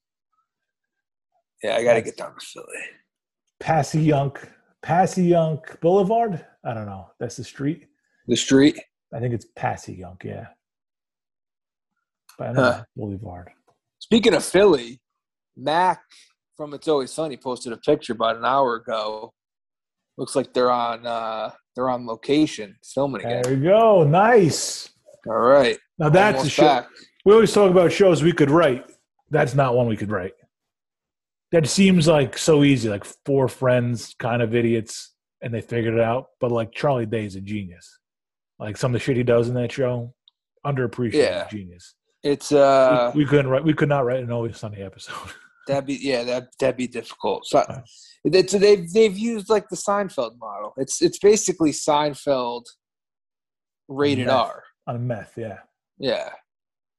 Yeah, 1.63 1.77
I 1.77 1.83
gotta 1.83 2.01
That's- 2.01 2.05
get 2.05 2.17
down 2.17 2.35
to 2.39 2.45
Philly. 2.47 2.79
Passyunk, 3.61 4.49
Passyunk 4.83 5.81
Boulevard. 5.81 6.45
I 6.65 6.73
don't 6.75 6.87
know. 6.87 7.11
That's 7.19 7.37
the 7.37 7.45
street. 7.45 7.87
The 8.27 8.37
street. 8.37 8.79
I 9.13 9.19
think 9.21 9.35
it's 9.35 9.47
Passyunk. 9.57 10.23
Yeah. 10.25 10.49
But 12.39 12.49
I 12.49 12.53
know 12.53 12.63
Huh. 12.63 12.85
Boulevard. 12.97 13.51
Speaking 13.99 14.35
of 14.35 14.45
Philly, 14.45 15.01
Mac 15.57 16.03
from 16.61 16.75
It's 16.75 16.89
Always 16.89 17.11
Sunny 17.11 17.39
posted 17.39 17.73
a 17.73 17.79
picture 17.79 18.13
about 18.13 18.37
an 18.37 18.45
hour 18.45 18.75
ago. 18.75 19.33
Looks 20.19 20.37
like 20.37 20.53
they're 20.53 20.71
on 20.71 21.07
uh 21.07 21.53
they're 21.75 21.89
on 21.89 22.07
location 22.07 22.77
filming 22.85 23.23
again. 23.23 23.41
There 23.45 23.55
you 23.55 23.65
go. 23.65 24.05
Nice. 24.05 24.91
All 25.27 25.39
right. 25.39 25.79
Now 25.99 26.11
that's 26.11 26.45
a 26.45 26.51
show. 26.51 26.65
back. 26.65 26.89
We 27.25 27.33
always 27.33 27.51
talk 27.55 27.71
about 27.71 27.93
shows 27.93 28.23
we 28.23 28.35
could 28.35 28.51
write. 28.51 28.85
That's 29.31 29.55
not 29.55 29.75
one 29.75 29.87
we 29.87 29.97
could 29.97 30.11
write. 30.11 30.35
That 31.51 31.67
seems 31.67 32.07
like 32.07 32.37
so 32.37 32.63
easy, 32.63 32.91
like 32.91 33.07
four 33.25 33.49
friends, 33.49 34.15
kind 34.19 34.43
of 34.43 34.55
idiots, 34.55 35.15
and 35.41 35.55
they 35.55 35.63
figured 35.63 35.95
it 35.95 36.01
out. 36.01 36.27
But 36.41 36.53
like 36.53 36.73
Charlie 36.73 37.07
Day 37.07 37.25
is 37.25 37.37
a 37.37 37.41
genius. 37.41 37.99
Like 38.59 38.77
some 38.77 38.95
of 38.95 39.01
the 39.01 39.03
shit 39.03 39.17
he 39.17 39.23
does 39.23 39.49
in 39.49 39.55
that 39.55 39.73
show, 39.73 40.13
underappreciated 40.67 41.15
Yeah. 41.15 41.49
genius. 41.49 41.95
It's 42.23 42.53
uh 42.53 43.13
we, 43.15 43.25
we 43.25 43.31
couldn't 43.31 43.49
write. 43.49 43.65
We 43.65 43.73
could 43.73 43.89
not 43.89 44.05
write 44.05 44.23
an 44.23 44.31
Always 44.31 44.59
Sunny 44.59 44.83
episode. 44.83 45.15
that'd 45.71 45.87
be 45.87 45.95
yeah, 46.01 46.23
that 46.25 46.49
that'd 46.59 46.77
be 46.77 46.87
difficult. 46.87 47.47
So 47.47 47.65
Right. 47.69 47.83
it's 48.25 48.53
they've 48.53 48.93
they've 48.93 49.17
used 49.17 49.49
like 49.49 49.69
the 49.69 49.77
Seinfeld 49.77 50.39
model. 50.39 50.75
It's 50.77 51.01
it's 51.03 51.19
basically 51.19 51.73
Seinfeld 51.73 52.65
rated 53.89 54.27
Meth. 54.27 54.37
R. 54.37 54.65
on 54.87 55.07
meth. 55.07 55.35
Yeah, 55.37 55.59
Yeah. 55.99 56.31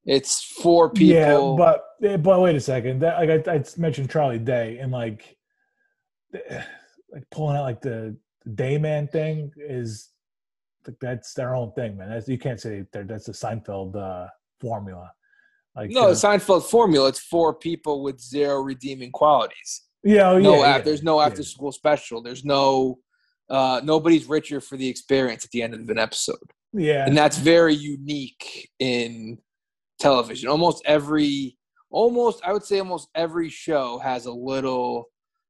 It's 0.05 0.43
four 0.43 0.89
people. 0.89 1.57
yeah. 1.59 1.77
But 1.99 2.23
but 2.23 2.41
wait 2.41 2.55
a 2.55 2.59
second. 2.59 2.99
That 3.01 3.19
like 3.19 3.47
I, 3.47 3.53
I 3.55 3.63
mentioned 3.77 4.09
Charlie 4.09 4.39
Day 4.39 4.77
and 4.79 4.91
like 4.91 5.37
like 6.33 7.29
pulling 7.29 7.57
out 7.57 7.63
like 7.63 7.81
the, 7.81 8.17
the 8.45 8.49
Dayman 8.51 9.11
thing 9.11 9.51
is 9.57 10.09
like 10.87 10.95
that's 10.99 11.33
their 11.33 11.55
own 11.55 11.71
thing, 11.73 11.97
man. 11.97 12.09
That's, 12.09 12.27
you 12.27 12.39
can't 12.39 12.59
say 12.59 12.83
that 12.93 13.07
that's 13.07 13.27
a 13.27 13.31
Seinfeld 13.31 13.95
uh, 13.95 14.27
formula. 14.59 15.11
Like 15.75 15.91
no, 15.91 16.05
uh, 16.05 16.07
the 16.09 16.13
Seinfeld 16.13 16.63
formula. 16.63 17.07
It's 17.09 17.19
four 17.19 17.53
people 17.53 18.03
with 18.03 18.19
zero 18.19 18.61
redeeming 18.61 19.11
qualities. 19.11 19.83
yeah, 20.03 20.31
oh, 20.31 20.39
no, 20.39 20.55
yeah, 20.55 20.59
af- 20.59 20.77
yeah. 20.77 20.81
there's 20.81 21.03
no 21.03 21.19
yeah. 21.19 21.27
after 21.27 21.43
school 21.43 21.71
special. 21.71 22.21
There's 22.21 22.43
no 22.43 22.99
uh, 23.49 23.81
nobody's 23.83 24.25
richer 24.25 24.59
for 24.59 24.77
the 24.77 24.87
experience 24.87 25.45
at 25.45 25.51
the 25.51 25.61
end 25.61 25.73
of 25.73 25.89
an 25.89 25.97
episode, 25.97 26.35
yeah. 26.73 27.05
and 27.05 27.17
that's 27.17 27.37
very 27.37 27.73
unique 27.73 28.69
in 28.79 29.37
television. 29.99 30.49
Almost 30.49 30.83
every, 30.85 31.57
almost 31.89 32.41
I 32.45 32.51
would 32.51 32.63
say 32.63 32.79
almost 32.79 33.09
every 33.15 33.49
show 33.49 33.99
has 33.99 34.25
a 34.25 34.31
little. 34.31 35.05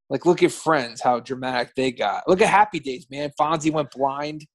Like, 0.09 0.25
look 0.25 0.43
at 0.43 0.51
Friends, 0.51 0.99
how 0.99 1.21
dramatic 1.21 1.73
they 1.75 1.89
got. 1.89 2.27
Look 2.27 2.41
at 2.41 2.49
Happy 2.49 2.81
Days, 2.81 3.07
man. 3.09 3.31
Fonzie 3.39 3.71
went 3.71 3.91
blind. 3.91 4.45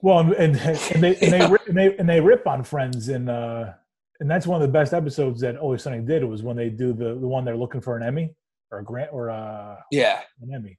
Well, 0.00 0.20
and, 0.20 0.34
and, 0.34 0.56
and 0.56 1.02
they 1.02 1.16
and 1.16 1.32
they, 1.32 1.46
rip, 1.50 1.66
and 1.68 1.76
they 1.76 1.96
and 1.98 2.08
they 2.08 2.20
rip 2.20 2.46
on 2.46 2.64
Friends, 2.64 3.08
and 3.08 3.28
uh, 3.28 3.72
and 4.20 4.30
that's 4.30 4.46
one 4.46 4.60
of 4.60 4.66
the 4.66 4.72
best 4.72 4.92
episodes 4.94 5.40
that 5.40 5.56
Always 5.56 5.82
Sunny 5.82 6.00
did 6.00 6.22
was 6.24 6.42
when 6.42 6.56
they 6.56 6.68
do 6.68 6.92
the 6.92 7.14
the 7.14 7.26
one 7.26 7.44
they're 7.44 7.56
looking 7.56 7.80
for 7.80 7.96
an 7.96 8.02
Emmy 8.02 8.34
or 8.70 8.78
a 8.78 8.84
grant 8.84 9.10
or 9.12 9.30
uh, 9.30 9.76
Yeah, 9.90 10.20
an 10.42 10.54
Emmy, 10.54 10.78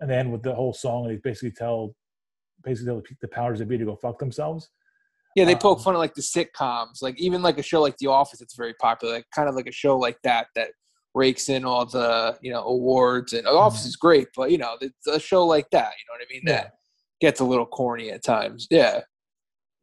and 0.00 0.10
then 0.10 0.30
with 0.30 0.42
the 0.42 0.54
whole 0.54 0.72
song, 0.72 1.08
they 1.08 1.16
basically 1.16 1.52
tell 1.52 1.94
basically 2.62 2.86
tell 2.92 3.00
the, 3.00 3.16
the 3.22 3.28
powers 3.28 3.58
that 3.58 3.68
be 3.68 3.78
to 3.78 3.84
go 3.84 3.96
fuck 3.96 4.18
themselves. 4.18 4.68
yeah. 5.34 5.44
They 5.44 5.54
poke 5.56 5.78
Um, 5.78 5.84
fun 5.84 5.94
at 5.94 5.98
like 5.98 6.14
the 6.14 6.22
sitcoms, 6.22 7.02
like 7.02 7.18
even 7.18 7.40
like 7.42 7.58
a 7.58 7.62
show 7.62 7.80
like 7.80 7.96
The 7.98 8.08
Office. 8.08 8.40
It's 8.40 8.54
very 8.54 8.74
popular, 8.74 9.14
like 9.14 9.26
kind 9.34 9.48
of 9.48 9.54
like 9.54 9.66
a 9.66 9.72
show 9.72 9.96
like 9.98 10.18
that 10.24 10.48
that 10.56 10.70
rakes 11.14 11.48
in 11.48 11.64
all 11.64 11.86
the 11.86 12.36
you 12.42 12.52
know 12.52 12.62
awards. 12.64 13.32
And 13.32 13.46
The 13.46 13.50
Office 13.50 13.84
is 13.86 13.96
great, 13.96 14.28
but 14.36 14.50
you 14.50 14.58
know 14.58 14.76
it's 14.80 15.06
a 15.06 15.18
show 15.20 15.46
like 15.46 15.68
that. 15.70 15.92
You 15.98 16.04
know 16.08 16.14
what 16.18 16.26
I 16.28 16.32
mean? 16.32 16.42
Yeah. 16.46 16.62
That 16.64 16.72
gets 17.20 17.40
a 17.40 17.44
little 17.44 17.66
corny 17.66 18.10
at 18.10 18.22
times. 18.24 18.66
Yeah, 18.70 19.00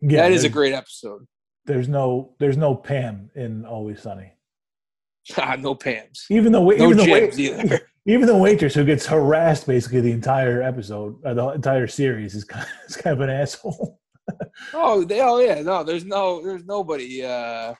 Yeah, 0.02 0.24
that 0.24 0.32
is 0.34 0.43
a 0.43 0.50
great 0.50 0.74
episode. 0.74 1.26
There's 1.66 1.88
no 1.88 2.34
there's 2.39 2.57
no 2.57 2.76
Pam 2.76 3.30
in 3.36 3.66
Always 3.66 4.01
Sunny. 4.01 4.32
Ah, 5.38 5.55
no 5.60 5.76
Pams, 5.76 6.24
Even 6.32 6.51
the 6.51 6.60
no 6.60 6.74
even 6.74 6.97
the 6.97 7.12
wait, 7.12 7.38
either. 7.38 7.82
even 8.07 8.26
the 8.26 8.36
waitress 8.38 8.74
who 8.74 8.84
gets 8.84 9.05
harassed 9.05 9.68
basically 9.68 10.01
the 10.01 10.12
entire 10.12 10.64
episode, 10.64 11.24
uh, 11.24 11.34
the 11.36 11.47
entire 11.49 11.86
series 11.88 12.34
is 12.34 12.43
kind 12.43 12.66
of, 12.66 12.89
is 12.89 12.95
kind 12.97 13.14
of 13.14 13.22
an 13.22 13.30
asshole. 13.30 13.99
oh, 14.74 15.03
they, 15.03 15.22
oh 15.22 15.38
yeah, 15.39 15.62
no, 15.62 15.84
there's 15.84 16.05
no, 16.05 16.41
there's 16.43 16.64
nobody. 16.66 17.24
uh 17.24 17.76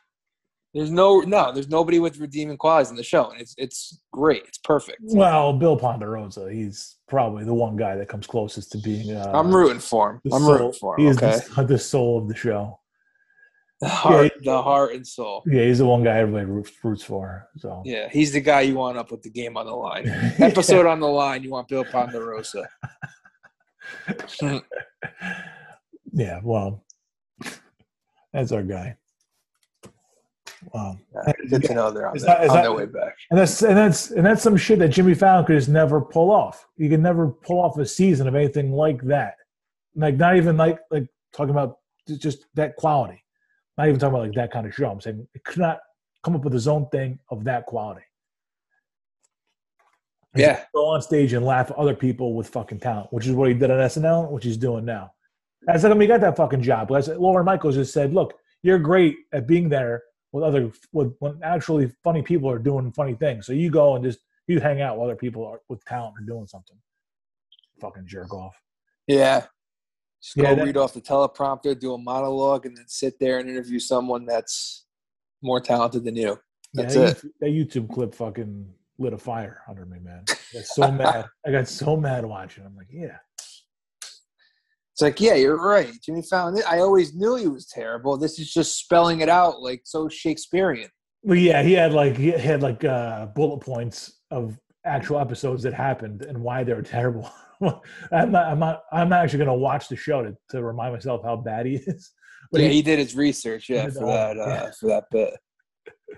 There's 0.76 0.92
no, 0.92 1.22
no, 1.22 1.52
there's 1.52 1.70
nobody 1.70 1.98
with 1.98 2.20
redeeming 2.20 2.58
qualities 2.58 2.92
in 2.92 2.96
the 2.98 3.04
show, 3.04 3.32
and 3.32 3.42
it's 3.42 3.56
it's 3.58 4.00
great. 4.14 4.44
It's 4.48 4.60
perfect. 4.60 5.00
Well, 5.02 5.54
Bill 5.54 5.76
Ponderosa, 5.78 6.52
he's 6.54 6.98
probably 7.08 7.44
the 7.46 7.54
one 7.56 7.76
guy 7.78 7.96
that 7.96 8.08
comes 8.10 8.28
closest 8.28 8.72
to 8.74 8.78
being. 8.78 9.16
Uh, 9.16 9.32
I'm 9.34 9.52
rooting 9.56 9.80
for 9.80 10.12
him. 10.12 10.22
I'm 10.32 10.42
soul- 10.44 10.52
rooting 10.54 10.74
for 10.74 10.96
He 10.98 11.06
him. 11.06 11.10
is 11.12 11.18
Okay, 11.18 11.40
the, 11.56 11.64
the 11.64 11.80
soul 11.80 12.20
of 12.20 12.28
the 12.28 12.36
show. 12.36 12.79
The 13.82 13.88
heart, 13.90 14.32
the 14.44 14.62
heart 14.62 14.94
and 14.94 15.06
soul. 15.08 15.44
Yeah, 15.46 15.64
he's 15.64 15.78
the 15.78 15.86
one 15.86 16.04
guy 16.04 16.18
everybody 16.18 16.46
roots, 16.46 16.72
roots 16.84 17.04
for. 17.04 17.48
So 17.58 17.82
Yeah, 17.86 18.10
he's 18.10 18.32
the 18.34 18.42
guy 18.42 18.62
you 18.62 18.76
want 18.76 18.98
up 18.98 19.10
with 19.12 19.22
the 19.22 19.30
game 19.30 19.56
on 19.58 19.66
the 19.66 19.74
line. 19.76 20.08
Episode 20.40 20.86
on 20.86 21.00
the 21.00 21.08
line, 21.08 21.44
you 21.44 21.50
want 21.52 21.68
Bill 21.70 21.86
Ponderosa. 21.86 22.68
yeah, 26.14 26.40
well, 26.44 26.84
that's 28.34 28.52
our 28.52 28.64
guy. 28.64 28.96
Wow. 30.74 30.98
Yeah, 31.26 31.34
Good 31.50 31.64
to 31.64 31.74
know 31.74 31.90
they're 31.92 32.10
on, 32.10 32.18
Is 32.18 32.24
their, 32.24 32.36
that- 32.36 32.44
is 32.44 32.50
on 32.50 32.56
that- 32.58 32.62
their 32.64 32.74
way 32.74 32.86
back. 32.86 33.16
And 33.32 33.40
that's 33.40 33.62
and 33.62 33.78
that's 33.78 34.12
and 34.12 34.26
that's 34.26 34.44
some 34.44 34.58
shit 34.58 34.80
that 34.80 34.90
Jimmy 34.90 35.14
Fallon 35.14 35.46
could 35.46 35.56
just 35.58 35.70
never 35.70 36.02
pull 36.02 36.32
off. 36.32 36.68
You 36.76 36.90
can 36.90 37.02
never 37.02 37.30
pull 37.30 37.62
off 37.62 37.78
a 37.78 37.86
season 37.86 38.28
of 38.28 38.36
anything 38.36 38.74
like 38.74 39.02
that. 39.04 39.36
Like 39.96 40.18
not 40.18 40.36
even 40.36 40.58
like 40.58 40.80
like 40.92 41.08
talking 41.34 41.52
about 41.52 41.78
just 42.18 42.46
that 42.56 42.76
quality. 42.76 43.24
Not 43.80 43.88
even 43.88 43.98
talking 43.98 44.16
about 44.16 44.28
like 44.28 44.36
that 44.36 44.52
kind 44.52 44.68
of 44.68 44.76
show. 44.76 44.92
I'm 44.92 45.00
saying 45.00 45.26
it 45.34 45.44
could 45.46 45.60
not 45.60 45.80
come 46.22 46.36
up 46.36 46.44
with 46.44 46.52
his 46.52 46.68
own 46.68 46.90
thing 46.90 47.18
of 47.30 47.46
that 47.46 47.66
quality. 47.66 48.02
He's 50.36 50.42
Yeah. 50.42 50.66
Go 50.76 50.88
on 50.88 51.02
stage 51.02 51.32
and 51.32 51.46
laugh 51.46 51.72
at 51.72 51.78
other 51.78 51.96
people 51.96 52.34
with 52.34 52.50
fucking 52.50 52.82
talent, 52.82 53.08
which 53.14 53.26
is 53.26 53.32
what 53.32 53.48
he 53.48 53.54
did 53.54 53.72
on 53.72 53.78
SNL, 53.78 54.32
which 54.32 54.44
he's 54.44 54.58
doing 54.58 54.84
now. 54.84 55.14
That's 55.62 55.84
like, 55.84 55.92
I 55.92 55.94
mean, 55.94 56.02
he 56.02 56.08
got 56.08 56.20
that 56.20 56.36
fucking 56.36 56.62
job. 56.62 56.92
Said, 57.02 57.20
Lorne 57.20 57.46
Michaels 57.46 57.76
just 57.76 57.94
said, 57.94 58.14
look, 58.14 58.34
you're 58.64 58.80
great 58.80 59.16
at 59.32 59.48
being 59.48 59.70
there 59.70 60.04
with 60.34 60.44
other, 60.44 60.74
with, 60.92 61.16
when 61.20 61.40
actually 61.42 61.90
funny 62.04 62.22
people 62.22 62.52
are 62.52 62.60
doing 62.60 62.92
funny 62.92 63.14
things. 63.14 63.46
So 63.46 63.54
you 63.54 63.72
go 63.72 63.96
and 63.96 64.04
just, 64.04 64.20
you 64.48 64.60
hang 64.60 64.82
out 64.82 64.98
with 64.98 65.06
other 65.06 65.16
people 65.16 65.46
are, 65.46 65.62
with 65.70 65.86
talent 65.86 66.16
and 66.18 66.28
doing 66.28 66.48
something. 66.48 66.76
Fucking 67.80 68.08
jerk 68.08 68.34
off. 68.34 68.62
Yeah. 69.08 69.46
Just 70.22 70.36
Yeah, 70.38 70.52
go 70.52 70.56
that- 70.56 70.66
read 70.66 70.78
off 70.78 70.94
the 70.94 71.02
teleprompter, 71.02 71.80
do 71.80 71.94
a 71.94 71.98
monologue, 71.98 72.66
and 72.66 72.76
then 72.76 72.88
sit 72.88 73.20
there 73.20 73.40
and 73.40 73.50
interview 73.50 73.80
someone 73.80 74.26
that's 74.26 74.86
more 75.42 75.60
talented 75.62 76.04
than 76.04 76.16
you. 76.16 76.40
That's 76.74 76.96
yeah, 76.96 77.08
it. 77.10 77.18
that, 77.18 77.18
YouTube, 77.18 77.32
that 77.40 77.48
YouTube 77.88 77.94
clip 77.94 78.14
fucking 78.14 78.74
lit 79.00 79.14
a 79.14 79.18
fire 79.18 79.62
under 79.68 79.86
me, 79.86 80.00
man. 80.00 80.24
I 80.30 80.36
got 80.54 80.66
so 80.66 80.92
mad. 80.92 81.26
I 81.48 81.52
got 81.52 81.68
so 81.68 81.96
mad 81.98 82.26
watching. 82.26 82.66
I'm 82.66 82.76
like, 82.76 82.90
yeah. 82.92 83.18
It's 84.04 85.02
like, 85.02 85.22
yeah, 85.22 85.36
you're 85.36 85.56
right. 85.62 85.94
Jimmy 86.04 86.22
Fallon. 86.22 86.62
I 86.68 86.80
always 86.80 87.16
knew 87.16 87.38
he 87.38 87.48
was 87.48 87.66
terrible. 87.68 88.18
This 88.18 88.38
is 88.38 88.54
just 88.54 88.78
spelling 88.78 89.22
it 89.22 89.30
out 89.30 89.62
like 89.62 89.82
so 89.86 90.10
Shakespearean. 90.10 90.90
Well, 91.24 91.38
yeah, 91.38 91.64
he 91.64 91.74
had 91.74 91.94
like 91.94 92.18
he 92.18 92.32
had 92.32 92.62
like 92.62 92.84
uh, 92.84 93.28
bullet 93.28 93.60
points 93.62 94.20
of 94.30 94.60
actual 94.86 95.20
episodes 95.20 95.64
that 95.64 95.74
happened 95.74 96.24
and 96.24 96.38
why 96.38 96.64
they 96.66 96.74
were 96.74 96.82
terrible. 96.82 97.30
I'm 98.12 98.32
not. 98.32 98.46
I'm 98.46 98.60
not. 98.60 98.84
I'm 98.92 99.10
not 99.10 99.24
actually 99.24 99.40
going 99.40 99.48
to 99.48 99.54
watch 99.54 99.88
the 99.88 99.96
show 99.96 100.24
to, 100.24 100.36
to 100.52 100.64
remind 100.64 100.94
myself 100.94 101.24
how 101.24 101.36
bad 101.36 101.66
he 101.66 101.76
is. 101.88 102.12
But 102.52 102.62
yeah, 102.62 102.68
he, 102.68 102.76
he 102.76 102.82
did 102.82 103.00
his 103.00 103.16
research. 103.16 103.70
Yeah, 103.70 103.90
for 103.90 104.06
that. 104.06 104.38
Uh, 104.38 104.48
yeah. 104.48 104.72
For 104.80 104.88
that 104.88 105.04
bit. 105.12 105.34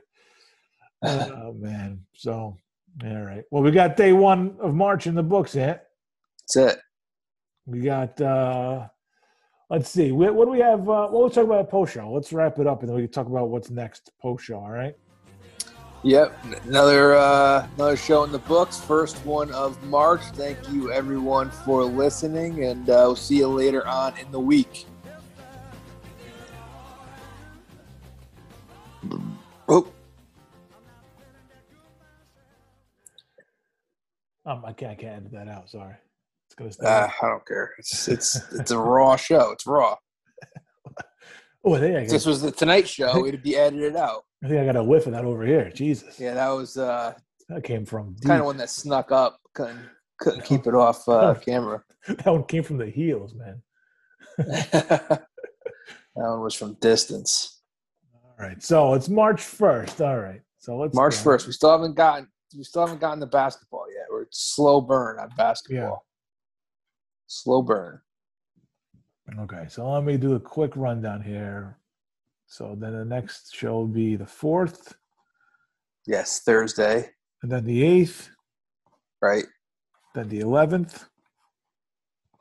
oh 1.04 1.54
man. 1.54 2.02
So 2.16 2.58
all 3.04 3.22
right. 3.22 3.44
Well, 3.52 3.64
we 3.64 3.72
got 3.72 3.98
day 3.98 4.14
one 4.14 4.56
of 4.62 4.74
March 4.74 5.08
in 5.08 5.16
the 5.16 5.24
books. 5.24 5.56
Yet 5.56 5.88
That's 6.56 6.76
it. 6.76 6.82
we 7.66 7.82
got. 7.82 8.20
uh 8.22 8.88
Let's 9.72 9.90
see. 9.90 10.12
What, 10.12 10.36
what 10.36 10.46
do 10.46 10.52
we 10.52 10.60
have? 10.60 10.82
Uh, 10.82 11.08
well, 11.10 11.24
let's 11.24 11.36
talk 11.36 11.46
about 11.46 11.70
post 11.70 11.94
show. 11.94 12.12
Let's 12.12 12.34
wrap 12.34 12.60
it 12.60 12.68
up, 12.68 12.82
and 12.82 12.90
then 12.90 12.96
we 12.98 13.04
can 13.04 13.12
talk 13.12 13.28
about 13.28 13.48
what's 13.48 13.70
next 13.70 14.12
post 14.22 14.44
show. 14.44 14.58
All 14.58 14.70
right. 14.70 14.94
Yep, 16.04 16.36
another 16.66 17.14
uh, 17.14 17.68
another 17.76 17.96
show 17.96 18.24
in 18.24 18.32
the 18.32 18.40
books. 18.40 18.80
First 18.80 19.24
one 19.24 19.52
of 19.52 19.82
March. 19.84 20.22
Thank 20.34 20.58
you 20.70 20.92
everyone 20.92 21.52
for 21.52 21.84
listening, 21.84 22.64
and 22.64 22.90
uh, 22.90 23.04
we'll 23.06 23.16
see 23.16 23.38
you 23.38 23.48
later 23.48 23.86
on 23.88 24.18
in 24.18 24.32
the 24.32 24.40
week. 24.40 24.88
Oh, 29.70 29.88
Um, 34.44 34.64
I 34.66 34.74
can't. 34.74 34.92
I 34.92 34.96
can't 34.96 35.18
edit 35.18 35.32
that 35.34 35.48
out. 35.48 35.70
Sorry. 35.70 35.94
It's 36.48 36.56
gonna 36.56 36.72
stay. 36.72 36.86
uh, 36.88 37.08
I 37.22 37.28
don't 37.28 37.46
care. 37.48 37.74
It's 37.78 38.08
it's 38.10 38.36
it's 38.54 38.72
a 38.72 38.78
raw 38.78 39.16
show. 39.16 39.52
It's 39.52 39.68
raw. 39.68 39.96
oh, 41.64 41.76
I, 41.76 41.80
If 41.80 42.08
got, 42.08 42.10
this 42.12 42.26
was 42.26 42.42
the 42.42 42.52
Tonight 42.52 42.88
Show, 42.90 43.28
it'd 43.28 43.44
be 43.44 43.56
edited 43.56 43.96
out. 43.96 44.24
I 44.44 44.48
think 44.48 44.60
I 44.60 44.66
got 44.66 44.76
a 44.76 44.84
whiff 44.84 45.06
of 45.06 45.14
that 45.14 45.26
over 45.26 45.46
here. 45.46 45.70
Jesus. 45.74 46.20
Yeah, 46.20 46.34
that 46.34 46.50
was 46.50 46.78
uh, 46.78 47.14
That 47.50 47.64
came 47.64 47.86
from 47.86 48.14
deep. 48.14 48.28
kind 48.28 48.40
of 48.40 48.46
one 48.46 48.58
that 48.58 48.70
snuck 48.70 49.12
up. 49.12 49.40
Couldn't 49.54 49.80
couldn't 50.20 50.44
keep 50.46 50.68
it 50.68 50.74
off 50.76 51.08
uh, 51.08 51.34
camera. 51.46 51.84
that 52.08 52.26
one 52.26 52.44
came 52.46 52.64
from 52.64 52.78
the 52.78 52.90
heels, 52.90 53.34
man. 53.34 53.62
that 54.38 55.22
one 56.14 56.42
was 56.42 56.56
from 56.56 56.76
distance. 56.76 57.62
All 58.14 58.36
right. 58.40 58.62
So 58.64 58.94
it's 58.94 59.10
March 59.10 59.42
first. 59.42 60.02
All 60.02 60.18
right. 60.20 60.42
So 60.60 60.78
let's 60.78 60.96
March 60.96 61.16
first. 61.16 61.48
We 61.48 61.54
still 61.54 61.72
haven't 61.72 61.96
gotten 61.96 62.28
we 62.58 62.64
still 62.64 62.82
haven't 62.86 63.00
gotten 63.00 63.20
the 63.20 63.28
basketball 63.28 63.86
yet. 63.94 64.06
We're 64.10 64.26
slow 64.32 64.82
burn 64.82 65.20
on 65.20 65.30
basketball. 65.38 66.06
Slow 67.28 67.62
burn. 67.62 68.02
Okay. 69.40 69.66
So 69.70 69.90
let 69.90 70.04
me 70.04 70.18
do 70.18 70.36
a 70.36 70.40
quick 70.40 70.76
rundown 70.76 71.22
here. 71.22 71.78
So 72.52 72.76
then 72.78 72.92
the 72.92 73.06
next 73.06 73.56
show 73.56 73.76
will 73.76 73.88
be 73.88 74.18
the 74.18 74.26
fourth, 74.26 74.94
Yes, 76.06 76.42
Thursday, 76.42 77.12
and 77.42 77.50
then 77.50 77.64
the 77.64 77.82
eighth, 77.82 78.30
right? 79.22 79.46
then 80.14 80.28
the 80.28 80.42
eleventh. 80.42 81.06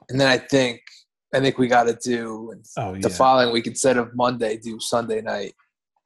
And 0.09 0.21
then 0.21 0.27
I 0.27 0.39
think 0.39 0.81
I 1.33 1.39
think 1.39 1.59
we 1.59 1.69
got 1.69 1.85
to 1.85 1.95
do 2.03 2.53
Oh 2.77 2.95
yeah. 2.95 3.01
the 3.03 3.11
following 3.11 3.53
week 3.53 3.69
instead 3.69 3.97
of 3.99 4.13
Monday, 4.17 4.57
do 4.57 4.81
Sunday 4.81 5.21
night 5.21 5.55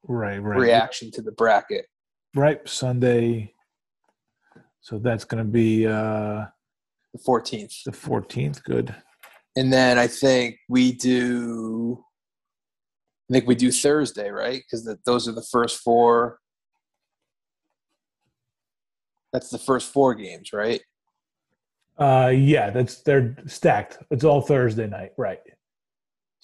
right. 0.07 0.37
Right. 0.39 0.59
reaction 0.59 1.11
to 1.13 1.23
the 1.23 1.33
bracket. 1.33 1.87
Right. 2.35 2.61
Sunday. 2.69 3.55
So 4.83 4.99
that's 4.99 5.25
going 5.25 5.43
to 5.43 5.51
be 5.51 5.87
uh 5.87 6.45
The 7.15 7.21
fourteenth, 7.25 7.73
the 7.87 7.93
fourteenth. 7.93 8.63
Good. 8.65 8.95
and 9.57 9.73
then 9.73 9.99
I 9.99 10.09
think 10.09 10.59
we 10.69 10.93
do. 10.93 12.05
I 13.31 13.33
think 13.33 13.47
we 13.47 13.55
do 13.55 13.72
Thursday, 13.72 14.31
right? 14.31 14.62
Because 14.62 14.89
those 15.07 15.27
are 15.29 15.33
the 15.33 15.47
first 15.51 15.79
four. 15.79 16.39
That's 19.33 19.51
the 19.51 19.59
first 19.59 19.93
four 19.93 20.14
games, 20.14 20.53
right? 20.53 20.83
Uh, 21.99 22.33
yeah, 22.35 22.70
that's 22.70 23.03
they're 23.03 23.37
stacked. 23.47 23.99
It's 24.11 24.25
all 24.25 24.41
Thursday 24.41 24.87
night, 24.87 25.12
right? 25.16 25.41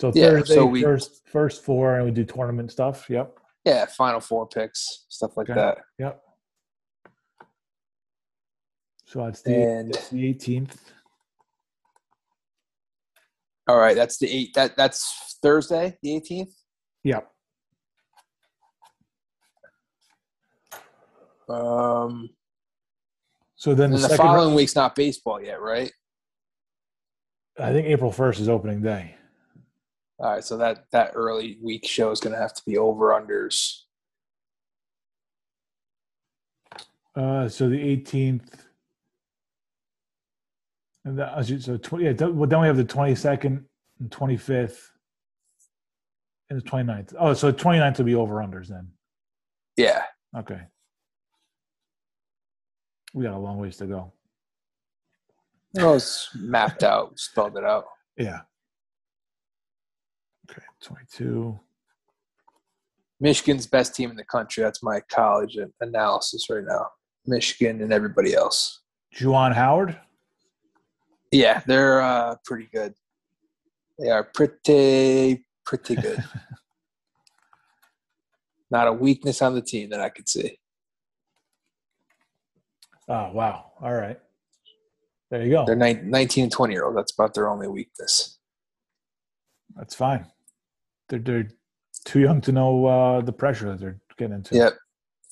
So 0.01 0.11
yeah, 0.15 0.31
Thursday, 0.31 0.55
so 0.55 0.67
we, 0.67 0.83
first 0.83 1.29
first 1.29 1.65
four, 1.65 1.97
and 1.97 2.05
we 2.07 2.11
do 2.11 2.25
tournament 2.25 2.73
stuff. 2.73 3.11
Yep. 3.11 3.37
Yeah, 3.65 3.85
final 3.87 4.21
four 4.21 4.47
picks, 4.47 5.05
stuff 5.09 5.37
like 5.37 5.51
okay. 5.51 5.61
that. 5.61 5.79
Yep. 5.99 6.23
So 9.05 9.27
it's 9.27 9.43
the, 9.43 9.55
and, 9.55 9.93
the 9.93 10.35
18th. 10.35 10.77
All 13.67 13.77
right, 13.77 13.97
that's 13.97 14.19
the 14.19 14.31
eight. 14.31 14.55
That 14.55 14.77
that's 14.77 15.37
Thursday, 15.43 15.99
the 16.03 16.11
18th. 16.11 16.53
Yeah. 17.03 17.21
Um, 21.49 22.31
so 23.57 23.75
then 23.75 23.91
the, 23.91 23.99
the 23.99 24.17
following 24.17 24.55
week's 24.55 24.77
not 24.77 24.95
baseball 24.95 25.43
yet, 25.43 25.61
right? 25.61 25.93
I 27.59 27.73
think 27.73 27.89
April 27.89 28.13
first 28.13 28.41
is 28.41 28.49
opening 28.49 28.83
day. 28.83 29.17
All 30.19 30.33
right, 30.33 30.45
so 30.45 30.57
that 30.59 30.85
that 30.93 31.13
early 31.15 31.59
week 31.63 31.87
show 31.87 32.11
is 32.11 32.21
going 32.21 32.35
to 32.35 32.41
have 32.41 32.55
to 32.55 32.63
be 32.67 32.77
over 32.77 33.09
unders. 33.09 33.81
Uh, 37.17 37.49
so 37.49 37.69
the 37.69 37.81
eighteenth, 37.81 38.67
and 41.05 41.19
the, 41.19 41.27
uh, 41.27 41.43
so 41.43 41.77
twenty. 41.79 42.05
Yeah, 42.05 42.13
well, 42.27 42.49
then 42.49 42.61
we 42.61 42.67
have 42.67 42.77
the 42.77 42.85
twenty 42.85 43.15
second 43.15 43.65
and 43.99 44.13
twenty 44.13 44.37
fifth 44.37 44.93
and 46.51 46.61
the 46.61 46.65
29th. 46.69 47.15
Oh, 47.19 47.33
so 47.33 47.53
29th 47.53 47.99
will 47.99 48.05
be 48.05 48.15
over 48.15 48.37
unders 48.37 48.69
then. 48.69 48.89
Yeah, 49.77 50.03
Okay. 50.37 50.61
We 53.13 53.25
got 53.25 53.35
a 53.35 53.39
long 53.39 53.59
ways 53.59 53.77
to 53.79 53.87
go. 53.87 54.13
it 55.77 55.83
was 55.83 56.29
mapped 56.37 56.85
out, 56.85 57.19
spelled 57.19 57.57
it 57.57 57.65
out. 57.65 57.87
Yeah. 58.17 58.41
Okay, 60.49 60.63
22. 60.83 61.59
Michigan's 63.21 63.67
best 63.67 63.95
team 63.97 64.11
in 64.11 64.17
the 64.17 64.25
country. 64.25 64.63
That's 64.63 64.83
my 64.83 65.01
college 65.11 65.59
analysis 65.81 66.49
right 66.51 66.65
now. 66.65 66.87
Michigan 67.27 67.83
and 67.83 67.93
everybody 67.93 68.35
else. 68.35 68.81
Juwan 69.15 69.55
Howard. 69.55 69.99
Yeah, 71.33 71.63
they're 71.67 72.01
uh, 72.01 72.37
pretty 72.45 72.69
good. 72.73 72.95
They 73.99 74.11
are 74.11 74.25
pretty 74.25 75.45
pretty 75.71 75.95
good. 75.95 76.23
Not 78.71 78.89
a 78.89 78.93
weakness 78.93 79.41
on 79.41 79.55
the 79.55 79.63
team 79.63 79.91
that 79.91 80.01
I 80.01 80.09
could 80.09 80.29
see. 80.29 80.59
Oh, 83.09 83.31
wow. 83.33 83.73
All 83.81 83.93
right. 83.93 84.19
There 85.31 85.45
you 85.45 85.51
go. 85.51 85.65
They're 85.65 85.77
19 85.77 86.45
and 86.45 86.53
20 86.53 86.73
year 86.73 86.85
olds. 86.85 86.97
That's 86.97 87.13
about 87.13 87.35
their 87.35 87.49
only 87.49 87.69
weakness. 87.69 88.39
That's 89.77 89.95
fine. 89.95 90.27
They're, 91.09 91.21
they're 91.21 91.49
too 92.05 92.21
young 92.21 92.41
to 92.43 92.53
know 92.53 92.87
uh, 92.87 93.21
the 93.21 93.33
pressure 93.33 93.71
that 93.71 93.79
they're 93.81 94.01
getting 94.19 94.37
into. 94.37 94.57
Yep. 94.57 94.77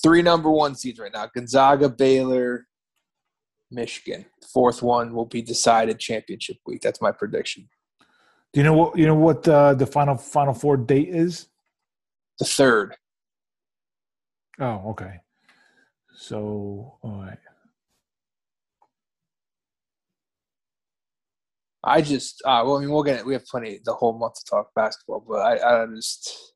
Three 0.03 0.23
number 0.23 0.51
one 0.51 0.77
seeds 0.77 1.01
right 1.01 1.13
now 1.13 1.29
Gonzaga, 1.35 1.89
Baylor, 1.89 2.67
Michigan. 3.73 4.25
Fourth 4.53 4.83
one 4.83 5.13
will 5.13 5.27
be 5.27 5.43
decided 5.43 5.99
championship 5.99 6.59
week. 6.65 6.81
That's 6.81 7.03
my 7.03 7.11
prediction. 7.11 7.69
Do 8.53 8.61
you 8.61 8.65
know 8.65 8.73
what 8.73 8.99
you 8.99 9.07
know 9.07 9.15
what 9.15 9.47
uh, 9.47 9.75
the 9.75 9.87
final 9.87 10.17
final 10.17 10.55
four 10.55 10.77
date 10.77 11.09
is? 11.09 11.47
The 12.39 12.45
third. 12.45 12.97
Oh, 14.61 14.91
okay. 14.91 15.21
So, 16.17 16.99
all 17.03 17.23
right. 17.23 17.39
I 21.85 22.03
just, 22.03 22.43
uh, 22.45 22.63
well, 22.65 22.77
I 22.77 22.81
mean, 22.81 22.91
we'll 22.91 23.05
get 23.05 23.21
it. 23.21 23.27
We 23.27 23.35
have 23.35 23.47
plenty 23.47 23.81
the 23.85 23.95
whole 23.95 24.13
month 24.13 24.35
to 24.35 24.45
talk 24.45 24.75
basketball, 24.75 25.25
but 25.27 25.37
I, 25.37 25.83
I 25.83 25.87
just 25.87 26.55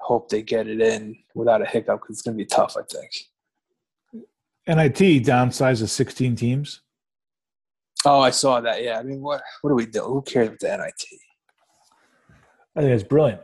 hope 0.00 0.30
they 0.30 0.42
get 0.42 0.68
it 0.68 0.80
in 0.80 1.16
without 1.34 1.60
a 1.60 1.66
hiccup 1.66 2.00
because 2.00 2.16
it's 2.16 2.22
going 2.22 2.36
to 2.36 2.42
be 2.42 2.46
tough, 2.46 2.76
I 2.76 2.82
think. 2.90 4.24
NIT 4.66 5.24
downsized 5.24 5.78
to 5.78 5.86
16 5.86 6.34
teams. 6.34 6.80
Oh, 8.06 8.20
I 8.20 8.30
saw 8.30 8.60
that. 8.60 8.84
Yeah. 8.84 9.00
I 9.00 9.02
mean, 9.02 9.20
what 9.20 9.42
what 9.62 9.70
do 9.70 9.74
we 9.74 9.84
do? 9.86 10.02
Who 10.02 10.22
cares 10.22 10.46
about 10.46 10.60
the 10.60 10.68
NIT? 10.68 11.20
I 12.76 12.80
think 12.80 12.92
it's 12.92 13.02
brilliant. 13.02 13.40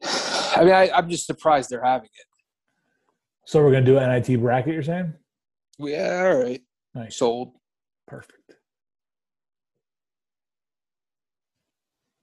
I 0.04 0.60
mean, 0.60 0.74
I, 0.74 0.90
I'm 0.94 1.10
just 1.10 1.26
surprised 1.26 1.70
they're 1.70 1.82
having 1.82 2.06
it. 2.06 2.26
So 3.46 3.60
we're 3.62 3.72
gonna 3.72 3.84
do 3.84 3.98
an 3.98 4.10
NIT 4.10 4.40
bracket. 4.40 4.74
You're 4.74 4.84
saying? 4.84 5.12
Yeah, 5.78 6.30
all 6.32 6.40
right. 6.44 6.62
Nice, 6.94 7.16
Sold. 7.16 7.50
perfect. 8.06 8.38
Have 8.48 8.56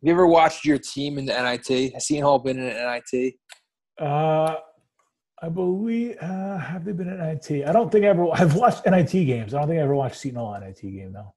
you 0.08 0.14
ever 0.14 0.26
watched 0.26 0.64
your 0.64 0.78
team 0.80 1.18
in 1.18 1.26
the 1.26 1.34
NIT? 1.34 1.94
Has 1.94 2.08
Seton 2.08 2.24
Hall 2.24 2.40
been 2.40 2.58
in 2.58 2.68
an 2.68 3.02
NIT? 3.14 3.34
Uh, 4.00 4.56
I 5.42 5.50
believe 5.50 6.18
uh, 6.22 6.58
have 6.58 6.86
they 6.86 6.92
been 6.92 7.10
at 7.10 7.50
NIT? 7.50 7.68
I 7.68 7.72
don't 7.72 7.92
think 7.92 8.06
I 8.06 8.10
ever. 8.10 8.28
I've 8.32 8.56
watched 8.56 8.86
NIT 8.86 9.12
games. 9.12 9.54
I 9.54 9.60
don't 9.60 9.68
think 9.68 9.80
I 9.80 9.84
ever 9.84 9.96
watched 9.96 10.18
Seton 10.18 10.38
Hall 10.38 10.58
NIT 10.60 10.82
game 10.82 11.14
though. 11.14 11.34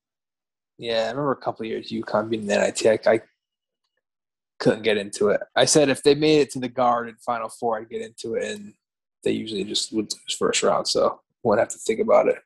Yeah, 0.76 1.04
I 1.04 1.10
remember 1.10 1.32
a 1.32 1.36
couple 1.36 1.64
of 1.64 1.70
years 1.70 1.90
UConn 1.90 2.28
being 2.28 2.42
in 2.42 2.48
the 2.48 2.58
NIT. 2.58 3.06
I, 3.06 3.12
I 3.12 3.20
couldn't 4.58 4.82
get 4.82 4.98
into 4.98 5.28
it. 5.28 5.40
I 5.56 5.64
said 5.64 5.88
if 5.88 6.02
they 6.02 6.14
made 6.14 6.40
it 6.40 6.50
to 6.50 6.58
the 6.58 6.68
Garden 6.68 7.16
Final 7.24 7.48
Four, 7.48 7.78
I'd 7.78 7.88
get 7.88 8.02
into 8.02 8.34
it, 8.34 8.44
and 8.44 8.74
they 9.22 9.32
usually 9.32 9.64
just 9.64 9.92
would 9.92 10.12
lose 10.12 10.36
first 10.38 10.62
round, 10.62 10.86
so 10.86 11.20
wouldn't 11.42 11.60
have 11.60 11.72
to 11.72 11.78
think 11.78 12.00
about 12.00 12.28
it. 12.28 12.38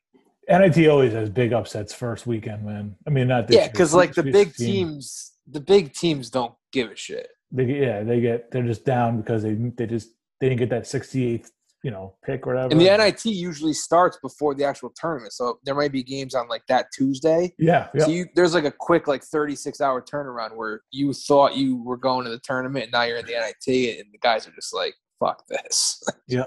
NIT 0.49 0.89
always 0.89 1.13
has 1.13 1.29
big 1.29 1.53
upsets 1.53 1.93
first 1.93 2.27
weekend, 2.27 2.65
man. 2.65 2.97
I 3.07 3.11
mean, 3.11 3.29
not 3.29 3.49
this 3.49 3.57
Yeah, 3.57 3.69
because 3.69 3.93
like 3.93 4.15
the 4.15 4.23
big 4.23 4.49
16. 4.49 4.67
teams, 4.67 5.33
the 5.47 5.61
big 5.61 5.93
teams 5.93 6.31
don't 6.31 6.55
give 6.73 6.91
a 6.91 6.97
shit. 6.97 7.29
They 7.51 7.65
yeah, 7.65 8.03
they 8.03 8.21
get 8.21 8.51
they're 8.51 8.63
just 8.63 8.85
down 8.85 9.21
because 9.21 9.43
they 9.43 9.55
they 9.55 9.87
just 9.87 10.11
they 10.41 10.49
didn't 10.49 10.61
get 10.61 10.71
that 10.71 10.85
68th 10.85 11.51
you 11.85 11.91
know 11.91 12.15
pick 12.25 12.47
or 12.47 12.55
whatever. 12.55 12.73
And 12.73 12.81
the 12.81 12.97
NIT 12.97 13.25
usually 13.25 13.73
starts 13.73 14.19
before 14.21 14.55
the 14.55 14.65
actual 14.65 14.93
tournament, 14.97 15.33
so 15.33 15.59
there 15.65 15.75
might 15.75 15.93
be 15.93 16.03
games 16.03 16.35
on 16.35 16.49
like 16.49 16.67
that 16.69 16.89
Tuesday. 16.93 17.55
yeah, 17.59 17.89
yeah. 17.95 18.05
So 18.05 18.11
you, 18.11 18.27
there's 18.35 18.55
like 18.55 18.65
a 18.65 18.71
quick 18.71 19.07
like 19.07 19.23
36 19.23 19.81
hour 19.81 20.03
turnaround 20.03 20.57
where 20.57 20.83
you 20.91 21.13
thought 21.13 21.57
you 21.57 21.83
were 21.83 21.97
going 21.97 22.25
to 22.25 22.31
the 22.31 22.41
tournament 22.41 22.85
and 22.85 22.93
now 22.93 23.03
you're 23.03 23.19
in 23.19 23.27
the 23.27 23.33
NIT 23.33 23.99
and 24.01 24.13
the 24.13 24.19
guys 24.21 24.47
are 24.47 24.53
just 24.53 24.75
like, 24.75 24.95
fuck 25.21 25.45
this. 25.49 26.03
Yeah. 26.27 26.45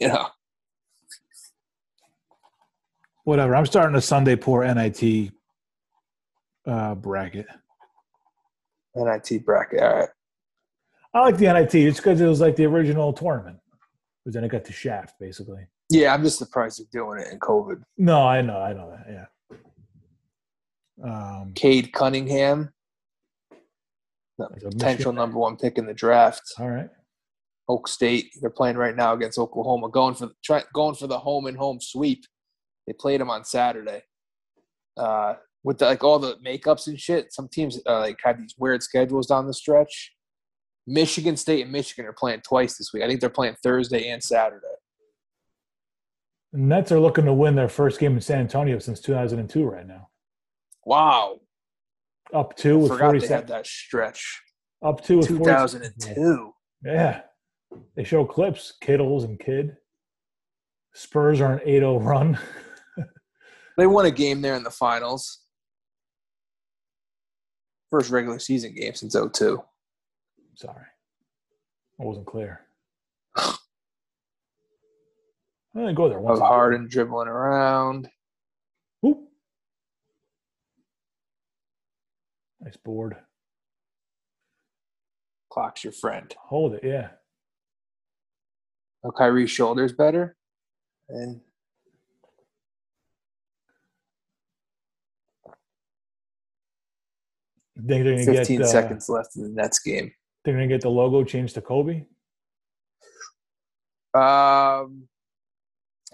you 0.00 0.08
know, 0.08 0.28
whatever. 3.24 3.54
I'm 3.54 3.66
starting 3.66 3.94
a 3.96 4.00
Sunday 4.00 4.34
poor 4.34 4.64
NIT 4.64 5.30
uh, 6.66 6.94
bracket. 6.94 7.44
NIT 8.94 9.44
bracket. 9.44 9.80
All 9.82 9.94
right. 9.94 10.08
I 11.14 11.20
like 11.20 11.38
the 11.38 11.52
NIT 11.52 11.74
It's 11.74 11.98
because 11.98 12.20
it 12.20 12.26
was 12.26 12.40
like 12.40 12.56
the 12.56 12.66
original 12.66 13.12
tournament. 13.12 13.58
Because 14.24 14.34
then 14.34 14.44
it 14.44 14.48
got 14.48 14.64
to 14.64 14.72
Shaft 14.72 15.14
basically. 15.18 15.66
Yeah, 15.90 16.12
I'm 16.12 16.22
just 16.22 16.38
surprised 16.38 16.80
they're 16.80 17.02
doing 17.02 17.20
it 17.20 17.32
in 17.32 17.38
COVID. 17.38 17.82
No, 17.96 18.26
I 18.26 18.42
know, 18.42 18.58
I 18.58 18.72
know 18.74 18.90
that. 18.90 19.06
Yeah. 19.10 19.24
Um, 21.02 21.52
Cade 21.54 21.92
Cunningham, 21.92 22.72
the 24.38 24.48
There's 24.50 24.64
a 24.64 24.68
potential 24.70 25.12
number 25.12 25.38
one 25.38 25.56
pick 25.56 25.78
in 25.78 25.86
the 25.86 25.94
draft. 25.94 26.42
all 26.58 26.68
right. 26.68 26.90
Oak 27.68 27.86
State, 27.86 28.32
they're 28.40 28.50
playing 28.50 28.76
right 28.76 28.96
now 28.96 29.12
against 29.12 29.38
Oklahoma, 29.38 29.90
going 29.90 30.14
for 30.14 30.30
try, 30.42 30.62
going 30.74 30.94
for 30.94 31.06
the 31.06 31.18
home 31.18 31.46
and 31.46 31.56
home 31.56 31.80
sweep. 31.80 32.24
They 32.86 32.94
played 32.94 33.20
them 33.20 33.30
on 33.30 33.44
Saturday. 33.44 34.02
Uh, 34.96 35.34
with 35.64 35.78
the, 35.78 35.84
like 35.86 36.02
all 36.02 36.18
the 36.18 36.36
makeups 36.44 36.86
and 36.86 36.98
shit, 36.98 37.32
some 37.32 37.48
teams 37.48 37.78
uh, 37.86 38.00
like 38.00 38.18
have 38.24 38.38
these 38.38 38.54
weird 38.58 38.82
schedules 38.82 39.26
down 39.26 39.46
the 39.46 39.54
stretch. 39.54 40.12
Michigan 40.88 41.36
State 41.36 41.62
and 41.62 41.70
Michigan 41.70 42.06
are 42.06 42.14
playing 42.14 42.40
twice 42.40 42.78
this 42.78 42.92
week. 42.94 43.02
I 43.02 43.06
think 43.06 43.20
they're 43.20 43.28
playing 43.28 43.56
Thursday 43.62 44.08
and 44.08 44.22
Saturday. 44.22 44.64
The 46.52 46.58
Nets 46.58 46.90
are 46.92 46.98
looking 46.98 47.26
to 47.26 47.32
win 47.34 47.54
their 47.54 47.68
first 47.68 48.00
game 48.00 48.14
in 48.14 48.22
San 48.22 48.40
Antonio 48.40 48.78
since 48.78 48.98
2002 49.00 49.64
right 49.68 49.86
now. 49.86 50.08
Wow, 50.86 51.40
Up 52.32 52.56
two 52.56 52.78
with 52.78 52.92
forgot 52.92 53.12
they 53.12 53.18
47. 53.20 53.36
had 53.36 53.48
that 53.48 53.66
stretch. 53.66 54.40
Up 54.82 55.04
two 55.04 55.18
with 55.18 55.28
47. 55.28 55.92
2002. 56.00 56.52
Yeah. 56.84 57.20
They 57.94 58.04
show 58.04 58.24
clips, 58.24 58.72
Kittles 58.80 59.24
and 59.24 59.38
Kidd. 59.38 59.76
Spurs 60.94 61.42
are 61.42 61.52
an 61.52 61.58
8-0 61.66 62.02
run. 62.04 62.38
They 63.76 63.86
won 63.86 64.06
a 64.06 64.10
game 64.10 64.40
there 64.42 64.56
in 64.56 64.64
the 64.64 64.72
finals. 64.72 65.38
First 67.90 68.10
regular 68.10 68.40
season 68.40 68.74
game 68.74 68.94
since 68.94 69.14
02. 69.14 69.62
Sorry. 70.58 70.86
I 72.00 72.04
wasn't 72.04 72.26
clear. 72.26 72.62
I 73.36 73.54
didn't 75.72 75.94
go 75.94 76.08
there 76.08 76.18
once. 76.18 76.40
Of 76.40 76.46
Harden 76.48 76.88
dribbling 76.88 77.28
around. 77.28 78.10
Whoop. 79.00 79.20
Nice 82.60 82.76
board. 82.76 83.14
Clock's 85.48 85.84
your 85.84 85.92
friend. 85.92 86.34
Hold 86.36 86.74
it, 86.74 86.82
yeah. 86.82 87.10
Oh, 89.04 89.12
Kyrie's 89.12 89.52
shoulder's 89.52 89.92
better. 89.92 90.36
And 91.08 91.40
Think 97.86 98.04
they're 98.04 98.24
gonna 98.24 98.38
15 98.38 98.58
get 98.58 98.66
uh, 98.66 98.68
seconds 98.68 99.08
left 99.08 99.36
in 99.36 99.42
the 99.42 99.48
Nets 99.50 99.78
game. 99.78 100.10
They're 100.44 100.54
gonna 100.54 100.66
get 100.66 100.80
the 100.80 100.88
logo 100.90 101.24
changed 101.24 101.54
to 101.54 101.60
Kobe. 101.60 102.04
Um, 104.14 105.08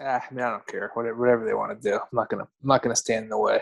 ah, 0.01 0.21
I 0.21 0.23
mean, 0.33 0.45
I 0.45 0.51
don't 0.51 0.67
care. 0.67 0.91
Whatever, 0.95 1.19
whatever 1.21 1.45
they 1.45 1.55
want 1.55 1.81
to 1.81 1.91
do. 1.91 1.95
I'm 1.97 2.09
not 2.13 2.29
gonna. 2.29 2.43
I'm 2.45 2.69
not 2.69 2.83
gonna 2.83 2.97
stand 2.97 3.25
in 3.25 3.29
the 3.31 3.39
way. 3.39 3.61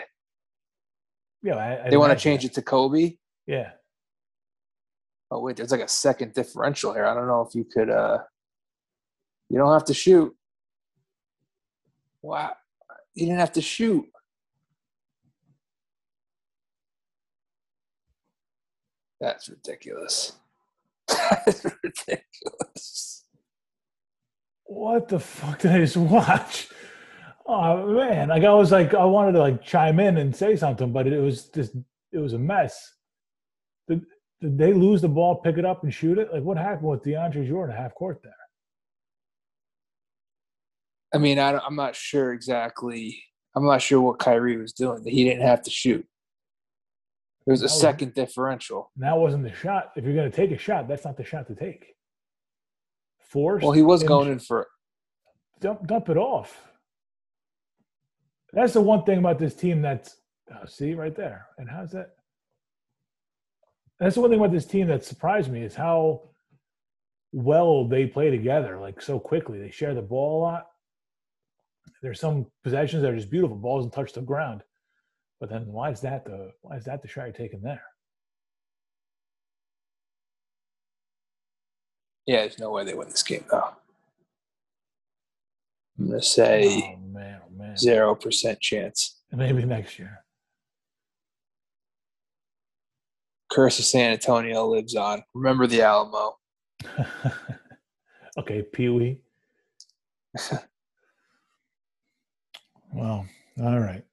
Yeah, 1.43 1.57
I, 1.57 1.91
They 1.91 1.97
want 1.97 2.13
to 2.17 2.19
change 2.23 2.45
it 2.45 2.55
to 2.55 2.63
Kobe. 2.63 3.17
Yeah, 3.47 3.73
Oh 5.35 5.41
wait, 5.41 5.57
there's 5.57 5.73
like 5.73 5.81
a 5.81 5.89
second 5.89 6.35
differential 6.35 6.93
here. 6.93 7.07
I 7.07 7.15
don't 7.15 7.27
know 7.27 7.41
if 7.41 7.55
you 7.55 7.65
could. 7.65 7.89
uh 7.89 8.19
You 9.49 9.57
don't 9.57 9.73
have 9.73 9.87
to 9.87 9.95
shoot. 9.95 10.37
Wow, 12.21 12.53
you 13.15 13.25
didn't 13.27 13.41
have 13.41 13.53
to 13.53 13.63
shoot. 13.63 14.07
That's 19.21 19.49
ridiculous. 19.49 20.33
That's 21.09 21.65
ridiculous. 21.83 23.25
what 24.65 25.09
the 25.09 25.21
fuck 25.21 25.61
did 25.61 25.73
I 25.73 25.79
just 25.79 25.97
watch? 25.97 26.69
Oh 27.47 27.87
man, 27.95 28.29
like 28.29 28.45
I 28.45 28.53
was 28.55 28.71
like 28.71 28.95
I 28.95 29.05
wanted 29.05 29.33
to 29.33 29.41
like 29.41 29.63
chime 29.63 29.99
in 30.01 30.17
and 30.19 30.35
say 30.35 30.57
something, 30.57 30.93
but 30.93 31.07
it 31.07 31.19
was 31.19 31.47
just 31.47 31.75
it 32.13 32.19
was 32.19 32.35
a 32.35 32.39
mess. 32.39 32.95
Did, 33.89 34.05
did 34.41 34.59
they 34.59 34.73
lose 34.73 35.03
the 35.03 35.09
ball, 35.09 35.37
pick 35.37 35.59
it 35.59 35.65
up, 35.65 35.83
and 35.83 35.93
shoot 35.93 36.19
it? 36.19 36.33
Like 36.33 36.43
what 36.43 36.57
happened 36.57 36.89
with 36.89 37.03
DeAndre 37.03 37.47
Jordan 37.47 37.77
half 37.77 37.95
court 37.95 38.21
there? 38.23 38.33
I 41.15 41.19
mean, 41.19 41.39
I, 41.39 41.59
I'm 41.59 41.77
not 41.77 41.95
sure 41.95 42.33
exactly. 42.33 43.23
I'm 43.55 43.67
not 43.67 43.83
sure 43.83 44.01
what 44.01 44.19
Kyrie 44.19 44.57
was 44.57 44.73
doing. 44.73 45.05
He 45.05 45.25
didn't 45.25 45.47
have 45.47 45.63
to 45.63 45.71
shoot. 45.71 46.07
There 47.47 47.53
was 47.53 47.63
a 47.63 47.69
second 47.69 48.15
differential. 48.15 48.91
And 48.95 49.05
that 49.05 49.17
wasn't 49.17 49.43
the 49.43 49.53
shot. 49.53 49.93
If 49.97 50.05
you're 50.05 50.15
gonna 50.15 50.31
take 50.31 50.53
a 50.53 50.59
shot, 50.59 50.89
that's 50.89 51.05
not 51.05 51.17
the 51.17 51.25
shot 51.25 51.47
to 51.49 51.55
take. 51.55 51.95
Force. 53.19 53.63
Well, 53.63 53.73
he 53.73 53.83
was 53.83 54.03
going 54.03 54.31
in 54.31 54.39
for. 54.39 54.69
dump 55.61 55.87
dump 55.87 56.09
it 56.09 56.17
off. 56.17 56.69
That's 58.53 58.75
the 58.75 58.81
one 58.81 59.05
thing 59.05 59.19
about 59.19 59.39
this 59.39 59.55
team 59.55 59.81
that's 59.81 60.17
uh, 60.55 60.67
see 60.67 60.95
right 60.95 61.17
there. 61.17 61.47
And 61.59 61.69
how's 61.69 61.91
that? 61.93 62.11
That's 63.99 64.17
the 64.17 64.21
one 64.21 64.31
thing 64.31 64.39
about 64.41 64.53
this 64.53 64.67
team 64.67 64.89
that 64.89 65.05
surprised 65.05 65.51
me 65.51 65.63
is 65.63 65.75
how 65.75 66.31
well 67.33 67.89
they 67.89 68.07
play 68.07 68.31
together, 68.31 68.79
like 68.79 69.01
so 69.01 69.19
quickly. 69.19 69.59
They 69.59 69.71
share 69.71 69.95
the 69.95 70.03
ball 70.03 70.41
a 70.41 70.43
lot. 70.43 70.67
There's 72.03 72.21
some 72.21 72.47
possessions 72.63 73.03
that 73.03 73.11
are 73.11 73.17
just 73.17 73.31
beautiful. 73.31 73.57
Balls 73.57 73.85
doesn't 73.85 73.93
touch 73.93 74.13
the 74.13 74.21
ground. 74.21 74.63
But 75.43 75.51
then 75.51 75.67
why 75.67 75.91
is 75.91 76.01
that 76.03 76.25
the 76.25 76.53
why 76.61 76.77
is 76.77 76.85
that 76.85 77.03
the 77.03 77.09
shot 77.09 77.25
you're 77.25 77.33
taking 77.33 77.63
there? 77.63 77.83
Yeah, 82.27 82.43
there's 82.43 82.61
no 82.61 82.71
way 82.71 82.85
they 82.85 82.95
win 82.95 83.09
this 83.09 83.25
game 83.25 83.45
though. 83.51 83.71
I'm 85.99 86.11
gonna 86.11 86.23
say 86.23 86.97
Oh 86.97 87.21
oh 87.61 87.75
zero 87.77 88.15
percent 88.15 88.61
chance. 88.61 89.19
Maybe 89.33 89.65
next 89.65 89.99
year. 89.99 90.21
Curse 93.51 93.81
of 93.81 93.85
San 93.85 94.13
Antonio 94.13 94.65
lives 94.69 94.95
on. 94.95 95.25
Remember 95.35 95.67
the 95.67 95.83
Alamo. 95.83 96.37
okay, 98.39 98.63
Pee 98.63 98.91
Wee. 98.91 99.19
well, 102.93 103.27
all 103.61 103.81
right. 103.81 104.05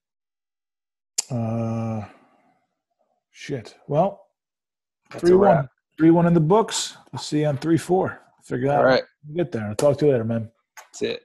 Uh, 1.32 2.04
shit. 3.32 3.76
Well, 3.88 4.22
That's 5.12 5.22
three 5.22 5.36
one, 5.36 5.70
three 5.98 6.12
one 6.12 6.26
in 6.28 6.34
the 6.34 6.40
books. 6.40 6.98
We'll 7.12 7.20
see 7.22 7.42
you 7.42 7.48
on 7.48 7.58
three 7.58 7.78
four. 7.78 8.20
Figure 8.44 8.68
that 8.68 8.78
All 8.80 8.82
out. 8.84 8.86
right, 8.88 9.04
Get 9.36 9.52
there. 9.52 9.68
I'll 9.68 9.76
talk 9.76 9.98
to 10.00 10.06
you 10.06 10.12
later, 10.12 10.24
man. 10.24 10.50
that's 10.76 11.02
it. 11.04 11.22